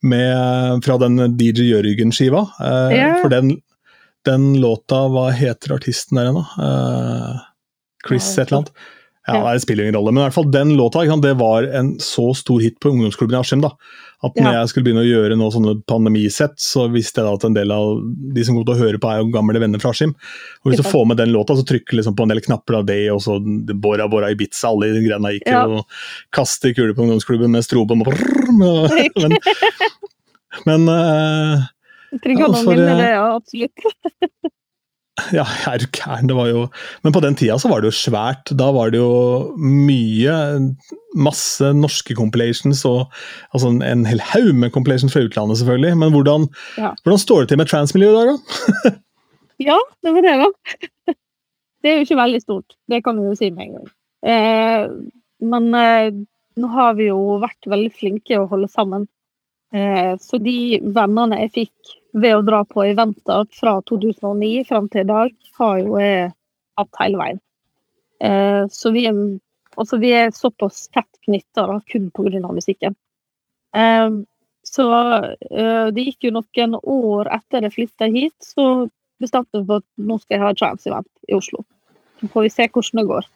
med, 0.00 0.80
fra 0.86 0.96
den 1.02 1.18
DJ 1.36 1.66
Jørgen-skiva. 1.74 2.46
Eh, 2.62 2.94
yeah. 2.94 3.18
For 3.20 3.32
den, 3.32 3.58
den 4.24 4.54
låta, 4.62 5.02
hva 5.12 5.26
heter 5.36 5.76
artisten 5.76 6.16
der 6.16 6.30
igjen, 6.30 6.40
da? 6.40 6.70
Eh, 6.70 7.42
Chris 8.06 8.30
et 8.38 8.46
eller 8.46 8.62
annet. 8.62 8.72
Ja. 9.34 9.52
Det 9.54 9.62
spiller 9.62 9.84
ingen 9.86 9.94
rolle, 9.98 10.12
men 10.12 10.22
i 10.22 10.26
hvert 10.28 10.34
fall 10.36 10.50
den 10.50 10.76
låta 10.76 11.04
sant, 11.06 11.22
det 11.22 11.34
var 11.38 11.62
en 11.64 11.94
så 12.02 12.30
stor 12.36 12.60
hit 12.60 12.78
på 12.80 12.90
ungdomsklubben 12.90 13.36
i 13.36 13.40
Askim. 13.40 13.60
da, 13.64 13.70
At 14.22 14.34
når 14.36 14.52
Ja. 14.52 14.60
jeg 14.60 14.68
skulle 14.68 14.84
begynne 14.84 15.00
å 15.00 15.08
gjøre 15.08 15.36
noe 15.38 15.50
sånne 15.50 15.82
pandemisett, 15.88 16.58
så 16.60 16.90
visste 16.92 17.22
jeg 17.22 17.24
da 17.24 17.32
at 17.38 17.44
en 17.48 17.54
del 17.54 17.70
av 17.72 18.02
de 18.34 18.44
som 18.44 18.54
kom 18.54 18.66
til 18.68 18.74
å 18.74 18.82
høre 18.82 18.98
på, 19.00 19.08
er 19.08 19.22
jo 19.22 19.30
gamle 19.32 19.58
venner 19.62 19.80
fra 19.80 19.90
Askim. 19.94 20.12
Og 20.64 20.72
hvis 20.72 20.76
du 20.82 20.84
får 20.84 21.06
med 21.08 21.16
den 21.16 21.32
låta, 21.32 21.56
så 21.56 21.64
trykker 21.64 21.96
liksom 21.96 22.14
på 22.16 22.22
en 22.26 22.28
del 22.34 22.40
knapper 22.44 22.76
av 22.80 22.84
det, 22.86 23.10
og 23.10 23.20
så 23.24 23.38
Bora 23.80 24.08
Bora 24.12 24.28
Ibiza, 24.30 24.68
alle 24.68 24.92
de 24.92 25.00
greiene 25.08 25.32
gikk 25.38 25.48
Ja. 25.48 25.64
og 25.66 25.86
kaster 26.32 26.74
kuler 26.74 26.92
på 26.92 27.06
ungdomsklubben 27.06 27.50
med 27.50 27.64
stroben 27.64 28.02
og 28.04 28.12
Men, 29.22 29.38
men 30.66 30.88
uh, 30.88 31.64
Trygg 32.22 32.40
Ja, 32.40 32.48
noen 32.48 32.64
for, 32.64 32.74
minner, 32.74 32.90
eh, 32.90 32.96
det, 32.98 33.10
ja, 33.14 33.36
absolutt. 33.36 34.50
Ja, 35.38 35.44
er 35.70 35.82
du 35.82 35.86
gæren, 35.94 36.28
det 36.30 36.36
var 36.36 36.48
jo 36.50 36.64
Men 37.04 37.14
på 37.14 37.22
den 37.24 37.36
tida 37.38 37.56
så 37.60 37.70
var 37.70 37.82
det 37.82 37.90
jo 37.90 37.96
svært. 37.98 38.52
Da 38.58 38.70
var 38.74 38.92
det 38.92 39.00
jo 39.00 39.54
mye 39.58 40.34
Masse 41.18 41.72
norske 41.74 42.14
compilations 42.14 42.84
og 42.86 43.08
altså 43.50 43.72
en, 43.82 44.04
hel 44.06 44.20
haug 44.32 44.52
med 44.54 44.70
compilations 44.74 45.12
fra 45.14 45.24
utlandet, 45.26 45.58
selvfølgelig. 45.58 45.96
Men 45.98 46.12
hvordan, 46.14 46.48
Ja. 46.78 46.92
hvordan 47.02 47.18
står 47.18 47.40
det 47.40 47.48
til 47.50 47.58
med 47.58 47.70
transmiljøet 47.70 48.14
i 48.14 48.18
dag, 48.18 48.28
da? 48.30 48.92
Ja, 49.70 49.76
det 50.00 50.12
var 50.14 50.24
det, 50.24 50.36
da. 50.40 51.14
Det 51.82 51.90
er 51.90 51.96
jo 51.98 52.04
ikke 52.06 52.16
veldig 52.20 52.38
stort, 52.40 52.76
det 52.88 53.02
kan 53.04 53.18
vi 53.18 53.26
jo 53.26 53.34
si 53.36 53.50
med 53.52 53.66
en 53.66 53.74
gang. 53.76 53.88
Eh, 54.30 54.84
men 55.50 55.66
eh, 55.74 56.12
nå 56.60 56.70
har 56.72 56.94
vi 56.96 57.10
jo 57.10 57.18
vært 57.42 57.68
veldig 57.68 57.90
flinke 57.92 58.38
å 58.40 58.46
holde 58.48 58.68
sammen. 58.72 59.04
Eh, 59.74 60.14
så 60.22 60.40
de 60.42 60.80
vennene 60.94 61.42
jeg 61.44 61.52
fikk 61.58 61.92
ved 62.12 62.36
å 62.36 62.44
dra 62.46 62.62
på 62.66 62.84
eventer 62.88 63.46
fra 63.54 63.76
2009 63.88 64.64
fram 64.68 64.88
til 64.90 65.04
i 65.04 65.10
dag, 65.10 65.36
har 65.58 65.78
jo 65.82 65.98
jeg 66.00 66.32
hatt 66.80 67.00
hele 67.02 67.20
veien. 67.20 67.40
Eh, 68.20 68.64
så 68.72 68.92
vi 68.94 69.06
er, 69.08 69.16
altså 69.76 70.00
vi 70.02 70.12
er 70.16 70.34
såpass 70.36 70.88
tett 70.94 71.20
knytta 71.26 71.66
kun 71.90 72.10
pga. 72.10 72.52
musikken. 72.52 72.96
Eh, 73.76 74.10
så 74.66 74.86
eh, 75.50 75.86
det 75.94 76.06
gikk 76.06 76.28
jo 76.28 76.36
noen 76.36 76.78
år 76.82 77.30
etter 77.32 77.64
jeg 77.66 77.76
flytta 77.76 78.10
hit, 78.12 78.36
så 78.44 78.88
bestemte 79.20 79.60
jeg 79.60 79.68
for 79.68 79.80
at 79.80 79.88
nå 79.96 80.18
skal 80.20 80.36
jeg 80.36 80.44
ha 80.44 80.54
Chance 80.56 80.90
Event 80.90 81.10
i 81.28 81.36
Oslo. 81.36 81.64
Så 82.20 82.28
får 82.32 82.46
vi 82.46 82.52
se 82.52 82.68
hvordan 82.68 83.00
det 83.00 83.08
går. 83.08 83.30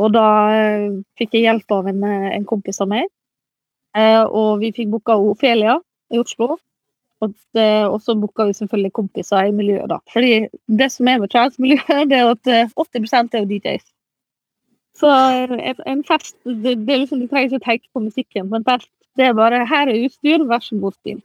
Og 0.00 0.12
da 0.14 0.26
eh, 0.54 0.88
fikk 1.18 1.36
jeg 1.36 1.46
hjelp 1.46 1.76
av 1.76 1.88
en, 1.90 2.02
eh, 2.06 2.30
en 2.36 2.46
kompis 2.48 2.80
av 2.82 2.90
meg. 2.90 3.10
Eh, 3.96 4.22
og 4.22 4.60
vi 4.62 4.72
fikk 4.74 4.90
booka 4.92 5.18
Ofelia 5.18 5.78
i 6.14 6.20
Oslo. 6.20 6.58
Og, 7.20 7.32
så 8.00 8.14
booka 8.16 8.46
vi 8.48 8.54
selvfølgelig 8.56 8.92
kompiser 8.96 9.48
i 9.48 9.52
miljøet, 9.52 9.90
da. 9.92 9.98
Fordi 10.12 10.48
det 10.80 10.90
som 10.92 11.08
er 11.08 11.18
med 11.20 11.28
trans-miljøet, 11.32 12.06
det 12.10 12.16
er 12.16 12.30
at 12.32 12.46
eh, 12.48 12.70
80 12.76 13.34
er 13.34 13.42
jo 13.42 13.48
DJs. 13.50 13.84
Så 15.00 15.10
eh, 15.10 15.74
en, 15.86 16.04
fest 16.04 16.36
det, 16.44 16.78
det 16.86 16.94
er 16.94 17.02
liksom, 17.02 17.20
Du 17.20 17.28
trenger 17.28 17.50
ikke 17.52 17.66
tenke 17.66 17.88
på 17.92 18.04
musikken 18.06 18.48
på 18.50 18.56
en 18.60 18.64
fest. 18.64 18.90
Det 19.18 19.26
er 19.26 19.34
bare 19.36 19.66
'her 19.66 19.88
er 19.90 20.04
utstyr, 20.06 20.46
vær 20.48 20.62
så 20.64 20.78
god, 20.80 20.92
still'. 20.96 21.22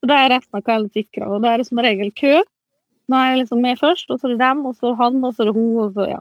Så 0.00 0.08
da 0.10 0.14
er 0.14 0.32
resten 0.36 0.58
av 0.58 0.62
kvelden 0.62 0.90
sikra. 0.94 1.28
Og 1.28 1.42
da 1.42 1.52
er 1.52 1.56
det 1.58 1.66
som 1.66 1.78
regel 1.78 2.10
kø. 2.12 2.40
Nå 3.08 3.16
er 3.16 3.30
jeg 3.30 3.38
liksom 3.42 3.62
med 3.62 3.78
først, 3.78 4.10
og 4.10 4.18
så 4.20 4.26
er 4.26 4.30
det 4.34 4.40
dem, 4.40 4.66
og 4.66 4.74
så 4.76 4.86
er 4.86 4.90
det 4.90 4.98
han, 5.04 5.24
og 5.24 5.34
så 5.34 5.42
er 5.42 5.46
det 5.46 5.54
hun, 5.54 5.78
og 5.84 5.92
så 5.94 6.08
ja. 6.08 6.20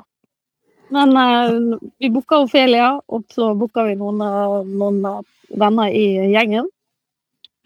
Men 0.89 1.09
eh, 1.17 1.79
vi 1.99 2.09
booka 2.09 2.39
Ofelia, 2.45 2.99
og 3.07 3.23
så 3.33 3.51
booka 3.57 3.83
vi 3.83 3.95
noen, 3.99 4.21
av- 4.21 4.67
noen 4.67 5.01
av 5.05 5.25
venner 5.49 5.89
i 5.91 6.05
gjengen. 6.31 6.69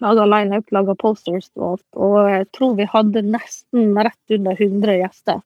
Laga 0.01 0.25
lineup, 0.25 0.71
laga 0.73 0.95
posters 0.97 1.49
og 1.59 1.65
alt. 1.71 1.87
Og 1.93 2.17
jeg 2.31 2.47
tror 2.57 2.77
vi 2.79 2.87
hadde 2.89 3.25
nesten 3.27 3.91
rett 3.97 4.35
under 4.37 4.57
100 4.57 4.97
gjester. 5.03 5.41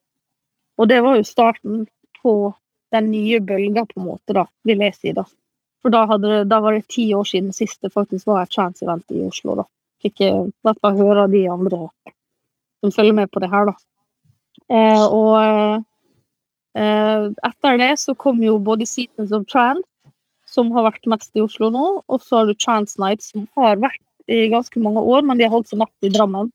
Og 0.80 0.92
det 0.92 1.02
var 1.04 1.18
jo 1.20 1.28
starten 1.28 1.86
på 2.22 2.36
den 2.96 3.10
nye 3.12 3.42
bølga, 3.44 3.86
på 3.90 4.00
en 4.00 4.08
måte, 4.08 4.36
da, 4.36 4.46
vil 4.68 4.84
jeg 4.84 4.96
si. 4.96 5.12
da. 5.16 5.26
For 5.84 5.94
da, 5.94 6.06
hadde, 6.10 6.44
da 6.50 6.60
var 6.64 6.76
det 6.76 6.88
ti 6.90 7.10
år 7.14 7.28
siden 7.30 7.52
sist 7.54 7.82
det 7.84 7.94
faktisk 7.94 8.28
var 8.32 8.46
et 8.46 8.56
chance-event 8.56 9.12
i 9.14 9.26
Oslo. 9.28 9.58
da. 9.60 9.68
Fikk 10.04 10.24
jeg 10.24 10.48
i 10.48 10.54
hvert 10.66 10.80
fall 10.84 10.98
høre 11.00 11.28
de 11.32 11.44
andre 11.52 11.88
som 12.86 12.94
følger 12.94 13.18
med 13.18 13.32
på 13.34 13.42
det 13.42 13.50
her, 13.52 13.72
da. 13.72 13.76
Eh, 14.70 15.04
og 15.04 15.84
eh, 16.78 17.28
etter 17.50 17.80
det 17.82 17.92
så 18.02 18.16
kom 18.18 18.42
jo 18.44 18.58
både 18.62 18.88
Seatons 18.90 19.34
of 19.36 19.46
Trans, 19.52 19.86
som 20.50 20.72
har 20.76 20.88
vært 20.88 21.10
mest 21.10 21.34
i 21.36 21.44
Oslo 21.44 21.72
nå, 21.74 21.86
og 22.06 22.22
så 22.22 22.42
har 22.42 22.50
du 22.50 22.58
Trans 22.58 22.98
Night, 23.02 23.26
som 23.26 23.48
har 23.58 23.82
vært 23.82 24.02
i 24.32 24.48
ganske 24.50 24.82
mange 24.82 25.04
år, 25.04 25.26
men 25.26 25.38
de 25.38 25.46
har 25.46 25.54
holdt 25.54 25.70
seg 25.72 25.82
natt 25.82 26.06
i 26.06 26.12
Drammen. 26.14 26.52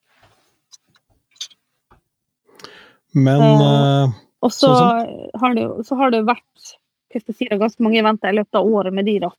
Men 3.14 3.40
Eh, 3.42 4.02
eh, 4.04 4.18
Og 4.40 4.52
så, 4.54 4.70
Sånn 4.72 5.40
har 5.42 5.54
det, 5.54 5.66
så 5.84 5.96
har 5.98 6.10
det 6.14 6.24
vært 6.24 6.70
si, 7.12 7.46
ganske 7.50 7.82
mange 7.84 7.98
eventer 8.00 8.30
i 8.30 8.38
løpet 8.38 8.56
av 8.56 8.66
året 8.66 8.94
med 8.94 9.04
de, 9.04 9.18
da. 9.26 9.30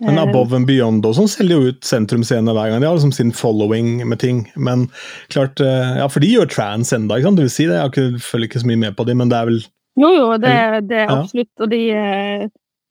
Men 0.00 0.18
Eh, 0.18 0.22
Above 0.22 0.56
and 0.56 0.66
Beyond 0.66 1.04
og 1.04 1.16
sånn 1.16 1.28
selger 1.28 1.58
jo 1.58 1.72
ut 1.72 1.84
sentrumsscene 1.84 2.54
hver 2.56 2.70
gang. 2.70 2.80
De 2.80 2.86
har 2.88 2.96
liksom 2.96 3.12
sin 3.12 3.32
following 3.32 4.06
med 4.08 4.20
ting. 4.20 4.46
Men 4.56 4.88
klart, 5.28 5.60
eh, 5.60 5.98
ja, 5.98 6.06
for 6.08 6.20
de 6.20 6.30
gjør 6.30 6.48
trans 6.48 6.92
enda, 6.92 7.18
ikke 7.18 7.28
sant? 7.28 7.36
Det 7.36 7.48
vil 7.48 7.56
si 7.56 7.66
det. 7.66 7.80
Jeg 7.82 8.22
følger 8.24 8.48
ikke 8.48 8.62
så 8.62 8.70
mye 8.70 8.80
med 8.86 8.96
på 8.96 9.06
de, 9.06 9.14
men 9.14 9.28
det 9.28 9.36
er 9.36 9.50
vel 9.50 9.60
Jo, 10.00 10.08
jo, 10.14 10.26
det, 10.38 10.54
det 10.88 11.02
er 11.02 11.10
absolutt. 11.10 11.52
Og 11.60 11.68
de, 11.68 11.82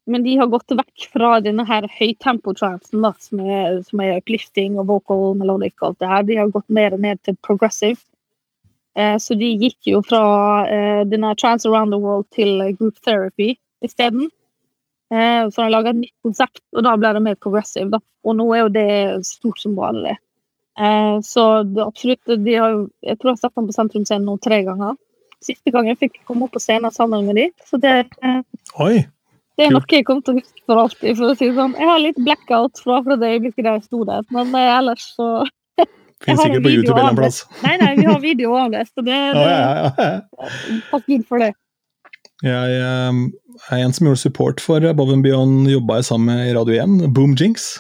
men 0.10 0.26
de 0.26 0.36
har 0.40 0.50
gått 0.52 0.74
vekk 0.76 1.08
fra 1.14 1.36
denne 1.46 1.64
her 1.68 1.86
høytempo-transen, 1.94 3.06
som 3.22 3.42
er, 3.46 3.80
som 3.88 4.02
er 4.04 4.18
uplifting 4.20 4.80
og 4.82 4.90
vocal 4.90 5.36
melodic 5.40 5.76
og 5.80 5.92
alt 5.92 6.00
det 6.04 6.12
her. 6.12 6.28
De 6.28 6.40
har 6.40 6.54
gått 6.54 6.68
mer 6.74 6.98
ned 6.98 7.22
til 7.26 7.38
progressive. 7.46 8.02
Eh, 8.98 9.16
så 9.22 9.38
de 9.38 9.52
gikk 9.62 9.92
jo 9.92 10.02
fra 10.06 10.24
eh, 10.68 11.02
denne 11.08 11.36
Trans 11.40 11.68
Around 11.70 11.94
the 11.94 12.02
World 12.02 12.30
til 12.36 12.58
group 12.80 12.98
therapy 13.06 13.54
isteden. 13.86 14.32
Eh, 15.14 15.44
så 15.50 15.62
de 15.62 15.66
har 15.68 15.74
laga 15.74 15.94
et 15.94 16.02
nytt 16.02 16.16
konsept, 16.26 16.64
og 16.76 16.86
da 16.86 16.96
ble 16.98 17.14
det 17.16 17.26
mer 17.26 17.38
progressive. 17.42 17.90
Da. 17.94 18.02
Og 18.26 18.36
nå 18.38 18.50
er 18.54 18.66
jo 18.66 18.74
det 18.74 18.90
stort 19.30 19.62
som 19.62 19.78
vanlig. 19.78 20.18
Eh, 20.80 21.20
så 21.26 21.46
det, 21.64 21.84
absolutt, 21.86 22.36
de 22.46 22.56
har 22.56 22.76
jeg 23.04 23.20
tror 23.20 23.32
jeg 23.32 23.38
har 23.38 23.44
sett 23.44 23.56
dem 23.56 23.70
på 23.70 23.78
Sentrumsscenen 23.78 24.28
nå 24.28 24.38
tre 24.44 24.62
ganger. 24.68 24.98
Siste 25.44 25.72
gangen 25.72 25.96
fikk 26.00 26.20
jeg 26.20 26.28
komme 26.28 26.48
opp 26.48 26.56
på 26.56 26.62
scenen 26.64 26.92
sammen 26.92 27.26
med 27.28 27.40
de. 27.40 27.48
Så 27.68 27.80
det, 27.82 27.96
eh, 28.24 28.42
Oi! 28.84 29.08
Det 29.60 29.68
er 29.68 29.74
noe 29.76 29.92
jeg 29.92 30.06
kommer 30.08 30.24
til 30.24 30.38
å 30.38 30.40
huske 30.40 30.64
for 30.64 30.82
alltid. 30.82 31.18
for 31.20 31.30
å 31.30 31.38
si 31.38 31.50
sånn. 31.56 31.74
Jeg 31.76 31.90
har 31.90 32.04
litt 32.04 32.20
blackout 32.24 32.80
fra 32.80 33.00
akkurat 33.02 33.20
det 33.22 33.32
øyeblikket 33.36 33.66
der 33.66 33.74
jeg 33.78 33.88
sto 33.90 34.06
der, 34.08 34.24
men 34.36 34.54
eh, 34.56 34.70
ellers 34.78 35.10
så 35.18 35.28
har 35.84 36.40
sikkert 36.40 36.64
på 36.64 36.72
YouTube 36.72 36.96
en 36.96 37.02
eller 37.02 37.10
annen 37.10 37.20
plass. 37.20 37.42
Nei, 37.66 37.76
nei, 37.82 37.92
vi 38.00 38.08
har 38.08 38.24
video 38.24 38.56
avlest, 38.60 38.96
så 38.96 39.04
det, 39.04 39.20
det 39.36 39.44
ja, 39.44 39.60
ja, 39.60 39.92
ja. 40.00 40.80
pass 40.94 41.04
Gud 41.10 41.28
for 41.28 41.44
det. 41.44 41.52
Jeg 42.46 42.80
jeg 42.80 43.76
er 43.76 43.84
en 43.84 43.92
som 43.92 44.08
gjorde 44.08 44.22
support 44.22 44.62
for 44.64 44.86
Above 44.88 45.12
and 45.12 45.26
Beyond, 45.26 45.68
jobba 45.68 46.00
jeg 46.00 46.08
sammen 46.08 46.32
med 46.32 46.48
i 46.48 46.54
Radio 46.56 46.80
1, 46.80 47.10
Boom 47.12 47.36
Jinx. 47.36 47.74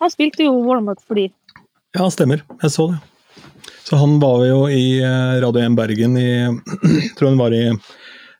Han 0.00 0.12
spilte 0.12 0.46
jo 0.46 0.54
warm-up 0.64 1.00
for 1.04 1.18
de. 1.18 1.28
Ja, 1.96 2.06
stemmer. 2.12 2.40
Jeg 2.62 2.72
så 2.72 2.86
det. 2.92 3.00
Så 3.84 3.98
han 4.00 4.16
var 4.22 4.44
jo 4.46 4.62
i 4.72 5.00
eh, 5.02 5.40
Radio 5.42 5.60
1 5.66 5.76
Bergen 5.76 6.16
i 6.16 6.30
tror 7.18 7.32
han 7.32 7.40
var 7.40 7.56
i 7.56 7.64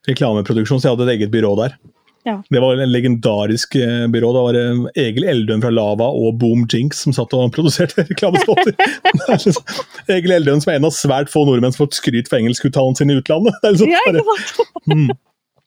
reklameproduksjon, 0.09 0.79
så 0.81 0.87
jeg 0.89 0.95
hadde 0.97 1.09
et 1.09 1.15
eget 1.19 1.33
byrå 1.33 1.55
der. 1.59 1.75
Ja. 2.23 2.35
Det 2.53 2.59
var 2.61 2.77
en 2.77 2.91
legendarisk 2.93 3.75
eh, 3.81 4.03
byrå. 4.13 4.29
Da 4.35 4.41
var 4.45 4.53
det 4.57 4.63
Egil 5.01 5.25
Eldøen 5.31 5.61
fra 5.63 5.71
Lava 5.73 6.05
og 6.13 6.35
Boom 6.41 6.67
Jinx 6.69 6.99
som 7.05 7.15
satt 7.17 7.33
og 7.33 7.49
produserte 7.55 8.05
reklamespotter. 8.11 8.75
Er 8.77 9.41
liksom- 9.41 9.85
Egil 10.13 10.35
Eldøen 10.37 10.61
som 10.61 10.73
er 10.73 10.77
en 10.81 10.89
av 10.91 10.93
svært 10.93 11.31
få 11.33 11.45
nordmenn 11.49 11.73
som 11.73 11.83
har 11.83 11.89
fått 11.89 11.97
skryt 11.97 12.29
for 12.29 12.37
engelskuttalen 12.41 12.97
sin 12.99 13.09
i 13.13 13.17
utlandet. 13.21 13.57
Det 13.61 13.71
er 13.71 13.77
liksom 13.77 13.93
Ja, 13.93 14.03
ikke 14.05 14.25
sant? 14.27 14.83
mm. 14.93 15.07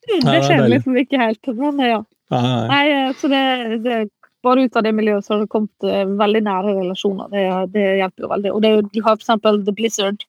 Det 0.05 0.35
er 0.37 0.43
skjer 0.45 0.69
liksom 0.71 0.99
ikke 1.01 1.23
helt. 1.25 1.51
Men 1.59 1.81
ja. 1.83 2.03
Nei, 2.31 2.41
nei, 2.45 2.53
nei. 2.55 2.69
Nei, 2.71 2.85
eh, 3.09 3.17
så 3.19 3.31
det, 3.33 3.43
det 3.85 3.99
bare 4.45 4.67
ut 4.69 4.77
av 4.77 4.85
det 4.85 4.93
miljøet 4.95 5.25
så 5.27 5.35
har 5.35 5.43
det 5.43 5.51
kommet 5.53 5.87
eh, 5.89 6.05
veldig 6.21 6.43
nære 6.45 6.75
relasjoner. 6.79 7.31
Det, 7.33 7.45
det 7.75 7.85
hjelper 8.03 8.27
jo 8.27 8.31
veldig. 8.35 8.53
Og 8.55 8.63
det, 8.63 8.73
du 8.95 9.03
har 9.07 9.17
eksempel 9.19 9.59
The 9.67 9.75
Blizzard. 9.75 10.23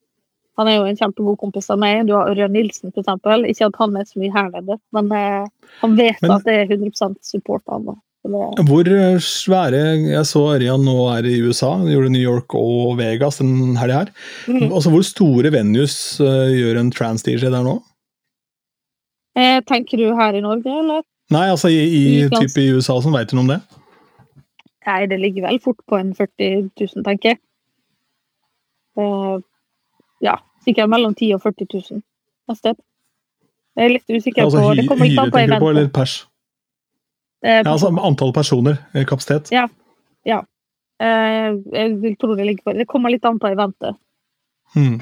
Han 0.59 0.69
er 0.71 0.77
jo 0.77 0.87
en 0.87 0.97
kjempegod 0.97 1.37
kompis 1.41 1.67
av 1.73 1.79
meg. 1.81 2.05
Du 2.07 2.13
har 2.15 2.29
Ørjan 2.31 2.53
Nilsen, 2.55 2.93
eksempel. 2.95 3.43
Ikke 3.49 3.67
at 3.67 3.79
han 3.81 3.95
er 3.99 4.07
så 4.07 4.21
mye 4.21 4.31
her 4.31 4.49
nede, 4.53 4.79
men 4.95 5.11
eh, 5.11 5.69
han 5.81 5.95
vet 5.99 6.21
Men- 6.23 6.37
at 6.37 6.45
det 6.47 6.55
er 6.61 6.75
100 6.77 7.15
support 7.21 7.63
av 7.67 7.83
ham. 7.83 8.01
Hvor 8.25 8.87
eh, 8.89 9.19
svære 9.21 9.81
Jeg 10.09 10.25
så 10.25 10.41
Ørjan 10.55 10.81
nå 10.81 10.95
er 11.13 11.27
i 11.29 11.41
USA, 11.45 11.75
han 11.77 11.91
gjorde 11.91 12.09
New 12.09 12.23
York 12.23 12.55
og 12.57 12.95
Vegas 12.97 13.37
den 13.37 13.75
helga 13.77 13.99
her. 13.99 14.13
Mm. 14.49 14.71
Altså, 14.71 14.89
hvor 14.89 15.03
store 15.05 15.51
venues 15.53 16.19
uh, 16.19 16.49
gjør 16.49 16.79
en 16.81 16.89
trans-DJ 16.91 17.51
der 17.53 17.65
nå? 17.67 17.75
Eh, 19.37 19.59
Tenker 19.67 20.01
du 20.01 20.15
her 20.17 20.33
i 20.33 20.41
Norge, 20.41 20.71
eller? 20.71 21.03
Nei, 21.35 21.47
altså 21.51 21.69
i, 21.69 21.81
i, 21.85 22.03
I, 22.23 22.29
typ 22.33 22.57
i 22.61 22.69
USA, 22.73 22.97
sånn, 23.01 23.13
veit 23.13 23.29
du 23.29 23.37
noe 23.37 23.45
om 23.45 23.51
det? 23.53 23.61
Nei, 24.85 24.99
det 25.09 25.17
ligger 25.21 25.47
vel 25.47 25.59
fort 25.61 25.81
på 25.89 25.97
en 25.97 26.13
40 26.17 26.69
000, 26.81 27.05
tenker 27.05 27.33
jeg. 27.33 27.41
Eh, 29.01 29.37
ja, 30.23 30.37
sikkert 30.65 30.91
mellom 30.91 31.15
10 31.15 31.35
og 31.35 31.41
40 31.43 31.67
000 31.73 32.03
et 32.51 32.61
sted. 32.61 32.77
Jeg 33.75 33.89
er 33.89 33.93
litt 33.97 34.11
usikker 34.11 34.45
Altså 34.45 34.61
på 34.61 34.75
Det 34.77 34.87
kommer 34.87 35.09
litt 35.09 35.19
an 35.19 35.31
på 35.33 35.41
du 35.41 35.55
på, 35.59 35.69
eller 35.73 35.89
pers? 35.91 36.13
Eh, 37.43 37.59
Ja, 37.59 37.71
altså 37.73 37.91
antall 37.91 38.31
personer, 38.33 38.77
eh, 38.93 39.05
kapasitet. 39.05 39.51
Ja. 39.51 39.67
Eh, 40.95 41.51
jeg 41.75 41.97
vil 41.99 42.15
tro 42.15 42.35
det 42.35 42.45
ligger 42.47 42.69
på 42.69 42.73
Det 42.77 42.87
kommer 42.87 43.11
litt 43.11 43.25
an 43.27 43.39
på 43.39 43.51
eventet. 43.51 43.97
Hmm. 44.73 45.01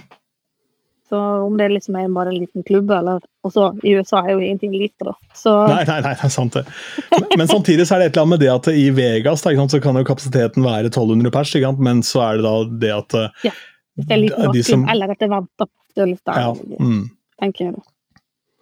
Så 1.09 1.19
om 1.45 1.57
det 1.57 1.67
liksom 1.69 1.95
er 1.99 2.07
bare 2.09 2.31
en 2.31 2.39
liten 2.39 2.63
klubb, 2.65 2.89
eller 2.91 3.21
Og 3.45 3.51
så 3.53 3.67
i 3.83 3.93
USA 3.93 4.23
er 4.23 4.31
jo 4.33 4.39
ingenting 4.39 4.71
lite, 4.73 5.05
da. 5.05 5.13
Så 5.35 5.53
Nei, 5.67 5.83
nei, 5.85 5.99
nei, 6.01 6.13
det 6.15 6.25
er 6.25 6.31
sant 6.33 6.55
det. 6.57 6.63
Men, 7.11 7.27
men 7.43 7.51
samtidig 7.51 7.85
så 7.85 7.95
er 7.95 8.01
det 8.01 8.07
et 8.07 8.15
eller 8.15 8.23
annet 8.23 8.33
med 8.33 8.41
det 8.41 8.51
at 8.53 8.69
i 8.71 8.87
Vegas 8.95 9.43
da, 9.45 9.53
sant, 9.53 9.75
så 9.75 9.81
kan 9.83 9.99
jo 9.99 10.05
kapasiteten 10.07 10.65
være 10.65 10.89
1200 10.89 11.33
pers, 11.35 11.51
sant? 11.53 11.83
men 11.83 12.01
så 12.07 12.23
er 12.25 12.39
det 12.39 12.47
da 12.47 12.55
det 12.85 12.93
at 12.95 13.17
eh, 13.19 13.51
hvis 13.97 14.07
det 14.07 14.15
er 14.15 14.21
liten 14.23 14.53
de 14.53 14.63
som- 14.63 14.87
eller 14.89 15.07
da. 15.07 15.65
Det 15.93 16.01
er 16.01 16.05
litt 16.09 16.25
der, 16.25 16.39
Ja. 16.39 16.53
Mm. 16.79 17.09
tenker 17.41 17.65
jeg. 17.65 17.75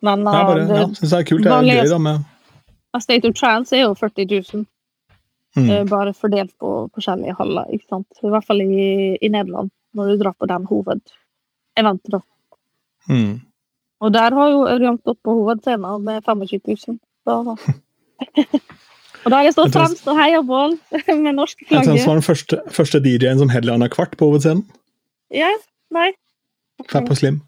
Men 0.01 0.19
Jeg 0.25 0.27
eh, 0.27 0.47
bare, 0.47 0.67
det, 0.67 0.77
ja, 0.77 0.85
syns 0.87 1.09
det 1.09 1.19
er 1.19 1.23
kult. 1.23 1.43
Det 1.43 1.51
er 1.51 1.83
gøy 1.83 1.89
da 1.89 1.97
med 1.97 2.25
State 2.99 3.25
of 3.29 3.35
Trance 3.35 3.75
er 3.75 3.81
jo 3.85 3.93
40 3.95 4.25
000. 4.53 4.65
mm. 5.55 5.69
eh, 5.69 5.83
bare 5.87 6.13
fordelt 6.13 6.51
på 6.59 6.89
forskjellige 6.95 7.35
haller. 7.37 7.65
ikke 7.71 7.87
sant? 7.89 8.07
I 8.23 8.27
hvert 8.27 8.45
fall 8.45 8.61
i, 8.61 9.17
i 9.21 9.27
Nederland, 9.27 9.71
når 9.95 10.11
du 10.11 10.23
drar 10.23 10.35
på 10.39 10.47
den 10.47 10.65
hovedeventet. 10.65 12.11
da. 12.11 12.19
Mm. 13.09 13.41
Og 14.01 14.13
der 14.13 14.33
har 14.33 14.49
jo 14.49 14.65
Ørjan 14.67 14.99
stått 14.99 15.19
på 15.23 15.35
hovedscenen 15.37 16.03
med 16.03 16.23
25 16.23 16.61
000. 16.87 16.99
Da, 17.25 17.37
og 19.23 19.27
da 19.29 19.35
har 19.37 19.43
jeg 19.45 19.53
stått 19.53 19.75
fremst 19.75 20.07
og 20.09 20.17
heia 20.17 20.41
på 20.41 20.61
han 20.61 20.77
med 21.23 21.35
norske 21.37 21.67
Jeg 21.69 21.83
tror 21.85 21.97
han 21.97 22.07
var 22.07 22.19
den 22.19 22.25
første, 22.25 22.61
første 22.73 23.01
DJ-en 23.03 23.43
som 23.43 23.51
headlina 23.53 23.87
kvart 23.93 24.17
på 24.17 24.31
hovedscenen. 24.31 24.65
Ja, 25.31 25.49
nei. 25.95 26.11
Fat 26.89 27.05
på 27.07 27.15
Slim. 27.15 27.41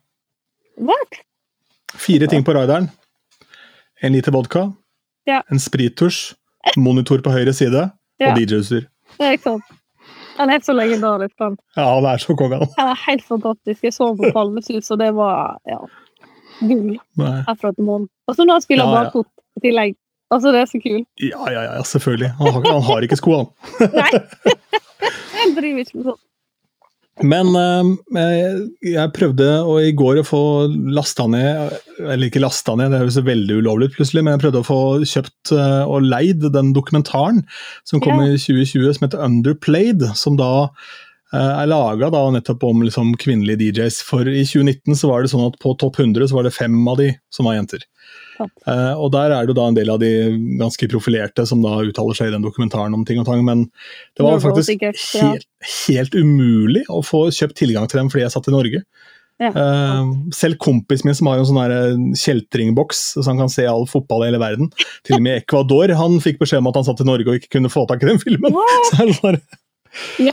What? 0.78 1.20
Fire 2.00 2.28
ting 2.32 2.44
på 2.46 2.54
rideren. 2.56 2.90
En 4.02 4.14
liter 4.16 4.32
vodka, 4.32 4.74
Ja. 5.26 5.42
en 5.52 5.60
sprittusj, 5.60 6.34
monitor 6.78 7.22
på 7.24 7.32
høyre 7.32 7.54
side 7.54 7.92
Ja. 8.20 8.32
og 8.32 8.38
DJ-utstyr. 8.38 8.88
Det 9.20 9.46
er. 9.46 9.60
Han 10.38 10.50
er 10.50 10.60
så 10.60 10.74
legendarisk. 10.74 11.36
Han. 11.40 11.58
Ja, 11.78 11.94
han 11.96 12.06
er 12.06 12.18
så 12.18 12.36
konge, 12.36 12.58
han. 12.58 12.68
han 12.78 12.88
er 12.90 13.00
helt 13.08 13.24
fantastisk. 13.24 13.84
Jeg 13.84 13.94
så 13.94 14.16
på 14.18 14.32
Palmesus, 14.34 14.90
og 14.92 15.00
det 15.00 15.14
var 15.16 15.58
ja, 15.70 15.78
gull 16.60 16.98
herfra 17.48 17.72
til 17.76 17.84
månen. 17.86 18.10
Og 18.28 18.36
så 18.36 18.46
når 18.46 18.54
han 18.54 18.62
spiller 18.62 18.86
Ja, 18.90 19.04
bakfot 19.04 19.28
i 19.58 19.68
tillegg. 19.68 19.96
Altså, 20.32 20.52
det 20.52 20.62
er 20.62 20.66
så 20.66 20.80
kult. 20.82 21.08
Ja, 21.22 21.52
ja, 21.52 21.62
ja, 21.76 21.82
selvfølgelig. 21.84 22.32
Han 22.40 22.48
har, 22.54 22.62
han 22.72 22.82
har 22.82 23.02
ikke 23.06 23.16
sko, 23.20 23.36
han. 23.38 23.48
Nei! 23.94 24.10
Jeg 25.44 25.56
driver 25.58 25.80
ikke 25.84 25.98
med 25.98 26.04
sånt. 26.10 26.22
Men 27.22 27.51
eh, 27.53 28.55
jeg 28.89 29.14
prøvde 29.14 29.45
å, 29.61 29.76
i 29.86 29.91
går 29.93 30.24
å 30.24 30.26
få 30.26 30.39
lasta 30.95 31.28
ned 31.30 31.76
Eller 31.99 32.26
ikke 32.26 32.41
lasta 32.41 32.74
ned, 32.80 32.89
det 32.89 33.03
høres 33.03 33.20
veldig 33.22 33.59
ulovlig 33.61 33.91
ut 33.91 33.97
plutselig, 33.99 34.24
men 34.26 34.34
jeg 34.34 34.41
prøvde 34.47 34.64
å 34.64 34.66
få 34.66 34.80
kjøpt 35.05 35.53
eh, 35.53 35.84
og 35.86 36.07
leid 36.09 36.41
den 36.55 36.74
dokumentaren 36.74 37.43
som 37.86 38.01
kom 38.01 38.18
Ja. 38.24 38.32
i 38.34 38.41
2020 38.41 38.97
som 38.97 39.05
heter 39.05 39.22
Underplayed. 39.28 40.07
Som 40.18 40.39
da 40.41 40.49
eh, 40.66 40.74
er 41.34 41.70
laga 41.70 42.10
nettopp 42.34 42.64
om 42.68 42.84
liksom, 42.86 43.16
kvinnelige 43.18 43.72
DJs. 43.72 44.02
For 44.06 44.28
i 44.30 44.44
2019 44.46 45.00
så 45.00 45.10
var 45.10 45.24
det 45.24 45.32
sånn 45.34 45.48
at 45.48 45.58
på 45.64 45.74
topp 45.82 45.98
100 46.00 46.30
så 46.30 46.38
var 46.38 46.48
det 46.48 46.54
fem 46.56 46.76
av 46.88 47.00
de 47.02 47.10
som 47.34 47.50
var 47.50 47.58
jenter. 47.58 47.86
Eh, 48.42 48.94
og 48.98 49.12
der 49.14 49.34
er 49.36 49.48
det 49.48 49.56
da 49.58 49.68
en 49.70 49.78
del 49.78 49.92
av 49.94 50.00
de 50.02 50.12
ganske 50.60 50.90
profilerte 50.92 51.46
som 51.50 51.62
da 51.64 51.78
uttaler 51.86 52.18
seg 52.18 52.30
i 52.30 52.36
den 52.36 52.46
dokumentaren 52.46 52.96
om 52.96 53.06
ting 53.08 53.22
og 53.22 53.28
tang, 53.30 53.44
men 53.46 53.68
det 54.18 54.26
var 54.26 54.38
jo 54.38 54.46
faktisk 54.48 54.86
helt, 55.14 55.50
helt 55.88 56.16
umulig 56.18 56.86
å 56.92 57.04
få 57.06 57.28
kjøpt 57.34 57.60
tilgang 57.62 57.90
til 57.90 58.02
dem 58.02 58.14
fordi 58.14 58.26
jeg 58.26 58.36
satt 58.36 58.50
i 58.50 58.56
Norge. 58.56 58.86
Ja, 59.42 59.50
Uh, 59.50 60.30
selv 60.32 60.60
kompisen 60.62 61.08
min 61.10 61.16
som 61.18 61.28
har 61.28 61.42
en 61.42 61.48
sånn 61.50 61.58
eh, 61.64 62.04
kjeltringboks, 62.22 63.00
så 63.18 63.24
han 63.26 63.42
kan 63.42 63.50
se 63.52 63.66
all 63.68 63.88
fotball 63.90 64.22
i 64.22 64.28
hele 64.30 64.40
verden, 64.40 64.70
til 65.04 65.18
og 65.18 65.24
med 65.26 65.42
Ecuador, 65.42 65.92
han 65.98 66.20
fikk 66.24 66.38
beskjed 66.44 66.62
om 66.62 66.70
at 66.70 66.78
han 66.78 66.86
satt 66.86 67.02
i 67.02 67.08
Norge 67.10 67.28
og 67.28 67.40
ikke 67.40 67.56
kunne 67.58 67.72
få 67.74 67.84
tak 67.90 68.06
i 68.06 68.12
den 68.12 68.22
filmen. 68.22 68.54
What? 68.54 68.86
Så, 68.92 69.02
er 69.02 69.10
det 69.10 69.18
bare, 69.26 69.42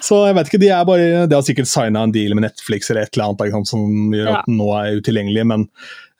Så 0.04 0.20
jeg 0.26 0.36
vet 0.38 0.48
ikke, 0.50 0.60
de, 0.62 0.68
er 0.72 0.84
bare, 0.88 1.08
de 1.28 1.36
har 1.36 1.44
sikkert 1.46 1.68
signa 1.70 2.04
en 2.06 2.14
deal 2.14 2.32
med 2.36 2.46
Netflix 2.46 2.88
eller 2.90 3.04
et 3.04 3.14
eller 3.16 3.28
annet 3.30 3.44
liksom, 3.48 3.66
som 3.68 4.14
gjør 4.16 4.30
at 4.32 4.48
den 4.48 4.56
nå 4.60 4.68
er 4.78 5.00
utilgjengelig, 5.00 5.44
men 5.52 5.66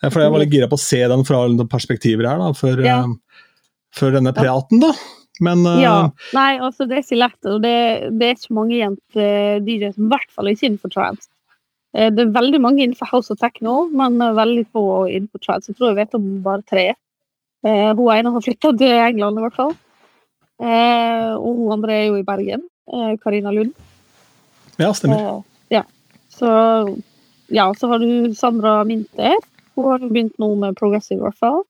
eh, 0.02 0.10
for 0.10 0.20
jeg 0.24 0.34
var 0.34 0.42
litt 0.44 0.52
gira 0.52 0.68
på 0.70 0.76
å 0.76 0.82
se 0.82 1.00
den 1.12 1.24
fra 1.28 1.40
alle 1.46 1.66
perspektiver 1.70 2.28
her, 2.28 2.38
da, 2.42 2.52
før, 2.56 2.84
Ja. 2.84 2.98
eh, 3.06 3.48
før 3.96 4.18
denne 4.18 4.34
praten, 4.36 4.84
da. 4.84 4.92
Men 5.40 5.64
eh, 5.66 5.80
Ja. 5.86 5.96
Nei, 6.36 6.58
altså, 6.60 6.84
det 6.86 6.98
er 6.98 7.04
ikke 7.06 7.20
lett. 7.22 7.38
Og 7.48 7.60
det, 7.64 7.76
det 8.20 8.26
er 8.28 8.36
ikke 8.36 8.56
mange 8.60 8.76
jenter 8.76 9.60
DJ 9.64 9.92
som 9.94 10.04
i 10.04 10.10
hvert 10.12 10.34
fall 10.36 10.50
ikke 10.52 10.66
innenfor 10.68 10.92
trans. 10.92 11.30
Det 11.96 12.22
er 12.22 12.28
veldig 12.36 12.60
mange 12.62 12.84
innenfor 12.84 13.08
house 13.10 13.32
of 13.32 13.40
techno, 13.40 13.88
men 13.90 14.20
veldig 14.36 14.62
få 14.70 14.82
innenfor 15.10 15.40
trans. 15.42 15.66
Jeg 15.66 15.74
tror 15.78 15.88
jeg 15.90 15.96
vet 16.04 16.12
om 16.20 16.26
bare 16.44 16.62
tre. 16.62 16.84
Uh, 17.66 17.90
Hun 17.98 18.12
ene 18.14 18.30
har 18.32 18.44
flytta 18.44 18.70
til 18.78 18.92
England, 18.94 19.40
i 19.40 19.42
hvert 19.42 19.56
fall. 19.58 19.72
Uh, 20.60 21.34
Og 21.40 21.56
hun 21.56 21.72
andre 21.78 21.96
er 21.96 22.06
jo 22.10 22.20
i 22.20 22.26
Bergen. 22.26 22.62
Eh, 22.92 23.14
Karina 23.22 23.52
Lund. 23.54 23.74
ja, 24.80 24.92
stemmer. 24.94 25.16
Eh, 25.20 25.40
Ja. 25.70 25.84
Så 26.30 26.48
ja, 27.50 27.66
så 27.74 27.88
har 27.90 27.98
du 27.98 28.34
Sandra 28.34 28.84
Minter. 28.84 29.36
Hun 29.74 29.84
har 29.90 29.98
begynt 30.08 30.38
nå 30.38 30.54
med 30.58 30.76
progressive, 30.78 31.18
i 31.20 31.24
hvert 31.26 31.38
fall. 31.38 31.62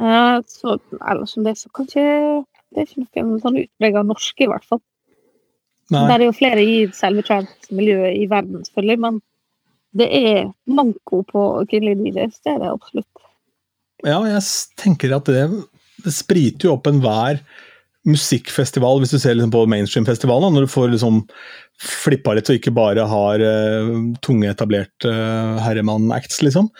Eh, 0.00 0.40
Så 0.46 0.78
ellers 1.00 1.32
som 1.34 1.44
det, 1.44 1.56
så 1.58 1.68
kanskje 1.72 2.44
Det 2.74 2.82
er 2.82 3.04
ikke 3.04 3.22
noe 3.24 3.40
sånn 3.40 3.56
utprega 3.62 4.02
norske, 4.04 4.42
i 4.44 4.48
hvert 4.50 4.64
fall. 4.66 4.80
Nei. 5.90 6.02
Det 6.08 6.14
er 6.16 6.24
jo 6.26 6.32
flere 6.34 6.62
i 6.66 6.86
selve 6.92 7.22
trans-miljøet 7.22 8.16
i 8.18 8.26
verden, 8.26 8.64
selvfølgelig, 8.66 8.98
men 9.04 9.20
det 9.96 10.08
er 10.12 10.40
manko 10.66 11.22
på 11.30 11.44
kvinnelige 11.70 12.10
DJs. 12.12 12.40
Det 12.42 12.52
er 12.52 12.58
det 12.64 12.72
absolutt. 12.72 13.22
Ja, 14.04 14.18
jeg 14.26 14.42
tenker 14.76 15.14
at 15.16 15.30
det, 15.30 15.44
det 16.04 16.12
spriter 16.12 16.68
jo 16.68 16.74
opp 16.74 16.90
enhver 16.90 17.38
musikkfestival, 18.06 19.00
hvis 19.02 19.12
du 19.14 19.18
ser 19.18 19.34
liksom 19.34 19.52
på 19.54 19.64
mainstream-festivalen, 19.70 20.54
når 20.54 20.66
du 20.66 20.72
får 20.72 20.92
liksom 20.94 21.24
flippa 21.82 22.36
litt 22.36 22.48
og 22.52 22.60
ikke 22.60 22.74
bare 22.76 23.04
har 23.10 23.42
uh, 23.42 23.90
tunge, 24.24 24.48
etablerte 24.48 25.10
uh, 25.10 25.58
herremann-acts, 25.64 26.40
liksom. 26.46 26.70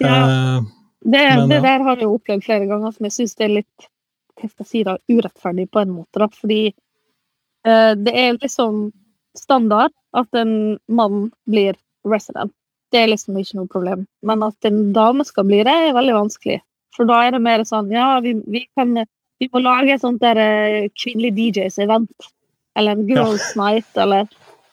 Ja. 0.00 0.16
Eh, 0.16 0.72
Det, 1.06 1.22
Men, 1.36 1.48
det 1.48 1.60
ja. 1.60 1.62
der 1.62 1.84
har 1.86 2.00
jeg 2.00 2.08
opplevd 2.10 2.42
flere 2.42 2.66
ganger, 2.66 2.90
som 2.90 3.06
jeg 3.06 3.14
syns 3.14 3.36
er 3.38 3.52
litt 3.60 3.88
hva 4.36 4.48
skal 4.48 4.64
jeg 4.64 4.70
si 4.70 4.80
da, 4.84 4.96
urettferdig 5.08 5.68
på 5.72 5.80
en 5.80 5.92
måte. 5.96 6.20
da, 6.20 6.28
Fordi 6.28 6.62
eh, 6.68 7.92
det 7.96 8.12
er 8.12 8.38
liksom 8.40 8.90
standard 9.38 9.94
at 10.16 10.34
en 10.34 10.78
mann 10.88 11.30
blir 11.48 11.76
resident. 12.08 12.52
Det 12.92 13.02
er 13.02 13.12
liksom 13.12 13.36
ikke 13.38 13.60
noe 13.60 13.70
problem. 13.70 14.06
Men 14.26 14.44
at 14.46 14.68
en 14.68 14.92
dame 14.96 15.24
skal 15.24 15.46
bli 15.48 15.62
det, 15.66 15.72
er 15.72 15.96
veldig 15.96 16.16
vanskelig. 16.16 16.58
For 16.96 17.08
da 17.08 17.22
er 17.24 17.36
det 17.36 17.42
mer 17.44 17.64
sånn 17.68 17.90
ja, 17.92 18.16
vi, 18.24 18.36
vi 18.48 18.64
kan 18.78 18.96
vi 19.40 19.50
må 19.52 19.60
lage 19.64 19.94
et 19.94 20.02
sånt 20.02 20.22
der 20.22 20.40
uh, 20.40 20.88
kvinnelig 20.96 21.34
DJs-event. 21.36 22.32
Eller 22.76 22.96
en 22.96 23.06
girls 23.08 23.54
night, 23.56 23.88
eller 23.96 24.26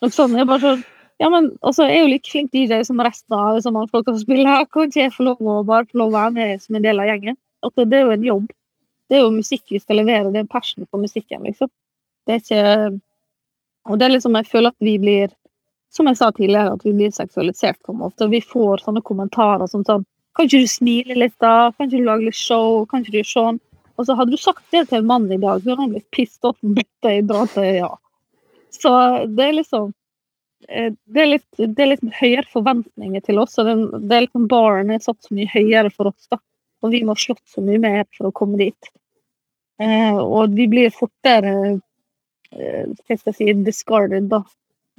noe 0.04 0.12
sånt. 0.12 0.36
Jeg 0.36 0.50
bare 0.50 0.64
sånn 0.64 0.84
ja, 1.22 1.30
men 1.32 1.52
jeg 1.62 1.86
er 1.86 2.02
jo 2.02 2.10
like 2.10 2.28
flink 2.28 2.50
DJ 2.52 2.82
som 2.84 3.00
resten 3.00 3.36
av 3.38 3.60
som 3.64 3.78
alle 3.80 3.92
folk 3.92 4.10
som 4.10 4.20
spiller. 4.20 4.66
Kan 4.74 4.90
ikke 4.90 5.06
jeg 5.06 5.14
få 5.14 5.28
lov 5.30 5.40
å 5.40 5.62
bare 5.68 5.88
få 5.88 6.02
lov 6.02 6.12
å 6.12 6.18
være 6.18 6.34
med 6.36 6.64
som 6.64 6.76
en 6.76 6.84
del 6.84 7.00
av 7.00 7.08
gjengen? 7.08 7.38
Altså, 7.64 7.86
det 7.88 8.00
er 8.00 8.04
jo 8.04 8.16
en 8.16 8.26
jobb. 8.28 8.50
Det 9.08 9.18
er 9.18 9.24
jo 9.24 9.36
musikk 9.36 9.72
vi 9.72 9.80
skal 9.80 10.02
levere. 10.02 10.32
Det 10.34 10.42
er 10.42 10.50
passion 10.52 10.88
for 10.90 11.00
musikken, 11.00 11.46
liksom. 11.48 11.72
Det 12.28 12.36
er 12.36 12.42
ikke 12.42 13.00
Og 13.92 14.00
det 14.00 14.06
er 14.06 14.14
liksom, 14.14 14.36
jeg 14.40 14.48
føler 14.48 14.72
at 14.72 14.80
vi 14.80 14.98
blir 14.98 15.32
Som 15.92 16.08
jeg 16.08 16.18
sa 16.18 16.32
tidligere, 16.32 16.74
at 16.74 16.86
vi 16.86 16.94
blir 16.96 17.12
seksualisert 17.12 17.78
på 17.86 17.92
en 17.94 18.00
måte. 18.00 18.26
Og 18.26 18.32
vi 18.32 18.42
får 18.42 18.82
sånne 18.84 19.04
kommentarer 19.04 19.68
som 19.68 19.84
sånn 19.86 20.06
Kan 20.36 20.48
ikke 20.48 20.64
du 20.64 20.68
smile 20.68 21.16
litt, 21.20 21.36
da? 21.40 21.72
Kan 21.78 21.88
ikke 21.88 22.00
du 22.00 22.08
lage 22.08 22.26
litt 22.26 22.40
show? 22.40 22.86
Kan 22.90 23.04
ikke 23.04 23.20
du 23.20 23.28
sånn? 23.28 23.60
Og 23.98 24.08
så 24.08 24.16
hadde 24.18 24.34
du 24.34 24.42
sagt 24.42 24.64
det 24.74 24.88
til 24.90 25.02
en 25.02 25.10
mann 25.10 25.28
i 25.32 25.38
dag, 25.38 25.62
så 25.62 25.74
hadde 25.74 25.84
han 25.86 25.94
blitt 25.94 26.10
pissed 26.16 26.48
off 26.50 26.58
bedt 26.62 26.90
deg 27.06 27.28
dra 27.30 27.44
til 27.52 27.68
ja. 27.78 27.92
Så 28.74 28.94
det 29.30 29.46
er 29.46 29.58
liksom 29.60 29.92
eh, 30.70 30.90
det 31.06 31.22
er, 31.22 31.30
litt, 31.36 31.50
det 31.60 31.84
er 31.86 31.92
litt 31.92 32.08
høyere 32.18 32.48
forventninger 32.50 33.22
til 33.28 33.42
oss, 33.44 33.60
og 33.62 33.70
den, 33.70 33.86
det 34.08 34.18
er 34.18 34.26
liksom 34.26 34.50
baren 34.52 34.90
er 34.94 35.04
satt 35.04 35.22
så 35.22 35.38
mye 35.38 35.52
høyere 35.54 35.94
for 35.94 36.10
oss. 36.10 36.28
da, 36.34 36.42
Og 36.82 36.96
vi 36.96 37.04
må 37.06 37.14
ha 37.14 37.22
slått 37.22 37.44
så 37.54 37.62
mye 37.66 37.82
mer 37.84 38.04
for 38.18 38.32
å 38.32 38.36
komme 38.36 38.58
dit. 38.62 38.94
Eh, 39.82 40.18
og 40.18 40.58
vi 40.58 40.68
blir 40.72 40.94
fortere 40.94 41.54
eh, 42.54 42.86
hva 42.90 43.18
skal 43.18 43.32
jeg 43.34 43.38
si, 43.38 43.54
discarded, 43.66 44.30
da. 44.34 44.42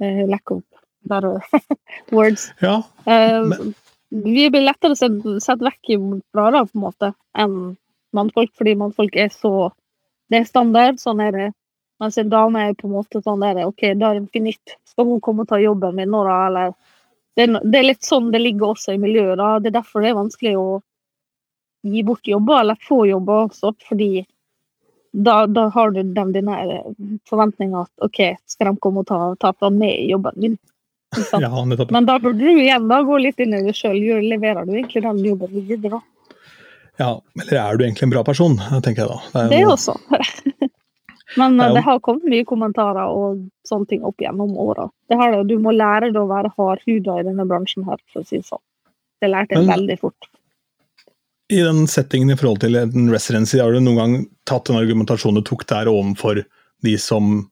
Eh, 0.03 0.23
lack 0.27 0.51
of 0.51 0.63
better 1.07 1.43
words. 2.15 2.51
ja, 2.61 2.81
Eh, 3.05 3.43
vi 4.09 4.49
blir 4.49 4.63
lettere 4.63 4.95
sett, 4.95 5.17
sett 5.43 5.61
vekk 5.63 5.95
fra 6.31 6.51
det, 6.53 6.61
på 6.71 6.77
en 6.77 6.83
måte, 6.85 7.09
enn 7.37 7.55
mannfolk, 8.15 8.51
fordi 8.57 8.75
mannfolk 8.79 9.17
er 9.19 9.31
så 9.33 9.71
Det 10.25 10.39
er 10.39 10.45
standard, 10.49 10.97
sånn 10.97 11.19
er 11.21 11.35
det. 11.35 11.49
Mens 12.01 12.15
en 12.17 12.31
dame 12.31 12.63
er 12.65 12.71
på 12.73 12.87
en 12.87 12.95
måte 12.95 13.19
sånn 13.21 13.43
der, 13.43 13.59
OK, 13.67 13.83
da 13.93 14.09
er 14.09 14.19
det 14.19 14.33
finitt. 14.33 14.73
Skal 14.89 15.05
hun 15.05 15.21
komme 15.21 15.45
og 15.45 15.51
ta 15.51 15.59
jobben 15.61 15.93
min 15.95 16.09
nå, 16.09 16.23
da, 16.25 16.39
eller 16.47 16.71
det 17.37 17.45
er, 17.45 17.59
det 17.61 17.79
er 17.79 17.85
litt 17.91 18.07
sånn 18.07 18.31
det 18.33 18.41
ligger 18.41 18.73
også 18.73 18.95
i 18.95 19.01
miljøet, 19.03 19.37
da. 19.37 19.59
Det 19.61 19.69
er 19.69 19.77
derfor 19.77 20.01
det 20.01 20.09
er 20.09 20.17
vanskelig 20.17 20.55
å 20.57 20.65
gi 21.85 22.01
bort 22.07 22.27
jobber, 22.27 22.63
eller 22.63 22.79
få 22.87 23.03
jobber 23.05 23.45
også, 23.45 23.75
fordi 23.85 24.25
da, 25.15 25.45
da 25.47 25.67
har 25.71 25.91
du 25.91 26.01
den 26.03 26.33
dine 26.35 26.55
forventninga 27.29 27.85
at 27.85 28.07
OK, 28.07 28.21
skal 28.49 28.71
de 28.71 28.79
komme 28.83 29.03
og 29.05 29.11
ta, 29.11 29.19
ta 29.39 29.53
fra 29.53 29.69
meg 29.71 30.09
jobben 30.09 30.41
min? 30.41 30.57
Ja. 31.31 31.51
Men 31.93 32.07
da 32.09 32.17
burde 32.19 32.41
du 32.41 32.59
igjen 32.59 32.89
da 32.89 32.99
gå 33.07 33.17
litt 33.21 33.39
inn 33.39 33.53
i 33.55 33.61
deg 33.63 33.77
sjøl. 33.77 34.01
Leverer 34.25 34.65
du 34.67 34.73
egentlig 34.75 35.03
den 35.05 35.21
jobben 35.23 35.53
videre? 35.53 35.93
da? 35.93 36.01
Ja, 36.99 37.09
eller 37.41 37.57
er 37.59 37.77
du 37.77 37.83
egentlig 37.85 38.03
en 38.07 38.13
bra 38.13 38.23
person, 38.23 38.55
tenker 38.85 39.03
jeg 39.03 39.09
da. 39.11 39.17
Det, 39.33 39.41
er 39.45 39.49
Det 39.51 39.61
jo- 39.65 39.73
også. 39.75 39.95
Men 41.37 41.57
Det 41.57 41.65
eh, 41.65 41.67
jo- 41.69 41.75
det 41.75 41.83
har 41.83 41.99
kommet 41.99 42.23
mye 42.31 42.45
kommentarer 42.47 43.09
og 43.11 43.41
sånne 43.67 43.87
ting 43.89 44.03
opp 44.07 44.21
gjennom 44.23 44.53
åra. 44.61 44.85
Du 45.43 45.57
må 45.59 45.73
lære 45.75 46.11
deg 46.13 46.21
å 46.21 46.29
være 46.29 46.53
hardhuda 46.55 47.17
i 47.19 47.25
denne 47.27 47.45
bransjen 47.49 47.83
her, 47.89 47.97
for 48.13 48.21
å 48.21 48.25
si 48.29 48.37
det 48.39 48.45
sånn. 48.47 48.61
Det 49.21 49.29
lærte 49.33 49.57
jeg 49.57 49.65
Men- 49.65 49.73
veldig 49.79 49.99
fort. 49.99 50.29
I 51.51 51.59
den 51.61 51.85
settingen 51.85 52.31
i 52.31 52.35
forhold 52.39 52.59
til 52.63 52.75
en 52.75 53.09
residency, 53.11 53.59
har 53.59 53.71
du 53.71 53.79
noen 53.79 53.97
gang 53.99 54.13
tatt 54.49 54.69
en 54.71 54.79
argumentasjon 54.79 55.35
du 55.35 55.41
tok 55.45 55.65
der 55.69 55.85
overfor 55.91 56.43
de 56.81 56.95
som 56.97 57.49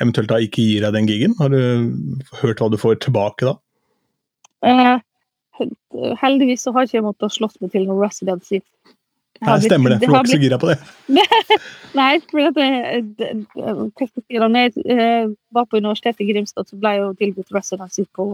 eventuelt 0.00 0.28
da 0.28 0.36
ikke 0.36 0.62
gir 0.62 0.82
deg 0.84 0.92
den 0.92 1.06
gigen? 1.08 1.34
Har 1.40 1.48
du 1.48 1.58
hørt 2.42 2.58
hva 2.62 2.70
du 2.70 2.76
får 2.76 3.00
tilbake 3.00 3.48
da? 3.48 3.56
Eh, 4.62 4.98
heldigvis 6.20 6.64
så 6.66 6.72
har 6.74 6.86
ikke 6.86 6.98
jeg 6.98 7.06
måttet 7.06 7.34
slåss 7.34 7.60
meg 7.62 7.72
til 7.74 7.86
noe 7.88 8.00
residency. 8.04 8.60
Jeg 9.40 9.48
Nei, 9.50 9.58
stemmer 9.66 9.90
det, 9.90 9.98
for 9.98 10.06
du 10.06 10.12
har 10.14 10.20
var 10.22 10.28
ikke 10.28 10.36
så 10.36 10.42
gira 10.44 10.58
på 10.62 10.68
det. 10.70 10.78
Nei, 11.98 12.10
for 12.30 12.40
at 12.48 12.58
jeg, 12.62 13.04
det- 13.18 13.46
det- 13.54 14.44
jeg 14.54 14.72
eh, 14.94 15.26
var 15.52 15.64
på 15.66 15.76
Universitetet 15.82 16.20
i 16.22 16.28
Grimstad, 16.32 16.68
så 16.70 16.78
ble 16.78 16.92
jeg 16.94 17.02
jo 17.02 17.12
tilbudt 17.18 17.54
residency 17.54 18.04
på 18.14 18.28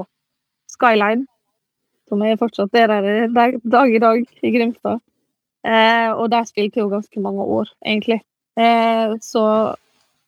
Skyline. 0.71 1.27
Som 2.09 2.23
er 2.27 2.37
fortsatt 2.37 2.75
er 2.75 2.87
der 2.91 3.29
dag, 3.33 3.57
dag 3.65 3.95
i 3.95 3.99
dag 4.03 4.25
i 4.43 4.51
Grimstad. 4.57 5.01
Eh, 5.65 6.11
og 6.13 6.31
der 6.33 6.45
spilte 6.49 6.79
jeg 6.81 6.85
jo 6.87 6.93
ganske 6.93 7.21
mange 7.21 7.45
år, 7.45 7.69
egentlig. 7.87 8.21
Eh, 8.61 9.17
så 9.25 9.43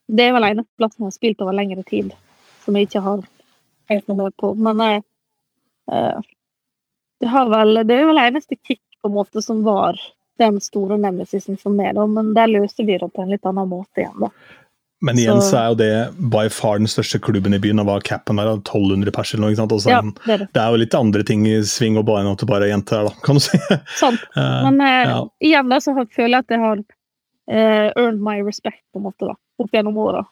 det 0.09 0.29
er 0.29 0.33
vel 0.37 0.45
eneste 0.51 0.71
plassen 0.81 1.03
jeg 1.05 1.09
har 1.11 1.17
spilt 1.17 1.41
over 1.45 1.53
lengre 1.57 1.83
tid, 1.89 2.13
som 2.65 2.77
jeg 2.77 2.89
ikke 2.89 3.01
har 3.05 3.23
helt 3.91 4.09
noe 4.09 4.17
med 4.25 4.37
på. 4.41 4.55
Men 4.57 4.81
jeg, 4.85 5.03
eh, 5.93 6.21
det, 7.23 7.29
har 7.31 7.47
vel, 7.53 7.79
det 7.87 7.95
er 8.01 8.09
vel 8.11 8.19
eneste 8.27 8.59
kick 8.67 8.83
på 9.03 9.09
en 9.11 9.15
måte 9.17 9.43
som 9.45 9.63
var 9.67 9.99
den 10.43 10.59
store 10.65 10.97
nemesisen 10.99 11.59
for 11.61 11.71
meg, 11.77 11.95
da, 11.95 12.05
men 12.11 12.33
der 12.35 12.51
løste 12.51 12.83
vi 12.87 12.97
det 12.99 13.09
på 13.15 13.23
en 13.23 13.31
litt 13.31 13.47
annen 13.47 13.69
måte 13.71 14.03
igjen. 14.03 14.19
da. 14.27 14.31
Men 15.03 15.19
igjen 15.19 15.41
Så- 15.43 15.51
så 15.51 15.57
er 15.59 15.69
jo 15.73 15.75
det 15.81 16.31
by 16.31 16.45
far 16.55 16.79
den 16.79 16.87
største 16.87 17.19
klubben 17.21 17.55
i 17.55 17.59
byen, 17.59 17.81
og 17.83 17.87
hva 17.89 17.97
capen 18.07 18.39
er, 18.39 18.47
1200 18.63 19.11
pers 19.13 19.33
eller 19.35 19.43
noe. 19.43 19.51
ikke 19.51 19.63
sant? 19.63 19.73
Og 19.75 19.81
så 19.83 19.91
er 19.91 19.97
Ja, 19.99 20.01
det 20.03 20.33
er 20.35 20.39
det. 20.45 20.49
det 20.55 20.63
er 20.63 20.71
jo 20.71 20.77
litt 20.83 20.95
andre 20.95 21.23
ting 21.25 21.47
i 21.47 21.57
sving 21.67 21.99
og 21.99 22.07
bare 22.07 22.23
enn 22.23 22.31
at 22.33 22.39
det 22.39 22.47
bare 22.49 22.63
er 22.69 22.73
jenter 22.77 22.97
her, 23.01 23.09
da, 23.09 23.15
kan 23.23 23.35
du 23.35 23.41
si. 23.41 23.59
Sant. 23.99 24.21
Eh, 24.37 24.63
Men 24.71 24.81
uh, 24.81 25.05
ja. 25.11 25.25
igjen 25.43 25.69
da, 25.69 25.77
så 25.83 25.95
føler 25.95 26.39
jeg 26.39 26.45
at 26.47 26.49
jeg 26.55 26.61
har 26.61 26.79
uh, 26.79 27.91
earned 27.97 28.21
my 28.23 28.41
respect 28.43 28.83
på 28.95 28.99
en 29.03 29.07
måte 29.11 29.27
da, 29.27 29.35
opp 29.59 29.71
gjennom 29.75 29.99
åra. 29.99 30.25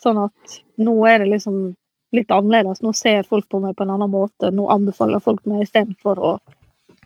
Sånn 0.00 0.20
at 0.24 0.60
nå 0.78 0.94
er 1.08 1.18
det 1.24 1.28
liksom 1.32 1.74
litt 2.16 2.30
annerledes. 2.30 2.82
Nå 2.82 2.92
ser 2.96 3.26
folk 3.28 3.48
på 3.48 3.60
meg 3.62 3.76
på 3.76 3.84
en 3.84 3.94
annen 3.96 4.10
måte. 4.12 4.52
Nå 4.54 4.68
anbefaler 4.72 5.22
folk 5.24 5.44
meg 5.48 5.66
istedenfor 5.66 6.20
å 6.20 6.32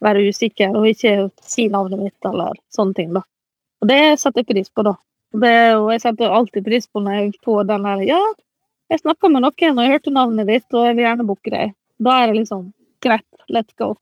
være 0.03 0.25
usikker 0.29 0.75
og 0.79 0.89
ikke 0.91 1.29
si 1.47 1.69
navnet 1.71 2.01
mitt 2.01 2.29
eller 2.29 2.59
sånne 2.75 2.99
ting. 2.99 3.13
da. 3.15 3.23
Og 3.83 3.91
det 3.91 4.01
setter 4.21 4.43
jeg 4.43 4.51
pris 4.51 4.71
på, 4.71 4.85
da. 4.87 4.97
Det, 5.33 5.57
og 5.79 5.91
jeg 5.95 6.03
setter 6.05 6.35
alltid 6.37 6.67
pris 6.67 6.87
på 6.87 7.01
når 7.01 7.19
jeg 7.19 7.35
får 7.45 7.65
den 7.71 7.87
der 7.89 8.03
Ja, 8.05 8.21
jeg 8.93 9.01
snakka 9.01 9.31
med 9.33 9.41
noen 9.47 9.79
og 9.79 9.85
jeg 9.85 9.93
hørte 9.95 10.13
navnet 10.13 10.51
ditt, 10.51 10.69
og 10.75 10.85
jeg 10.85 10.99
vil 10.99 11.07
gjerne 11.07 11.27
booke 11.27 11.53
deg. 11.55 11.73
Da 12.03 12.17
er 12.21 12.31
det 12.31 12.43
liksom 12.43 12.67
greit, 13.01 13.29
let's 13.49 13.73
go. 13.79 13.95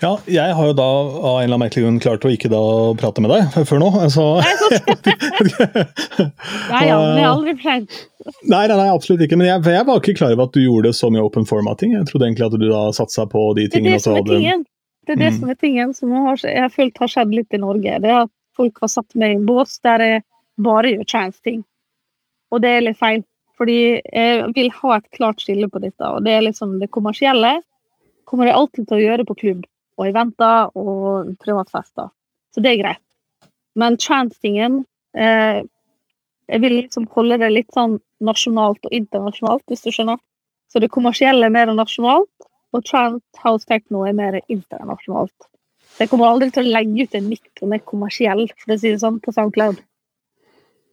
Ja, 0.00 0.14
jeg 0.32 0.54
har 0.56 0.66
jo 0.70 0.72
da 0.72 0.84
av 0.88 1.10
en 1.10 1.44
eller 1.44 1.44
annen 1.44 1.60
merkelig 1.60 1.82
grunn 1.84 1.98
klart 2.00 2.22
å 2.24 2.30
ikke 2.32 2.48
da 2.48 2.60
prate 2.96 3.20
med 3.20 3.30
deg 3.34 3.66
før 3.68 3.82
nå. 3.82 3.88
Så 4.08 4.24
Nei, 6.70 6.86
er 6.88 7.26
aldri 7.30 7.54
for. 7.60 7.84
Nei, 8.48 8.62
nei, 8.70 8.88
absolutt 8.88 9.24
ikke. 9.26 9.38
Men 9.40 9.50
jeg, 9.50 9.64
jeg 9.74 9.86
var 9.88 10.00
ikke 10.00 10.14
klar 10.20 10.34
over 10.34 10.48
at 10.48 10.56
du 10.56 10.62
gjorde 10.64 10.92
så 10.96 11.10
mye 11.12 11.24
open 11.26 11.46
formatting. 11.48 11.94
Jeg 11.98 12.08
trodde 12.10 12.28
egentlig 12.30 12.48
at 12.48 12.56
du 12.60 12.66
da 12.70 12.82
satsa 12.96 13.26
på 13.30 13.44
de 13.58 13.66
Det 13.66 13.70
er 13.70 13.76
tingene. 13.78 13.96
det 13.98 14.04
som 14.06 14.16
er 14.20 14.26
tingen. 14.28 14.66
Det 15.08 15.16
er 15.16 15.20
det 15.24 15.30
Mm. 15.32 15.38
som 15.40 15.50
er 15.50 15.54
tingen 15.58 15.94
som 15.96 16.10
har, 16.12 16.36
jeg 16.44 16.60
har 16.60 16.68
følt 16.74 16.98
har 17.00 17.08
skjedd 17.10 17.32
litt 17.34 17.54
i 17.56 17.58
Norge. 17.60 17.96
Det 18.04 18.10
er 18.10 18.20
at 18.26 18.30
folk 18.56 18.78
har 18.84 18.88
satt 18.92 19.14
meg 19.18 19.32
i 19.32 19.38
en 19.40 19.46
bås 19.48 19.78
der 19.82 19.98
jeg 20.04 20.22
bare 20.60 20.92
gjør 20.92 21.06
trans-ting. 21.08 21.62
Og 22.52 22.60
det 22.62 22.70
er 22.76 22.84
litt 22.88 22.98
feil. 23.00 23.24
Fordi 23.60 23.78
jeg 24.00 24.52
vil 24.56 24.70
ha 24.80 24.96
et 24.96 25.08
klart 25.16 25.40
skille 25.44 25.68
på 25.68 25.80
dette. 25.82 26.00
Og 26.14 26.22
det 26.24 26.32
er 26.38 26.44
liksom 26.46 26.78
det 26.80 26.88
kommersielle 26.94 27.58
kommer 28.30 28.48
jeg 28.48 28.56
alltid 28.56 28.86
til 28.86 28.98
å 28.98 29.02
gjøre 29.02 29.26
på 29.28 29.36
klubb 29.42 29.66
og 29.98 30.06
eventer 30.08 30.70
og 30.78 31.34
privatfester. 31.42 32.08
Så 32.54 32.62
det 32.62 32.72
er 32.72 32.80
greit. 32.80 33.04
Men 33.78 33.98
trans-tingen 34.00 34.84
eh, 35.14 35.62
Jeg 36.50 36.62
vil 36.64 36.72
liksom 36.80 37.04
holde 37.14 37.36
det 37.38 37.52
litt 37.52 37.68
sånn 37.76 38.00
nasjonalt 38.26 38.82
og 38.88 38.94
internasjonalt, 38.94 39.62
hvis 39.70 39.84
du 39.84 39.92
skjønner. 39.94 40.18
Så 40.66 40.80
det 40.82 40.90
kommersielle 40.90 41.46
er 41.46 41.54
mer 41.54 41.70
nasjonalt, 41.70 42.48
og 42.74 42.82
trans 42.86 43.22
house 43.38 43.68
techno 43.70 44.02
er 44.06 44.16
mer 44.18 44.40
internasjonalt. 44.40 45.46
Så 45.94 46.02
jeg 46.02 46.10
kommer 46.10 46.26
aldri 46.26 46.50
til 46.50 46.66
å 46.66 46.74
legge 46.74 47.06
ut 47.06 47.14
en 47.14 47.30
mikrofon 47.30 47.76
er 47.76 47.84
kommersiell, 47.86 48.42
for 48.58 48.74
å 48.74 48.78
si 48.82 48.90
det 48.90 48.98
sånn, 49.02 49.20
på 49.22 49.34
SoundCloud. 49.36 49.78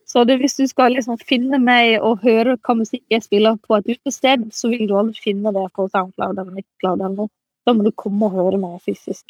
Så 0.08 0.24
det, 0.24 0.38
hvis 0.40 0.56
du 0.56 0.64
skal 0.68 0.94
liksom 0.96 1.18
finne 1.20 1.60
meg 1.60 1.98
og 2.00 2.24
høre 2.24 2.56
hva 2.56 2.76
musikk 2.80 3.04
jeg 3.12 3.26
spiller 3.26 3.58
på 3.60 3.76
et 3.76 3.90
utested, 3.92 4.46
så 4.56 4.72
vil 4.72 4.88
du 4.88 4.96
aldri 4.96 5.20
finne 5.20 5.52
det 5.56 5.66
på 5.76 5.90
SoundCloud 5.92 6.38
eller 6.38 6.54
Mixcloud 6.56 7.02
eller 7.02 7.18
noe. 7.18 7.34
Da 7.68 7.74
må 7.76 7.84
du 7.84 7.92
komme 7.92 8.30
og 8.30 8.38
høre 8.40 8.62
meg 8.62 8.80
fysisk. 8.86 9.26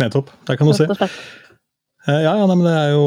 Nettopp. 0.00 0.32
Der 0.48 0.56
kan 0.56 0.70
du 0.70 0.72
se. 0.72 0.88
Ja, 2.08 2.14
ja, 2.24 2.46
nei, 2.48 2.54
men 2.56 2.64
det 2.64 2.72
er 2.72 2.92
jo 2.94 3.00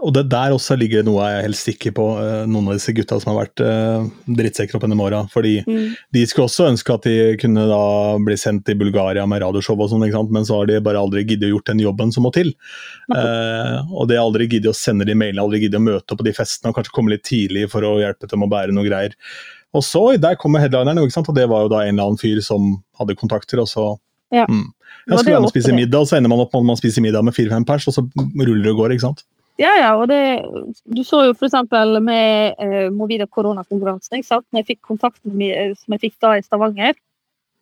Og 0.00 0.12
det 0.16 0.22
der 0.32 0.54
også 0.56 0.72
ligger 0.80 1.02
det 1.02 1.08
noe 1.10 1.20
jeg 1.26 1.36
er 1.36 1.44
helt 1.44 1.58
sikker 1.60 1.92
på. 1.92 2.04
eh, 2.16 2.46
Noen 2.48 2.70
av 2.70 2.78
disse 2.78 2.94
gutta 2.96 3.18
som 3.20 3.34
har 3.34 3.42
vært 3.44 3.60
eh, 3.60 4.06
drittsekker 4.38 4.78
opp 4.78 4.86
gjennom 4.86 5.02
åra. 5.04 5.20
Fordi 5.28 5.52
Mm. 5.66 5.92
de 6.16 6.22
skulle 6.26 6.46
også 6.48 6.70
ønske 6.70 6.94
at 6.94 7.02
de 7.04 7.36
kunne 7.36 7.66
da 7.68 7.82
bli 8.24 8.36
sendt 8.40 8.64
til 8.64 8.78
Bulgaria 8.80 9.26
med 9.28 9.42
radioshow 9.42 9.76
og 9.78 9.90
sånn, 9.90 10.06
ikke 10.06 10.16
sant? 10.16 10.32
men 10.32 10.44
så 10.48 10.60
har 10.62 10.66
de 10.66 10.80
bare 10.80 10.96
aldri 10.96 11.26
giddet 11.26 11.50
å 11.50 11.52
gjort 11.58 11.66
den 11.74 11.78
jobben 11.84 12.12
som 12.12 12.24
må 12.24 12.32
til. 12.32 12.54
Eh, 13.14 13.82
og 13.92 14.08
det 14.08 14.16
har 14.16 14.24
aldri 14.24 14.48
giddet 14.48 14.72
å 14.72 14.76
sende 14.76 15.04
de 15.04 15.14
mailene, 15.14 15.42
aldri 15.44 15.60
giddet 15.66 15.78
å 15.80 15.84
møte 15.84 16.12
opp 16.16 16.18
på 16.22 16.24
de 16.24 16.32
festene 16.32 16.70
og 16.72 16.76
kanskje 16.80 16.94
komme 16.96 17.12
litt 17.12 17.24
tidlig 17.28 17.68
for 17.70 17.82
å 17.82 17.98
hjelpe 18.00 18.26
dem 18.30 18.42
å 18.46 18.48
bære 18.50 18.72
noe 18.72 18.86
greier. 18.88 19.12
Og 19.76 19.82
så, 19.84 20.18
der 20.18 20.36
kommer 20.40 20.60
headlineren, 20.64 20.98
og 21.04 21.34
det 21.36 21.48
var 21.50 21.66
jo 21.66 21.68
da 21.68 21.82
en 21.84 21.92
eller 21.98 22.08
annen 22.08 22.18
fyr 22.20 22.40
som 22.40 22.82
hadde 22.98 23.14
kontakter, 23.18 23.60
og 23.60 23.68
så 23.68 23.98
Ja. 24.32 24.46
mm. 24.48 24.72
Det 25.06 25.20
skulle 25.20 25.38
er 25.38 25.46
og 25.46 25.52
spise 25.52 25.74
middag, 25.74 26.02
og 26.02 26.10
så 26.10 26.18
ender 26.18 26.32
man 26.32 26.42
opp 26.42 26.54
med 26.54 26.64
at 26.64 26.70
man 26.72 26.78
spiser 26.80 27.04
middag 27.04 27.22
med 27.24 27.34
fire-fem 27.36 27.64
pers, 27.66 27.86
og 27.86 27.94
så 27.94 28.02
ruller 28.18 28.64
det 28.64 28.72
og 28.72 28.80
går, 28.82 28.96
ikke 28.96 29.06
sant. 29.06 29.22
Ja, 29.56 29.70
ja, 29.78 29.92
og 29.96 30.10
det, 30.10 30.20
du 30.84 31.00
så 31.06 31.22
jo 31.24 31.32
eksempel 31.32 31.96
med 32.04 32.58
eh, 32.60 32.90
Movida 32.92 33.24
koronakonkurransen, 33.24 34.18
ikke 34.18 34.28
sant? 34.28 34.44
Når 34.50 34.60
jeg 34.60 34.68
fikk 34.74 34.82
kontakten 34.90 35.32
med, 35.38 35.78
som 35.80 35.94
jeg 35.96 36.02
fikk 36.08 36.16
da 36.20 36.34
i 36.36 36.44
Stavanger, 36.44 36.98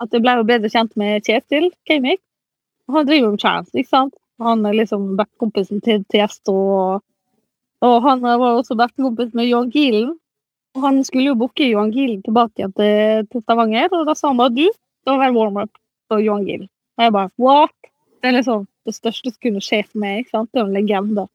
at 0.03 0.11
jeg 0.17 0.25
ble 0.25 0.35
jo 0.41 0.49
bedre 0.49 0.73
kjent 0.73 0.97
med 0.99 1.23
Kjetil 1.27 1.69
Kamik. 1.87 2.19
Han 2.91 3.07
driver 3.07 3.29
jo 3.29 3.35
med 3.37 3.45
Chance, 3.45 3.71
ikke 3.79 3.93
sant? 3.93 4.17
Han 4.43 4.67
er 4.67 4.75
liksom 4.81 5.13
backkompisen 5.21 5.85
til 5.85 6.03
Tiesto, 6.11 6.57
og, 6.57 7.05
og 7.87 7.97
han 8.09 8.27
var 8.27 8.59
også 8.59 8.75
backkompis 8.81 9.31
med 9.39 9.47
Johan 9.53 9.71
Gielen. 9.71 10.15
Og 10.75 10.83
han 10.89 11.05
skulle 11.07 11.31
jo 11.31 11.39
booke 11.39 11.69
Johan 11.69 11.95
Gielen 11.95 12.25
tilbake 12.27 12.59
igjen 12.59 12.75
til, 12.75 13.29
til 13.31 13.45
Stavanger, 13.45 13.93
og 13.95 14.09
da 14.09 14.19
sa 14.19 14.33
han 14.33 14.41
bare 14.41 14.57
du, 14.57 14.67
det 14.67 15.15
var 15.15 15.29
det 15.29 15.37
warm-up 15.39 15.71
for 16.11 16.19
Johan 16.25 16.49
Gielen. 16.49 16.67
Og 16.97 17.05
jeg 17.05 17.15
bare 17.15 17.31
what? 17.43 17.75
Det 18.23 18.31
er 18.31 18.37
liksom 18.39 18.67
det 18.87 18.95
største 18.97 19.33
som 19.33 19.41
kunne 19.43 19.63
skje 19.65 19.81
for 19.87 20.03
meg, 20.03 20.23
ikke 20.23 20.37
sant? 20.37 20.51
Det 20.53 20.61
er 20.61 20.65
jo 20.65 20.71
en 20.71 20.77
legende. 20.79 21.27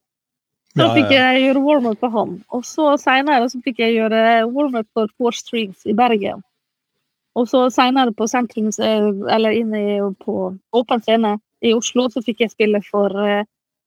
Så 0.69 0.80
da 0.80 0.88
Ja, 0.88 0.94
fikk 0.95 1.11
jeg 1.15 1.41
gjøre 1.44 1.64
warm-up 1.65 1.99
for 1.99 2.14
han. 2.14 2.36
Og 2.53 2.65
så 2.65 2.94
senere 3.02 3.49
fikk 3.49 3.81
jeg 3.81 3.98
gjøre 3.98 4.22
warm-up 4.53 4.88
for 4.94 5.10
Four 5.18 5.38
Strings 5.38 5.86
i 5.86 5.95
Bergen. 5.98 6.44
Og 7.38 7.48
så 7.49 7.68
senere 7.73 8.14
på 8.14 8.27
sentrums, 8.27 8.80
eh, 8.80 9.10
eller 9.36 9.56
inne 9.56 10.11
på 10.19 10.56
åpen 10.73 11.02
scene 11.02 11.38
i 11.61 11.73
Oslo, 11.73 12.07
så 12.10 12.22
fikk 12.26 12.41
jeg 12.41 12.53
spille 12.53 12.81
for 12.86 13.14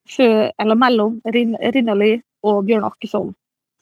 Sjø, 0.09 0.51
eller 0.59 0.75
mellom 0.75 1.21
Rin, 1.35 1.55
Rinnali 1.75 2.17
og 2.43 2.65
Bjørn 2.67 2.87
Akkesson. 2.89 3.31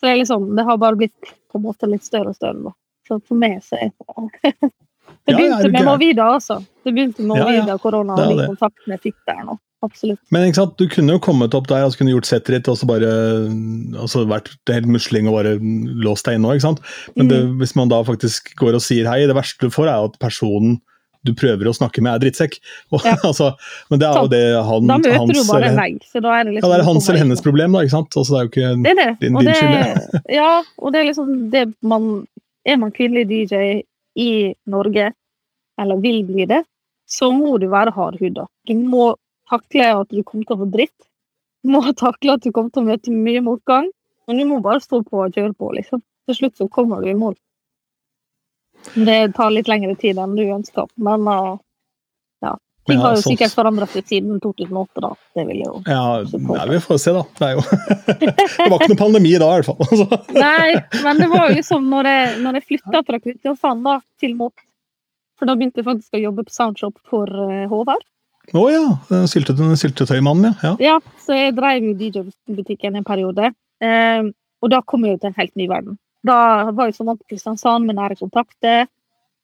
Så 0.00 0.06
det 0.06 0.12
er 0.12 0.20
liksom, 0.20 0.56
det 0.56 0.64
har 0.64 0.78
bare 0.80 0.96
blitt 0.96 1.32
på 1.50 1.58
en 1.58 1.64
måte 1.64 1.88
litt 1.88 2.04
større 2.04 2.32
og 2.32 2.36
større. 2.36 2.72
Så 3.08 3.18
for 3.24 3.40
meg 3.40 3.58
så 3.64 3.78
er 3.80 3.90
det 3.92 4.70
Det 5.26 5.34
Ja, 5.34 5.38
ja, 5.38 5.56
begynte 5.58 5.72
med? 5.72 5.84
Movida, 5.84 6.26
altså. 6.36 6.60
Det 6.84 6.94
begynte 6.94 7.20
med 7.26 7.36
Ja, 7.36 7.48
ja. 7.50 7.60
Movida, 7.60 7.78
korona 7.78 8.14
og 8.14 8.38
de 8.38 8.46
kontaktene 8.54 8.96
jeg 8.96 9.00
fikk 9.10 9.16
der 9.26 9.42
nå. 9.44 9.58
Absolutt. 9.82 10.18
Men 10.30 10.42
ikke 10.44 10.56
sant, 10.60 10.74
du 10.76 10.86
kunne 10.92 11.14
jo 11.14 11.18
kommet 11.24 11.54
opp 11.56 11.66
der 11.68 11.80
og 11.80 11.86
altså, 11.88 11.98
kunne 12.02 12.12
gjort 12.12 12.26
settet 12.28 12.52
ditt 12.58 12.68
og 12.68 12.76
så 12.76 12.84
bare 12.86 13.08
altså 13.96 14.26
vært 14.28 14.50
helt 14.68 14.86
musling 14.92 15.28
og 15.30 15.38
bare 15.38 15.54
låst 16.04 16.26
deg 16.28 16.36
inne 16.36 16.50
òg, 16.50 16.58
ikke 16.58 16.66
sant. 16.68 16.80
Men 17.16 17.28
det, 17.30 17.38
Mm. 17.46 17.54
hvis 17.62 17.74
man 17.76 17.88
da 17.88 18.02
faktisk 18.04 18.54
går 18.60 18.74
og 18.76 18.82
sier 18.84 19.08
hei, 19.08 19.26
det 19.26 19.34
verste 19.36 19.58
du 19.60 19.70
får 19.70 19.88
er 19.88 20.04
at 20.04 20.18
personen 20.20 20.80
du 21.24 21.32
prøver 21.34 21.68
å 21.68 21.74
snakke 21.76 22.00
med, 22.00 22.14
er 22.14 22.18
drittsekk. 22.30 22.58
Og, 22.92 23.00
Ja. 23.04 23.16
altså, 23.24 23.54
men 23.90 23.98
det 24.00 24.06
er 24.08 24.14
jo 24.20 24.28
det 24.28 24.64
han, 24.64 24.86
Da 24.86 24.96
møter 24.98 25.16
hans 25.18 25.32
du 25.36 25.52
bare 25.52 25.68
en 25.68 25.76
vegg. 25.76 25.98
Så 26.08 26.20
da 26.24 26.28
er 26.32 26.44
det 26.44 26.54
Ja, 26.54 26.60
liksom 26.60 26.70
det 26.72 26.80
er 26.80 26.84
hans 26.84 27.08
eller 27.08 27.18
hennes 27.24 27.40
problem, 27.44 27.72
da. 27.72 27.78
ikke 27.84 27.90
sant? 27.96 28.16
Altså, 28.16 28.32
det 28.32 28.38
er 28.40 28.44
jo 28.44 28.50
ikke 28.50 28.82
Det 28.84 28.90
er 28.90 29.00
det. 29.00 29.20
Din- 29.20 29.36
din 29.36 29.54
skyld. 29.54 30.22
ja, 30.40 30.62
og 30.80 30.92
det 30.92 31.00
er 31.00 31.04
liksom 31.12 31.50
det 31.50 31.74
man 31.82 32.26
Er 32.66 32.76
man 32.76 32.90
kvinnelig 32.92 33.24
DJ 33.28 33.82
i 34.20 34.32
Norge, 34.70 35.12
eller 35.80 36.02
vil 36.04 36.22
bli 36.28 36.46
det, 36.50 36.62
så 37.10 37.30
må 37.34 37.56
du 37.58 37.68
være 37.72 37.94
hardhuda. 37.96 38.46
Du 38.68 38.74
må 38.76 39.14
takle 39.50 39.88
at 40.02 40.10
du 40.12 40.22
kommer 40.22 40.46
til 40.46 40.56
å 40.56 40.62
få 40.64 40.68
dritt. 40.74 41.08
Du 41.64 41.72
må 41.74 41.82
takle 42.04 42.36
at 42.36 42.44
du 42.44 42.52
kommer 42.52 42.72
til 42.74 42.84
å 42.84 42.90
møte 42.90 43.14
mye 43.14 43.42
motgang. 43.44 43.88
Men 44.28 44.38
du 44.38 44.46
må 44.46 44.60
bare 44.62 44.82
stå 44.84 45.00
på 45.02 45.24
og 45.24 45.34
kjøre 45.34 45.56
på, 45.58 45.72
liksom. 45.78 46.02
Til 46.28 46.36
slutt 46.36 46.60
så 46.60 46.68
kommer 46.70 47.02
du 47.02 47.10
i 47.10 47.18
mål. 47.18 47.34
Det 48.94 49.34
tar 49.36 49.50
litt 49.52 49.68
lengre 49.68 49.96
tid 49.98 50.20
enn 50.20 50.36
du 50.38 50.44
ønsker, 50.46 50.86
men 50.96 51.26
uh. 51.28 51.58
Ting 52.88 53.00
har 53.02 53.16
jo 53.16 53.22
sikkert 53.22 53.52
forandret 53.54 53.92
seg 53.92 54.06
siden 54.08 54.40
2008, 54.42 55.02
da. 55.04 55.10
Det 55.36 55.44
vil 55.50 55.60
jo 55.62 55.72
ja, 55.84 56.00
nei, 56.24 56.64
vi 56.72 56.80
får 56.82 57.00
se, 57.02 57.12
da. 57.14 57.22
Det, 57.38 57.50
jo 57.52 57.64
det 58.24 58.68
var 58.72 58.76
ikke 58.78 58.90
noe 58.94 59.00
pandemi 59.02 59.34
da, 59.36 59.50
i 59.50 59.60
hvert 59.60 59.68
fall. 59.68 59.78
Altså. 59.90 60.20
Nei, 60.34 61.02
men 61.04 61.20
det 61.20 61.28
var 61.32 61.50
jo 61.50 61.58
liksom 61.58 61.88
når 61.92 62.08
jeg, 62.10 62.30
når 62.44 62.58
jeg 62.58 62.66
flytta 62.70 63.02
fra 63.06 63.20
Kristiansand 63.20 63.84
da, 63.86 63.98
til 64.22 64.36
Mot 64.38 64.64
For 65.38 65.48
da 65.48 65.56
begynte 65.58 65.82
jeg 65.82 65.88
faktisk 65.88 66.16
å 66.16 66.22
jobbe 66.24 66.46
på 66.48 66.54
Soundshop 66.54 66.96
for 67.10 67.30
eh, 67.46 67.66
Håvard. 67.70 68.04
Å 68.56 68.62
ja, 68.72 68.84
syltetøymannen, 69.30 69.78
sylte- 69.78 70.66
ja. 70.66 70.72
Ja, 70.82 70.96
så 71.22 71.36
jeg 71.36 71.54
drev 71.56 71.84
jo 71.86 71.94
DJ-butikken 72.00 72.96
en 72.98 73.06
periode. 73.06 73.52
Eh, 73.84 74.30
og 74.60 74.72
da 74.72 74.80
kom 74.84 75.04
jeg 75.06 75.16
jo 75.16 75.20
til 75.22 75.30
en 75.30 75.38
helt 75.38 75.54
ny 75.56 75.68
verden. 75.70 75.98
Da 76.26 76.38
var 76.76 76.90
jeg 76.90 76.98
så 76.98 77.06
vant 77.08 77.20
til 77.22 77.34
Kristiansand 77.36 77.88
med 77.88 77.96
nære 78.00 78.18
kontakter 78.20 78.88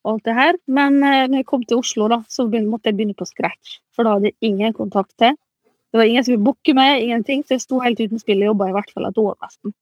og 0.07 0.13
alt 0.15 0.29
det 0.29 0.37
her. 0.37 0.57
Men 0.71 1.01
eh, 1.03 1.25
når 1.27 1.41
jeg 1.41 1.49
kom 1.49 1.65
til 1.67 1.81
Oslo, 1.81 2.07
da, 2.11 2.21
så 2.31 2.47
måtte 2.47 2.89
jeg 2.89 2.97
begynne 2.97 3.17
på 3.17 3.27
scratch. 3.27 3.81
For 3.95 4.07
da 4.07 4.15
hadde 4.15 4.31
jeg 4.31 4.53
ingen 4.53 4.75
kontakt 4.77 5.13
til. 5.19 5.35
Det 5.91 5.99
var 5.99 6.07
ingen 6.07 6.23
som 6.23 6.33
ville 6.33 6.47
booke 6.47 6.75
meg, 6.77 7.03
ingenting. 7.03 7.43
Så 7.43 7.57
jeg 7.57 7.65
sto 7.65 7.81
helt 7.83 7.99
uten 7.99 8.21
spillejobber 8.21 8.71
i 8.71 8.75
hvert 8.75 8.91
fall 8.93 9.09
et 9.09 9.21
år 9.21 9.35
nesten. 9.43 9.75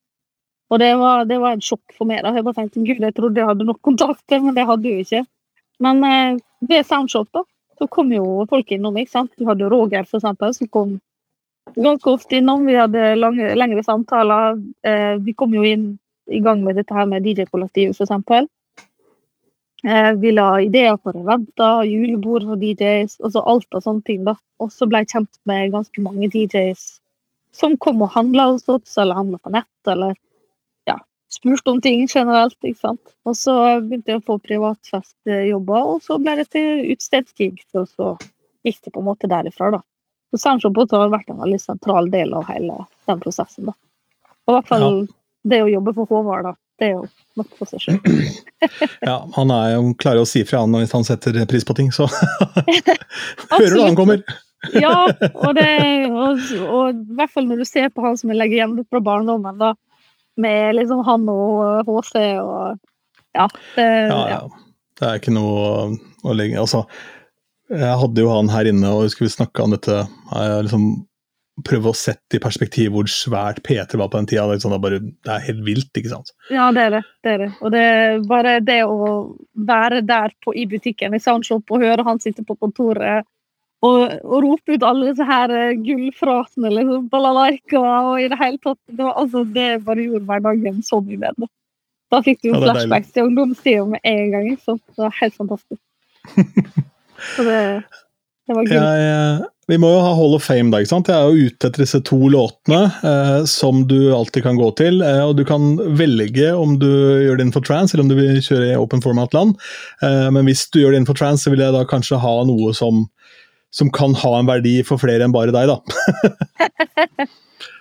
Og 0.73 0.81
det 0.81 0.91
var, 0.97 1.25
det 1.29 1.37
var 1.41 1.55
en 1.55 1.63
sjokk 1.63 1.93
for 1.93 2.09
meg. 2.09 2.23
da. 2.25 2.33
Jeg 2.33 2.45
bare 2.45 2.57
tenkte 2.61 2.85
gud, 2.85 3.03
jeg 3.05 3.15
trodde 3.17 3.41
jeg 3.41 3.49
hadde 3.51 3.67
nok 3.67 3.81
kontakter, 3.85 4.41
men 4.41 4.55
det 4.57 4.65
hadde 4.65 4.89
jeg 4.89 4.95
jo 4.95 5.05
ikke. 5.05 5.25
Men 5.85 6.05
eh, 6.09 6.39
ved 6.65 6.87
Soundshop 6.89 7.29
da, 7.35 7.43
så 7.77 7.87
kom 7.91 8.13
jo 8.15 8.45
folk 8.49 8.71
innom. 8.71 8.97
ikke 8.97 9.13
sant? 9.13 9.33
Du 9.37 9.45
hadde 9.49 9.69
Roger, 9.69 10.07
for 10.09 10.17
eksempel, 10.17 10.55
som 10.57 10.71
kom 10.73 10.97
ganske 11.75 12.09
ofte 12.09 12.39
innom. 12.39 12.65
Vi 12.65 12.77
hadde 12.79 13.13
lange, 13.19 13.53
lengre 13.57 13.83
samtaler. 13.85 14.61
Eh, 14.87 15.15
vi 15.21 15.35
kom 15.37 15.53
jo 15.53 15.65
inn 15.67 15.93
i 16.31 16.41
gang 16.41 16.63
med 16.65 16.79
dette 16.79 16.95
her 16.95 17.05
med 17.09 17.25
DJ-kollektivet, 17.25 17.99
eksempel. 18.01 18.47
Vi 20.21 20.31
la 20.33 20.47
ideer 20.65 20.95
for 20.97 21.17
eventer, 21.17 21.83
julebord 21.85 22.47
for 22.49 22.61
DJs, 22.61 23.19
og 23.21 23.33
så 23.35 23.43
alt 23.45 23.77
av 23.77 23.83
sånne 23.85 24.05
ting. 24.07 24.23
da. 24.25 24.35
Og 24.63 24.71
så 24.73 24.87
ble 24.89 25.03
jeg 25.03 25.11
kjent 25.13 25.41
med 25.49 25.73
ganske 25.75 26.01
mange 26.01 26.29
DJs 26.33 26.85
som 27.55 27.77
kom 27.79 28.01
og 28.03 28.11
handla 28.15 28.49
hos 28.51 28.67
oss, 28.71 28.97
eller 28.97 29.15
handla 29.19 29.39
på 29.39 29.53
nett, 29.53 29.87
eller 29.87 30.15
ja, 30.89 30.97
spurte 31.31 31.71
om 31.71 31.81
ting 31.81 32.03
generelt. 32.07 32.57
ikke 32.61 32.81
sant? 32.81 33.13
Og 33.25 33.37
så 33.39 33.55
begynte 33.85 34.15
jeg 34.15 34.23
å 34.23 34.27
få 34.27 34.39
privatfestjobber, 34.43 35.91
og 35.93 36.01
så 36.03 36.19
ble 36.19 36.37
det 36.41 36.49
til 36.55 36.83
utstedsgigs, 36.95 37.67
og 37.77 37.87
så 37.93 38.15
gikk 38.65 38.81
det 38.83 38.95
på 38.95 39.03
en 39.03 39.09
måte 39.11 39.29
derifra, 39.31 39.71
da. 39.77 39.83
Så 40.33 40.41
Soundshop 40.41 40.81
har 40.91 41.13
vært 41.13 41.29
en 41.31 41.39
veldig 41.39 41.61
sentral 41.61 42.09
del 42.11 42.33
av 42.35 42.49
hele 42.49 42.81
den 43.07 43.21
prosessen, 43.21 43.69
da. 43.69 43.75
Og 44.45 44.51
i 44.51 44.57
hvert 44.57 44.69
fall 44.69 45.05
det 45.45 45.61
å 45.63 45.71
jobbe 45.71 45.93
for 45.95 46.09
Håvard, 46.09 46.49
da. 46.49 46.55
Det 46.79 46.87
er 46.89 46.93
jo 46.97 47.03
nok 47.39 47.53
for 47.59 47.69
seg 47.71 47.83
sjøl. 47.85 47.99
Ja, 49.07 49.19
han 49.35 49.51
er 49.53 49.75
klarer 50.01 50.23
å 50.23 50.27
si 50.27 50.41
fra 50.47 50.63
han 50.63 50.73
hvis 50.75 50.91
han 50.95 51.05
setter 51.07 51.37
pris 51.49 51.63
på 51.67 51.75
ting, 51.77 51.91
så 51.95 52.07
hører 53.53 53.75
du 53.75 53.81
han 53.85 53.95
kommer. 53.99 54.23
Ja, 54.73 54.95
og, 55.05 55.51
det, 55.53 55.65
og, 56.09 56.39
og 56.73 56.95
i 56.97 57.15
hvert 57.19 57.29
fall 57.35 57.45
når 57.45 57.59
du 57.61 57.65
ser 57.69 57.91
på 57.93 58.01
han 58.01 58.15
som 58.17 58.31
jeg 58.31 58.39
legger 58.39 58.57
igjen 58.57 58.71
fra 58.89 58.97
barndommen, 59.05 59.59
da, 59.61 59.75
med 60.41 60.73
liksom 60.79 61.03
han 61.05 61.27
og 61.29 61.85
HC 61.85 62.15
og 62.41 62.79
Ja. 63.35 63.45
Det, 63.75 63.85
Ja, 64.09 64.21
ja. 64.31 64.39
Det 64.97 65.05
er 65.09 65.19
ikke 65.19 65.33
noe 65.35 65.53
å- 65.59 65.97
å 66.25 66.33
legge 66.33 66.57
Altså, 66.57 66.85
jeg 67.69 67.99
hadde 68.01 68.23
jo 68.23 68.31
han 68.31 68.49
her 68.49 68.65
inne, 68.71 68.89
og 68.89 69.03
vi 69.03 69.09
husker 69.11 69.27
vi 69.27 69.33
snakka 69.35 69.63
om 69.67 69.75
dette 69.75 69.99
jeg 70.07 70.65
liksom 70.65 70.85
Prøve 71.63 71.93
å 71.93 71.95
sette 71.95 72.35
i 72.35 72.41
perspektiv 72.43 72.91
hvor 72.91 73.07
svært 73.07 73.61
P3 73.63 73.95
var 74.01 74.09
på 74.11 74.19
den 74.19 74.27
tida. 74.27 74.43
Det 74.49 74.57
er, 74.57 74.63
sånn, 74.65 74.73
det 74.75 74.81
bare, 74.83 74.99
det 74.99 75.31
er 75.31 75.45
helt 75.45 75.61
vilt, 75.63 75.91
ikke 75.95 76.11
sant. 76.11 76.33
Ja, 76.51 76.65
det 76.75 76.81
er 76.83 76.91
det. 76.97 77.03
det 77.23 77.31
er 77.31 77.43
det. 77.45 77.51
Og 77.61 77.71
det 77.71 77.83
er 77.93 78.25
bare 78.27 78.57
det 78.59 78.81
å 78.83 78.97
være 79.69 80.01
der 80.03 80.35
på, 80.43 80.51
i 80.51 80.65
butikken 80.67 81.15
i 81.15 81.21
Soundshop 81.23 81.71
og 81.71 81.85
høre 81.85 82.03
han 82.03 82.19
sitte 82.19 82.43
på 82.43 82.57
kontoret 82.59 83.23
og, 83.85 84.15
og 84.23 84.37
rope 84.43 84.75
ut 84.75 84.85
alle 84.87 85.11
disse 85.11 85.25
her 85.27 85.51
eh, 85.53 85.75
gullfratene, 85.83 86.71
liksom, 86.73 87.07
balalaika 87.11 87.81
og 87.81 88.21
i 88.23 88.29
det 88.31 88.39
hele 88.39 88.57
tatt 88.63 88.79
Det, 88.87 89.01
var, 89.03 89.13
altså, 89.19 89.43
det 89.55 89.67
bare 89.85 90.05
gjorde 90.07 90.25
hverdagen 90.29 90.79
så 90.85 91.01
mye 91.03 91.19
bedre. 91.21 91.49
Da 92.13 92.21
fikk 92.25 92.41
du 92.41 92.49
Ja, 92.49 92.55
er 92.55 92.59
deilig. 92.59 92.71
flashbacks 92.71 93.13
til 93.13 93.29
ungdomstida 93.29 93.85
med 93.89 94.03
en 94.07 94.31
gang. 94.33 94.49
Så? 94.63 94.77
Det 94.95 95.03
var 95.03 95.15
helt 95.19 95.37
fantastisk. 95.37 95.81
Så 97.35 97.45
det, 97.47 97.59
det 98.47 98.55
var. 98.55 98.71
Jeg, 98.71 99.05
eh, 99.09 99.45
vi 99.67 99.77
må 99.81 99.89
jo 99.89 100.01
ha 100.03 100.11
Hall 100.13 100.35
of 100.37 100.43
Fame, 100.45 100.69
da. 100.69 100.79
ikke 100.83 100.91
sant? 100.91 101.07
Jeg 101.09 101.17
er 101.17 101.25
jo 101.25 101.49
ute 101.49 101.69
etter 101.69 101.81
disse 101.81 101.99
to 102.05 102.19
låtene 102.29 102.83
eh, 103.09 103.39
som 103.49 103.81
du 103.89 104.11
alltid 104.13 104.45
kan 104.45 104.59
gå 104.59 104.67
til. 104.77 104.99
Eh, 105.01 105.21
og 105.25 105.33
du 105.39 105.41
kan 105.47 105.71
velge 105.97 106.51
om 106.53 106.75
du 106.81 106.85
gjør 106.85 107.39
det 107.39 107.47
innenfor 107.47 107.65
trans, 107.65 107.93
eller 107.93 108.05
om 108.05 108.11
du 108.11 108.17
vil 108.19 108.37
kjøre 108.45 108.67
i 108.73 108.77
open 108.77 109.01
format-land. 109.01 109.55
Eh, 110.05 110.27
men 110.35 110.45
hvis 110.45 110.67
du 110.69 110.83
gjør 110.83 110.93
det 110.93 111.01
innenfor 111.01 111.17
trans, 111.17 111.45
så 111.45 111.53
vil 111.53 111.63
jeg 111.65 111.73
da 111.73 111.81
kanskje 111.89 112.21
ha 112.21 112.35
noe 112.45 112.75
som, 112.77 113.07
som 113.73 113.89
kan 113.95 114.13
ha 114.21 114.35
en 114.37 114.51
verdi 114.51 114.75
for 114.85 115.01
flere 115.01 115.25
enn 115.25 115.33
bare 115.33 115.55
deg, 115.55 115.71
da. 115.71 115.79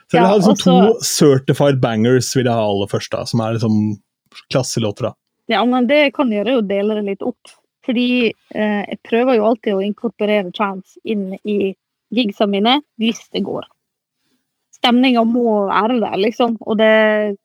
så 0.09 0.17
jeg 0.17 0.23
vil 0.23 0.31
ha 0.31 0.39
liksom 0.39 0.57
to 0.63 0.79
certified 1.05 1.85
bangers, 1.85 2.33
vil 2.33 2.49
jeg 2.49 2.57
ha 2.57 2.65
aller 2.65 2.89
først, 2.89 3.13
da, 3.13 3.27
som 3.29 3.45
er 3.45 3.59
liksom 3.59 3.77
klasselåter. 4.49 5.11
da. 5.11 5.15
Ja, 5.53 5.61
men 5.69 5.85
det 5.93 6.15
kan 6.17 6.33
gjøre, 6.33 6.63
å 6.63 6.65
dele 6.65 6.97
det 6.97 7.05
litt 7.13 7.29
opp. 7.29 7.53
Fordi 7.85 8.09
eh, 8.31 8.83
jeg 8.89 9.01
prøver 9.05 9.39
jo 9.39 9.47
alltid 9.51 9.77
å 9.77 9.85
inkorporere 9.85 10.53
trans 10.57 10.97
inn 11.05 11.33
i 11.45 11.75
gigsa 12.15 12.47
mine, 12.49 12.79
hvis 13.01 13.25
det 13.35 13.45
går. 13.45 13.67
Stemninga 14.79 15.25
må 15.29 15.67
være 15.69 15.99
der, 16.01 16.17
liksom. 16.21 16.57
Og 16.65 16.79
det, 16.81 17.37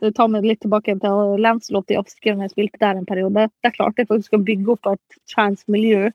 det 0.00 0.14
tar 0.16 0.30
meg 0.32 0.46
litt 0.48 0.62
tilbake 0.64 0.96
til 1.02 1.38
Lancelot 1.42 1.92
i 1.92 1.98
Asker, 2.00 2.38
jeg 2.40 2.54
spilte 2.54 2.80
der 2.82 3.00
en 3.00 3.08
periode. 3.08 3.48
Der 3.64 3.74
klarte 3.74 4.02
jeg 4.02 4.10
faktisk 4.10 4.38
å 4.38 4.44
bygge 4.44 4.76
opp 4.76 4.92
et 4.94 5.18
trans-miljø 5.32 6.10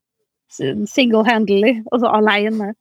single-handedly, 0.50 1.84
altså 1.92 2.10
alene. 2.10 2.74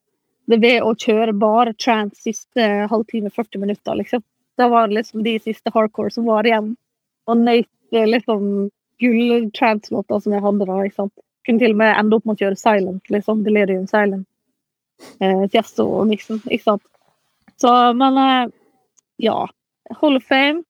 Ved 0.48 0.80
å 0.80 0.94
kjøre 0.96 1.34
bare 1.36 1.74
trans 1.76 2.22
siste 2.24 2.64
halvtime, 2.88 3.28
40 3.34 3.60
minutter, 3.60 3.98
liksom. 3.98 4.24
Da 4.58 4.70
var 4.72 4.88
det 4.88 4.96
liksom 4.98 5.22
de 5.22 5.36
siste 5.42 5.70
hardcore 5.74 6.10
som 6.10 6.24
var 6.26 6.48
igjen. 6.48 6.72
Og 7.28 7.36
nøyt 7.44 7.68
eh, 7.92 8.08
liksom 8.08 8.70
gull-trans-låter 9.02 10.22
som 10.24 10.34
jeg 10.34 10.44
hadde 10.44 10.68
da. 10.68 10.78
ikke 10.84 11.02
sant? 11.02 11.14
Kunne 11.46 11.62
til 11.62 11.74
og 11.74 11.80
med 11.80 11.94
ende 11.94 12.18
opp 12.18 12.26
med 12.28 12.36
å 12.36 12.42
kjøre 12.44 12.60
silent, 12.60 13.12
liksom. 13.12 13.44
Delirium 13.46 13.86
silent. 13.90 14.26
Eh, 15.22 15.44
Fiesto 15.52 15.86
og 16.00 16.08
Nixon, 16.10 16.40
ikke 16.48 16.64
sant. 16.64 16.84
Så, 17.58 17.72
men 17.98 18.18
eh, 18.22 18.50
ja. 19.24 19.38
Hall 20.00 20.18
of 20.18 20.26
Fame, 20.28 20.64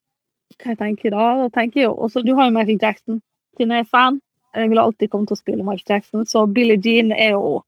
hva 0.58 0.72
jeg 0.72 0.80
tenker 0.80 1.14
da? 1.14 1.24
Da 1.42 1.48
tenker 1.54 1.80
jeg 1.80 1.88
jo 1.88 1.96
også, 2.06 2.22
Du 2.22 2.34
har 2.38 2.48
jo 2.48 2.54
Michael 2.54 2.78
Jackson, 2.82 3.20
siden 3.56 3.74
jeg 3.74 3.86
er 3.86 3.90
fan. 3.90 4.20
Jeg 4.56 4.70
vil 4.70 4.80
alltid 4.80 5.10
komme 5.10 5.28
til 5.28 5.36
å 5.36 5.40
spille 5.42 5.64
Michael 5.66 5.96
Jackson, 5.96 6.24
så 6.26 6.46
Billie 6.46 6.80
Jean 6.84 7.12
er 7.12 7.34
jo 7.36 7.58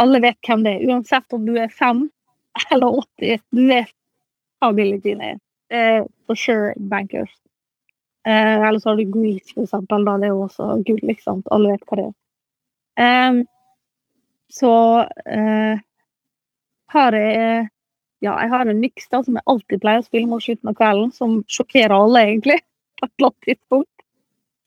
Alle 0.00 0.16
vet 0.22 0.38
hvem 0.46 0.62
det 0.64 0.70
er, 0.78 0.84
uansett 0.88 1.34
om 1.36 1.42
du 1.44 1.58
er 1.60 1.68
fem 1.68 2.06
eller 2.72 3.02
80. 3.02 3.42
Du 3.52 3.66
vet 3.68 3.92
hva 4.60 4.70
Billie 4.76 5.00
Jean 5.04 5.20
er. 5.20 5.36
Er 5.70 6.06
for 6.26 6.38
sure 6.38 6.72
bankers. 6.78 7.34
Eh, 8.28 8.68
eller 8.68 8.78
så 8.78 8.90
har 8.90 8.96
du 8.96 9.04
Grease, 9.04 9.54
for 9.54 9.64
eksempel. 9.64 10.04
Da. 10.04 10.16
Det 10.20 10.28
er 10.28 10.34
jo 10.34 10.44
også 10.46 10.68
gull, 10.86 11.02
ikke 11.12 11.26
sant. 11.26 11.48
Alle 11.54 11.74
vet 11.74 11.86
hva 11.88 12.00
det 12.00 12.06
er. 12.08 12.16
Eh, 13.04 13.42
så 14.50 14.72
eh, 15.26 15.84
har 16.94 17.16
jeg 17.16 17.68
Ja, 18.20 18.34
jeg 18.36 18.50
har 18.52 18.68
en 18.68 18.80
miks 18.82 19.06
som 19.08 19.36
jeg 19.38 19.48
alltid 19.48 19.80
pleier 19.80 20.02
å 20.02 20.04
spille 20.04 20.28
mot 20.28 20.42
slutten 20.44 20.68
av 20.68 20.74
kvelden, 20.76 21.08
som 21.16 21.38
sjokkerer 21.48 21.94
alle, 21.96 22.20
egentlig, 22.28 22.58
på 23.00 23.06
et 23.06 23.12
eller 23.16 23.32
tidspunkt. 23.46 24.02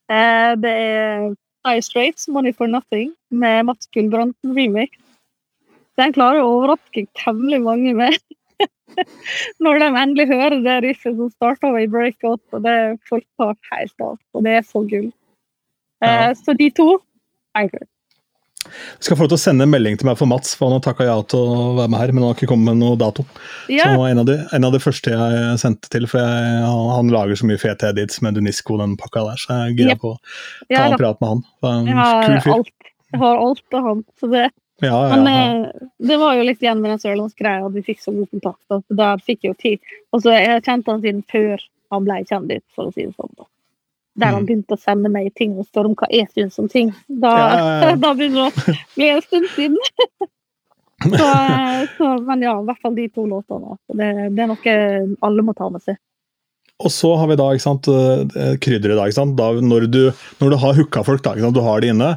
Eh, 0.10 0.54
det 0.58 0.72
er 0.74 1.28
Ice 1.76 1.86
Straits, 1.86 2.28
'Money 2.28 2.52
for 2.52 2.68
Nothing', 2.68 3.14
med 3.30 3.66
Mats 3.66 3.88
Gulbrandsen 3.94 4.56
remake. 4.58 4.98
Den 5.98 6.14
klarer 6.14 6.42
å 6.42 6.50
overraske 6.58 7.06
temmelig 7.14 7.62
mange 7.62 7.94
med. 7.94 8.18
Når 9.64 9.80
de 9.82 9.88
endelig 10.04 10.28
hører 10.30 10.60
det 10.66 10.76
riffet 10.86 11.16
som 11.18 11.32
starta 11.34 11.72
i 11.82 11.88
breakout, 11.90 12.42
og 12.54 12.62
det 12.66 12.74
er 12.84 12.94
folk 13.10 13.26
tar 13.42 13.56
helt 13.72 14.06
av. 14.06 14.20
Og 14.38 14.44
det 14.46 14.60
er 14.60 14.68
så 14.68 14.84
gull. 14.90 15.10
Eh, 16.06 16.30
så 16.38 16.54
de 16.60 16.70
to 16.78 16.88
anchor. 17.58 17.88
Du 18.64 19.04
skal 19.04 19.18
få 19.20 19.26
lov 19.26 19.32
til 19.34 19.40
å 19.40 19.42
sende 19.44 19.66
en 19.66 19.72
melding 19.74 19.98
til 20.00 20.08
meg 20.08 20.16
for 20.16 20.30
Mats, 20.30 20.54
for 20.56 20.70
han 20.70 20.78
har 20.78 20.84
takka 20.86 21.04
ja 21.10 21.16
til 21.28 21.42
å 21.42 21.74
være 21.82 21.92
med 21.92 22.00
her, 22.00 22.14
men 22.16 22.24
han 22.24 22.30
har 22.32 22.38
ikke 22.38 22.48
kommet 22.54 22.70
med 22.72 22.80
noe 22.80 22.96
dato. 23.02 23.26
Så 23.68 23.82
han 23.84 23.98
var 24.00 24.14
en 24.14 24.22
av, 24.22 24.28
de, 24.30 24.38
en 24.56 24.68
av 24.70 24.72
de 24.78 24.80
første 24.80 25.12
jeg 25.12 25.58
sendte 25.60 25.92
til, 25.92 26.08
for 26.08 26.22
jeg, 26.24 26.62
han, 26.64 26.88
han 26.94 27.12
lager 27.12 27.36
så 27.42 27.50
mye 27.50 27.60
fete 27.60 27.90
edits 27.92 28.22
med 28.24 28.38
Dunisco 28.40 28.78
den 28.80 28.94
pakka 29.02 29.26
der, 29.28 29.42
så 29.42 29.58
jeg 29.66 29.76
gira 29.82 29.98
Yep. 29.98 30.04
på 30.06 30.14
å 30.14 30.18
ta 30.22 30.78
ja 30.78 30.86
en 30.94 30.96
prat 31.02 31.20
med 31.20 31.34
han. 31.34 31.44
Det 31.60 31.72
er 31.74 31.82
en 31.82 31.92
Jeg 31.92 32.00
har 32.00 32.24
kul 32.30 32.40
fyr. 32.46 32.54
alt. 32.56 32.72
Jeg 33.14 33.22
har 33.26 33.44
alt 33.50 33.78
av 33.82 33.90
han. 33.90 34.06
Så 34.22 34.30
det, 34.32 34.46
Ja, 34.84 35.00
ja, 35.10 35.18
men 35.24 35.66
eh, 35.66 35.88
det 36.04 36.18
var 36.20 36.36
jo 36.36 36.44
litt 36.48 36.62
igjen 36.64 36.82
med 36.84 36.92
den 36.94 37.02
sørlandsgreia, 37.02 37.64
at 37.66 37.76
vi 37.78 37.84
fikk 37.86 38.02
så 38.04 38.12
god 38.16 38.30
kontakt. 38.34 38.64
At 38.76 38.84
der 39.00 39.22
fikk 39.24 39.46
jeg 39.46 39.54
jo 39.54 39.60
tid. 39.62 39.96
Og 40.12 40.24
så 40.26 40.34
jeg 40.36 40.50
har 40.52 40.64
kjent 40.66 40.90
han 40.92 41.02
siden 41.04 41.24
før 41.32 41.64
han 41.94 42.08
ble 42.08 42.20
kjendis, 42.28 42.64
for 42.76 42.90
å 42.90 42.94
si 42.96 43.06
det 43.08 43.16
sånn. 43.16 43.34
da. 43.38 43.48
Der 44.22 44.28
han 44.36 44.44
Mm. 44.44 44.48
begynte 44.50 44.76
å 44.76 44.82
sende 44.82 45.10
meg 45.10 45.32
ting 45.40 45.56
og 45.58 45.66
spørre 45.66 45.90
om 45.90 45.96
hva 45.98 46.08
jeg 46.12 46.28
syns 46.36 46.60
om 46.62 46.68
ting. 46.70 46.92
Da, 47.08 47.32
ja. 47.34 47.96
da 48.04 48.14
begynner 48.14 48.52
det 48.52 48.76
å 48.76 48.76
bli 48.96 49.10
en 49.10 49.22
stund 49.26 49.48
siden. 49.56 49.78
så, 51.18 51.28
eh, 51.30 51.88
så, 51.98 52.10
men 52.28 52.42
ja, 52.46 52.54
i 52.60 52.66
hvert 52.68 52.82
fall 52.84 52.96
de 52.96 53.08
to 53.10 53.26
låtene. 53.26 53.78
Det, 53.90 54.10
det 54.36 54.44
er 54.46 54.52
noe 54.52 54.76
alle 55.26 55.46
må 55.48 55.56
ta 55.58 55.70
med 55.74 55.82
seg. 55.86 55.98
Og 56.84 56.92
så 56.92 57.14
har 57.16 57.30
vi 57.32 57.38
da 57.40 57.46
ikke 57.56 57.64
sant, 57.64 57.88
eh, 57.88 58.56
krydderet. 58.60 58.98
da, 59.00 59.08
ikke 59.08 59.16
sant? 59.16 59.36
Da, 59.40 59.50
når, 59.64 59.88
du, 59.92 60.02
når 60.42 60.54
du 60.54 60.58
har 60.60 60.76
hooka 60.78 61.04
folk, 61.08 61.24
da, 61.24 61.34
du 61.40 61.62
har 61.64 61.84
det 61.84 61.94
inne. 61.94 62.10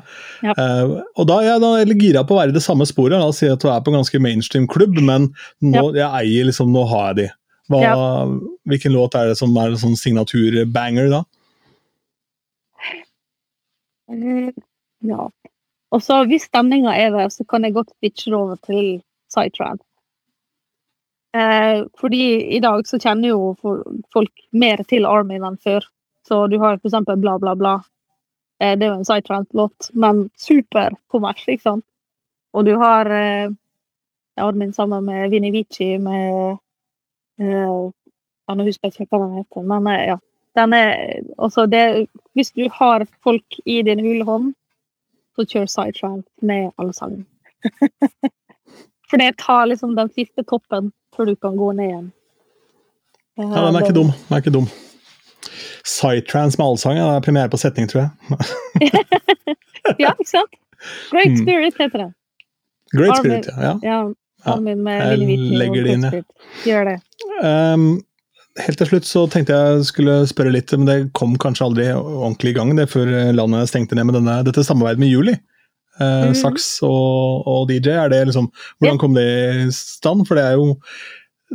Ja. 0.43 0.55
Uh, 0.59 1.01
og 1.17 1.29
da 1.31 1.39
er 1.41 1.49
jeg 1.53 1.63
da 1.63 1.97
gira 2.03 2.25
på 2.27 2.35
å 2.35 2.41
være 2.41 2.55
i 2.55 2.57
det 2.57 2.65
samme 2.65 2.87
sporet. 2.89 3.17
La 3.17 3.31
oss 3.31 3.41
si 3.43 3.51
at 3.51 3.63
du 3.63 3.71
er 3.71 3.81
på 3.85 3.93
en 3.93 4.01
ganske 4.01 4.21
mainstream 4.23 4.67
klubb, 4.71 4.99
men 4.99 5.31
nå, 5.63 5.89
jeg 5.97 6.11
eier 6.11 6.51
liksom, 6.51 6.75
nå 6.75 6.85
har 6.91 7.13
jeg 7.13 7.21
de. 7.23 7.29
Hva, 7.71 7.83
Ja. 7.83 7.97
Hvilken 8.67 8.95
låt 8.95 9.15
er 9.19 9.31
det 9.31 9.39
som 9.39 9.55
er 9.59 9.73
en 9.73 9.81
sånn 9.81 9.99
signaturbanger 9.99 11.11
da? 11.15 11.25
Eh, 14.13 14.51
Ja. 15.07 15.29
Og 15.95 16.03
så 16.03 16.25
hvis 16.27 16.49
stemninga 16.49 16.93
er 16.99 17.13
der, 17.15 17.29
så 17.31 17.47
kan 17.49 17.63
jeg 17.63 17.77
godt 17.77 17.93
switche 17.95 18.31
det 18.33 18.39
over 18.39 18.59
til 18.67 19.03
Psytrance. 19.31 19.85
Eh, 21.37 21.85
fordi 22.01 22.57
i 22.57 22.61
dag 22.61 22.87
så 22.89 22.99
kjenner 23.03 23.29
jo 23.29 23.53
folk 24.15 24.47
mer 24.57 24.81
til 24.89 25.07
Armin 25.09 25.45
enn 25.45 25.59
før. 25.61 25.85
Så 26.27 26.47
du 26.51 26.57
har 26.63 26.79
eksempel 26.79 27.19
Bla, 27.21 27.37
bla, 27.43 27.55
bla. 27.59 27.75
Eh, 28.61 28.77
det 28.79 28.87
er 28.87 28.93
jo 28.95 29.01
en 29.01 29.09
sidetrant-låt, 29.09 29.91
men 29.93 30.27
superkommers, 30.41 31.45
ikke 31.49 31.67
sant? 31.69 31.85
Og 32.57 32.65
du 32.65 32.73
har 32.81 33.11
eh, 33.13 33.51
Armin 34.41 34.73
sammen 34.73 35.05
med 35.05 35.31
Vinni 35.31 35.51
Vici 35.53 35.97
med 35.99 36.57
eh, 37.41 37.67
ja, 38.47 38.55
Nå 38.55 38.65
husker 38.65 38.89
jeg 38.89 39.07
ikke 39.07 39.17
hva 39.19 39.27
den 39.27 39.41
heter, 39.43 39.69
men 39.75 39.93
eh, 39.93 40.07
ja. 40.13 40.21
Den 40.57 40.73
er, 40.73 41.19
altså 41.37 41.67
det, 41.69 42.07
hvis 42.33 42.55
du 42.57 42.63
har 42.73 43.05
folk 43.21 43.59
i 43.69 43.83
din 43.85 44.01
hule 44.01 44.25
hånd, 44.25 44.55
så 45.37 45.45
kjør 45.45 45.67
sidetrant 45.69 46.25
med 46.41 46.71
alle 46.81 46.95
sammen. 46.97 47.27
For 49.11 49.21
det 49.21 49.35
tar 49.43 49.67
liksom 49.69 49.93
den 49.99 50.09
siste 50.17 50.47
toppen 50.49 50.89
før 51.17 51.31
du 51.31 51.37
kan 51.41 51.57
gå 51.57 51.71
ned 51.77 51.91
igjen. 51.91 52.13
Ja, 53.37 53.49
Den 53.49 53.77
er 53.77 53.85
ikke 53.85 53.97
dum. 53.97 54.13
Den 54.29 54.37
er 54.37 54.43
ikke 54.45 54.55
dum. 54.55 54.69
Psytrance 55.87 56.59
med 56.59 56.67
allsang, 56.67 56.99
er 56.99 57.21
premiere 57.25 57.51
på 57.53 57.61
setning, 57.61 57.89
tror 57.91 58.07
jeg. 58.07 58.13
Ja, 60.03 60.11
ikke 60.17 60.27
sant? 60.27 60.57
Great 61.13 61.31
Mm. 61.31 61.43
Spirit 61.45 61.77
heter 61.79 61.99
den. 61.99 62.15
Great 62.93 63.19
Armin. 63.19 63.43
Spirit, 63.43 63.47
ja. 63.63 63.79
ja. 63.83 63.99
Ja, 64.47 64.53
Sammen 64.53 64.83
med 64.83 64.99
jeg 65.01 65.39
legger 65.59 65.87
det 65.87 65.95
inn, 65.95 66.05
jeg. 66.07 66.25
Gjør 66.67 66.89
det. 66.91 66.97
Um, 67.43 67.87
helt 68.63 68.79
til 68.79 68.91
slutt 68.91 69.09
så 69.09 69.25
tenkte 69.31 69.57
jeg 69.57 69.87
skulle 69.89 70.19
spørre 70.31 70.53
litt, 70.55 70.71
men 70.77 70.87
det 70.87 70.97
kom 71.19 71.35
kanskje 71.43 71.67
aldri 71.67 71.87
ordentlig 71.95 72.53
i 72.53 72.59
gang 72.59 72.75
det 72.79 72.89
før 72.93 73.11
landet 73.35 73.71
stengte 73.71 73.99
ned 73.99 74.07
med 74.11 74.19
denne, 74.21 74.37
dette 74.47 74.65
samarbeidet 74.67 75.03
med 75.03 75.11
Juli. 75.11 75.35
Eh, 76.01 76.27
Mhm. 76.31 76.35
Saks 76.37 76.83
og, 76.85 77.47
og 77.49 77.69
DJ, 77.71 77.91
er 78.05 78.09
det 78.13 78.27
liksom, 78.29 78.51
hvordan 78.81 78.99
kom 79.01 79.15
det 79.17 79.27
i 79.65 79.71
stand? 79.73 80.27
For 80.29 80.35
det 80.37 80.45
er 80.45 80.57
jo 80.61 80.75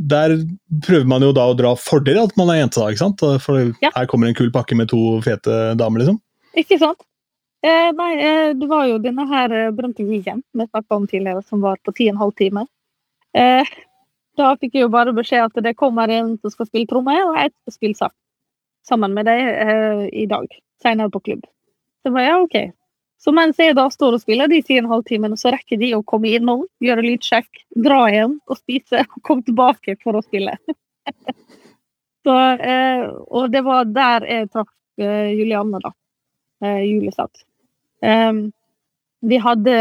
der 0.07 0.37
prøver 0.85 1.05
man 1.05 1.21
jo 1.21 1.33
da 1.35 1.49
å 1.51 1.55
dra 1.57 1.73
fordel 1.75 2.17
av 2.21 2.29
at 2.29 2.37
man 2.39 2.49
er 2.49 2.61
jente, 2.61 2.79
da, 2.79 2.87
ikke 2.93 3.03
sant? 3.03 3.19
For 3.43 3.73
Ja. 3.83 3.91
her 3.93 4.05
kommer 4.07 4.27
en 4.29 4.33
kul 4.37 4.49
pakke 4.49 4.75
med 4.75 4.87
to 4.89 5.19
fete 5.21 5.75
damer, 5.77 5.99
liksom. 5.99 6.21
Ikke 6.55 6.79
sant? 6.79 7.03
Eh, 7.63 7.91
nei, 7.91 8.13
eh, 8.17 8.53
det 8.57 8.67
var 8.71 8.87
jo 8.87 8.97
denne 9.03 9.27
her 9.27 9.51
eh, 9.51 9.71
berømte 9.71 10.01
gigen 10.07 10.41
vi 10.55 10.65
snakka 10.65 10.95
om 10.95 11.05
tidligere, 11.07 11.43
som 11.45 11.61
var 11.61 11.77
på 11.85 11.93
ti 11.93 12.07
og 12.09 12.15
en 12.15 12.21
halv 12.23 12.33
time. 12.39 12.65
Eh, 13.35 13.65
da 14.37 14.55
fikk 14.55 14.73
jeg 14.73 14.81
jo 14.87 14.89
bare 14.89 15.13
beskjed 15.13 15.43
at 15.45 15.63
det 15.63 15.75
kommer 15.77 16.09
en 16.09 16.37
som 16.39 16.49
skal 16.49 16.65
spille 16.65 16.87
tromme, 16.87 17.13
og 17.27 17.35
jeg 17.35 17.51
skal 17.51 17.73
spille 17.75 17.95
saks 17.99 18.15
sammen 18.87 19.13
med 19.13 19.25
deg 19.27 19.39
eh, 19.43 20.09
i 20.23 20.25
dag. 20.25 20.47
Senere 20.81 21.11
på 21.11 21.21
klubb. 21.21 21.43
Så 22.01 22.11
var 22.15 22.21
ja, 22.25 22.39
OK. 22.41 22.71
Så 23.21 23.33
mens 23.35 23.59
jeg 23.61 23.75
da 23.77 23.85
står 23.93 24.17
og 24.17 24.23
spiller 24.23 24.49
de 24.49 24.61
ti 24.65 24.79
og 24.79 24.85
en 24.85 24.93
halv 24.95 25.03
timen, 25.05 25.35
så 25.37 25.51
rekker 25.53 25.77
de 25.77 25.91
å 25.93 26.01
komme 26.07 26.31
innom, 26.33 26.63
gjøre 26.81 27.05
lydsjekk, 27.05 27.65
dra 27.85 28.05
hjem 28.09 28.39
og 28.49 28.57
spise, 28.57 29.03
og 29.05 29.21
komme 29.27 29.45
tilbake 29.45 29.97
for 30.01 30.17
å 30.17 30.23
spille. 30.25 30.55
så, 32.25 32.37
eh, 32.57 33.05
og 33.29 33.53
det 33.53 33.61
var 33.67 33.85
der 33.93 34.25
jeg 34.25 34.49
traff 34.49 34.71
eh, 35.01 35.35
Julianne, 35.37 35.83
da. 35.83 35.93
Eh, 36.65 36.81
Julesatt. 36.89 37.43
satt. 38.01 38.49
Vi 39.21 39.37
hadde 39.37 39.73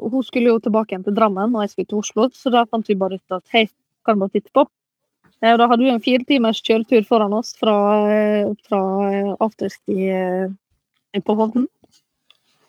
Hun 0.00 0.22
skulle 0.26 0.50
jo 0.50 0.60
tilbake 0.62 0.94
igjen 0.94 1.04
til 1.06 1.14
Drammen, 1.14 1.54
og 1.54 1.62
jeg 1.62 1.70
skulle 1.72 1.90
til 1.92 2.00
Oslo, 2.02 2.28
så 2.34 2.50
da 2.50 2.64
fant 2.66 2.88
vi 2.90 2.98
bare 2.98 3.20
ut 3.20 3.36
at 3.36 3.54
hei, 3.54 3.68
kan 4.06 4.18
bare 4.18 4.34
titte 4.34 4.50
på. 4.54 4.66
Eh, 5.42 5.52
og 5.52 5.60
da 5.60 5.68
hadde 5.70 5.86
vi 5.86 5.92
en 5.92 6.02
fire 6.02 6.26
timers 6.26 6.62
kjøretur 6.66 7.06
foran 7.06 7.34
oss 7.38 7.54
fra, 7.58 7.76
eh, 8.10 8.50
fra 8.66 8.82
Afterski 9.38 10.08
eh, 10.10 11.22
på 11.22 11.38
Hovden 11.38 11.68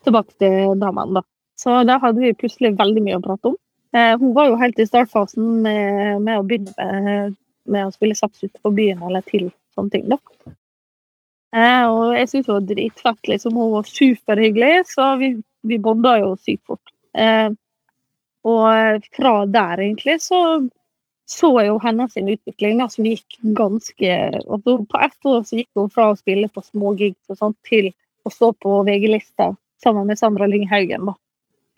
tilbake 0.05 0.35
til 0.41 0.73
damene, 0.81 1.21
da. 1.21 1.23
Så 1.59 1.75
da 1.87 1.99
hadde 2.01 2.23
vi 2.23 2.33
plutselig 2.37 2.73
veldig 2.79 3.03
mye 3.05 3.19
å 3.19 3.23
prate 3.23 3.51
om. 3.51 3.57
Eh, 3.93 4.15
hun 4.19 4.33
var 4.35 4.49
jo 4.49 4.59
helt 4.59 4.79
i 4.81 4.87
startfasen 4.89 5.61
med, 5.65 6.21
med 6.25 6.39
å 6.39 6.45
begynne 6.47 6.73
med, 7.05 7.39
med 7.69 7.87
å 7.87 7.93
spille 7.93 8.17
saks 8.17 8.43
ute 8.43 8.57
på 8.59 8.73
byen 8.73 9.03
eller 9.05 9.25
til 9.29 9.51
sånne 9.75 9.93
ting, 9.93 10.07
da. 10.11 10.19
Eh, 11.53 11.85
og 11.85 12.15
jeg 12.17 12.29
syntes 12.31 12.49
hun 12.49 12.55
var 12.57 12.69
dritfett. 12.71 13.27
liksom. 13.29 13.59
Hun 13.59 13.75
var 13.77 13.89
superhyggelig, 13.89 14.71
så 14.89 15.13
vi, 15.21 15.35
vi 15.61 15.81
bonda 15.81 16.17
jo 16.23 16.33
sykt 16.41 16.65
fort. 16.69 16.95
Eh, 17.13 17.49
og 18.43 19.05
fra 19.15 19.35
der, 19.47 19.85
egentlig, 19.85 20.17
så 20.25 20.39
så 21.29 21.49
jeg 21.61 21.69
jo 21.69 21.79
hennes 21.81 22.17
utvikling, 22.19 22.79
da, 22.81 22.89
som 22.91 23.05
gikk 23.07 23.37
ganske 23.57 24.15
altså, 24.43 24.77
På 24.91 24.99
ett 24.99 25.29
år 25.29 25.43
så 25.47 25.59
gikk 25.61 25.69
hun 25.79 25.91
fra 25.93 26.09
å 26.11 26.17
spille 26.19 26.49
på 26.51 26.63
smågigs 26.65 27.31
og 27.31 27.39
sånt, 27.39 27.57
til 27.67 27.91
å 28.27 28.31
stå 28.31 28.51
på 28.59 28.81
VG-lista 28.87 29.53
sammen 29.83 30.07
med 30.09 30.19
Sandra 30.19 30.47
Lyng 30.49 30.65
Haugen 30.71 31.05
da, 31.09 31.13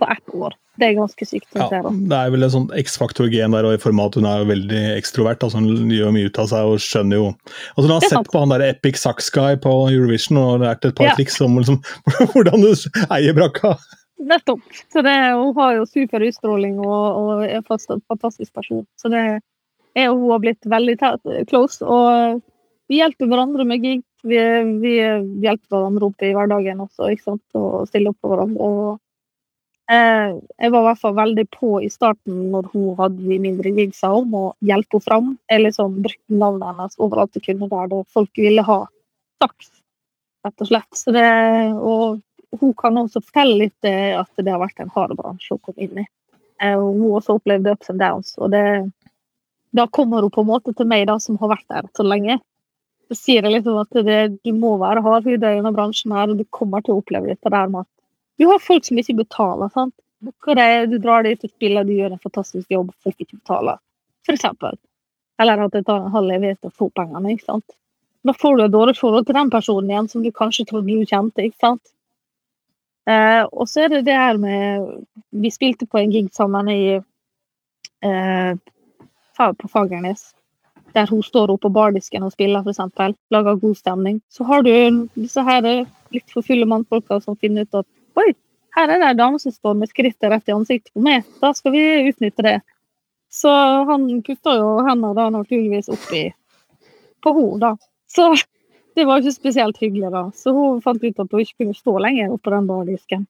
på 0.01 0.07
ett 0.11 0.35
år. 0.35 0.55
Det 0.75 0.89
er 0.89 0.97
ganske 0.97 1.25
sykt. 1.27 1.47
Ja, 1.55 1.69
det 1.71 2.17
er 2.17 2.31
vel 2.33 2.43
en 2.43 2.51
sånn 2.51 2.65
X-faktor-gen 2.75 3.53
der, 3.55 3.63
og 3.63 3.77
i 3.77 3.79
form 3.79 4.01
av 4.03 4.09
at 4.11 4.17
hun 4.19 4.25
er 4.27 4.41
jo 4.41 4.47
veldig 4.49 4.81
ekstrovert. 4.97 5.43
altså 5.45 5.61
Hun 5.63 5.91
gjør 5.93 6.11
mye 6.11 6.27
ut 6.27 6.39
av 6.41 6.49
seg 6.51 6.71
og 6.73 6.81
skjønner 6.83 7.21
jo 7.21 7.27
altså 7.29 7.85
Hun 7.85 7.93
har 7.93 8.07
sett 8.11 8.31
på 8.33 8.41
han 8.43 8.51
der 8.51 8.65
Epic 8.67 8.99
Sax 8.99 9.29
Guy 9.31 9.55
på 9.63 9.75
Eurovision 9.93 10.41
og 10.41 10.65
lært 10.65 10.83
et 10.83 10.97
par 10.97 11.07
Ja. 11.07 11.15
triks 11.15 11.39
om 11.45 11.55
liksom, 11.61 11.79
hvordan 12.33 12.65
du 12.65 12.73
eier 13.07 13.37
brakka. 13.37 13.77
Nettopp. 14.19 14.63
Så 14.91 15.03
det, 15.05 15.15
hun 15.35 15.55
har 15.55 15.77
jo 15.79 15.87
super 15.87 16.23
utstråling 16.27 16.79
og, 16.83 17.03
og 17.21 17.45
er 17.45 17.61
en 17.61 18.03
fantastisk 18.11 18.51
person. 18.55 18.83
Så 18.99 19.11
det 19.13 19.23
er 19.95 20.11
hun 20.11 20.27
har 20.31 20.43
blitt 20.43 20.67
veldig 20.67 20.97
close. 21.47 21.79
Og 21.83 22.41
vi 22.89 22.99
hjelper 22.99 23.29
hverandre 23.29 23.65
med 23.67 23.81
gig. 23.83 24.03
Vi, 24.25 24.37
vi, 24.81 24.93
hjelper 25.43 25.75
hverandre 25.75 26.09
opp 26.09 26.23
i 26.25 26.33
hverdagen 26.33 26.83
også, 26.85 27.11
ikke 27.13 27.27
sant? 27.31 27.43
og 27.57 27.89
stiller 27.89 28.13
opp 28.13 28.21
for 28.23 28.33
hverandre. 28.33 28.69
Og 28.69 29.93
eh, 29.93 30.35
jeg 30.61 30.73
var 30.73 30.81
i 30.81 30.87
hvert 30.89 31.01
fall 31.01 31.15
veldig 31.19 31.45
på 31.53 31.71
i 31.85 31.91
starten 31.93 32.43
når 32.53 32.69
hun 32.73 32.91
hadde 32.99 33.25
de 33.29 33.39
mindre 33.41 33.73
gigsa 33.77 34.11
om 34.17 34.37
å 34.37 34.43
hjelpe 34.65 34.97
henne 34.97 35.07
fram. 35.07 35.31
Jeg 35.51 35.65
liksom 35.65 36.01
brukte 36.05 36.41
navnet 36.43 36.71
hennes 36.73 36.99
overalt 37.01 37.37
jeg 37.37 37.47
kunne 37.49 37.71
der, 37.71 37.89
da 37.93 38.03
folk 38.17 38.41
ville 38.41 38.65
ha 38.65 38.79
saks, 39.43 39.71
rett 40.45 40.65
og 40.65 40.71
slett. 40.71 41.05
Det, 41.17 41.29
og 41.77 42.59
hun 42.61 42.75
kan 42.79 43.01
også 43.01 43.21
fortelle 43.21 43.65
litt 43.65 43.89
at 43.89 44.31
det 44.41 44.51
har 44.53 44.61
vært 44.61 44.81
en 44.81 44.93
hard 44.93 45.17
bransje 45.19 45.57
å 45.57 45.61
komme 45.61 45.85
inn 45.85 46.05
i. 46.05 46.09
Eh, 46.63 46.75
og 46.79 46.93
Hun 46.95 47.15
også 47.17 47.37
opplevd 47.39 47.67
ups 47.73 47.91
and 47.91 47.99
downs. 47.99 48.35
og 48.37 48.51
det, 48.51 48.91
Da 49.75 49.87
kommer 49.87 50.21
hun 50.21 50.31
på 50.31 50.41
en 50.41 50.47
måte 50.47 50.73
til 50.73 50.87
meg, 50.87 51.07
da, 51.07 51.17
som 51.19 51.37
har 51.37 51.49
vært 51.49 51.67
der 51.67 51.89
så 51.95 52.03
lenge. 52.03 52.39
Så 53.09 53.17
sier 53.19 53.45
jeg 53.45 53.61
om 53.69 53.81
at 53.83 53.99
det, 54.07 54.21
du 54.41 54.51
må 54.57 54.75
være 54.81 55.03
hard 55.05 55.27
i 55.29 55.37
denne 55.41 55.71
bransjen, 55.75 56.13
her, 56.15 56.31
og 56.31 56.39
du 56.39 56.45
kommer 56.49 56.81
til 56.81 56.95
å 56.95 57.03
oppleve 57.03 57.29
dette 57.33 57.51
der 57.53 57.69
med 57.69 57.85
at 57.85 57.91
du 58.41 58.47
har 58.49 58.59
folk 58.59 58.83
som 58.83 58.97
ikke 58.99 59.21
betaler. 59.21 59.69
sant? 59.71 59.95
Det, 60.19 60.85
Du 60.89 60.97
drar 60.99 61.23
dit 61.23 61.43
og 61.43 61.49
spiller, 61.49 61.83
du 61.83 61.93
gjør 61.93 62.15
en 62.15 62.23
fantastisk 62.23 62.71
jobb, 62.71 62.91
folk 63.03 63.15
ikke 63.19 63.37
betaler. 63.37 63.79
For 64.25 64.33
eksempel. 64.35 64.77
Eller 65.39 65.65
at 65.65 65.71
det 65.71 65.85
tar 65.85 66.01
en 66.01 66.11
halv 66.11 66.31
evighet 66.31 66.67
å 66.67 66.73
få 66.73 66.89
pengene. 66.89 67.31
ikke 67.31 67.45
sant? 67.45 67.77
Da 68.25 68.33
får 68.33 68.57
du 68.57 68.63
et 68.65 68.73
dårlig 68.73 68.97
forhold 68.97 69.27
til 69.27 69.37
den 69.37 69.51
personen 69.53 69.91
igjen 69.91 70.07
som 70.09 70.23
du 70.23 70.31
kanskje 70.31 70.65
trodde 70.65 70.89
du 70.89 71.05
kjente. 71.05 71.45
ikke 71.45 71.61
sant? 71.61 71.83
Eh, 73.05 73.43
og 73.51 73.67
så 73.69 73.85
er 73.85 73.89
det 73.93 74.05
det 74.07 74.15
her 74.17 74.37
med 74.41 75.05
Vi 75.29 75.51
spilte 75.53 75.85
på 75.85 75.99
en 75.99 76.09
gig 76.11 76.31
sammen 76.33 76.69
i 76.73 76.97
eh, 78.01 78.55
på 79.37 79.67
Fagernes. 79.69 80.33
Der 80.95 81.09
hun 81.11 81.23
står 81.23 81.51
oppe 81.51 81.67
på 81.67 81.73
bardisken 81.75 82.23
og 82.23 82.31
spiller, 82.31 82.63
f.eks. 82.63 83.15
Lager 83.33 83.59
god 83.59 83.75
stemning. 83.75 84.21
Så 84.31 84.47
har 84.47 84.63
du 84.63 84.71
disse 85.17 85.43
her 85.43 85.65
litt 85.65 86.31
for 86.31 86.45
fulle 86.45 86.67
mannfolka 86.69 87.19
som 87.23 87.35
finner 87.35 87.67
ut 87.67 87.81
at 87.81 87.87
Oi, 88.15 88.29
her 88.77 88.91
er 88.91 89.01
det 89.01 89.09
ei 89.09 89.17
dame 89.19 89.39
som 89.43 89.51
står 89.51 89.75
med 89.75 89.91
skrittet 89.91 90.31
rett 90.31 90.47
i 90.47 90.55
ansiktet 90.55 90.93
på 90.95 91.03
meg. 91.03 91.27
Da 91.41 91.51
skal 91.55 91.73
vi 91.75 91.83
utnytte 92.07 92.45
det. 92.45 92.57
Så 93.27 93.51
han 93.89 94.07
putta 94.23 94.55
jo 94.55 94.69
hendene 94.85 95.11
da 95.17 95.29
naturligvis 95.33 95.91
oppi 95.91 96.29
på 97.23 97.33
henne, 97.35 97.59
da. 97.59 97.73
Så 98.07 98.29
det 98.95 99.03
var 99.07 99.19
ikke 99.19 99.35
spesielt 99.35 99.79
hyggelig, 99.83 100.11
da. 100.13 100.29
Så 100.35 100.53
hun 100.55 100.83
fant 100.83 101.03
ut 101.03 101.19
at 101.19 101.31
hun 101.31 101.43
ikke 101.43 101.63
kunne 101.63 101.75
stå 101.75 101.97
lenger 101.99 102.31
oppå 102.31 102.53
den 102.53 102.69
bardisken. 102.69 103.25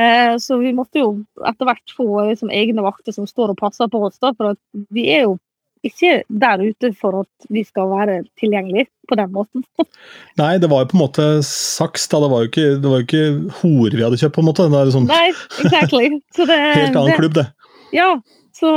Eh, 0.00 0.36
så 0.40 0.58
vi 0.60 0.72
måtte 0.76 1.00
jo 1.00 1.10
etter 1.48 1.68
hvert 1.68 1.94
få 1.96 2.08
liksom, 2.30 2.52
egne 2.52 2.84
vakter 2.84 3.16
som 3.16 3.28
står 3.28 3.54
og 3.54 3.60
passer 3.60 3.88
på 3.92 4.02
oss, 4.06 4.20
da, 4.20 4.32
for 4.36 4.56
vi 4.92 5.06
er 5.12 5.26
jo 5.26 5.38
ikke 5.86 6.10
der 6.28 6.60
ute 6.60 6.90
for 6.98 7.22
at 7.22 7.46
vi 7.52 7.62
skal 7.64 7.88
være 7.90 8.16
tilgjengelige 8.40 8.88
på 9.08 9.16
den 9.18 9.30
måten. 9.32 9.64
Nei, 10.40 10.52
det 10.60 10.68
var 10.70 10.84
jo 10.84 10.90
på 10.92 10.98
en 10.98 11.02
måte 11.04 11.28
saks, 11.46 12.08
da. 12.12 12.20
Det 12.24 12.30
var 12.32 12.44
jo 12.44 12.50
ikke, 12.50 12.66
det 12.82 12.90
var 12.92 13.00
jo 13.00 13.06
ikke 13.08 13.54
hore 13.62 13.94
vi 13.96 14.04
hadde 14.04 14.18
kjøpt, 14.20 14.34
på 14.36 14.42
en 14.44 14.48
måte. 14.50 14.66
Det 14.72 14.82
er 14.82 14.92
sånn 14.96 15.08
Nei, 15.10 15.30
exactly. 15.64 16.10
Så 16.36 16.46
det, 16.50 16.58
helt 16.80 16.92
annen 17.00 17.12
det, 17.14 17.18
klubb, 17.22 17.38
det. 17.40 17.46
Ja, 17.96 18.10
så, 18.60 18.70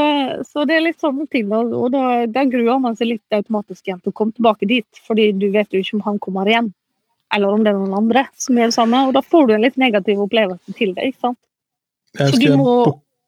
så 0.48 0.64
det 0.70 0.78
er 0.78 0.86
litt 0.88 1.02
sånne 1.04 1.28
ting. 1.34 1.50
da, 1.52 1.60
Og 1.66 1.90
da, 1.94 2.04
da 2.32 2.46
gruer 2.50 2.80
man 2.82 2.96
seg 3.00 3.12
litt 3.16 3.36
automatisk 3.36 3.90
igjen 3.90 4.00
til 4.04 4.14
å 4.14 4.18
komme 4.22 4.34
tilbake 4.38 4.70
dit, 4.70 5.04
fordi 5.08 5.32
du 5.36 5.50
vet 5.54 5.74
jo 5.76 5.82
ikke 5.84 6.00
om 6.00 6.06
han 6.08 6.22
kommer 6.24 6.48
igjen. 6.50 6.72
Eller 7.34 7.50
om 7.56 7.64
det 7.66 7.72
er 7.74 7.80
noen 7.82 7.98
andre 7.98 8.28
som 8.38 8.56
gjør 8.60 8.70
det 8.72 8.76
samme. 8.78 9.00
Og 9.10 9.16
da 9.16 9.22
får 9.26 9.48
du 9.50 9.56
en 9.56 9.64
litt 9.66 9.78
negativ 9.82 10.22
opplevelse 10.24 10.76
til 10.78 10.94
det. 10.96 11.12
ikke 11.12 11.28
sant? 11.28 11.40
Så 12.14 12.38
du 12.38 12.52
må 12.60 12.76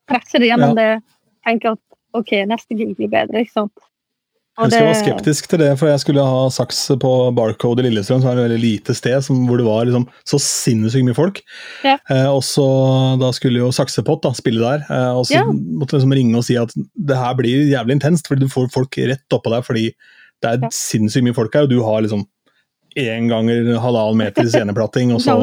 presse 0.05 0.37
det 0.39 0.51
gjennom 0.51 0.75
Ja. 0.77 0.95
det. 0.99 1.03
Tenke 1.45 1.71
at 1.73 1.81
OK, 2.15 2.31
neste 2.49 2.77
gig 2.79 2.95
blir 2.97 3.11
bedre, 3.11 3.43
ikke 3.45 3.51
sant. 3.59 3.85
Jeg 4.55 4.69
husker 4.69 4.79
jeg 4.79 4.87
var 4.87 4.99
skeptisk 5.01 5.47
til 5.51 5.59
det, 5.59 5.69
for 5.75 5.89
jeg 5.91 5.99
skulle 5.99 6.23
ha 6.23 6.43
saks 6.55 6.77
på 7.01 7.09
Barcode 7.35 7.83
i 7.83 7.89
Lillestrøm, 7.89 8.21
som 8.23 8.29
er 8.31 8.37
et 8.39 8.45
veldig 8.45 8.59
lite 8.61 8.93
sted 8.95 9.25
som, 9.25 9.41
hvor 9.49 9.59
det 9.59 9.65
var 9.67 9.83
liksom, 9.83 10.05
så 10.23 10.39
sinnssykt 10.39 11.03
mye 11.09 11.17
folk. 11.17 11.41
Ja. 11.83 11.97
Eh, 12.09 12.29
og 12.31 12.39
så 12.47 12.63
Da 13.19 13.33
skulle 13.35 13.59
jo 13.59 13.67
Saksepott 13.75 14.23
da, 14.23 14.31
spille 14.37 14.63
der, 14.63 14.85
eh, 14.87 15.11
og 15.11 15.25
så 15.27 15.41
Ja. 15.41 15.43
måtte 15.51 15.97
liksom 15.99 16.13
ringe 16.15 16.37
og 16.39 16.45
si 16.47 16.55
at 16.55 16.71
det 16.71 17.17
her 17.19 17.35
blir 17.35 17.67
jævlig 17.67 17.97
intenst, 17.99 18.27
fordi 18.31 18.45
du 18.47 18.47
får 18.47 18.71
folk 18.71 18.95
rett 18.95 19.27
oppå 19.35 19.51
deg 19.51 19.65
fordi 19.67 19.91
det 20.41 20.53
er 20.53 20.57
Ja. 20.63 20.69
sinnssykt 20.71 21.23
mye 21.27 21.35
folk 21.35 21.53
her, 21.53 21.63
og 21.63 21.69
du 21.69 21.81
har 21.83 21.99
liksom 22.01 22.23
én 22.95 23.27
ganger 23.27 23.75
halvannen 23.77 24.15
meter 24.23 24.43
sceneplatting, 24.47 25.11
og 25.11 25.19
så 25.19 25.35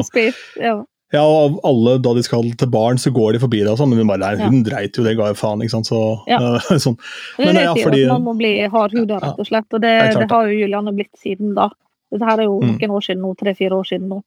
ja. 1.13 1.21
Og 1.23 1.59
alle 1.63 1.97
da 2.01 2.13
de 2.17 2.23
skal 2.25 2.49
til 2.57 2.69
baren, 2.73 2.97
så 3.01 3.11
går 3.13 3.33
de 3.37 3.39
forbi 3.43 3.59
deg 3.63 3.71
og 3.71 3.77
sånn, 3.79 3.89
men 3.93 4.01
hun 4.03 4.09
bare 4.11 4.23
nei, 4.23 4.47
hun 4.49 4.63
dreit 4.65 4.97
jo, 4.97 5.03
det 5.05 5.15
ga 5.19 5.29
jo 5.31 5.37
faen, 5.39 5.61
ikke 5.63 5.75
sant, 5.77 5.89
så 5.91 6.01
Ja. 6.27 6.39
sånn. 6.85 6.97
Men, 7.39 7.47
Det 7.47 7.55
vet 7.55 7.63
ja, 7.63 7.73
jo, 7.77 7.83
fordi- 7.87 8.03
at 8.07 8.13
man 8.15 8.27
må 8.27 8.33
bli 8.39 8.53
hardhuda, 8.67 9.21
rett 9.21 9.39
og 9.39 9.47
slett. 9.49 9.69
Og 9.73 9.81
det, 9.85 9.93
det 10.13 10.19
det 10.25 10.31
har 10.31 10.47
jo 10.49 10.59
Julianne 10.63 10.93
blitt 10.97 11.13
siden 11.21 11.53
da. 11.55 11.69
Dette 12.13 12.25
her 12.29 12.39
er 12.43 12.49
jo 12.49 12.59
Mm. 12.61 12.77
noen 12.79 12.91
år 12.97 13.03
siden 13.07 13.21
nå, 13.25 13.35
tre-fire 13.37 13.77
år 13.79 13.87
siden 13.89 14.09
nå. 14.09 14.21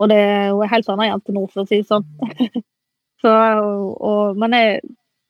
Og 0.00 0.08
det 0.10 0.16
er 0.20 0.48
jo 0.50 0.62
en 0.62 0.68
helt 0.68 0.88
annen 0.88 1.08
jente 1.12 1.32
nå, 1.32 1.46
for 1.50 1.62
å 1.62 1.68
si 1.68 1.76
det 1.82 1.86
sånn. 1.88 2.04
Så, 3.22 3.30
og, 3.98 4.36
men 4.38 4.52
jeg 4.54 4.74
er 4.76 4.80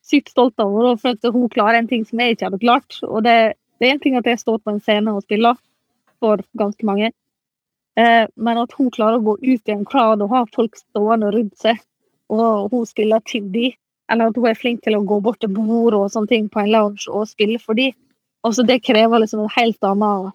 sykt 0.09 0.31
stolt 0.35 0.59
av 0.61 0.73
henne, 0.73 0.99
for 1.01 1.17
at 1.17 1.33
hun 1.33 1.49
klarer 1.53 1.79
en 1.81 1.89
ting 1.89 2.05
som 2.09 2.21
jeg 2.21 2.37
ikke 2.37 2.49
hadde 2.51 2.61
klart. 2.61 2.99
Og 3.07 3.23
det, 3.25 3.55
det 3.81 3.89
er 3.89 3.95
en 3.95 4.01
ting 4.03 4.17
at 4.19 4.29
jeg 4.29 4.41
står 4.43 4.59
på 4.61 4.73
en 4.75 4.81
scene 4.85 5.13
og 5.15 5.23
spiller 5.25 5.57
for 6.21 6.43
ganske 6.59 6.85
mange, 6.89 7.13
men 7.99 8.61
at 8.61 8.75
hun 8.79 8.93
klarer 8.95 9.19
å 9.19 9.25
gå 9.27 9.35
ut 9.43 9.71
i 9.71 9.75
en 9.75 9.87
crowd 9.89 10.23
og 10.23 10.31
ha 10.31 10.45
folk 10.55 10.77
stående 10.79 11.33
rundt 11.35 11.57
seg, 11.59 11.81
og 12.31 12.71
hun 12.71 12.85
spiller 12.87 13.23
til 13.27 13.49
de, 13.51 13.73
eller 14.13 14.31
at 14.31 14.39
hun 14.39 14.47
er 14.49 14.59
flink 14.59 14.85
til 14.85 14.97
å 14.99 15.05
gå 15.09 15.19
bort 15.25 15.41
til 15.43 15.51
bord 15.53 15.97
og 15.97 16.11
sånne 16.13 16.31
ting 16.31 16.47
på 16.53 16.63
en 16.63 16.71
lounge 16.73 17.09
og 17.11 17.29
spille 17.31 17.59
for 17.63 17.79
de. 17.79 17.91
Altså, 18.47 18.63
det 18.63 18.85
krever 18.87 19.25
liksom 19.25 19.43
et 19.45 19.57
helt 19.57 19.85
annet 19.85 20.33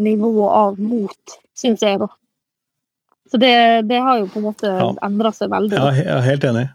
nivå 0.00 0.48
av 0.48 0.80
mot, 0.80 1.36
syns 1.58 1.84
jeg, 1.84 2.00
da. 2.00 2.08
Så 3.30 3.38
det, 3.40 3.54
det, 3.88 4.00
har 4.04 4.18
jo 4.20 4.28
på 4.28 4.40
en 4.40 4.48
måte 4.50 4.68
ja. 4.68 4.88
endra 5.06 5.30
seg 5.32 5.52
veldig. 5.52 5.76
Ja, 5.78 5.92
jeg 5.96 6.08
er 6.12 6.26
helt 6.26 6.48
enig. 6.48 6.66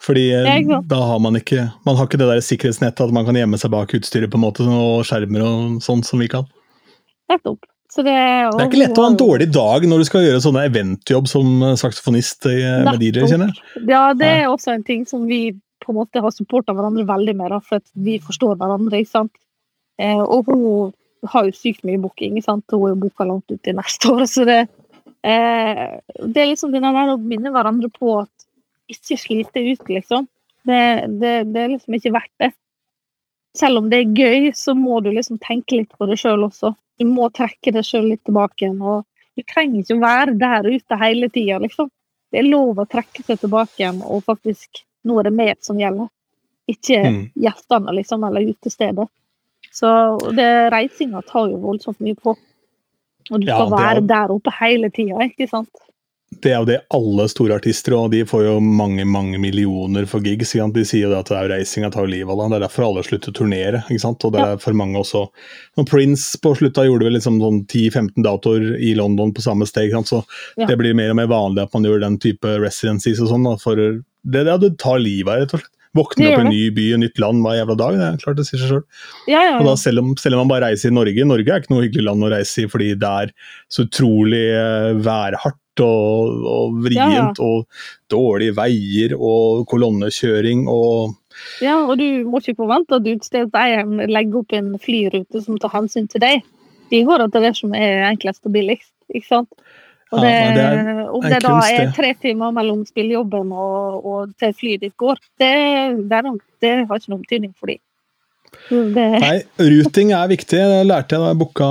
Fordi 0.00 0.28
eh, 0.32 0.68
da 0.88 0.98
har 1.10 1.18
man 1.20 1.36
ikke 1.36 1.66
man 1.84 1.98
har 1.98 2.06
ikke 2.06 2.20
det 2.20 2.28
der 2.30 2.44
sikkerhetsnettet 2.44 3.02
at 3.04 3.12
man 3.12 3.26
kan 3.26 3.36
gjemme 3.36 3.58
seg 3.60 3.72
bak 3.74 3.90
utstyret 3.98 4.30
på 4.30 4.38
en 4.38 4.44
måte, 4.46 4.64
og 4.64 5.02
skjermer 5.08 5.44
og 5.44 5.82
sånn 5.84 6.04
som 6.06 6.22
vi 6.22 6.30
kan. 6.30 6.46
Nettopp. 7.32 7.66
Det, 7.88 8.04
det, 8.04 8.12
er 8.12 8.66
ikke 8.66 8.82
lett 8.82 8.98
å 9.00 9.06
ha 9.06 9.10
en 9.10 9.18
dårlig 9.18 9.46
dag 9.54 9.84
når 9.88 10.02
du 10.02 10.06
skal 10.06 10.26
gjøre 10.26 10.42
sånne 10.44 10.66
eventjobb 10.68 11.28
som 11.30 11.62
saksofonist 11.80 12.46
eh, 12.50 12.82
med 12.84 13.00
DJ, 13.00 13.24
kjenner 13.30 13.48
jeg. 13.48 13.84
Ja, 13.88 14.02
det 14.14 14.28
er 14.28 14.50
også 14.50 14.74
en 14.74 14.84
ting 14.86 15.06
som 15.08 15.24
vi 15.26 15.56
på 15.82 15.94
en 15.94 15.98
måte 16.02 16.20
har 16.20 16.34
supporta 16.34 16.74
hverandre 16.76 17.06
veldig 17.08 17.34
med, 17.38 17.54
for 17.64 17.80
at 17.80 17.86
vi 17.96 18.18
forstår 18.20 18.58
hverandre. 18.60 19.00
ikke 19.00 19.14
sant? 19.14 19.32
Eh, 19.98 20.20
og 20.20 20.50
hun 20.52 20.92
har 21.32 21.48
jo 21.48 21.56
sykt 21.56 21.86
mye 21.88 22.00
booking, 22.02 22.36
ikke 22.36 22.50
sant? 22.50 22.66
hun 22.70 22.84
er 22.86 22.92
jo 22.92 23.02
booka 23.06 23.26
langt 23.26 23.48
ut 23.50 23.70
i 23.70 23.74
neste 23.74 24.12
år. 24.12 24.26
så 24.28 24.44
det, 24.48 24.58
eh, 25.24 25.86
det 26.20 26.42
er 26.42 26.52
liksom 26.52 26.74
det 26.74 26.84
der 26.84 27.14
å 27.14 27.18
minne 27.22 27.54
hverandre 27.54 27.90
på 27.94 28.18
at 28.20 28.48
ikke 28.88 29.18
slite 29.20 29.64
ut, 29.64 29.88
liksom. 29.88 30.28
Det, 30.68 30.82
det, 31.20 31.32
det 31.54 31.62
er 31.62 31.72
liksom 31.72 31.96
ikke 31.96 32.12
verdt 32.14 32.34
det. 32.44 32.52
Selv 33.56 33.80
om 33.80 33.88
det 33.88 34.02
er 34.02 34.12
gøy, 34.12 34.52
så 34.56 34.74
må 34.76 35.00
du 35.00 35.10
liksom 35.14 35.40
tenke 35.40 35.80
litt 35.80 35.96
på 35.96 36.08
det 36.08 36.18
sjøl 36.20 36.44
også. 36.46 36.74
Du 36.98 37.06
må 37.06 37.28
trekke 37.34 37.72
deg 37.74 37.86
sjøl 37.86 38.10
litt 38.12 38.24
tilbake 38.26 38.64
igjen. 38.64 38.80
og 38.82 39.06
Du 39.38 39.44
trenger 39.46 39.82
ikke 39.82 39.96
å 39.96 40.02
være 40.02 40.34
der 40.40 40.68
ute 40.68 41.00
hele 41.00 41.30
tida, 41.32 41.60
liksom. 41.62 41.90
Det 42.28 42.42
er 42.42 42.50
lov 42.50 42.80
å 42.82 42.88
trekke 42.90 43.24
seg 43.24 43.40
tilbake 43.40 43.80
igjen, 43.80 44.02
og 44.04 44.26
faktisk 44.26 44.84
Nå 45.06 45.14
er 45.20 45.28
det 45.28 45.36
mer 45.38 45.54
som 45.62 45.78
gjelder. 45.78 46.08
Ikke 46.68 46.96
mm. 47.00 47.20
gjestene, 47.38 47.92
liksom, 47.96 48.24
eller 48.26 48.48
utestedet. 48.50 49.06
Så 49.72 49.88
det 50.34 50.48
reisinga 50.74 51.22
tar 51.24 51.46
jo 51.52 51.60
voldsomt 51.62 52.02
mye 52.02 52.18
på. 52.18 52.34
Og 53.30 53.40
du 53.40 53.46
skal 53.46 53.62
ja, 53.62 53.68
være 53.72 54.02
er... 54.02 54.08
der 54.10 54.34
oppe 54.34 54.52
hele 54.58 54.90
tida, 54.92 55.22
ikke 55.30 55.46
sant 55.48 55.70
det 56.28 56.50
er 56.52 56.58
jo 56.60 56.66
det 56.68 56.76
alle 56.94 57.24
store 57.30 57.56
artister 57.56 57.94
og 57.96 58.10
de 58.12 58.20
får 58.28 58.44
jo 58.44 58.56
mange 58.60 59.04
mange 59.08 59.38
millioner 59.40 60.04
for 60.06 60.24
gigs. 60.24 60.52
De 60.52 60.84
sier 60.86 61.08
jo 61.08 61.16
at 61.16 61.30
det 61.30 61.38
er 61.38 61.48
reisinga 61.54 61.90
tar 61.94 62.06
livet 62.10 62.30
av 62.30 62.42
dem. 62.42 62.52
Det 62.52 62.58
er 62.58 62.64
derfor 62.66 62.86
alle 62.88 63.04
slutter 63.06 63.32
å 63.32 63.38
turnere. 63.38 63.80
ikke 63.88 64.02
sant? 64.02 64.26
Og 64.28 64.34
det 64.36 64.44
er 64.44 64.60
for 64.62 64.76
mange 64.76 65.00
også. 65.00 65.24
Når 65.80 65.88
Prince 65.88 66.38
på 66.42 66.52
slutta 66.58 66.84
gjorde 66.86 67.08
vel 67.08 67.16
liksom 67.18 67.40
sånn 67.42 67.62
10-15 67.64 68.26
datoer 68.26 68.68
i 68.76 68.92
London 68.98 69.32
på 69.34 69.44
samme 69.44 69.66
sted. 69.68 69.96
Så 70.06 70.20
ja. 70.20 70.68
det 70.68 70.76
blir 70.78 70.96
mer 70.98 71.14
og 71.14 71.18
mer 71.22 71.32
vanlig 71.32 71.64
at 71.64 71.74
man 71.74 71.88
gjør 71.88 72.04
den 72.04 72.20
type 72.22 72.54
residencies 72.60 73.24
og 73.24 73.32
sånn. 73.32 73.48
For 73.62 73.80
det, 73.80 74.44
det, 74.44 74.60
det 74.62 74.74
tar 74.82 75.00
livet 75.02 75.32
av 75.32 75.42
rett 75.42 75.56
og 75.56 75.64
slett. 75.64 75.74
Våkne 75.96 76.28
opp 76.28 76.42
i 76.42 76.44
en 76.44 76.50
ny 76.52 76.64
by, 76.76 76.88
og 76.96 77.00
nytt 77.04 77.22
land 77.22 77.44
hver 77.44 77.56
jævla 77.60 77.76
dag. 77.80 77.98
Det 77.98 78.08
er 78.08 78.18
klart 78.24 78.40
det 78.40 78.48
sier 78.48 78.60
seg 78.62 78.72
sjøl. 78.74 78.82
Ja, 79.30 79.44
ja, 79.46 79.54
ja. 79.56 79.76
selv, 79.80 80.02
om, 80.02 80.12
selv 80.20 80.36
om 80.36 80.44
man 80.44 80.52
bare 80.52 80.68
reiser 80.68 80.92
i 80.92 80.96
Norge 80.96 81.24
Norge 81.28 81.54
er 81.54 81.62
ikke 81.62 81.74
noe 81.74 81.86
hyggelig 81.86 82.04
land 82.08 82.26
å 82.26 82.32
reise 82.32 82.64
i 82.64 82.68
fordi 82.70 82.92
det 83.00 83.14
er 83.22 83.32
så 83.72 83.86
utrolig 83.86 84.44
uh, 84.52 84.92
værhardt 85.04 85.82
og, 85.84 86.44
og 86.50 86.78
vrient, 86.84 87.38
og 87.38 87.66
dårlige 88.10 88.56
veier 88.58 89.14
og 89.14 89.64
kolonnekjøring 89.70 90.66
og 90.72 91.16
Ja, 91.62 91.76
og 91.84 92.00
du 92.00 92.26
må 92.26 92.40
ikke 92.42 92.58
forvente 92.58 92.98
at 92.98 93.06
utstedseieren 93.06 94.00
legger 94.10 94.40
opp 94.40 94.54
en 94.58 94.72
flyrute 94.82 95.42
som 95.44 95.58
tar 95.62 95.70
hensyn 95.76 96.08
til 96.10 96.24
deg. 96.24 96.42
De 96.90 97.04
går 97.06 97.22
etter 97.28 97.44
det 97.46 97.52
som 97.60 97.74
er 97.78 98.08
enklest 98.08 98.48
og 98.48 98.56
billigst, 98.56 98.90
ikke 99.14 99.28
sant. 99.28 99.67
Og 100.08 100.22
det, 100.24 100.30
ja, 100.32 100.52
det 100.56 100.62
er 100.64 101.02
om 101.12 101.24
det 101.24 101.42
da 101.44 101.56
er 101.68 101.90
tre 101.96 102.14
timer 102.22 102.54
mellom 102.56 102.84
spillejobben 102.88 103.52
og, 103.52 104.06
og 104.08 104.32
til 104.40 104.54
flyet 104.56 104.86
ditt 104.86 104.96
går, 105.00 105.20
det, 105.40 105.52
det, 106.08 106.22
det 106.64 106.72
har 106.88 107.02
ikke 107.02 107.12
noen 107.12 107.26
betydning 107.26 107.52
for 107.58 107.72
dem. 107.72 107.82
Nei, 108.68 109.38
ruting 109.60 110.10
er 110.16 110.28
viktig. 110.30 110.58
Det 110.58 110.84
lærte 110.88 111.16
jeg 111.16 111.22
da 111.22 111.30
jeg 111.30 111.38
booka 111.40 111.68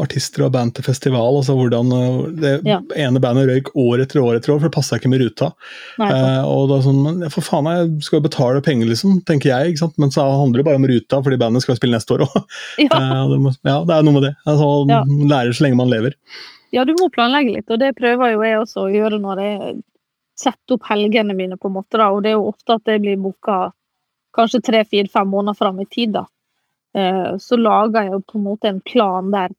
artister 0.00 0.44
og 0.46 0.52
band 0.54 0.74
til 0.76 0.86
festival. 0.86 1.38
altså 1.40 1.56
hvordan 1.56 1.92
Det 2.40 2.52
ja. 2.68 2.78
ene 2.96 3.20
bandet 3.20 3.48
røyk 3.50 3.70
år 3.76 4.04
etter 4.04 4.22
år 4.22 4.38
etter 4.38 4.54
år, 4.54 4.60
for 4.60 4.68
det 4.68 4.76
passa 4.76 4.98
ikke 5.00 5.12
med 5.12 5.22
ruta. 5.24 5.50
Nei, 6.00 6.10
eh, 6.12 6.42
og 6.48 6.68
da 6.72 6.80
sånn, 6.84 7.00
men 7.04 7.32
For 7.32 7.44
faen, 7.44 7.68
jeg 7.72 8.04
skal 8.06 8.20
jo 8.20 8.26
betale 8.28 8.64
penger, 8.64 8.88
liksom, 8.92 9.20
tenker 9.28 9.52
jeg. 9.52 9.72
ikke 9.72 9.84
sant? 9.84 9.98
Men 10.00 10.12
så 10.14 10.24
handler 10.28 10.62
det 10.62 10.68
bare 10.68 10.80
om 10.80 10.88
ruta, 10.88 11.22
fordi 11.24 11.40
bandet 11.40 11.64
skal 11.64 11.80
spille 11.80 11.96
neste 11.96 12.16
år 12.16 12.28
òg. 12.28 12.38
Ja. 12.84 12.92
eh, 13.00 13.24
det, 13.34 13.56
ja, 13.68 13.80
det 13.88 13.98
er 13.98 14.06
noe 14.06 14.20
med 14.20 14.28
det. 14.28 14.36
Altså, 14.48 14.70
ja. 14.92 15.02
Lærer 15.34 15.56
så 15.56 15.66
lenge 15.66 15.80
man 15.80 15.92
lever. 15.92 16.16
Ja, 16.70 16.84
du 16.84 16.92
må 16.98 17.08
planlegge 17.12 17.54
litt, 17.56 17.70
og 17.72 17.80
det 17.80 17.94
prøver 17.96 18.34
jo 18.34 18.42
jeg 18.44 18.58
også 18.60 18.82
å 18.84 18.90
gjøre 18.92 19.20
når 19.22 19.40
jeg 19.44 19.76
setter 20.38 20.76
opp 20.76 20.88
helgene 20.90 21.36
mine, 21.36 21.56
på 21.56 21.70
en 21.70 21.78
måte. 21.78 21.96
da, 21.96 22.10
og 22.12 22.22
det 22.22 22.32
er 22.32 22.36
jo 22.36 22.50
ofte 22.50 22.76
at 22.76 22.90
jeg 22.92 23.02
blir 23.04 23.16
booka 23.22 23.70
kanskje 24.36 24.60
tre-fire-fem 24.66 25.30
måneder 25.32 25.56
fram 25.58 25.80
i 25.80 25.86
tid, 25.88 26.12
da, 26.18 26.26
eh, 26.94 27.38
så 27.40 27.56
lager 27.56 28.04
jeg 28.04 28.12
jo 28.12 28.20
på 28.20 28.38
en 28.38 28.46
måte 28.50 28.70
en 28.70 28.82
plan 28.84 29.32
der. 29.32 29.56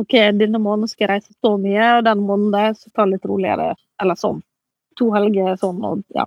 OK, 0.00 0.14
denne 0.38 0.60
måneden 0.62 0.88
skal 0.88 1.04
jeg 1.04 1.10
reise 1.10 1.34
så 1.34 1.56
mye, 1.60 1.88
og 1.98 2.06
den 2.06 2.22
måneden 2.24 2.54
der 2.54 2.78
tar 2.94 3.04
jeg 3.04 3.16
litt 3.16 3.26
roligere. 3.28 3.74
Eller 4.00 4.16
sånn. 4.16 4.38
To 4.96 5.10
helger 5.12 5.58
sånn, 5.60 5.82
og 5.84 6.00
ja. 6.16 6.24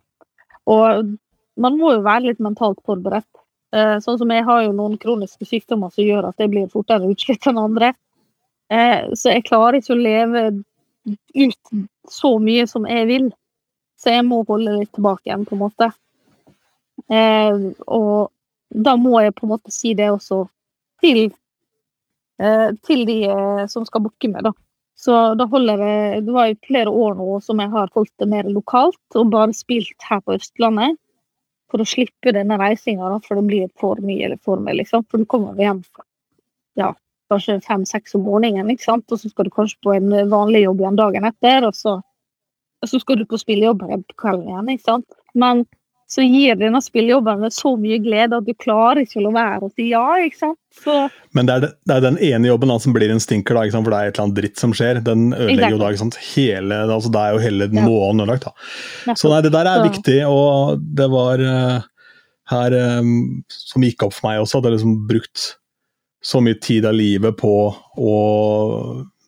Og 0.69 1.15
man 1.57 1.79
må 1.79 1.95
jo 1.95 2.03
være 2.05 2.27
litt 2.27 2.43
mentalt 2.43 2.77
forberedt. 2.85 3.29
Eh, 3.73 3.97
sånn 4.03 4.19
som 4.21 4.31
jeg 4.31 4.45
har 4.45 4.61
jo 4.67 4.75
noen 4.75 4.99
kroniske 5.01 5.47
sykdommer 5.47 5.89
som 5.93 6.05
gjør 6.05 6.29
at 6.29 6.43
jeg 6.43 6.51
blir 6.53 6.69
fortere 6.69 7.09
utslitt 7.09 7.47
enn 7.49 7.61
andre. 7.61 7.93
Eh, 8.73 9.11
så 9.13 9.35
jeg 9.35 9.45
klarer 9.45 9.79
ikke 9.79 9.93
å 9.95 10.01
leve 10.01 10.45
ut 11.35 11.73
så 12.09 12.35
mye 12.41 12.65
som 12.69 12.87
jeg 12.89 13.07
vil. 13.09 13.29
Så 13.99 14.11
jeg 14.13 14.25
må 14.27 14.41
holde 14.47 14.79
litt 14.79 14.93
tilbake 14.95 15.29
igjen, 15.29 15.45
på 15.47 15.55
en 15.55 15.63
måte. 15.63 15.91
Eh, 17.11 17.71
og 17.87 18.31
da 18.85 18.95
må 18.99 19.19
jeg 19.23 19.35
på 19.37 19.45
en 19.45 19.53
måte 19.55 19.73
si 19.73 19.93
det 19.97 20.09
også 20.11 20.43
til, 21.03 21.27
eh, 22.41 22.69
til 22.87 23.05
de 23.07 23.17
eh, 23.29 23.65
som 23.71 23.85
skal 23.87 24.05
booke 24.05 24.31
meg, 24.31 24.45
da. 24.47 24.53
Så 24.95 25.35
da 25.35 25.43
holder 25.51 25.81
jeg 25.83 26.21
Det 26.23 26.33
var 26.33 26.45
jo 26.47 26.55
flere 26.63 26.91
år 27.03 27.17
nå 27.19 27.39
som 27.43 27.59
jeg 27.59 27.69
har 27.73 27.89
holdt 27.93 28.13
det 28.21 28.29
mer 28.31 28.47
lokalt 28.47 29.17
og 29.19 29.33
bare 29.33 29.53
spilt 29.53 30.07
her 30.09 30.21
på 30.23 30.37
Østlandet. 30.37 30.95
For 31.69 31.81
å 31.81 31.87
slippe 31.89 32.31
denne 32.31 32.55
reisinga, 32.61 33.09
for 33.25 33.35
det 33.35 33.47
blir 33.49 33.69
for 33.81 33.99
mye 34.05 34.37
for 34.45 34.61
meg, 34.61 34.77
liksom. 34.79 35.03
For 35.09 35.19
du 35.19 35.25
kommer 35.25 35.57
hjem 35.59 35.81
ja, 36.79 36.93
kanskje 37.31 37.61
fem-seks 37.65 38.17
om 38.17 38.25
morgenen, 38.27 38.69
ikke 38.73 38.87
sant? 38.87 39.07
og 39.11 39.21
så 39.21 39.31
skal 39.31 39.47
du 39.47 39.53
kanskje 39.53 39.81
på 39.85 39.95
en 39.95 40.11
vanlig 40.31 40.65
jobb 40.65 40.83
igjen 40.83 40.99
dagen 40.99 41.29
etter, 41.31 41.65
og 41.69 41.77
så, 41.77 41.97
og 42.81 42.91
så 42.91 43.01
skal 43.01 43.21
du 43.21 43.25
på 43.29 43.39
spillejobb 43.41 43.85
på 43.85 44.19
kvelden 44.21 44.51
igjen. 44.51 44.71
ikke 44.75 44.87
sant? 44.91 45.19
Men 45.35 45.65
så 46.05 46.21
gir 46.21 46.57
denne 46.59 46.79
spillejobben 46.85 47.47
så 47.49 47.71
mye 47.81 47.97
glede 48.03 48.37
at 48.37 48.45
du 48.45 48.53
klarer 48.61 49.01
ikke 49.01 49.17
å 49.19 49.25
la 49.25 49.31
være 49.33 49.65
å 49.65 49.71
si 49.73 49.87
ja. 49.89 50.03
ikke 50.21 50.37
sant? 50.37 50.59
Så... 50.83 50.97
Men 51.33 51.49
det 51.49 51.55
er, 51.55 51.65
det 51.89 51.95
er, 51.95 52.03
den 52.05 52.19
ene 52.27 52.51
jobben 52.51 52.69
da, 52.69 52.77
som 52.83 52.93
blir 52.93 53.09
en 53.09 53.23
stinker, 53.23 53.57
da, 53.57 53.63
ikke 53.65 53.77
sant? 53.77 53.87
for 53.87 53.95
det 53.95 53.99
er 53.99 54.11
et 54.11 54.13
eller 54.13 54.27
annet 54.27 54.37
dritt 54.37 54.61
som 54.61 54.75
skjer. 54.77 55.01
Den 55.05 55.25
ødelegger 55.33 55.73
jo 55.73 55.81
da 55.81 55.89
ikke 55.89 56.03
sant? 56.03 56.19
hele 56.35 56.79
altså 56.85 57.11
Det 57.15 57.23
er 57.23 57.33
jo 57.33 57.43
hele 57.47 57.69
ja. 57.71 57.87
måneden 57.87 58.21
ødelagt. 58.27 58.45
da. 58.45 59.17
Så 59.17 59.33
nei, 59.33 59.41
det 59.47 59.53
der 59.57 59.71
er 59.71 59.81
så... 59.81 59.89
viktig, 59.89 60.19
og 60.29 60.85
det 61.01 61.09
var 61.15 61.41
uh, 61.41 61.89
her 62.53 62.79
um, 63.01 63.15
som 63.49 63.85
gikk 63.89 64.05
opp 64.05 64.13
for 64.13 64.29
meg 64.29 64.43
også, 64.43 64.61
at 64.61 64.69
jeg 64.69 64.77
liksom 64.77 64.97
brukt 65.09 65.47
så 66.25 66.41
mye 66.41 66.57
tid 66.61 66.87
av 66.89 66.95
livet 66.97 67.37
på 67.37 67.53
å 68.01 68.15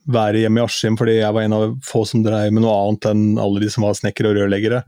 være 0.07 0.41
hjemme 0.41 0.61
i 0.61 0.65
Askim, 0.65 0.95
fordi 0.97 1.19
jeg 1.19 1.35
var 1.35 1.45
en 1.45 1.55
av 1.57 1.75
få 1.85 2.03
som 2.07 2.23
drev 2.25 2.53
med 2.55 2.63
noe 2.63 2.75
annet 2.87 3.09
enn 3.11 3.23
alle 3.41 3.61
de 3.61 3.69
som 3.71 3.85
var 3.85 3.97
snekkere 3.97 4.31
og 4.31 4.39
rørleggere. 4.39 4.81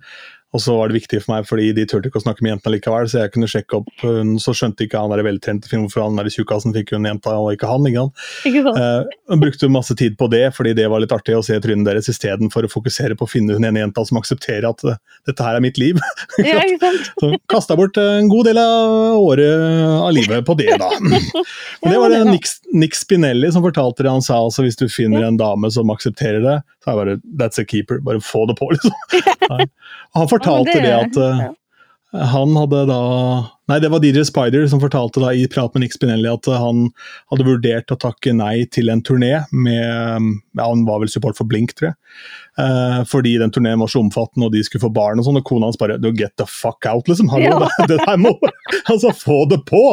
Og 0.49 0.63
så 0.63 0.73
var 0.73 0.89
det 0.89 0.97
viktig 0.97 1.19
for 1.21 1.35
meg, 1.35 1.45
fordi 1.45 1.67
de 1.77 1.85
turte 1.85 2.09
ikke 2.09 2.17
å 2.17 2.23
snakke 2.23 2.41
med 2.41 2.55
jentene 2.55 2.73
likevel, 2.73 3.09
så 3.09 3.21
jeg 3.21 3.33
kunne 3.35 3.49
sjekke 3.49 3.77
opp 3.77 4.05
Så 4.41 4.53
skjønte 4.57 4.85
ikke 4.85 4.97
han 4.97 5.11
der 5.13 5.21
veltrente 5.25 5.69
hvorfor 5.69 6.07
han 6.07 6.17
der 6.17 6.29
tjukkasen 6.33 6.73
fikk 6.73 6.95
hun 6.95 7.05
jenta, 7.05 7.35
og 7.37 7.53
ikke 7.53 7.69
han. 7.69 7.85
ikke 7.85 8.05
sant? 8.07 8.23
Ikke 8.49 8.63
sant? 8.65 8.79
Uh, 9.29 9.37
brukte 9.43 9.69
masse 9.71 9.95
tid 9.99 10.17
på 10.17 10.29
det, 10.33 10.47
fordi 10.57 10.73
det 10.77 10.87
var 10.89 11.03
litt 11.03 11.13
artig 11.13 11.37
å 11.37 11.43
se 11.45 11.57
trynet 11.61 11.85
deres 11.85 12.09
istedenfor 12.09 12.65
å 12.65 12.71
fokusere 12.71 13.17
på 13.19 13.27
å 13.27 13.29
finne 13.29 13.57
hun 13.57 13.67
ene 13.69 13.83
jenta 13.83 14.05
som 14.07 14.17
aksepterer 14.17 14.65
at 14.71 14.81
uh, 14.87 14.97
dette 15.29 15.45
her 15.45 15.59
er 15.59 15.63
mitt 15.63 15.77
liv. 15.81 16.01
ja, 16.41 16.63
ikke 16.65 16.81
sant? 16.81 17.11
så 17.21 17.31
kasta 17.51 17.77
bort 17.77 17.99
en 18.01 18.31
god 18.31 18.49
del 18.49 18.61
av 18.63 19.21
året 19.21 19.53
av 19.99 20.09
livet 20.15 20.45
på 20.49 20.57
det, 20.57 20.71
da. 20.81 20.89
Men 21.83 21.93
det 21.93 22.01
var 22.01 22.15
det 22.15 22.23
Nick, 22.31 22.49
Nick 22.73 22.97
Spinelli 22.97 23.51
som 23.53 23.65
fortalte 23.65 24.03
det. 24.03 24.09
Han 24.09 24.25
sa 24.25 24.41
altså 24.41 24.65
hvis 24.65 24.79
du 24.79 24.87
finner 24.89 25.27
en 25.27 25.37
dame 25.37 25.69
som 25.73 25.93
aksepterer 25.93 26.41
det, 26.41 26.57
så 26.83 26.91
er 26.91 26.95
det 26.95 26.99
bare 27.03 27.17
That's 27.39 27.61
a 27.61 27.65
keeper. 27.67 28.01
Bare 28.03 28.21
få 28.23 28.45
det 28.49 28.57
på, 28.59 28.71
liksom. 28.73 28.91
Han 30.17 30.29
fortalte 30.39 30.77
ja, 30.79 30.81
det, 30.81 30.89
det, 30.89 30.97
at 30.97 31.49
uh, 31.51 31.55
han 32.09 32.55
hadde 32.57 32.85
da 32.89 33.01
Nei, 33.69 33.75
det 33.83 33.91
var 33.93 34.01
DJ 34.01 34.23
Spider 34.25 34.63
som 34.65 34.79
fortalte 34.81 35.21
da 35.21 35.29
i 35.29 35.43
prat 35.45 35.75
med 35.75 35.83
Nick 35.83 35.93
Spinelli 35.93 36.25
at 36.31 36.47
uh, 36.49 36.55
han 36.57 36.87
hadde 37.29 37.45
vurdert 37.45 37.93
å 37.93 37.97
takke 38.01 38.33
nei 38.33 38.63
til 38.73 38.89
en 38.89 39.03
turné 39.05 39.43
med 39.53 39.77
ja, 40.57 40.63
Han 40.63 40.87
var 40.87 41.03
vel 41.03 41.11
support 41.13 41.37
for 41.37 41.45
Blink, 41.45 41.75
tror 41.77 41.91
jeg. 41.91 41.99
Uh, 42.57 43.05
fordi 43.07 43.35
den 43.37 43.53
turneen 43.53 43.77
var 43.79 43.91
så 43.93 44.01
omfattende 44.01 44.49
og 44.49 44.57
de 44.57 44.63
skulle 44.65 44.87
få 44.87 44.89
barn 44.95 45.21
og 45.21 45.27
sånn, 45.27 45.37
og 45.37 45.45
kona 45.45 45.69
hans 45.69 45.77
bare 45.77 45.99
no, 46.01 46.09
Get 46.17 46.33
the 46.41 46.49
fuck 46.49 46.89
out, 46.89 47.05
liksom! 47.11 47.29
Hallo, 47.29 47.45
ja. 47.45 47.69
det, 47.77 47.87
det 47.93 48.01
der 48.01 48.17
må 48.25 48.33
Altså, 48.89 49.13
få 49.13 49.43
det 49.53 49.61
på! 49.69 49.83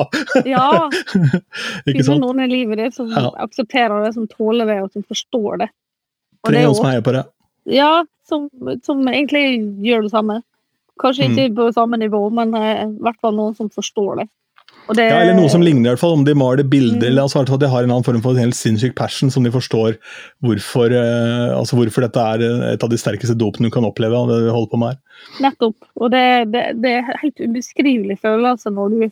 ja. 0.49 0.89
Ikke 1.91 2.07
sant? 2.07 2.25
noen 2.25 2.47
i 2.47 2.49
livet 2.49 2.81
ditt 2.81 2.97
som 2.97 3.13
ja. 3.13 3.29
aksepterer 3.45 4.09
det, 4.09 4.15
som 4.17 4.25
tåler 4.31 4.73
det, 4.73 4.81
og 4.87 4.97
som 4.97 5.05
forstår 5.05 5.67
det. 5.67 5.73
Og 6.41 6.49
Trenger 6.49 6.71
noen 6.71 6.81
som 6.81 6.89
heier 6.89 7.05
på 7.05 7.13
det. 7.13 7.27
Ja, 7.67 8.05
som, 8.29 8.49
som, 8.87 9.03
egentlig 9.11 9.59
gjør 9.85 10.07
det 10.07 10.15
samme. 10.15 10.41
Kanskje 11.03 11.27
Mm. 11.29 11.37
ikke 11.37 11.55
på 11.57 11.73
samme 11.75 11.99
nivå, 12.01 12.23
men 12.33 12.55
eh, 12.55 12.87
i 12.87 13.03
hvert 13.05 13.21
fall 13.21 13.35
noen 13.37 13.57
som 13.57 13.69
forstår 13.71 14.23
det. 14.23 14.29
Det 14.95 15.03
Ja, 15.03 15.19
eller 15.19 15.35
noe 15.35 15.51
som 15.51 15.61
ligner, 15.61 15.91
i 15.91 15.93
hvert 15.95 15.99
fall, 15.99 16.13
om 16.15 16.25
de 16.25 16.35
maler 16.35 16.63
bilder, 16.63 17.01
Mm. 17.01 17.07
eller 17.09 17.23
altså, 17.23 17.43
at 17.43 17.61
de 17.61 17.69
har 17.69 17.83
en 17.83 17.91
annen 17.91 18.05
form 18.07 18.23
for 18.23 18.31
en 18.31 18.45
helt 18.47 18.55
sinnssyk 18.55 18.95
passion 18.95 19.31
som 19.31 19.43
de 19.43 19.51
forstår 19.51 19.97
hvorfor, 20.43 20.95
eh, 20.95 21.59
altså 21.59 21.75
hvorfor 21.75 22.07
dette 22.07 22.17
er 22.23 22.73
et 22.73 22.83
av 22.85 22.89
de 22.89 22.97
sterkeste 22.97 23.35
dopene 23.37 23.67
du 23.67 23.71
kan 23.75 23.85
oppleve. 23.85 24.15
det 24.31 24.45
vi 24.47 24.55
holder 24.55 24.71
på 24.71 24.79
med 24.79 24.89
her. 24.95 24.99
Nettopp. 25.41 25.77
Og 25.97 26.11
det, 26.11 26.53
det, 26.53 26.65
det 26.83 26.93
er 27.01 27.19
helt 27.23 27.41
ubeskrivelig 27.41 28.19
følelse 28.23 28.71
når 28.71 28.89
du, 28.95 29.11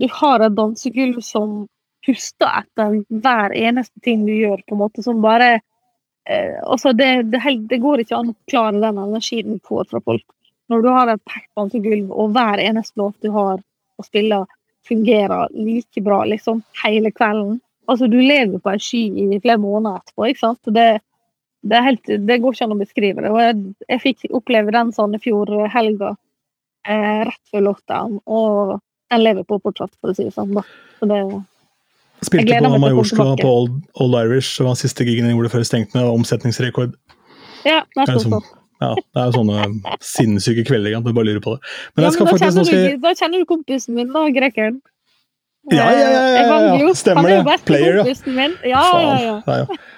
du 0.00 0.08
har 0.12 0.40
et 0.44 0.54
dansegulv 0.54 1.22
som 1.22 1.68
puster 2.06 2.46
etter 2.62 3.02
hver 3.10 3.50
eneste 3.56 3.98
ting 4.04 4.26
du 4.26 4.32
gjør, 4.32 4.60
på 4.68 4.76
en 4.76 4.78
måte, 4.84 5.02
som 5.02 5.22
bare 5.24 5.54
eh, 5.56 5.60
altså 6.66 6.92
det, 6.92 7.10
det, 7.30 7.40
det 7.70 7.78
går 7.82 8.02
ikke 8.02 8.16
an 8.18 8.32
å 8.32 8.38
klare 8.50 8.80
den 8.82 8.98
energien 8.98 9.60
får 9.66 9.86
fra 9.92 10.00
folk. 10.02 10.24
Når 10.70 10.82
du 10.82 10.88
har 10.90 11.12
et 11.12 11.22
pekt 11.30 11.76
gulv, 11.84 12.10
og 12.10 12.34
hver 12.34 12.58
eneste 12.62 12.98
låt 12.98 13.14
du 13.22 13.30
har 13.34 13.60
å 13.60 14.04
spille, 14.04 14.44
fungerer 14.86 15.48
like 15.54 16.02
bra 16.02 16.24
liksom 16.24 16.62
hele 16.84 17.10
kvelden. 17.10 17.60
Altså, 17.86 18.06
du 18.10 18.18
lever 18.20 18.58
på 18.58 18.70
en 18.70 18.82
sky 18.82 19.02
i 19.22 19.40
flere 19.42 19.58
måneder 19.62 20.02
etterpå, 20.02 20.26
ikke 20.30 20.42
sant? 20.42 20.70
Det, 20.74 20.86
det, 21.62 21.82
helt, 21.86 22.12
det 22.26 22.38
går 22.42 22.54
ikke 22.54 22.66
an 22.66 22.74
å 22.74 22.78
beskrive 22.80 23.22
det. 23.24 23.32
Og 23.34 23.40
jeg, 23.42 23.58
jeg 23.90 24.02
fikk 24.02 24.26
oppleve 24.34 24.74
den 24.74 24.92
Sandefjord-helga 24.94 26.12
eh, 26.88 27.20
rett 27.30 27.52
før 27.52 27.66
lockdown, 27.68 28.18
og 28.26 28.78
den 29.14 29.22
lever 29.22 29.46
på 29.46 29.60
fortsatt, 29.62 29.94
for 30.00 30.10
å 30.10 30.18
si 30.18 30.26
det 30.26 30.34
sånn. 30.34 30.54
da. 30.58 30.66
Så 30.98 31.10
det, 31.10 31.20
Spilte 32.24 32.60
på 32.64 32.78
Majorstua 32.80 33.36
på 33.36 33.48
Old, 33.50 33.80
Old 34.00 34.14
Irish, 34.22 34.56
det 34.56 34.64
var 34.66 34.78
siste 34.80 35.04
gigen 35.04 35.28
jeg 35.28 35.36
gjorde 35.36 35.50
før 35.52 35.64
jeg 35.64 35.68
stengte 35.68 35.98
ned, 35.98 36.08
omsetningsrekord. 36.08 36.94
ja, 37.66 37.82
Det 37.92 38.06
er 38.08 38.22
sånn. 38.24 38.40
Ja, 38.76 38.90
det 38.92 39.20
er 39.20 39.30
jo 39.30 39.36
sånne 39.38 39.94
sinnssyke 40.04 40.64
kvelder, 40.68 40.92
Jeg 40.92 41.04
bare 41.04 41.24
lurer 41.24 41.40
på 41.44 41.56
det. 41.56 41.60
Men 41.96 42.04
jeg 42.04 42.16
skal 42.16 42.26
men 42.26 42.32
da, 42.32 42.36
faktisk, 42.36 42.56
kjenner 42.56 42.68
skal 42.68 42.84
du, 42.84 42.98
da 43.04 43.12
kjenner 43.16 43.40
du 43.40 43.48
kompisen 43.48 43.96
min, 43.96 44.10
da, 44.12 44.26
grekeren. 44.36 44.80
Ja, 45.74 45.86
ja, 45.90 46.08
ja, 46.10 46.24
ja, 46.78 46.90
stemmer 46.94 47.26
er 47.30 47.42
det. 47.42 47.54
Player, 47.66 47.96
ja. 48.62 48.82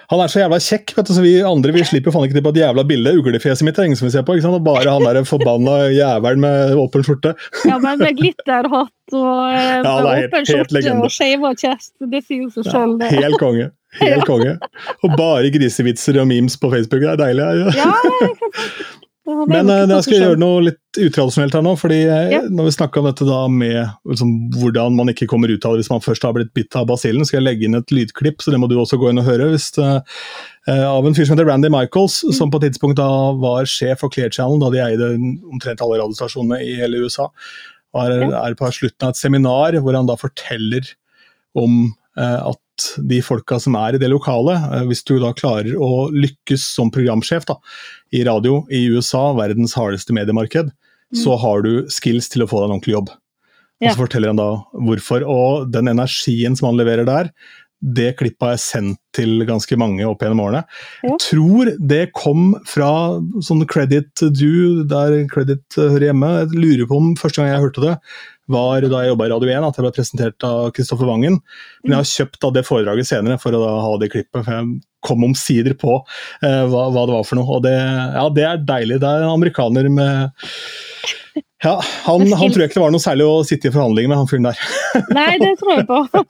Han 0.08 0.22
er 0.24 0.30
så 0.32 0.40
jævla 0.40 0.56
kjekk, 0.64 0.94
vet 0.96 1.08
du, 1.10 1.12
så 1.12 1.20
vi 1.20 1.34
andre 1.44 1.74
vi 1.76 1.82
slipper 1.84 2.14
faen 2.14 2.24
ikke 2.24 2.38
til 2.38 2.44
på 2.46 2.52
et 2.54 2.60
jævla 2.62 2.84
bilde. 2.88 3.12
Uglefjeset 3.20 3.66
mitt 3.68 3.76
er 3.76 3.90
ingen 3.90 3.98
som 4.00 4.08
vil 4.08 4.14
se 4.14 4.22
på. 4.24 4.38
ikke 4.38 4.46
sant? 4.46 4.56
Og 4.56 4.64
bare 4.64 4.88
han 4.88 5.04
der 5.04 5.26
forbanna 5.28 5.74
jævelen 5.92 6.40
med 6.46 6.78
åpen 6.80 7.04
skjorte. 7.04 7.34
ja, 7.68 7.76
men 7.82 8.00
med 8.00 8.16
glitterhatt 8.16 9.16
og 9.18 9.42
Ja, 9.58 9.74
eh, 9.76 9.82
med 9.84 10.30
åpen 10.30 10.48
skjorte 10.48 10.94
og 10.94 11.12
skeiva 11.12 11.52
chest. 11.60 11.92
Det 12.00 12.22
sier 12.24 12.46
jo 12.46 12.54
seg 12.56 12.70
sjøl, 12.72 12.96
det. 13.02 13.12
helt 13.18 13.40
konge. 13.42 13.68
Helt 14.02 14.26
konge. 14.28 14.50
Og 15.00 15.14
bare 15.16 15.48
grisevitser 15.48 16.18
og 16.20 16.26
memes 16.28 16.58
på 16.60 16.68
Facebook. 16.68 17.00
Det 17.00 17.08
er 17.14 17.20
deilig. 17.22 17.46
Ja. 17.72 17.86
Ja, 17.88 18.98
ja. 19.28 19.34
Ja, 19.38 19.44
Men 19.50 19.68
eh, 19.70 19.82
jeg 19.92 20.04
skal 20.06 20.22
gjøre 20.22 20.38
noe 20.40 20.62
litt 20.64 20.98
utradisjonelt 20.98 21.54
her 21.58 21.64
nå. 21.66 21.74
fordi 21.78 21.98
eh, 22.08 22.30
Ja. 22.32 22.40
Når 22.48 22.68
vi 22.70 22.74
snakker 22.78 23.02
om 23.02 23.08
dette 23.10 23.26
da 23.28 23.40
med 23.52 23.78
liksom, 24.08 24.32
hvordan 24.56 24.96
man 24.96 25.12
ikke 25.12 25.28
kommer 25.30 25.52
ut 25.52 25.64
av 25.68 25.76
det 25.76 25.82
hvis 25.84 25.90
man 25.92 26.00
først 26.04 26.24
har 26.24 26.32
blitt 26.36 26.54
bitt 26.56 26.74
av 26.80 26.88
basillen, 26.88 27.26
skal 27.28 27.42
jeg 27.42 27.46
legge 27.46 27.68
inn 27.68 27.76
et 27.78 27.92
lydklipp, 27.92 28.40
så 28.40 28.54
det 28.54 28.60
må 28.62 28.70
du 28.70 28.76
også 28.80 28.98
gå 28.98 29.10
inn 29.12 29.20
og 29.20 29.28
høre. 29.28 29.50
Hvis 29.52 29.68
det, 29.76 29.90
eh, 30.68 30.84
av 30.88 31.06
en 31.06 31.14
fyr 31.14 31.28
som 31.28 31.36
heter 31.36 31.48
Randy 31.50 31.68
Michaels, 31.72 32.22
Mm. 32.24 32.32
som 32.40 32.50
på 32.50 32.62
et 32.62 32.72
tidspunkt 32.72 32.96
da 32.96 33.08
var 33.36 33.68
sjef 33.68 34.00
for 34.00 34.08
Clear 34.10 34.30
Channel, 34.30 34.58
da 34.64 34.70
de 34.72 34.82
eide 34.84 35.12
omtrent 35.52 35.80
alle 35.84 36.00
radiostasjonene 36.00 36.62
i 36.64 36.74
hele 36.80 37.04
USA. 37.04 37.28
Er, 37.94 38.20
er 38.32 38.54
på 38.54 38.68
slutten 38.72 39.06
av 39.06 39.14
et 39.14 39.20
seminar 39.20 39.72
hvor 39.80 39.94
han 39.96 40.06
da 40.06 40.16
forteller 40.16 40.84
om 41.56 41.94
at 42.22 42.88
de 43.10 43.20
folka 43.24 43.58
som 43.62 43.76
er 43.78 43.96
i 43.96 44.00
det 44.02 44.10
lokale, 44.12 44.56
eh, 44.56 44.84
hvis 44.88 45.04
du 45.08 45.16
da 45.22 45.32
klarer 45.36 45.76
å 45.76 46.08
lykkes 46.14 46.66
som 46.76 46.92
programsjef 46.94 47.46
da, 47.48 47.58
i 48.14 48.24
radio 48.26 48.62
i 48.70 48.86
USA, 48.92 49.30
verdens 49.38 49.76
hardeste 49.78 50.16
mediemarked, 50.16 50.72
så 51.16 51.38
har 51.40 51.62
du 51.64 51.86
skills 51.88 52.28
til 52.28 52.44
å 52.44 52.48
få 52.50 52.60
deg 52.60 52.68
en 52.68 52.74
ordentlig 52.76 52.94
jobb. 52.98 53.14
Ja. 53.78 53.88
Og 53.88 53.94
så 53.94 54.02
forteller 54.02 54.32
han 54.32 54.40
da 54.40 54.50
hvorfor. 54.74 55.24
Og 55.24 55.70
den 55.72 55.88
energien 55.88 56.58
som 56.58 56.68
han 56.68 56.80
leverer 56.80 57.08
der, 57.08 57.30
det 57.78 58.16
klippet 58.18 58.56
jeg 58.56 58.60
sendt 58.60 58.98
til 59.14 59.44
ganske 59.46 59.76
mange 59.78 60.02
opp 60.08 60.22
gjennom 60.24 60.42
årene. 60.48 60.64
Ja. 61.04 61.12
Jeg 61.12 61.20
tror 61.22 61.70
det 61.78 62.00
kom 62.16 62.56
fra 62.66 62.90
sånn 63.44 63.62
credit 63.70 64.24
due, 64.34 64.82
der 64.90 65.20
credit 65.30 65.78
eh, 65.78 65.92
hører 65.94 66.10
hjemme. 66.10 66.32
Jeg 66.42 66.58
lurer 66.58 66.90
på 66.90 66.98
om 66.98 67.12
første 67.18 67.40
gang 67.40 67.52
jeg 67.52 67.64
hørte 67.68 67.84
det, 67.86 67.94
var 68.48 68.84
da 68.88 69.02
jeg 69.04 69.12
jobba 69.12 69.28
i 69.28 69.32
Radio 69.34 69.52
1, 69.52 69.66
at 69.68 69.78
jeg 69.78 69.86
ble 69.86 69.94
presentert 69.96 70.48
av 70.48 70.70
Kristoffer 70.76 71.08
Wangen. 71.08 71.38
Men 71.84 71.94
jeg 71.96 72.00
har 72.00 72.10
kjøpt 72.12 72.40
da 72.44 72.52
det 72.56 72.66
foredraget 72.68 73.10
senere 73.10 73.38
for 73.42 73.56
å 73.56 73.62
da 73.62 73.72
ha 73.84 73.94
det 74.00 74.10
klippet. 74.14 74.42
for 74.44 74.52
jeg 74.58 74.80
kom 75.06 75.22
omsider 75.28 75.76
på 75.78 75.92
eh, 76.42 76.64
hva, 76.66 76.88
hva 76.90 77.04
det 77.06 77.14
var 77.14 77.26
for 77.28 77.38
noe. 77.38 77.58
Og 77.58 77.62
det, 77.68 77.76
ja, 77.78 78.24
det 78.34 78.46
er 78.48 78.64
deilig. 78.66 78.98
Det 79.04 79.08
er 79.12 79.26
en 79.28 79.36
amerikaner 79.36 79.86
med 79.92 80.32
ja, 81.58 81.72
han, 82.06 82.22
han 82.38 82.52
tror 82.54 82.62
jeg 82.62 82.70
ikke 82.70 82.78
det 82.78 82.82
var 82.84 82.92
noe 82.94 83.02
særlig 83.02 83.24
å 83.26 83.38
sitte 83.46 83.66
i 83.66 83.72
forhandlinger 83.74 84.12
med, 84.12 84.18
han 84.20 84.28
fyren 84.30 84.46
der. 84.46 84.60
Nei, 85.16 85.32
det 85.42 85.52
tror 85.58 85.72
jeg 85.74 85.86
på. 85.88 86.22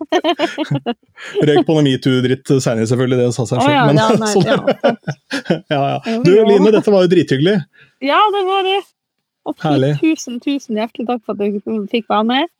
Røyk 1.51 1.67
på 1.69 1.77
noe 1.77 1.85
metoo-dritt 1.85 2.53
seinere, 2.65 2.89
selvfølgelig, 2.89 3.19
det 3.21 3.27
sa 3.37 3.45
seg 3.45 3.61
selv. 3.61 3.75
ja, 3.75 3.83
men, 3.91 4.01
ja, 4.01 4.09
nei, 4.17 4.31
sånn- 4.35 4.49
ja. 4.49 5.59
ja, 5.69 5.83
ja. 5.93 6.17
Du 6.25 6.31
Line, 6.33 6.73
dette 6.73 6.95
var 6.95 7.05
jo 7.05 7.13
drithyggelig. 7.13 7.59
ja, 8.09 8.23
det 8.33 8.43
var 8.49 8.65
det. 8.71 8.79
Og 9.49 9.57
Herlig. 9.65 9.95
tusen, 10.03 10.39
tusen 10.45 10.77
hjertelig 10.77 11.07
takk 11.09 11.23
for 11.25 11.33
at 11.39 11.41
jeg 11.47 11.63
fikk 11.93 12.09
være 12.13 12.27
med. 12.29 12.51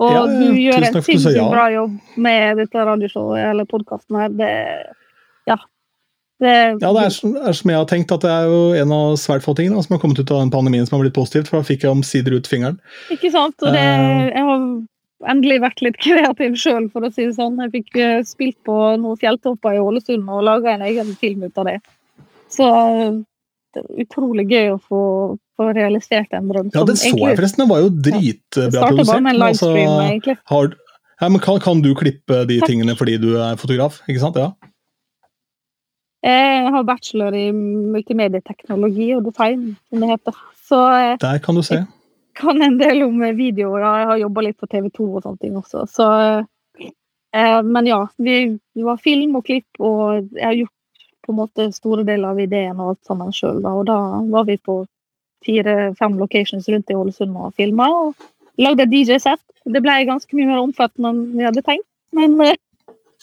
Og 0.00 0.12
Ja, 0.14 0.20
du 0.30 0.54
gjør 0.54 0.84
en 0.86 0.92
du 0.94 1.00
sinnssykt 1.02 1.36
ja. 1.36 1.48
bra 1.50 1.66
jobb 1.74 1.96
med 2.16 2.56
dette 2.62 2.84
radioshowet 2.86 3.42
eller 3.50 3.66
podkasten 3.68 4.16
her. 4.20 4.28
Det 4.38 4.52
Ja. 5.48 5.56
Det, 6.40 6.52
Ja, 6.80 6.92
det 6.94 7.02
er, 7.02 7.10
som- 7.10 7.36
er 7.36 7.52
som 7.52 7.70
jeg 7.70 7.76
har 7.78 7.84
tenkt, 7.90 8.12
at 8.14 8.20
det 8.22 8.30
er 8.30 8.44
jo 8.46 8.72
en 8.80 8.92
av 8.92 9.16
svært 9.18 9.42
få 9.42 9.56
tingene 9.58 9.82
som 9.82 9.96
har 9.96 10.00
kommet 10.00 10.20
ut 10.20 10.30
av 10.30 10.38
den 10.40 10.50
pandemien 10.54 10.86
som 10.86 10.96
har 10.98 11.02
blitt 11.04 11.14
positivt, 11.18 11.48
for 11.48 11.58
da 11.58 11.66
fikk 11.66 11.82
jeg 11.82 11.90
omsider 11.90 12.32
ut 12.36 12.46
fingeren. 12.46 12.78
Ikke 13.10 13.30
sant? 13.32 13.56
Og 13.60 13.72
det, 13.72 13.82
Eh. 13.82 14.30
jeg 14.30 14.44
har 14.44 14.86
endelig 15.34 15.60
vært 15.60 15.82
litt 15.82 15.96
kreativ 15.98 16.54
sjøl, 16.54 16.88
for 16.92 17.00
å 17.02 17.12
si 17.12 17.26
det 17.26 17.34
sånn. 17.34 17.58
Jeg 17.58 17.72
fikk 17.82 17.96
eh, 18.00 18.22
spilt 18.22 18.56
på 18.64 18.76
noen 19.02 19.18
fjelltopper 19.18 19.74
i 19.74 19.82
Ålesund 19.82 20.28
og 20.30 20.44
laga 20.44 20.74
en 20.74 20.82
egen 20.86 21.10
film 21.18 21.42
ut 21.42 21.58
av 21.58 21.64
det. 21.64 21.80
Så 22.48 22.62
eh, 22.70 23.10
det 23.74 23.82
er 23.82 24.04
utrolig 24.06 24.46
gøy 24.48 24.76
å 24.76 24.80
få, 24.80 25.38
få 25.58 25.72
realisert 25.76 26.32
en 26.36 26.48
drøm. 26.50 26.70
Ja, 26.74 26.84
det 26.86 26.96
så 27.00 27.10
jeg 27.10 27.38
forresten. 27.38 27.64
Det 27.64 27.70
var 27.72 27.82
jo 27.82 27.90
dritbra 28.08 28.88
produsert. 28.92 29.30
altså, 29.50 29.70
ja, 31.18 31.28
men 31.28 31.40
kan, 31.42 31.58
kan 31.60 31.82
du 31.82 31.94
klippe 31.98 32.44
de 32.46 32.60
Takk. 32.60 32.70
tingene 32.70 32.94
fordi 32.98 33.18
du 33.18 33.32
er 33.42 33.58
fotograf? 33.58 34.00
Ikke 34.08 34.22
sant? 34.22 34.38
Ja. 34.38 34.52
Jeg 36.22 36.70
har 36.74 36.86
bachelor 36.86 37.34
i 37.34 37.48
multimedieteknologi 37.54 39.12
og 39.16 39.26
design, 39.26 39.76
som 39.88 40.02
det 40.02 40.10
heter. 40.12 40.38
Så 40.68 40.78
Der 41.22 41.38
kan 41.42 41.54
du 41.54 41.62
se. 41.62 41.74
jeg 41.74 41.86
kan 42.38 42.62
en 42.62 42.78
del 42.78 43.02
om 43.02 43.18
videoer. 43.36 43.80
Jeg 43.82 44.06
har 44.12 44.22
jobba 44.22 44.46
litt 44.46 44.58
på 44.58 44.66
TV 44.70 44.90
2 44.94 45.06
og 45.16 45.22
sånne 45.22 45.42
ting 45.42 45.56
også. 45.58 45.86
Så, 45.90 46.08
eh, 47.34 47.62
men 47.62 47.86
ja, 47.86 48.04
vi, 48.18 48.58
vi 48.74 48.82
var 48.86 48.98
film 49.02 49.36
og 49.36 49.46
klipp, 49.46 49.68
og 49.80 50.28
jeg 50.34 50.44
har 50.46 50.54
gjort 50.54 50.74
på 51.26 51.32
en 51.32 51.38
måte 51.38 51.66
store 51.74 52.04
deler 52.08 52.30
av 52.30 52.40
ideen 52.40 52.78
og 52.78 52.94
alt 52.94 53.10
sammen 53.10 53.34
sjøl. 53.34 53.58
Og 53.66 53.86
da 53.86 53.98
var 54.30 54.46
vi 54.48 54.56
på 54.56 54.84
fire-fem 55.46 56.18
locations 56.20 56.68
rundt 56.68 56.90
i 56.90 56.96
Ålesund 56.98 57.36
og 57.36 57.54
filma. 57.58 57.86
Og 57.88 58.14
lagde 58.62 58.82
et 58.86 58.92
DJ-sett. 58.92 59.42
Det 59.68 59.82
ble 59.84 59.94
ganske 60.08 60.36
mye 60.36 60.48
mer 60.48 60.62
omfattende 60.62 61.08
enn 61.12 61.20
vi 61.36 61.46
hadde 61.46 61.62
tenkt, 61.66 61.88
men 62.16 62.30
eh, 62.44 62.56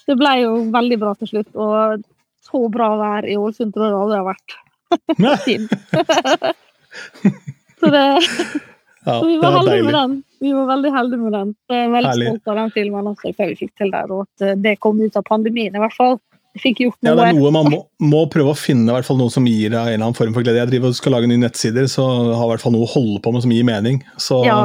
det 0.06 0.16
ble 0.20 0.34
jo 0.44 0.52
veldig 0.76 0.98
bra 1.02 1.12
til 1.20 1.28
slutt. 1.32 1.50
Og 1.58 2.04
så 2.46 2.58
bra 2.72 2.90
vær 3.00 3.24
i 3.28 3.38
Ålesund 3.40 3.72
tror 3.74 3.86
jeg 3.88 3.94
det 3.96 4.04
aldri 4.04 4.22
har 4.22 4.30
vært. 4.30 4.50
Så 7.80 7.90
det 7.92 8.06
Ja, 9.06 9.20
så 9.20 9.28
vi 9.28 9.38
var, 9.38 9.52
var 9.52 9.60
heldige 9.60 9.84
med 9.86 9.94
den. 9.94 10.14
Vi 10.42 10.52
var 10.54 10.66
veldig 10.66 10.92
heldige 10.92 11.20
med 11.22 11.34
den. 11.36 11.50
Jeg 11.70 11.84
er 11.84 11.90
veldig 11.94 12.10
Herlig. 12.10 12.30
stolt 12.30 12.48
av 12.50 12.56
den 12.58 12.72
filmen 12.74 13.10
også, 13.12 13.34
før 13.38 13.52
vi 13.52 13.58
fikk 13.60 13.74
til 13.78 13.92
der, 13.94 14.10
og 14.10 14.24
at 14.24 14.46
eh, 14.48 14.56
det 14.58 14.80
kom 14.82 15.02
ut 15.02 15.18
av 15.20 15.26
pandemien 15.28 15.76
i 15.78 15.82
hvert 15.84 15.94
fall. 15.94 16.18
Fikk 16.64 16.80
gjort 16.86 16.98
Ja, 17.04 17.14
det 17.18 17.26
er 17.28 17.36
noe 17.36 17.52
man 17.52 17.68
må, 17.72 17.80
må 18.00 18.22
prøve 18.32 18.54
å 18.54 18.58
finne 18.58 18.94
hvert 18.96 19.08
fall 19.08 19.18
noe 19.20 19.34
som 19.34 19.48
gir 19.50 19.74
deg 19.74 19.76
en 19.76 19.96
eller 19.96 20.06
annen 20.08 20.18
form 20.18 20.36
for 20.36 20.46
glede. 20.46 20.62
Jeg 20.62 20.72
driver 20.72 20.94
og 20.94 20.98
skal 20.98 21.16
lage 21.18 21.30
nye 21.32 21.42
nettsider, 21.42 21.88
så 21.92 22.06
har 22.32 22.46
i 22.46 22.52
hvert 22.54 22.64
fall 22.64 22.76
noe 22.76 22.88
å 22.88 22.92
holde 22.94 23.20
på 23.24 23.34
med 23.36 23.44
som 23.44 23.54
gir 23.56 23.68
mening. 23.68 24.02
Så 24.22 24.42
Ja. 24.48 24.60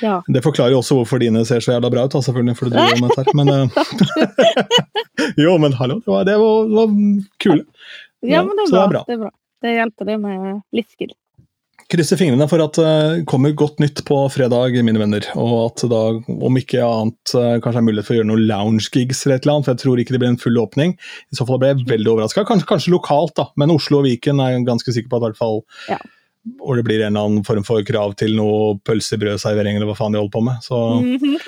Ja. 0.00 0.16
Det 0.26 0.42
forklarer 0.42 0.74
jo 0.74 0.80
også 0.80 0.96
hvorfor 0.98 1.20
dine 1.22 1.44
ser 1.46 1.62
så 1.62 1.76
jævla 1.76 1.90
bra 1.92 2.06
ut, 2.08 2.16
selvfølgelig, 2.16 2.56
for 2.58 2.70
du 2.70 2.76
driver 2.78 3.02
med 3.04 3.14
dette. 3.14 3.36
Men, 3.36 3.52
eh, 3.56 5.36
jo, 5.44 5.56
men 5.62 5.76
hallo, 5.78 6.00
det 6.02 6.14
var, 6.14 6.24
det 6.28 6.38
var, 6.40 6.72
var 6.74 6.94
kule. 7.44 7.64
ja, 8.26 8.42
men 8.42 8.56
det 8.56 8.70
så 8.70 8.76
det 8.76 8.80
er, 8.80 8.86
er 8.86 8.94
bra. 8.94 9.02
bra. 9.02 9.04
det 9.06 9.18
er 9.18 9.22
bra. 9.26 9.34
Det 9.60 9.74
hjelper 9.76 10.08
det 10.08 10.16
med 10.22 10.62
livsskill. 10.72 11.12
Krysser 11.90 12.14
fingrene 12.20 12.46
for 12.46 12.62
at 12.62 12.76
det 12.78 13.24
kommer 13.26 13.50
godt 13.58 13.80
nytt 13.82 14.04
på 14.06 14.14
fredag, 14.30 14.76
mine 14.86 15.00
venner. 15.02 15.24
Og 15.34 15.72
at 15.72 15.82
da, 15.90 16.02
om 16.30 16.58
ikke 16.60 16.78
annet, 16.86 17.18
kanskje 17.32 17.58
kanskje 17.64 17.80
er 17.82 17.86
mulighet 17.88 18.06
for 18.06 18.14
å 18.14 18.18
gjøre 18.20 18.28
noen 18.30 18.44
lounge-gigs 18.46 19.24
eller 19.26 19.40
et 19.40 19.44
eller 19.48 19.56
annet. 19.56 19.66
For 19.66 19.74
jeg 19.74 19.82
tror 19.82 19.98
ikke 20.04 20.14
det 20.14 20.20
blir 20.22 20.30
en 20.30 20.38
full 20.38 20.60
åpning. 20.62 20.94
I 21.34 21.38
så 21.40 21.46
fall 21.48 21.58
ble 21.62 21.72
jeg 21.72 21.82
veldig 21.90 22.12
overraska. 22.14 22.46
Kanskje, 22.46 22.68
kanskje 22.70 22.94
lokalt, 22.94 23.34
da. 23.40 23.48
Men 23.58 23.74
Oslo 23.74 23.98
og 24.00 24.06
Viken 24.06 24.38
er 24.44 24.54
jeg 24.54 24.68
ganske 24.70 24.94
sikker 24.94 25.10
på 25.10 25.18
at 25.18 25.22
i 25.24 25.26
hvert 25.30 25.40
fall 25.42 25.58
Ja. 25.90 25.98
hvor 26.62 26.74
det 26.78 26.84
blir 26.86 27.02
en 27.04 27.10
eller 27.16 27.26
annen 27.26 27.44
form 27.44 27.64
for 27.66 27.82
krav 27.84 28.14
til 28.16 28.36
noe 28.38 28.78
pølsebrødservering 28.86 29.74
eller 29.76 29.86
hva 29.90 29.98
faen 29.98 30.12
de 30.14 30.22
holder 30.22 30.36
på 30.38 30.44
med. 30.46 30.56
Så 30.62 30.76
Mhm. 31.02 31.34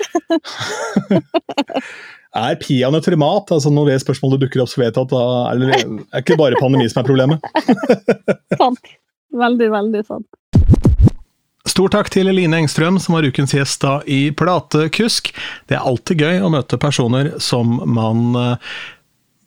er 2.35 2.55
peanøtter 2.61 3.15
mat? 3.17 3.51
Altså 3.53 3.69
når 3.73 3.85
det 3.93 4.01
spørsmålet 4.03 4.41
dukker 4.43 4.61
opp, 4.63 4.69
så 4.69 4.81
vet 4.83 4.95
jeg 4.95 5.03
at 5.07 5.15
da 5.15 5.23
er 5.53 5.57
det 5.63 5.69
er 5.79 5.85
ikke 6.21 6.37
bare 6.37 6.59
pandemi 6.59 6.89
som 6.89 7.01
er 7.03 7.07
problemet. 7.07 7.39
Veldig, 9.33 9.69
veldig 9.73 10.05
sant. 10.07 10.27
Stor 11.73 11.89
takk 11.89 12.09
til 12.13 12.27
Line 12.27 12.59
Engstrøm, 12.59 12.99
som 13.01 13.15
var 13.15 13.25
ukens 13.25 13.55
gjest 13.55 13.81
da 13.81 14.01
i 14.05 14.27
Platekusk. 14.35 15.31
Det 15.71 15.77
er 15.77 15.87
alltid 15.87 16.21
gøy 16.21 16.43
å 16.43 16.51
møte 16.53 16.77
personer 16.77 17.31
som 17.41 17.79
man 17.87 18.35
eh, 18.37 18.73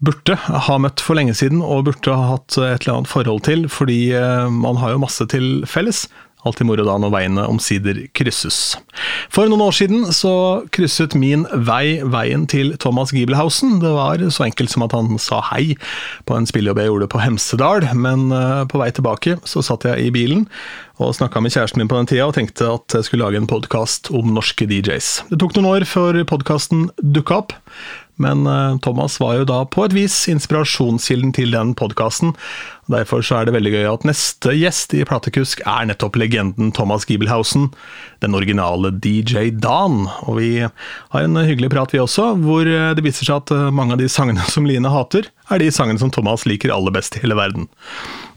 burde 0.02 0.34
ha 0.36 0.78
møtt 0.82 1.02
for 1.04 1.18
lenge 1.18 1.36
siden, 1.36 1.60
og 1.62 1.86
burde 1.90 2.16
ha 2.16 2.32
hatt 2.34 2.56
et 2.56 2.86
eller 2.86 2.96
annet 2.96 3.12
forhold 3.12 3.44
til, 3.46 3.66
fordi 3.70 4.00
eh, 4.16 4.48
man 4.50 4.80
har 4.80 4.94
jo 4.96 5.02
masse 5.04 5.28
til 5.32 5.60
felles. 5.68 6.06
Alltid 6.46 6.68
moro 6.68 6.86
da 6.86 6.96
når 7.02 7.12
veiene 7.14 7.46
omsider 7.50 8.04
krysses. 8.16 8.76
For 9.32 9.50
noen 9.50 9.64
år 9.66 9.74
siden 9.76 10.06
så 10.14 10.32
krysset 10.74 11.16
min 11.18 11.44
vei 11.66 11.98
veien 12.06 12.46
til 12.50 12.74
Thomas 12.82 13.12
Giebelhausen. 13.14 13.80
Det 13.82 13.92
var 13.96 14.22
så 14.30 14.46
enkelt 14.46 14.72
som 14.72 14.86
at 14.86 14.94
han 14.96 15.18
sa 15.22 15.42
hei 15.50 15.76
på 16.28 16.38
en 16.38 16.48
spillejobb 16.48 16.80
jeg 16.82 16.92
gjorde 16.92 17.10
på 17.12 17.22
Hemsedal, 17.22 17.88
men 17.98 18.30
eh, 18.34 18.64
på 18.70 18.80
vei 18.82 18.92
tilbake 18.94 19.38
så 19.44 19.64
satt 19.64 19.88
jeg 19.88 20.06
i 20.06 20.14
bilen 20.14 20.46
og 21.02 21.12
snakka 21.12 21.42
med 21.44 21.52
kjæresten 21.52 21.82
min 21.82 21.90
på 21.90 21.98
den 21.98 22.08
tida 22.08 22.24
og 22.24 22.36
tenkte 22.38 22.70
at 22.78 22.94
jeg 22.96 23.08
skulle 23.08 23.26
lage 23.26 23.36
en 23.42 23.50
podkast 23.50 24.08
om 24.16 24.32
norske 24.32 24.64
DJs. 24.68 25.10
Det 25.28 25.40
tok 25.42 25.56
noen 25.58 25.68
år 25.74 25.84
før 25.88 26.22
podkasten 26.28 26.88
dukka 27.02 27.42
opp. 27.42 27.56
Men 28.16 28.46
eh, 28.48 28.78
Thomas 28.80 29.18
var 29.20 29.36
jo 29.36 29.48
da 29.48 29.60
på 29.68 29.84
et 29.84 29.96
vis 29.96 30.14
inspirasjonskilden 30.32 31.34
til 31.36 31.52
den 31.52 31.74
podkasten. 31.76 32.32
Derfor 32.86 33.24
er 33.34 33.48
det 33.48 33.54
veldig 33.56 33.72
gøy 33.72 33.86
at 33.90 34.04
neste 34.06 34.52
gjest 34.54 34.92
i 34.94 35.02
Platekusk 35.06 35.62
er 35.66 35.88
nettopp 35.88 36.14
legenden 36.20 36.68
Thomas 36.74 37.02
Giebelhausen, 37.08 37.72
den 38.22 38.36
originale 38.38 38.92
DJ 38.94 39.50
Dan. 39.50 40.04
Og 40.22 40.38
vi 40.38 40.50
har 40.62 41.24
en 41.24 41.40
hyggelig 41.40 41.72
prat 41.74 41.94
vi 41.94 41.98
også, 42.02 42.28
hvor 42.44 42.62
eh, 42.70 42.92
det 42.94 43.02
viser 43.02 43.26
seg 43.26 43.40
at 43.42 43.54
eh, 43.56 43.72
mange 43.74 43.96
av 43.96 44.02
de 44.02 44.06
sangene 44.12 44.44
som 44.54 44.68
Line 44.70 44.92
hater, 44.92 45.26
er 45.50 45.62
de 45.62 45.70
sangene 45.74 45.98
som 45.98 46.12
Thomas 46.14 46.46
liker 46.46 46.70
aller 46.74 46.94
best 46.94 47.18
i 47.18 47.24
hele 47.24 47.38
verden. 47.38 47.66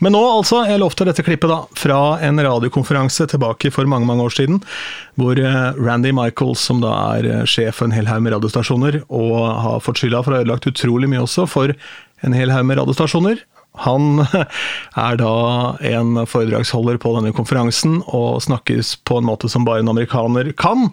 Men 0.02 0.16
nå 0.18 0.24
altså, 0.32 0.64
jeg 0.70 0.82
lovte 0.82 1.06
dette 1.06 1.26
klippet 1.26 1.52
da, 1.52 1.60
fra 1.78 2.00
en 2.26 2.42
radiokonferanse 2.42 3.30
tilbake 3.30 3.70
for 3.76 3.90
mange 3.90 4.10
mange 4.10 4.26
år 4.26 4.34
siden, 4.34 4.64
hvor 5.22 5.38
eh, 5.38 5.78
Randy 5.78 6.16
Michaels, 6.16 6.66
som 6.66 6.82
da 6.82 6.96
er 7.20 7.46
sjef 7.46 7.84
for 7.84 7.90
en 7.90 7.94
hel 7.94 8.10
haug 8.10 8.26
med 8.26 8.34
radiostasjoner, 8.34 9.04
og 9.14 9.38
har 9.62 9.86
fått 9.86 10.02
skylda 10.02 10.26
for 10.26 10.34
å 10.34 10.40
ha 10.40 10.48
ødelagt 10.48 10.70
utrolig 10.74 11.14
mye 11.14 11.22
også 11.28 11.46
for 11.54 11.78
en 12.26 12.34
hel 12.36 12.50
haug 12.50 12.66
med 12.66 12.82
radiostasjoner, 12.82 13.46
han 13.86 14.24
er 15.08 15.20
da 15.20 15.36
en 15.86 16.24
foredragsholder 16.30 17.00
på 17.02 17.14
denne 17.18 17.34
konferansen 17.36 18.00
og 18.08 18.42
snakkes 18.46 18.98
på 19.08 19.20
en 19.20 19.30
måte 19.30 19.52
som 19.52 19.68
bare 19.68 19.84
en 19.84 19.92
amerikaner 19.92 20.52
kan. 20.60 20.90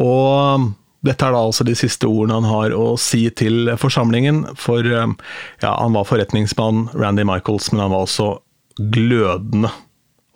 Og 0.00 0.72
dette 1.06 1.26
er 1.26 1.34
da 1.34 1.42
altså 1.42 1.66
de 1.66 1.74
siste 1.78 2.08
ordene 2.08 2.38
han 2.40 2.50
har 2.50 2.74
å 2.76 2.92
si 3.00 3.24
til 3.34 3.72
forsamlingen, 3.80 4.44
for 4.58 4.86
ja, 4.86 5.06
han 5.62 5.96
var 5.96 6.06
forretningsmann, 6.06 6.88
Randy 6.94 7.26
Michaels, 7.26 7.72
men 7.72 7.82
han 7.82 7.94
var 7.94 8.06
også 8.06 8.36
glødende 8.92 9.72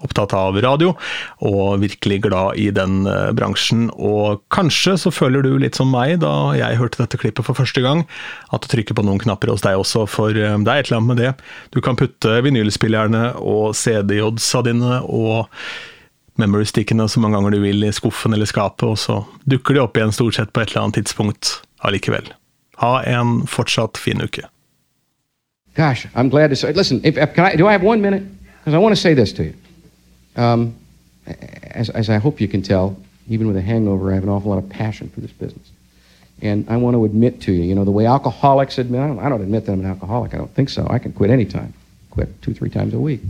opptatt 0.05 0.35
av 0.37 0.59
radio, 0.61 0.93
og 1.41 1.81
virkelig 1.81 2.21
glad 2.27 2.61
i 2.61 2.69
den 2.75 3.07
uh, 3.09 3.33
bransjen. 3.37 3.89
Og 3.97 4.43
kanskje 4.53 4.97
så 5.01 5.13
føler 5.15 5.45
du 5.47 5.55
litt 5.61 5.79
som 5.79 5.89
meg 5.93 6.19
da 6.25 6.53
jeg 6.59 6.81
hørte 6.81 7.01
dette 7.03 7.21
klippet 7.21 7.47
for 7.49 7.57
første 7.57 7.83
gang, 7.85 8.05
at 8.53 8.65
du 8.65 8.71
trykker 8.73 8.97
på 8.97 9.05
noen 9.07 9.21
knapper 9.23 9.53
hos 9.53 9.65
deg 9.65 9.81
også, 9.81 10.05
for 10.11 10.37
uh, 10.37 10.57
det 10.61 10.73
er 10.73 10.85
et 10.85 10.91
eller 10.91 11.01
annet 11.01 11.13
med 11.13 11.23
det. 11.23 11.35
Du 11.73 11.83
kan 11.85 11.99
putte 11.99 12.41
vinylspillerne 12.45 13.37
og 13.41 13.77
CD-oddsa 13.79 14.65
dine 14.67 15.01
og 15.05 15.53
memory-stickene 16.37 17.09
så 17.09 17.21
mange 17.23 17.39
ganger 17.39 17.57
du 17.57 17.63
vil 17.65 17.87
i 17.87 17.93
skuffen 17.97 18.37
eller 18.37 18.49
skapet, 18.49 18.85
og 18.89 18.99
så 19.01 19.23
dukker 19.49 19.77
de 19.77 19.85
opp 19.85 19.97
igjen 19.97 20.13
stort 20.13 20.37
sett 20.37 20.53
på 20.53 20.61
et 20.61 20.75
eller 20.75 20.87
annet 20.87 21.01
tidspunkt 21.01 21.61
allikevel. 21.87 22.29
Ha 22.83 22.99
en 23.09 23.47
fortsatt 23.49 23.97
fin 23.97 24.21
uke. 24.21 24.45
Gosh, 25.77 26.07
I'm 26.15 26.29
glad 26.29 26.49
to 26.51 26.57
say. 26.57 26.73
Listen, 26.73 27.01
if, 27.05 27.17
if, 27.17 27.39
I, 27.39 27.57
do 27.57 27.67
I 27.69 27.73
have 27.73 27.83
one 27.83 28.01
minute? 28.01 28.23
Because 28.59 28.75
I 28.75 28.79
want 28.79 28.95
to 28.95 29.01
say 29.01 29.15
this 29.15 29.33
to 29.35 29.45
you. 29.45 29.55
Um, 30.37 30.77
as, 31.27 31.91
as 31.91 32.09
I 32.09 32.19
hope 32.19 32.41
you 32.41 32.49
can 32.49 32.63
tell, 32.63 32.97
even 33.29 33.47
with 33.47 33.57
a 33.57 33.63
hangover, 33.63 34.13
I 34.13 34.15
have 34.15 34.23
an 34.23 34.29
awful 34.29 34.51
lot 34.51 34.59
of 34.59 34.69
passion 34.69 35.09
for 35.09 35.21
this 35.21 35.33
business. 35.33 35.71
And 36.43 36.69
I 36.69 36.77
want 36.77 36.95
to 36.95 37.05
admit 37.05 37.41
to 37.43 37.53
you, 37.53 37.63
you 37.63 37.75
know, 37.75 37.85
the 37.85 37.91
way 37.91 38.07
alcoholics 38.07 38.79
admit, 38.79 39.01
I 39.01 39.07
don't, 39.07 39.19
I 39.19 39.29
don't 39.29 39.41
admit 39.41 39.67
that 39.67 39.73
I'm 39.73 39.81
an 39.81 39.87
alcoholic. 39.87 40.35
I 40.35 40.37
don't 40.37 40.51
think 40.51 40.69
so. 40.69 40.87
I 40.89 40.99
can 40.99 41.13
quit 41.13 41.31
anytime. 41.31 41.73
Quit 42.11 42.43
two, 42.43 42.53
three 42.53 42.71
times 42.71 42.95
a 42.95 42.99
week. 42.99 43.21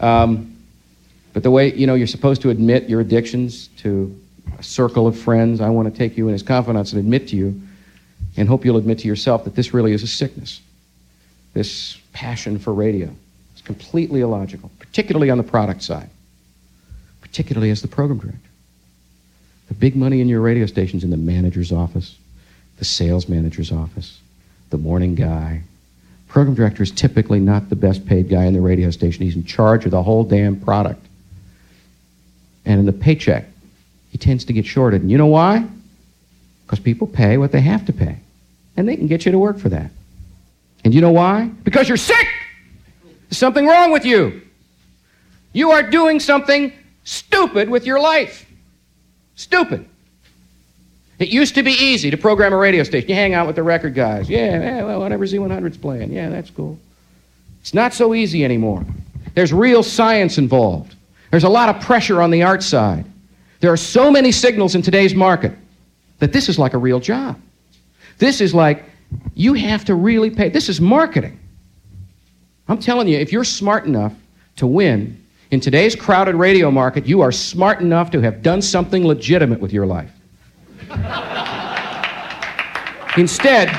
Um, 0.00 0.56
but 1.32 1.42
the 1.42 1.50
way, 1.50 1.74
you 1.74 1.86
know, 1.86 1.94
you're 1.94 2.06
supposed 2.06 2.42
to 2.42 2.50
admit 2.50 2.88
your 2.88 3.00
addictions 3.00 3.68
to 3.78 4.16
a 4.58 4.62
circle 4.62 5.06
of 5.06 5.18
friends. 5.18 5.60
I 5.60 5.68
want 5.70 5.92
to 5.92 5.96
take 5.96 6.16
you 6.16 6.28
in 6.28 6.34
as 6.34 6.42
confidants 6.42 6.92
and 6.92 7.00
admit 7.00 7.28
to 7.28 7.36
you, 7.36 7.60
and 8.36 8.48
hope 8.48 8.64
you'll 8.64 8.78
admit 8.78 9.00
to 9.00 9.08
yourself 9.08 9.44
that 9.44 9.54
this 9.54 9.74
really 9.74 9.92
is 9.92 10.02
a 10.02 10.06
sickness. 10.06 10.60
This 11.52 11.98
passion 12.12 12.58
for 12.58 12.72
radio 12.72 13.10
is 13.54 13.62
completely 13.62 14.20
illogical, 14.20 14.70
particularly 14.78 15.30
on 15.30 15.38
the 15.38 15.44
product 15.44 15.82
side, 15.82 16.08
particularly 17.36 17.70
as 17.70 17.82
the 17.82 17.88
program 17.88 18.18
director. 18.18 18.48
The 19.68 19.74
big 19.74 19.94
money 19.94 20.22
in 20.22 20.28
your 20.28 20.40
radio 20.40 20.64
station's 20.64 21.04
in 21.04 21.10
the 21.10 21.18
manager's 21.18 21.70
office, 21.70 22.16
the 22.78 22.86
sales 22.86 23.28
manager's 23.28 23.70
office, 23.70 24.18
the 24.70 24.78
morning 24.78 25.14
guy, 25.14 25.60
program 26.28 26.54
director 26.54 26.82
is 26.82 26.90
typically 26.90 27.38
not 27.38 27.68
the 27.68 27.76
best 27.76 28.06
paid 28.06 28.30
guy 28.30 28.46
in 28.46 28.54
the 28.54 28.60
radio 28.62 28.90
station. 28.90 29.22
He's 29.22 29.36
in 29.36 29.44
charge 29.44 29.84
of 29.84 29.90
the 29.90 30.02
whole 30.02 30.24
damn 30.24 30.58
product 30.58 31.04
and 32.64 32.80
in 32.80 32.86
the 32.86 32.92
paycheck, 32.92 33.44
he 34.10 34.16
tends 34.16 34.46
to 34.46 34.54
get 34.54 34.64
shorted. 34.64 35.02
And 35.02 35.10
you 35.10 35.18
know 35.18 35.26
why? 35.26 35.62
Because 36.64 36.80
people 36.80 37.06
pay 37.06 37.36
what 37.36 37.52
they 37.52 37.60
have 37.60 37.84
to 37.84 37.92
pay. 37.92 38.16
And 38.78 38.88
they 38.88 38.96
can 38.96 39.08
get 39.08 39.26
you 39.26 39.32
to 39.32 39.38
work 39.38 39.58
for 39.58 39.68
that. 39.68 39.90
And 40.84 40.94
you 40.94 41.02
know 41.02 41.12
why? 41.12 41.50
Because 41.64 41.86
you're 41.86 41.98
sick! 41.98 42.26
There's 43.28 43.36
something 43.36 43.66
wrong 43.66 43.92
with 43.92 44.06
you. 44.06 44.40
You 45.52 45.72
are 45.72 45.82
doing 45.82 46.18
something 46.18 46.72
stupid 47.06 47.70
with 47.70 47.86
your 47.86 47.98
life. 47.98 48.44
Stupid. 49.36 49.88
It 51.18 51.28
used 51.28 51.54
to 51.54 51.62
be 51.62 51.72
easy 51.72 52.10
to 52.10 52.16
program 52.18 52.52
a 52.52 52.56
radio 52.56 52.82
station. 52.82 53.08
You 53.08 53.14
hang 53.14 53.32
out 53.32 53.46
with 53.46 53.56
the 53.56 53.62
record 53.62 53.94
guys. 53.94 54.28
Yeah, 54.28 54.60
yeah 54.60 54.84
well, 54.84 55.00
whatever 55.00 55.24
Z100's 55.24 55.78
playing. 55.78 56.12
Yeah, 56.12 56.28
that's 56.28 56.50
cool. 56.50 56.78
It's 57.62 57.72
not 57.72 57.94
so 57.94 58.14
easy 58.14 58.44
anymore. 58.44 58.84
There's 59.34 59.52
real 59.52 59.82
science 59.82 60.36
involved. 60.36 60.94
There's 61.30 61.44
a 61.44 61.48
lot 61.48 61.74
of 61.74 61.80
pressure 61.82 62.20
on 62.20 62.30
the 62.30 62.42
art 62.42 62.62
side. 62.62 63.06
There 63.60 63.72
are 63.72 63.76
so 63.78 64.10
many 64.10 64.30
signals 64.30 64.74
in 64.74 64.82
today's 64.82 65.14
market 65.14 65.52
that 66.18 66.32
this 66.32 66.48
is 66.48 66.58
like 66.58 66.74
a 66.74 66.78
real 66.78 67.00
job. 67.00 67.40
This 68.18 68.40
is 68.40 68.54
like 68.54 68.84
you 69.34 69.54
have 69.54 69.84
to 69.86 69.94
really 69.94 70.30
pay. 70.30 70.48
This 70.48 70.68
is 70.68 70.80
marketing. 70.80 71.38
I'm 72.68 72.78
telling 72.78 73.08
you, 73.08 73.18
if 73.18 73.32
you're 73.32 73.44
smart 73.44 73.84
enough 73.84 74.12
to 74.56 74.66
win 74.66 75.22
in 75.50 75.60
today's 75.60 75.94
crowded 75.94 76.34
radio 76.34 76.70
market, 76.70 77.06
you 77.06 77.20
are 77.20 77.30
smart 77.30 77.80
enough 77.80 78.10
to 78.10 78.20
have 78.20 78.42
done 78.42 78.60
something 78.60 79.06
legitimate 79.06 79.60
with 79.60 79.72
your 79.72 79.86
life. 79.86 80.10
Instead, 83.16 83.70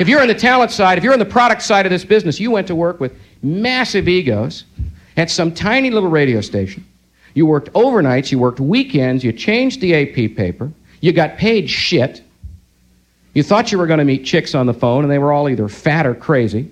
if 0.00 0.08
you're 0.08 0.22
in 0.22 0.28
the 0.28 0.34
talent 0.34 0.70
side, 0.70 0.98
if 0.98 1.04
you're 1.04 1.12
in 1.12 1.18
the 1.18 1.24
product 1.24 1.62
side 1.62 1.86
of 1.86 1.90
this 1.90 2.04
business, 2.04 2.40
you 2.40 2.50
went 2.50 2.66
to 2.66 2.74
work 2.74 3.00
with 3.00 3.16
massive 3.42 4.08
egos 4.08 4.64
at 5.16 5.30
some 5.30 5.52
tiny 5.52 5.90
little 5.90 6.10
radio 6.10 6.40
station. 6.40 6.84
You 7.34 7.46
worked 7.46 7.72
overnights, 7.72 8.32
you 8.32 8.38
worked 8.38 8.60
weekends, 8.60 9.22
you 9.22 9.32
changed 9.32 9.80
the 9.80 9.94
AP 9.94 10.36
paper, 10.36 10.70
you 11.00 11.12
got 11.12 11.36
paid 11.38 11.70
shit. 11.70 12.22
You 13.34 13.44
thought 13.44 13.70
you 13.70 13.78
were 13.78 13.86
going 13.86 13.98
to 13.98 14.04
meet 14.04 14.24
chicks 14.24 14.56
on 14.56 14.66
the 14.66 14.74
phone, 14.74 15.04
and 15.04 15.10
they 15.10 15.18
were 15.18 15.32
all 15.32 15.48
either 15.48 15.68
fat 15.68 16.06
or 16.06 16.14
crazy. 16.14 16.68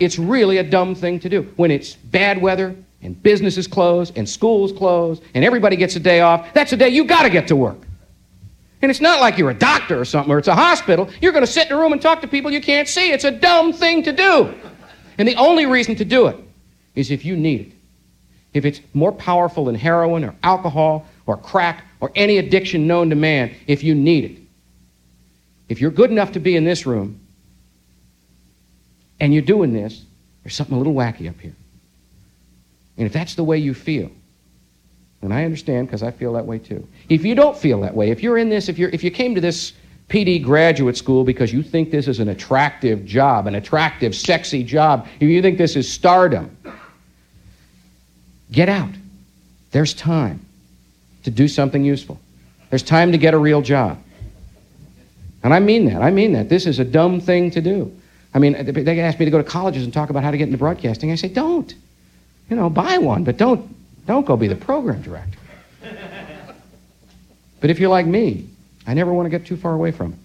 It's 0.00 0.18
really 0.18 0.58
a 0.58 0.62
dumb 0.62 0.94
thing 0.94 1.20
to 1.20 1.28
do. 1.28 1.42
When 1.56 1.70
it's 1.70 1.94
bad 1.94 2.40
weather, 2.40 2.76
and 3.02 3.22
businesses 3.22 3.66
close, 3.66 4.10
and 4.16 4.28
schools 4.28 4.72
close, 4.72 5.20
and 5.34 5.44
everybody 5.44 5.76
gets 5.76 5.96
a 5.96 6.00
day 6.00 6.20
off, 6.20 6.52
that's 6.52 6.72
a 6.72 6.76
day 6.76 6.88
you 6.88 7.04
got 7.04 7.22
to 7.22 7.30
get 7.30 7.48
to 7.48 7.56
work. 7.56 7.78
And 8.82 8.90
it's 8.90 9.00
not 9.00 9.20
like 9.20 9.38
you're 9.38 9.50
a 9.50 9.58
doctor 9.58 10.00
or 10.00 10.04
something, 10.04 10.32
or 10.32 10.38
it's 10.38 10.48
a 10.48 10.54
hospital. 10.54 11.08
You're 11.20 11.32
going 11.32 11.44
to 11.44 11.50
sit 11.50 11.68
in 11.68 11.76
a 11.76 11.80
room 11.80 11.92
and 11.92 12.00
talk 12.00 12.20
to 12.22 12.28
people 12.28 12.50
you 12.50 12.60
can't 12.60 12.88
see. 12.88 13.12
It's 13.12 13.24
a 13.24 13.30
dumb 13.30 13.72
thing 13.72 14.02
to 14.04 14.12
do. 14.12 14.54
And 15.18 15.26
the 15.26 15.34
only 15.34 15.66
reason 15.66 15.96
to 15.96 16.04
do 16.04 16.28
it 16.28 16.36
is 16.94 17.10
if 17.10 17.24
you 17.24 17.36
need 17.36 17.60
it. 17.60 17.72
If 18.54 18.64
it's 18.64 18.80
more 18.94 19.12
powerful 19.12 19.64
than 19.66 19.74
heroin 19.74 20.24
or 20.24 20.34
alcohol 20.42 21.06
or 21.26 21.36
crack 21.36 21.84
or 22.00 22.10
any 22.14 22.38
addiction 22.38 22.86
known 22.86 23.10
to 23.10 23.16
man, 23.16 23.54
if 23.66 23.82
you 23.82 23.94
need 23.94 24.24
it. 24.24 24.38
If 25.68 25.80
you're 25.80 25.90
good 25.90 26.10
enough 26.10 26.32
to 26.32 26.40
be 26.40 26.56
in 26.56 26.64
this 26.64 26.86
room 26.86 27.20
and 29.20 29.32
you're 29.32 29.42
doing 29.42 29.72
this, 29.72 30.04
there's 30.42 30.54
something 30.54 30.74
a 30.74 30.78
little 30.78 30.94
wacky 30.94 31.28
up 31.28 31.38
here. 31.40 31.54
And 32.96 33.06
if 33.06 33.12
that's 33.12 33.34
the 33.34 33.44
way 33.44 33.58
you 33.58 33.74
feel, 33.74 34.10
and 35.22 35.34
I 35.34 35.44
understand 35.44 35.88
because 35.88 36.02
I 36.02 36.10
feel 36.10 36.32
that 36.34 36.46
way 36.46 36.58
too. 36.58 36.86
If 37.08 37.24
you 37.24 37.34
don't 37.34 37.56
feel 37.56 37.80
that 37.80 37.94
way, 37.94 38.10
if 38.10 38.22
you're 38.22 38.38
in 38.38 38.48
this, 38.48 38.68
if, 38.68 38.78
you're, 38.78 38.90
if 38.90 39.02
you 39.02 39.10
came 39.10 39.34
to 39.34 39.40
this 39.40 39.72
PD 40.08 40.42
graduate 40.42 40.96
school 40.96 41.24
because 41.24 41.52
you 41.52 41.62
think 41.62 41.90
this 41.90 42.08
is 42.08 42.18
an 42.18 42.28
attractive 42.28 43.04
job, 43.04 43.46
an 43.46 43.54
attractive, 43.54 44.14
sexy 44.14 44.62
job, 44.62 45.06
if 45.20 45.28
you 45.28 45.42
think 45.42 45.58
this 45.58 45.76
is 45.76 45.90
stardom, 45.90 46.56
get 48.50 48.68
out. 48.68 48.90
There's 49.70 49.92
time 49.92 50.44
to 51.24 51.30
do 51.30 51.48
something 51.48 51.84
useful. 51.84 52.18
There's 52.70 52.82
time 52.82 53.12
to 53.12 53.18
get 53.18 53.34
a 53.34 53.38
real 53.38 53.60
job. 53.60 54.02
And 55.42 55.52
I 55.52 55.60
mean 55.60 55.86
that. 55.86 56.00
I 56.00 56.10
mean 56.10 56.32
that. 56.32 56.48
This 56.48 56.66
is 56.66 56.78
a 56.78 56.84
dumb 56.84 57.20
thing 57.20 57.50
to 57.52 57.60
do. 57.60 57.94
I 58.38 58.40
mean, 58.40 58.84
they 58.84 59.00
ask 59.00 59.18
me 59.18 59.24
to 59.24 59.32
go 59.32 59.38
to 59.38 59.44
colleges 59.44 59.82
and 59.82 59.92
talk 59.92 60.10
about 60.10 60.22
how 60.22 60.30
to 60.30 60.38
get 60.38 60.44
into 60.44 60.58
broadcasting. 60.58 61.10
I 61.10 61.16
say, 61.16 61.26
don't. 61.26 61.74
you 62.48 62.54
know, 62.54 62.70
buy 62.70 62.98
one, 62.98 63.24
but 63.24 63.36
don't, 63.36 63.74
don't 64.06 64.24
go 64.24 64.36
be 64.36 64.46
the 64.46 64.54
program 64.54 65.02
director. 65.02 65.38
But 67.60 67.70
if 67.70 67.80
you're 67.80 67.90
like 67.90 68.06
me, 68.06 68.46
I 68.86 68.94
never 68.94 69.12
want 69.12 69.26
to 69.26 69.30
get 69.30 69.44
too 69.44 69.56
far 69.56 69.74
away 69.74 69.90
from 69.90 70.12
it. 70.12 70.18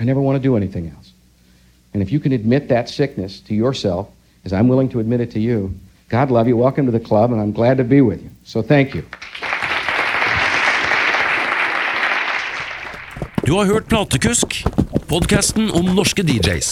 I 0.00 0.02
never 0.02 0.20
want 0.20 0.34
to 0.34 0.42
do 0.42 0.56
anything 0.56 0.88
else. 0.88 1.12
And 1.94 2.02
if 2.02 2.10
you 2.10 2.18
can 2.18 2.32
admit 2.32 2.66
that 2.66 2.88
sickness 2.88 3.38
to 3.42 3.54
yourself, 3.54 4.10
as 4.44 4.52
I'm 4.52 4.66
willing 4.66 4.88
to 4.88 4.98
admit 4.98 5.20
it 5.20 5.30
to 5.30 5.38
you, 5.38 5.72
God 6.08 6.32
love 6.32 6.48
you. 6.48 6.56
Welcome 6.56 6.86
to 6.86 6.90
the 6.90 6.98
club, 6.98 7.30
and 7.30 7.40
I'm 7.40 7.52
glad 7.52 7.76
to 7.76 7.84
be 7.84 8.00
with 8.00 8.20
you. 8.20 8.30
So 8.42 8.60
thank 8.60 8.92
you. 8.92 9.06
Du 13.52 13.56
har 13.56 13.64
hørt 13.64 13.88
Platekusk, 13.88 14.64
podkasten 15.08 15.66
om 15.76 15.90
norske 15.92 16.24
DJs. 16.24 16.70